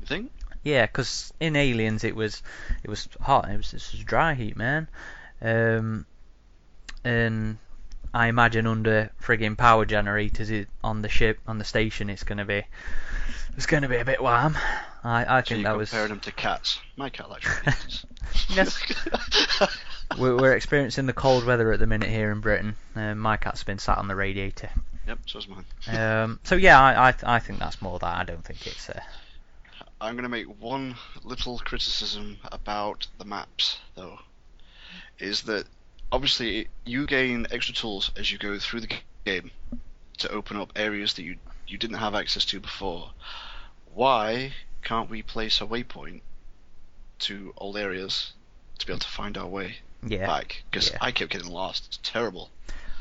You 0.00 0.06
think? 0.06 0.32
Yeah, 0.62 0.86
'cause 0.86 1.32
in 1.40 1.56
Aliens 1.56 2.04
it 2.04 2.14
was 2.16 2.42
it 2.82 2.88
was 2.90 3.08
hot. 3.20 3.50
It 3.50 3.56
was 3.56 3.70
this 3.72 3.92
was 3.92 4.02
dry 4.04 4.34
heat, 4.34 4.56
man. 4.56 4.88
Um, 5.40 6.06
and 7.04 7.58
I 8.14 8.28
imagine 8.28 8.66
under 8.66 9.10
frigging 9.20 9.56
power 9.56 9.84
generators 9.84 10.50
it, 10.50 10.68
on 10.84 11.02
the 11.02 11.08
ship 11.08 11.40
on 11.46 11.58
the 11.58 11.64
station, 11.64 12.08
it's 12.10 12.22
gonna 12.22 12.44
be 12.44 12.62
it's 13.56 13.66
gonna 13.66 13.88
be 13.88 13.96
a 13.96 14.04
bit 14.04 14.22
warm. 14.22 14.56
I 15.04 15.38
I 15.38 15.40
think 15.42 15.64
that 15.64 15.76
was 15.76 15.90
compared 15.90 16.10
them 16.10 16.20
to 16.20 16.32
cats. 16.32 16.80
My 16.96 17.10
cat 17.10 17.30
likes 17.30 17.46
radiators. 17.66 18.06
Yes. 18.48 18.82
we're, 20.18 20.36
we're 20.36 20.54
experiencing 20.54 21.06
the 21.06 21.12
cold 21.12 21.44
weather 21.44 21.72
at 21.72 21.78
the 21.78 21.86
minute 21.86 22.08
here 22.08 22.30
in 22.30 22.40
Britain. 22.40 22.76
Uh, 22.94 23.14
my 23.14 23.36
cat's 23.36 23.64
been 23.64 23.78
sat 23.78 23.98
on 23.98 24.08
the 24.08 24.14
radiator. 24.14 24.70
yep, 25.06 25.18
so's 25.26 25.48
mine. 25.48 25.64
Um, 25.88 26.40
so 26.44 26.54
yeah, 26.54 26.80
I, 26.80 27.08
I 27.08 27.14
I 27.36 27.38
think 27.38 27.58
that's 27.58 27.82
more 27.82 27.98
that. 27.98 28.16
I 28.16 28.24
don't 28.24 28.44
think 28.44 28.66
it's 28.66 28.88
uh, 28.88 29.00
I'm 30.02 30.14
going 30.14 30.24
to 30.24 30.28
make 30.28 30.46
one 30.60 30.96
little 31.22 31.58
criticism 31.58 32.38
about 32.50 33.06
the 33.18 33.24
maps, 33.24 33.78
though. 33.94 34.18
Is 35.20 35.42
that 35.42 35.66
obviously 36.10 36.66
you 36.84 37.06
gain 37.06 37.46
extra 37.52 37.72
tools 37.72 38.10
as 38.16 38.32
you 38.32 38.36
go 38.36 38.58
through 38.58 38.80
the 38.80 38.92
game 39.24 39.52
to 40.18 40.28
open 40.30 40.56
up 40.56 40.72
areas 40.74 41.14
that 41.14 41.22
you 41.22 41.36
you 41.66 41.78
didn't 41.78 41.98
have 41.98 42.14
access 42.14 42.44
to 42.46 42.60
before. 42.60 43.10
Why 43.94 44.52
can't 44.82 45.10
we 45.10 45.22
place 45.22 45.60
a 45.60 45.66
waypoint 45.66 46.20
to 47.20 47.54
old 47.56 47.76
areas 47.76 48.32
to 48.78 48.86
be 48.86 48.92
able 48.92 49.00
to 49.00 49.08
find 49.08 49.36
our 49.36 49.46
way 49.46 49.76
yeah. 50.06 50.26
back? 50.26 50.62
Because 50.70 50.90
yeah. 50.90 50.98
I 51.00 51.12
kept 51.12 51.30
getting 51.30 51.50
lost. 51.50 51.86
It's 51.88 51.98
terrible. 52.02 52.50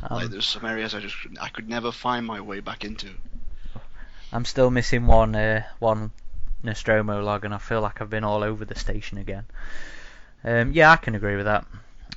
like 0.10 0.26
Um, 0.26 0.32
there's 0.32 0.48
some 0.48 0.66
areas 0.66 0.94
I 0.94 1.00
just 1.00 1.16
I 1.40 1.50
could 1.50 1.70
never 1.70 1.92
find 1.92 2.26
my 2.26 2.42
way 2.42 2.60
back 2.60 2.84
into. 2.84 3.10
I'm 4.34 4.46
still 4.46 4.72
missing 4.72 5.08
one 5.08 5.36
uh, 5.36 5.64
one 5.80 6.12
Nostromo 6.64 7.22
log, 7.22 7.46
and 7.46 7.54
I 7.54 7.58
feel 7.58 7.82
like 7.82 8.02
I've 8.02 8.10
been 8.10 8.24
all 8.24 8.44
over 8.44 8.66
the 8.66 8.78
station 8.78 9.18
again. 9.18 9.46
Um, 10.44 10.72
yeah, 10.72 10.92
I 10.92 10.98
can 10.98 11.16
agree 11.16 11.36
with 11.36 11.46
that. 11.46 11.66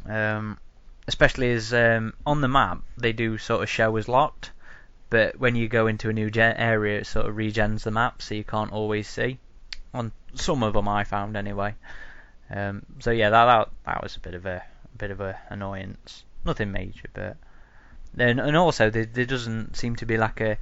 Um, 0.07 0.59
especially 1.07 1.53
as 1.53 1.73
um, 1.73 2.15
on 2.27 2.41
the 2.41 2.49
map 2.49 2.83
they 2.97 3.13
do 3.13 3.39
sort 3.39 3.63
of 3.63 3.69
show 3.69 3.97
as 3.97 4.09
locked, 4.09 4.51
but 5.15 5.39
when 5.39 5.55
you 5.55 5.69
go 5.69 5.87
into 5.87 6.09
a 6.09 6.13
new 6.13 6.29
gen- 6.29 6.57
area, 6.57 6.99
it 6.99 7.07
sort 7.07 7.27
of 7.27 7.37
regens 7.37 7.85
the 7.85 7.93
map, 7.93 8.21
so 8.21 8.35
you 8.35 8.43
can't 8.43 8.73
always 8.73 9.07
see. 9.07 9.39
On 9.93 10.11
some 10.35 10.65
of 10.65 10.73
them, 10.73 10.89
I 10.89 11.05
found 11.05 11.37
anyway. 11.37 11.77
Um, 12.51 12.83
so 12.99 13.13
yeah, 13.13 13.31
that, 13.31 13.45
that 13.45 13.69
that 13.87 14.03
was 14.03 14.17
a 14.17 14.21
bit 14.21 14.35
of 14.35 14.45
a, 14.45 14.57
a 14.95 14.99
bit 14.99 15.13
of 15.13 15.21
a 15.21 15.39
annoyance. 15.51 16.25
Nothing 16.45 16.73
major, 16.73 17.09
but 17.13 17.37
then 18.13 18.41
and 18.41 18.57
also 18.57 18.91
there, 18.91 19.05
there 19.05 19.25
doesn't 19.25 19.77
seem 19.77 19.95
to 19.97 20.05
be 20.05 20.17
like 20.17 20.41
a 20.41 20.59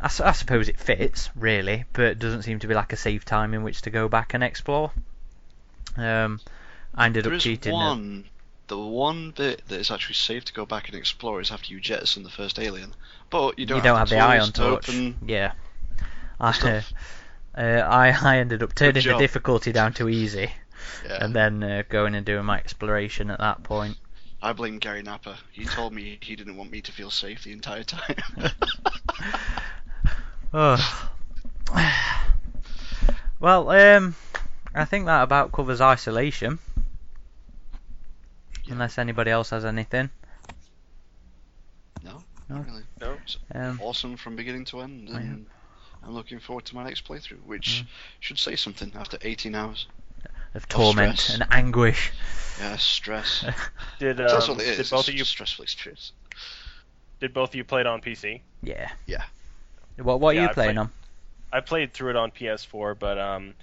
I, 0.00 0.06
I 0.06 0.32
suppose 0.32 0.68
it 0.68 0.78
fits 0.78 1.28
really, 1.34 1.86
but 1.92 2.04
it 2.04 2.18
doesn't 2.20 2.42
seem 2.42 2.60
to 2.60 2.68
be 2.68 2.74
like 2.74 2.92
a 2.92 2.96
safe 2.96 3.24
time 3.24 3.52
in 3.52 3.64
which 3.64 3.82
to 3.82 3.90
go 3.90 4.08
back 4.08 4.32
and 4.32 4.44
explore. 4.44 4.92
Um, 5.96 6.38
I 6.94 7.06
ended 7.06 7.24
There 7.24 7.34
up 7.34 7.40
cheating. 7.40 7.72
one. 7.72 8.26
The 8.68 8.78
one 8.78 9.30
bit 9.30 9.62
that 9.68 9.78
is 9.78 9.90
actually 9.90 10.14
safe 10.14 10.44
to 10.46 10.52
go 10.52 10.66
back 10.66 10.88
and 10.88 10.96
explore 10.96 11.40
is 11.40 11.50
after 11.50 11.72
you 11.72 11.80
jettison 11.80 12.22
the 12.24 12.30
first 12.30 12.58
alien, 12.58 12.94
but 13.30 13.58
you 13.58 13.66
don't, 13.66 13.78
you 13.78 13.82
don't 13.82 13.98
have, 13.98 14.08
the 14.08 14.18
ion 14.18 14.46
to 14.46 14.52
torch. 14.52 14.88
Open 14.88 15.16
Yeah. 15.26 15.52
I, 16.40 16.50
uh, 16.50 16.82
uh, 17.56 17.60
I 17.60 18.08
I 18.10 18.38
ended 18.38 18.62
up 18.62 18.74
turning 18.74 19.04
the 19.06 19.16
difficulty 19.16 19.72
down 19.72 19.92
to 19.94 20.08
easy, 20.08 20.50
Yeah. 21.04 21.24
and 21.24 21.34
then 21.34 21.62
uh, 21.62 21.82
going 21.88 22.14
and 22.14 22.26
doing 22.26 22.44
my 22.44 22.58
exploration 22.58 23.30
at 23.30 23.38
that 23.38 23.62
point. 23.62 23.96
I 24.42 24.52
blame 24.52 24.78
Gary 24.78 25.02
Napper. 25.02 25.36
He 25.52 25.64
told 25.64 25.92
me 25.94 26.18
he 26.20 26.36
didn't 26.36 26.56
want 26.56 26.70
me 26.70 26.82
to 26.82 26.92
feel 26.92 27.10
safe 27.10 27.44
the 27.44 27.52
entire 27.52 27.84
time. 27.84 28.16
Oh. 30.58 31.10
well, 33.40 33.68
um, 33.68 34.14
I 34.74 34.84
think 34.84 35.06
that 35.06 35.22
about 35.22 35.52
covers 35.52 35.80
isolation. 35.80 36.58
Yeah. 38.66 38.72
Unless 38.74 38.98
anybody 38.98 39.30
else 39.30 39.50
has 39.50 39.64
anything. 39.64 40.10
no, 42.02 42.22
No. 42.48 42.56
really. 42.58 42.82
No. 43.00 43.16
Um, 43.54 43.80
awesome 43.82 44.16
from 44.16 44.36
beginning 44.36 44.64
to 44.66 44.80
end, 44.80 45.08
yeah. 45.08 45.16
and 45.16 45.46
I'm 46.02 46.12
looking 46.14 46.38
forward 46.40 46.64
to 46.66 46.74
my 46.74 46.84
next 46.84 47.06
playthrough, 47.06 47.42
which 47.44 47.82
Mm. 47.84 47.86
should 48.20 48.38
say 48.38 48.56
something 48.56 48.92
after 48.94 49.18
18 49.22 49.54
hours. 49.54 49.86
of 50.54 50.66
torment 50.68 51.18
stress. 51.18 51.34
and 51.40 51.46
anguish. 51.52 52.12
Yeah, 52.58 52.76
stress. 52.76 53.44
Did 53.98 54.16
That's 54.16 54.48
um, 54.48 54.56
what 54.56 54.64
it 54.64 54.68
is. 54.68 54.76
did 54.78 54.90
both 54.90 55.00
it's 55.00 55.08
of 55.08 55.14
you 55.14 55.22
a 55.22 55.24
stressful 55.26 55.62
experience. 55.64 56.12
did 57.20 57.34
both 57.34 57.50
of 57.50 57.54
you 57.56 57.64
play 57.64 57.80
it 57.82 57.86
on 57.86 58.00
PC? 58.00 58.40
yeah. 58.62 58.90
Yeah. 59.06 59.24
What 59.98 60.20
what 60.20 60.34
are 60.34 60.40
you 60.40 60.48
I 60.48 60.52
playing 60.54 60.76
played- 60.76 60.78
on? 60.78 60.92
I 61.52 61.60
played 61.60 61.92
through 61.92 62.10
it 62.10 62.16
on 62.16 62.30
PS4, 62.30 62.98
but 62.98 63.18
um, 63.18 63.54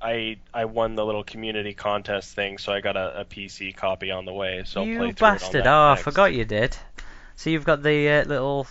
I 0.00 0.38
I 0.54 0.64
won 0.64 0.94
the 0.94 1.04
little 1.04 1.24
community 1.24 1.74
contest 1.74 2.34
thing, 2.34 2.58
so 2.58 2.72
I 2.72 2.80
got 2.80 2.96
a, 2.96 3.20
a 3.20 3.24
PC 3.24 3.76
copy 3.76 4.10
on 4.10 4.24
the 4.24 4.32
way. 4.32 4.62
So 4.64 4.80
I'll 4.80 4.86
you 4.86 4.98
play 4.98 5.12
through 5.12 5.28
it 5.28 5.30
on 5.30 5.38
bastard! 5.38 5.64
that 5.64 5.72
Oh, 5.72 5.92
I 5.92 5.96
forgot 5.96 6.32
you 6.32 6.44
did. 6.44 6.76
So 7.36 7.50
you've 7.50 7.64
got 7.64 7.82
the 7.82 8.08
uh, 8.08 8.24
little 8.24 8.66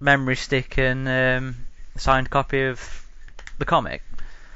memory 0.00 0.36
stick 0.36 0.78
and 0.78 1.08
um, 1.08 1.56
signed 1.96 2.30
copy 2.30 2.64
of 2.64 3.06
the 3.58 3.64
comic. 3.64 4.02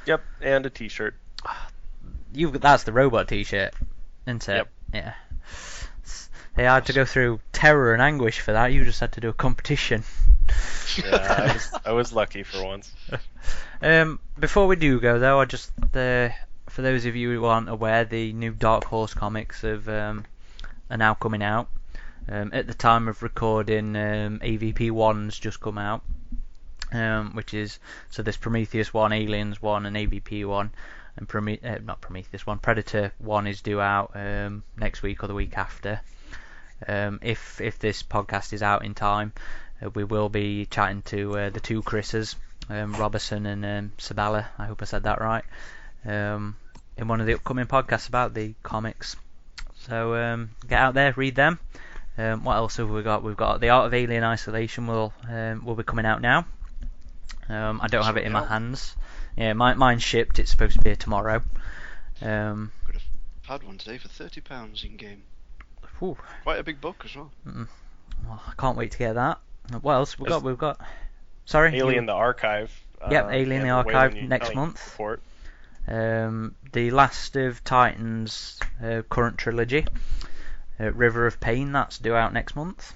Yep, 0.06 0.22
and 0.40 0.66
a 0.66 0.70
T-shirt. 0.70 1.14
You've 2.32 2.60
that's 2.60 2.84
the 2.84 2.92
robot 2.92 3.28
T-shirt, 3.28 3.72
isn't 4.26 4.48
it? 4.48 4.56
Yep. 4.56 4.68
Yeah. 4.94 5.14
They 6.56 6.64
had 6.64 6.86
to 6.86 6.94
go 6.94 7.04
through 7.04 7.40
terror 7.52 7.92
and 7.92 8.00
anguish 8.00 8.40
for 8.40 8.52
that. 8.52 8.72
You 8.72 8.84
just 8.84 9.00
had 9.00 9.12
to 9.12 9.20
do 9.20 9.28
a 9.28 9.34
competition. 9.34 10.04
Yeah, 10.96 11.16
I 11.38 11.52
was 11.52 11.70
I 11.86 11.92
was 11.92 12.12
lucky 12.12 12.42
for 12.42 12.64
once. 12.64 12.92
Um, 13.82 14.20
before 14.38 14.66
we 14.66 14.76
do 14.76 14.98
go 14.98 15.18
though, 15.18 15.38
I 15.38 15.44
just 15.44 15.70
uh, 15.94 16.30
for 16.66 16.82
those 16.82 17.04
of 17.04 17.14
you 17.14 17.30
who 17.30 17.44
aren't 17.44 17.68
aware, 17.68 18.06
the 18.06 18.32
new 18.32 18.52
Dark 18.52 18.84
Horse 18.84 19.12
comics 19.12 19.60
have 19.60 19.86
um, 19.86 20.24
are 20.90 20.96
now 20.96 21.12
coming 21.12 21.42
out. 21.42 21.68
Um, 22.28 22.50
at 22.54 22.66
the 22.66 22.74
time 22.74 23.06
of 23.06 23.22
recording, 23.22 23.94
um, 23.94 24.40
AVP 24.40 24.90
one's 24.90 25.38
just 25.38 25.60
come 25.60 25.76
out, 25.76 26.02
um, 26.90 27.34
which 27.34 27.52
is 27.52 27.78
so 28.08 28.22
there's 28.22 28.38
Prometheus 28.38 28.94
one, 28.94 29.12
Aliens 29.12 29.60
one, 29.60 29.84
and 29.84 29.94
AVP 29.94 30.46
one, 30.46 30.70
and 31.16 31.28
Prome- 31.28 31.58
uh, 31.62 31.78
not 31.84 32.00
Prometheus 32.00 32.46
one, 32.46 32.58
Predator 32.58 33.12
one 33.18 33.46
is 33.46 33.60
due 33.60 33.80
out 33.80 34.10
um, 34.14 34.62
next 34.78 35.02
week 35.02 35.22
or 35.22 35.26
the 35.26 35.34
week 35.34 35.56
after. 35.58 36.00
Um, 36.86 37.20
if 37.23 37.61
if 37.61 37.78
this 37.78 38.03
podcast 38.03 38.53
is 38.53 38.62
out 38.62 38.85
in 38.85 38.94
time, 38.94 39.32
uh, 39.82 39.90
we 39.90 40.05
will 40.05 40.28
be 40.28 40.66
chatting 40.66 41.03
to 41.03 41.39
uh, 41.39 41.51
the 41.51 41.61
two 41.61 41.82
Chris's, 41.82 42.36
um, 42.69 42.94
Robertson 42.94 43.47
and 43.47 43.65
um, 43.65 43.93
Sebela. 43.98 44.47
I 44.59 44.66
hope 44.66 44.82
I 44.82 44.85
said 44.85 45.05
that 45.05 45.20
right. 45.20 45.44
Um, 46.05 46.57
in 46.97 47.09
one 47.09 47.20
of 47.20 47.27
the 47.27 47.35
upcoming 47.35 47.66
podcasts 47.66 48.09
about 48.09 48.35
the 48.35 48.55
comics. 48.62 49.16
So 49.81 50.15
um, 50.15 50.51
get 50.66 50.81
out 50.81 50.94
there, 50.94 51.12
read 51.16 51.35
them. 51.35 51.59
Um, 52.19 52.44
what 52.44 52.57
else 52.57 52.77
have 52.78 52.89
we 52.89 53.03
got? 53.03 53.23
We've 53.23 53.36
got 53.36 53.61
the 53.61 53.69
Art 53.70 53.86
of 53.86 53.94
Alien 53.94 54.24
Isolation 54.24 54.86
will 54.86 55.12
um, 55.28 55.65
will 55.65 55.74
be 55.74 55.82
coming 55.82 56.07
out 56.07 56.23
now. 56.23 56.47
Um, 57.48 57.81
I 57.82 57.89
don't 57.89 58.05
have 58.05 58.16
it 58.16 58.24
in 58.24 58.32
my 58.32 58.44
hands. 58.44 58.97
Yeah, 59.36 59.53
mine, 59.53 59.78
mine's 59.78 60.03
shipped. 60.03 60.39
It's 60.39 60.51
supposed 60.51 60.77
to 60.77 60.81
be 60.81 60.90
here 60.90 60.97
tomorrow. 60.97 61.43
Um, 62.23 62.73
Could 62.86 62.94
have 62.94 63.05
had 63.43 63.62
one 63.62 63.78
today 63.78 63.98
for 63.98 64.09
thirty 64.09 64.40
pounds 64.40 64.82
in 64.82 64.97
game. 64.97 65.23
Whew, 65.98 66.16
Quite 66.43 66.59
a 66.60 66.64
big 66.64 66.81
book 66.81 67.02
as 67.05 67.14
well. 67.16 67.31
well, 67.44 68.43
I 68.47 68.52
can't 68.59 68.77
wait 68.77 68.93
to 68.93 68.98
get 68.98 69.14
that. 69.14 69.39
What 69.82 69.94
else 69.94 70.18
we've 70.18 70.28
got? 70.28 70.43
We've 70.43 70.59
got. 70.59 70.81
Sorry. 71.44 71.77
you- 71.77 71.85
Alien 71.85 72.06
the 72.06 72.12
Archive. 72.12 72.73
Yep, 73.10 73.24
uh, 73.27 73.28
Alien 73.31 73.62
the 73.62 73.70
Archive 73.70 74.14
next 74.14 74.55
month. 74.55 74.98
Um, 75.89 76.55
the 76.73 76.90
Last 76.90 77.36
of 77.36 77.62
Titans 77.62 78.59
uh, 78.82 79.02
current 79.09 79.39
trilogy, 79.39 79.86
uh, 80.81 80.90
River 80.93 81.27
of 81.27 81.39
Pain, 81.39 81.70
that's 81.73 81.98
due 81.98 82.14
out 82.16 82.32
next 82.32 82.56
month 82.56 82.93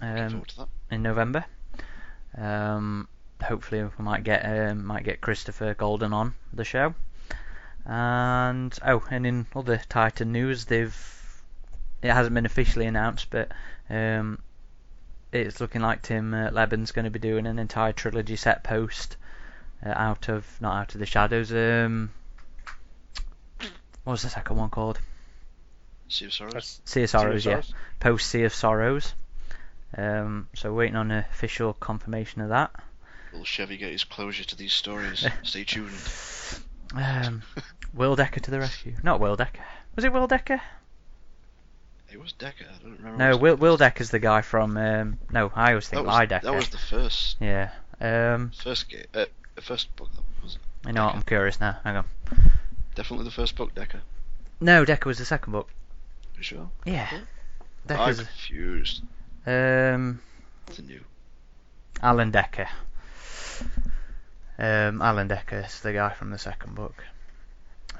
Um, 0.00 0.30
forward 0.30 0.48
to 0.48 0.56
that. 0.58 0.68
in 0.90 1.02
November. 1.02 1.44
Um, 2.38 3.08
hopefully 3.42 3.82
we 3.82 4.04
might 4.04 4.24
get 4.24 4.44
um, 4.46 4.86
might 4.86 5.04
get 5.04 5.20
Christopher 5.20 5.74
Golden 5.74 6.14
on 6.14 6.34
the 6.54 6.64
show. 6.64 6.94
And 7.84 8.76
oh, 8.86 9.04
and 9.10 9.26
in 9.26 9.46
other 9.54 9.82
Titan 9.88 10.32
news, 10.32 10.64
they've 10.66 10.94
it 12.02 12.10
hasn't 12.10 12.34
been 12.34 12.46
officially 12.46 12.86
announced, 12.86 13.28
but 13.30 13.52
um, 13.88 14.38
it's 15.32 15.60
looking 15.60 15.80
like 15.80 16.02
Tim 16.02 16.34
uh, 16.34 16.50
Lebbon's 16.50 16.92
going 16.92 17.04
to 17.04 17.10
be 17.10 17.18
doing 17.18 17.46
an 17.46 17.58
entire 17.58 17.92
trilogy 17.92 18.36
set 18.36 18.64
post 18.64 19.16
uh, 19.84 19.92
out 19.94 20.28
of 20.28 20.46
not 20.60 20.76
out 20.76 20.94
of 20.94 21.00
the 21.00 21.06
shadows. 21.06 21.52
Um, 21.52 22.10
what 24.04 24.12
was 24.12 24.22
the 24.22 24.28
second 24.28 24.56
one 24.56 24.70
called? 24.70 24.98
Sea 26.08 26.26
of 26.26 26.32
Sorrows. 26.34 26.54
Sea 26.54 26.80
of 26.80 26.82
Sea 26.84 27.02
of 27.02 27.10
Sorrows, 27.10 27.46
yeah. 27.46 27.52
Sorrows. 27.52 27.74
Post 28.00 28.30
Sea 28.30 28.42
of 28.44 28.54
Sorrows. 28.54 29.14
Um, 29.96 30.48
so 30.54 30.72
waiting 30.72 30.96
on 30.96 31.10
official 31.10 31.74
confirmation 31.74 32.42
of 32.42 32.48
that. 32.48 32.72
Will 33.32 33.44
Shevvie 33.44 33.78
get 33.78 33.92
his 33.92 34.04
closure 34.04 34.44
to 34.44 34.56
these 34.56 34.74
stories? 34.74 35.26
Stay 35.42 35.64
tuned. 35.64 35.92
Um, 36.94 37.42
Will 37.94 38.16
Decker 38.16 38.40
to 38.40 38.50
the 38.50 38.58
rescue. 38.58 38.94
Not 39.02 39.20
Will 39.20 39.36
Decker. 39.36 39.62
Was 39.96 40.04
it 40.04 40.12
Will 40.12 40.26
Decker? 40.26 40.60
It 42.12 42.20
was 42.20 42.32
Decker. 42.32 42.66
I 42.68 42.82
don't 42.82 42.98
remember. 42.98 43.16
No, 43.18 43.36
Will 43.36 43.56
Will 43.56 43.76
Decker's 43.78 44.10
the 44.10 44.18
guy 44.18 44.42
from. 44.42 44.76
Um, 44.76 45.18
no, 45.30 45.50
I 45.54 45.70
always 45.70 45.88
That 45.88 45.96
think 45.96 46.06
was, 46.06 46.12
Lie 46.14 46.26
Decker. 46.26 46.46
that 46.46 46.54
was 46.54 46.68
the 46.68 46.78
first 46.78 47.36
Yeah. 47.40 47.70
Um, 48.00 48.50
first 48.50 48.88
game. 48.90 49.04
Uh, 49.14 49.24
first 49.60 49.94
book. 49.96 50.10
That 50.14 50.22
was 50.42 50.58
you 50.86 50.92
know 50.92 51.06
what? 51.06 51.14
I'm 51.14 51.22
curious 51.22 51.58
now. 51.60 51.78
Hang 51.84 51.96
on. 51.96 52.04
definitely 52.94 53.24
the 53.24 53.30
first 53.30 53.56
book. 53.56 53.74
Decker. 53.74 54.02
No, 54.60 54.84
Decker 54.84 55.08
was 55.08 55.18
the 55.18 55.24
second 55.24 55.52
book. 55.52 55.68
You 56.36 56.42
sure? 56.42 56.70
Yeah. 56.84 57.08
I'm 57.88 58.14
confused. 58.14 59.02
Um, 59.46 60.20
The 60.66 60.82
new. 60.82 61.00
Alan 62.02 62.30
Decker. 62.30 62.68
Um, 64.58 65.00
Alan 65.02 65.28
Decker 65.28 65.64
is 65.66 65.80
the 65.80 65.92
guy 65.92 66.10
from 66.12 66.30
the 66.30 66.38
second 66.38 66.74
book. 66.74 67.02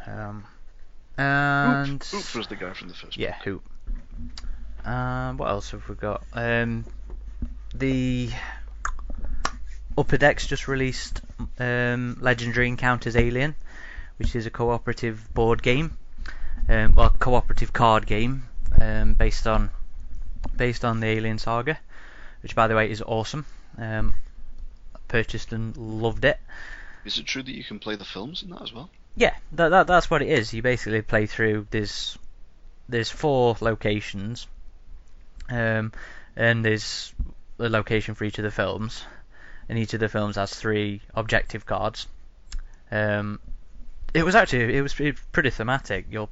Um, 0.07 0.45
and 1.17 1.95
Oops, 1.95 2.15
Oops 2.15 2.35
was 2.35 2.47
the 2.49 2.57
guy 2.57 2.73
from 2.73 2.89
the 2.89 2.95
first. 2.95 3.17
yeah, 3.17 3.37
book. 3.39 3.45
who? 3.45 3.63
Um, 4.85 5.37
what 5.37 5.49
else 5.49 5.71
have 5.71 5.89
we 5.89 5.95
got? 5.95 6.23
Um, 6.33 6.85
the 7.75 8.31
Upper 9.97 10.17
Decks 10.17 10.47
just 10.47 10.69
released 10.69 11.21
um, 11.59 12.19
Legendary 12.21 12.69
Encounters 12.69 13.17
Alien, 13.17 13.55
which 14.17 14.35
is 14.35 14.47
a 14.47 14.51
cooperative 14.51 15.33
board 15.35 15.63
game, 15.63 15.97
um, 16.69 16.95
well, 16.95 17.11
cooperative 17.11 17.73
card 17.73 18.07
game 18.07 18.45
um, 18.81 19.15
based 19.15 19.47
on 19.47 19.71
based 20.57 20.85
on 20.85 21.01
the 21.01 21.07
Alien 21.07 21.39
saga, 21.39 21.79
which 22.43 22.55
by 22.55 22.67
the 22.67 22.75
way 22.75 22.91
is 22.91 23.03
awesome. 23.03 23.47
Um, 23.79 24.15
purchased 25.09 25.53
and 25.53 25.77
loved 25.77 26.25
it. 26.25 26.39
Is 27.05 27.19
it 27.19 27.27
true 27.27 27.43
that 27.43 27.53
you 27.55 27.65
can 27.65 27.79
play 27.79 27.97
the 27.97 28.05
films 28.05 28.43
in 28.43 28.51
that 28.51 28.63
as 28.63 28.73
well? 28.73 28.89
Yeah, 29.15 29.35
that, 29.53 29.69
that 29.69 29.87
that's 29.87 30.11
what 30.11 30.23
it 30.23 30.29
is. 30.29 30.55
You 30.55 30.63
basically 30.63 31.03
play 31.03 31.27
through 31.27 31.67
there's 31.71 32.17
there's 32.89 33.11
four 33.11 33.57
locations, 33.61 34.47
um, 35.49 35.93
and 36.37 36.65
there's 36.65 37.15
a 37.59 37.69
location 37.69 38.15
for 38.15 38.25
each 38.25 38.39
of 38.39 38.45
the 38.45 38.51
films, 38.51 39.05
and 39.69 39.79
each 39.79 39.95
of 39.95 40.01
the 40.01 40.09
films 40.09 40.37
has 40.37 40.55
three 40.55 41.01
objective 41.15 41.67
cards. 41.67 42.07
Um, 42.91 43.41
it 44.15 44.25
was 44.25 44.35
actually 44.35 44.77
it 44.77 44.83
was 44.83 44.95
pretty 45.33 45.51
thematic. 45.51 46.07
You'll 46.11 46.31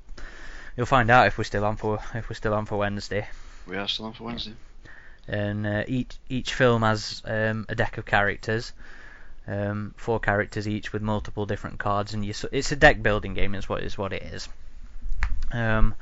you'll 0.77 0.87
find 0.87 1.11
out 1.11 1.27
if 1.27 1.39
we're 1.39 1.45
still 1.45 1.65
on 1.65 1.77
for 1.77 1.99
if 2.15 2.29
we're 2.29 2.35
still 2.37 2.55
on 2.55 2.67
for 2.67 2.77
Wednesday. 2.77 3.29
We 3.67 3.77
are 3.77 3.89
still 3.89 4.07
on 4.07 4.13
for 4.13 4.25
Wednesday. 4.25 4.53
and 5.29 5.67
uh, 5.67 5.85
each 5.87 6.17
each 6.29 6.55
film 6.55 6.83
has 6.83 7.23
um, 7.25 7.67
a 7.69 7.75
deck 7.75 7.99
of 7.99 8.05
characters, 8.05 8.73
um, 9.47 9.95
four 9.97 10.21
characters 10.21 10.69
each 10.69 10.93
with 10.93 11.03
multiple 11.03 11.47
different 11.47 11.79
cards, 11.79 12.15
and 12.15 12.25
you 12.25 12.35
it's 12.53 12.73
a 12.73 12.77
deck 12.77 13.03
building 13.03 13.35
game 13.35 13.55
is 13.55 13.69
what 13.69 13.83
is 13.83 13.97
what 13.97 14.13
it 14.13 14.23
is. 14.23 14.49
Um, 15.53 15.95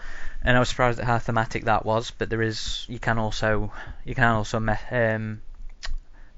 and 0.42 0.56
I 0.56 0.60
was 0.60 0.68
surprised 0.68 1.00
at 1.00 1.06
how 1.06 1.18
thematic 1.18 1.64
that 1.64 1.84
was, 1.84 2.10
but 2.12 2.30
there 2.30 2.42
is 2.42 2.86
you 2.88 2.98
can 2.98 3.18
also 3.18 3.72
you 4.04 4.14
can 4.14 4.24
also 4.24 4.60
me- 4.60 4.74
um, 4.90 5.40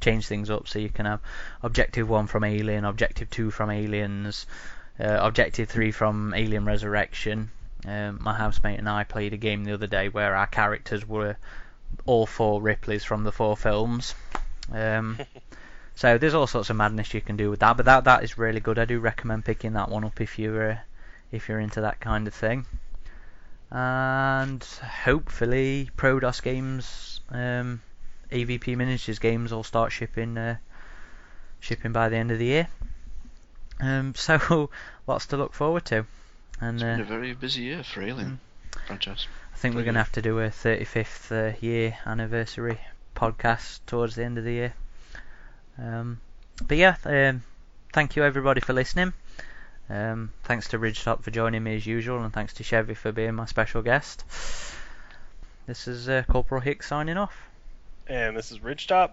change 0.01 0.27
things 0.27 0.51
up, 0.51 0.69
so 0.69 0.79
you 0.79 0.89
can 0.89 1.07
have 1.07 1.21
objective 1.63 2.09
one 2.09 2.27
from 2.27 2.45
Alien, 2.45 2.85
objective 2.85 3.29
two 3.31 3.51
from 3.51 3.71
Aliens, 3.71 4.47
uh, 4.99 5.19
objective 5.21 5.69
three 5.69 5.93
from 5.93 6.33
Alien 6.35 6.65
Resurrection. 6.65 7.51
Um, 7.87 8.19
my 8.21 8.35
housemate 8.35 8.79
and 8.79 8.89
I 8.89 9.05
played 9.05 9.33
a 9.33 9.39
game 9.39 9.65
the 9.65 9.73
other 9.73 9.87
day 9.87 10.09
where 10.09 10.35
our 10.35 10.47
characters 10.47 11.07
were 11.07 11.37
all 12.07 12.27
four 12.27 12.61
Ripleys 12.61 13.05
from 13.05 13.25
the 13.25 13.33
four 13.33 13.57
films. 13.57 14.15
Um, 14.73 15.19
so 15.95 16.19
there's 16.19 16.35
all 16.35 16.47
sorts 16.47 16.71
of 16.71 16.77
madness 16.77 17.15
you 17.15 17.21
can 17.21 17.37
do 17.37 17.51
with 17.51 17.61
that, 17.61 17.77
but 17.77 17.87
that 17.87 18.05
that 18.05 18.25
is 18.25 18.39
really 18.39 18.61
good. 18.61 18.79
I 18.79 18.87
do 18.87 18.99
recommend 18.99 19.45
picking 19.45 19.75
that 19.75 19.91
one 19.91 20.05
up 20.05 20.21
if 20.21 20.39
you're 20.39 20.73
uh, 20.73 20.79
if 21.31 21.49
you're 21.49 21.61
into 21.61 21.83
that 21.83 22.01
kind 22.01 22.27
of 22.27 22.35
thing. 22.35 22.67
And 23.71 24.63
hopefully, 25.05 25.91
Prodos 25.97 26.43
games, 26.43 27.21
um, 27.31 27.83
AVP 28.33 28.77
miniatures 28.77 29.19
games 29.19 29.53
will 29.53 29.63
start 29.63 29.93
shipping 29.93 30.37
uh, 30.37 30.57
shipping 31.61 31.93
by 31.93 32.09
the 32.09 32.17
end 32.17 32.31
of 32.31 32.39
the 32.39 32.47
year. 32.47 32.69
Um, 33.81 34.15
so 34.17 34.71
lots 35.07 35.27
to 35.27 35.37
look 35.37 35.55
forward 35.55 35.85
to. 35.87 36.07
And 36.61 36.77
It's 36.77 36.83
uh, 36.83 36.97
been 36.97 37.01
a 37.01 37.05
very 37.05 37.33
busy 37.35 37.63
year 37.63 37.83
for 37.83 38.03
Alien 38.03 38.41
franchise. 38.87 39.27
I 39.55 39.57
think 39.57 39.75
we're 39.75 39.85
going 39.85 39.95
to 39.95 40.01
have 40.01 40.13
to 40.13 40.23
do 40.23 40.39
a 40.41 40.49
35th 40.49 41.31
uh, 41.31 41.57
year 41.61 41.97
anniversary 42.07 42.79
podcast 43.15 43.81
towards 43.87 44.17
the 44.17 44.25
end 44.25 44.39
of 44.39 44.45
the 44.45 44.53
year. 44.53 44.75
Um, 45.79 46.21
but 46.67 46.77
yeah, 46.77 46.97
um, 47.05 47.43
thank 47.93 48.17
you 48.17 48.25
everybody 48.25 48.61
for 48.61 48.73
listening. 48.73 49.13
Um, 49.91 50.33
thanks 50.45 50.69
to 50.69 50.79
Ridgetop 50.79 51.25
for 51.25 51.33
joining 51.33 51.65
me 51.65 51.75
as 51.75 51.85
usual, 51.85 52.23
and 52.23 52.33
thanks 52.33 52.53
to 52.55 52.63
Shevvie 52.63 52.97
for 52.97 53.11
being 53.11 53.35
my 53.35 53.47
special 53.47 53.83
guest. 53.83 54.25
This 55.67 55.89
is 55.89 56.09
uh, 56.09 56.23
Corporal 56.29 56.61
Hicks 56.61 56.87
signing 56.87 57.17
off. 57.17 57.37
And 58.07 58.37
this 58.37 58.53
is 58.53 58.61
Ridgetop. 58.61 59.13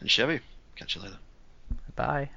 And 0.00 0.08
Shevvie, 0.08 0.40
catch 0.76 0.96
you 0.96 1.02
later. 1.02 1.18
Bye. 1.94 2.30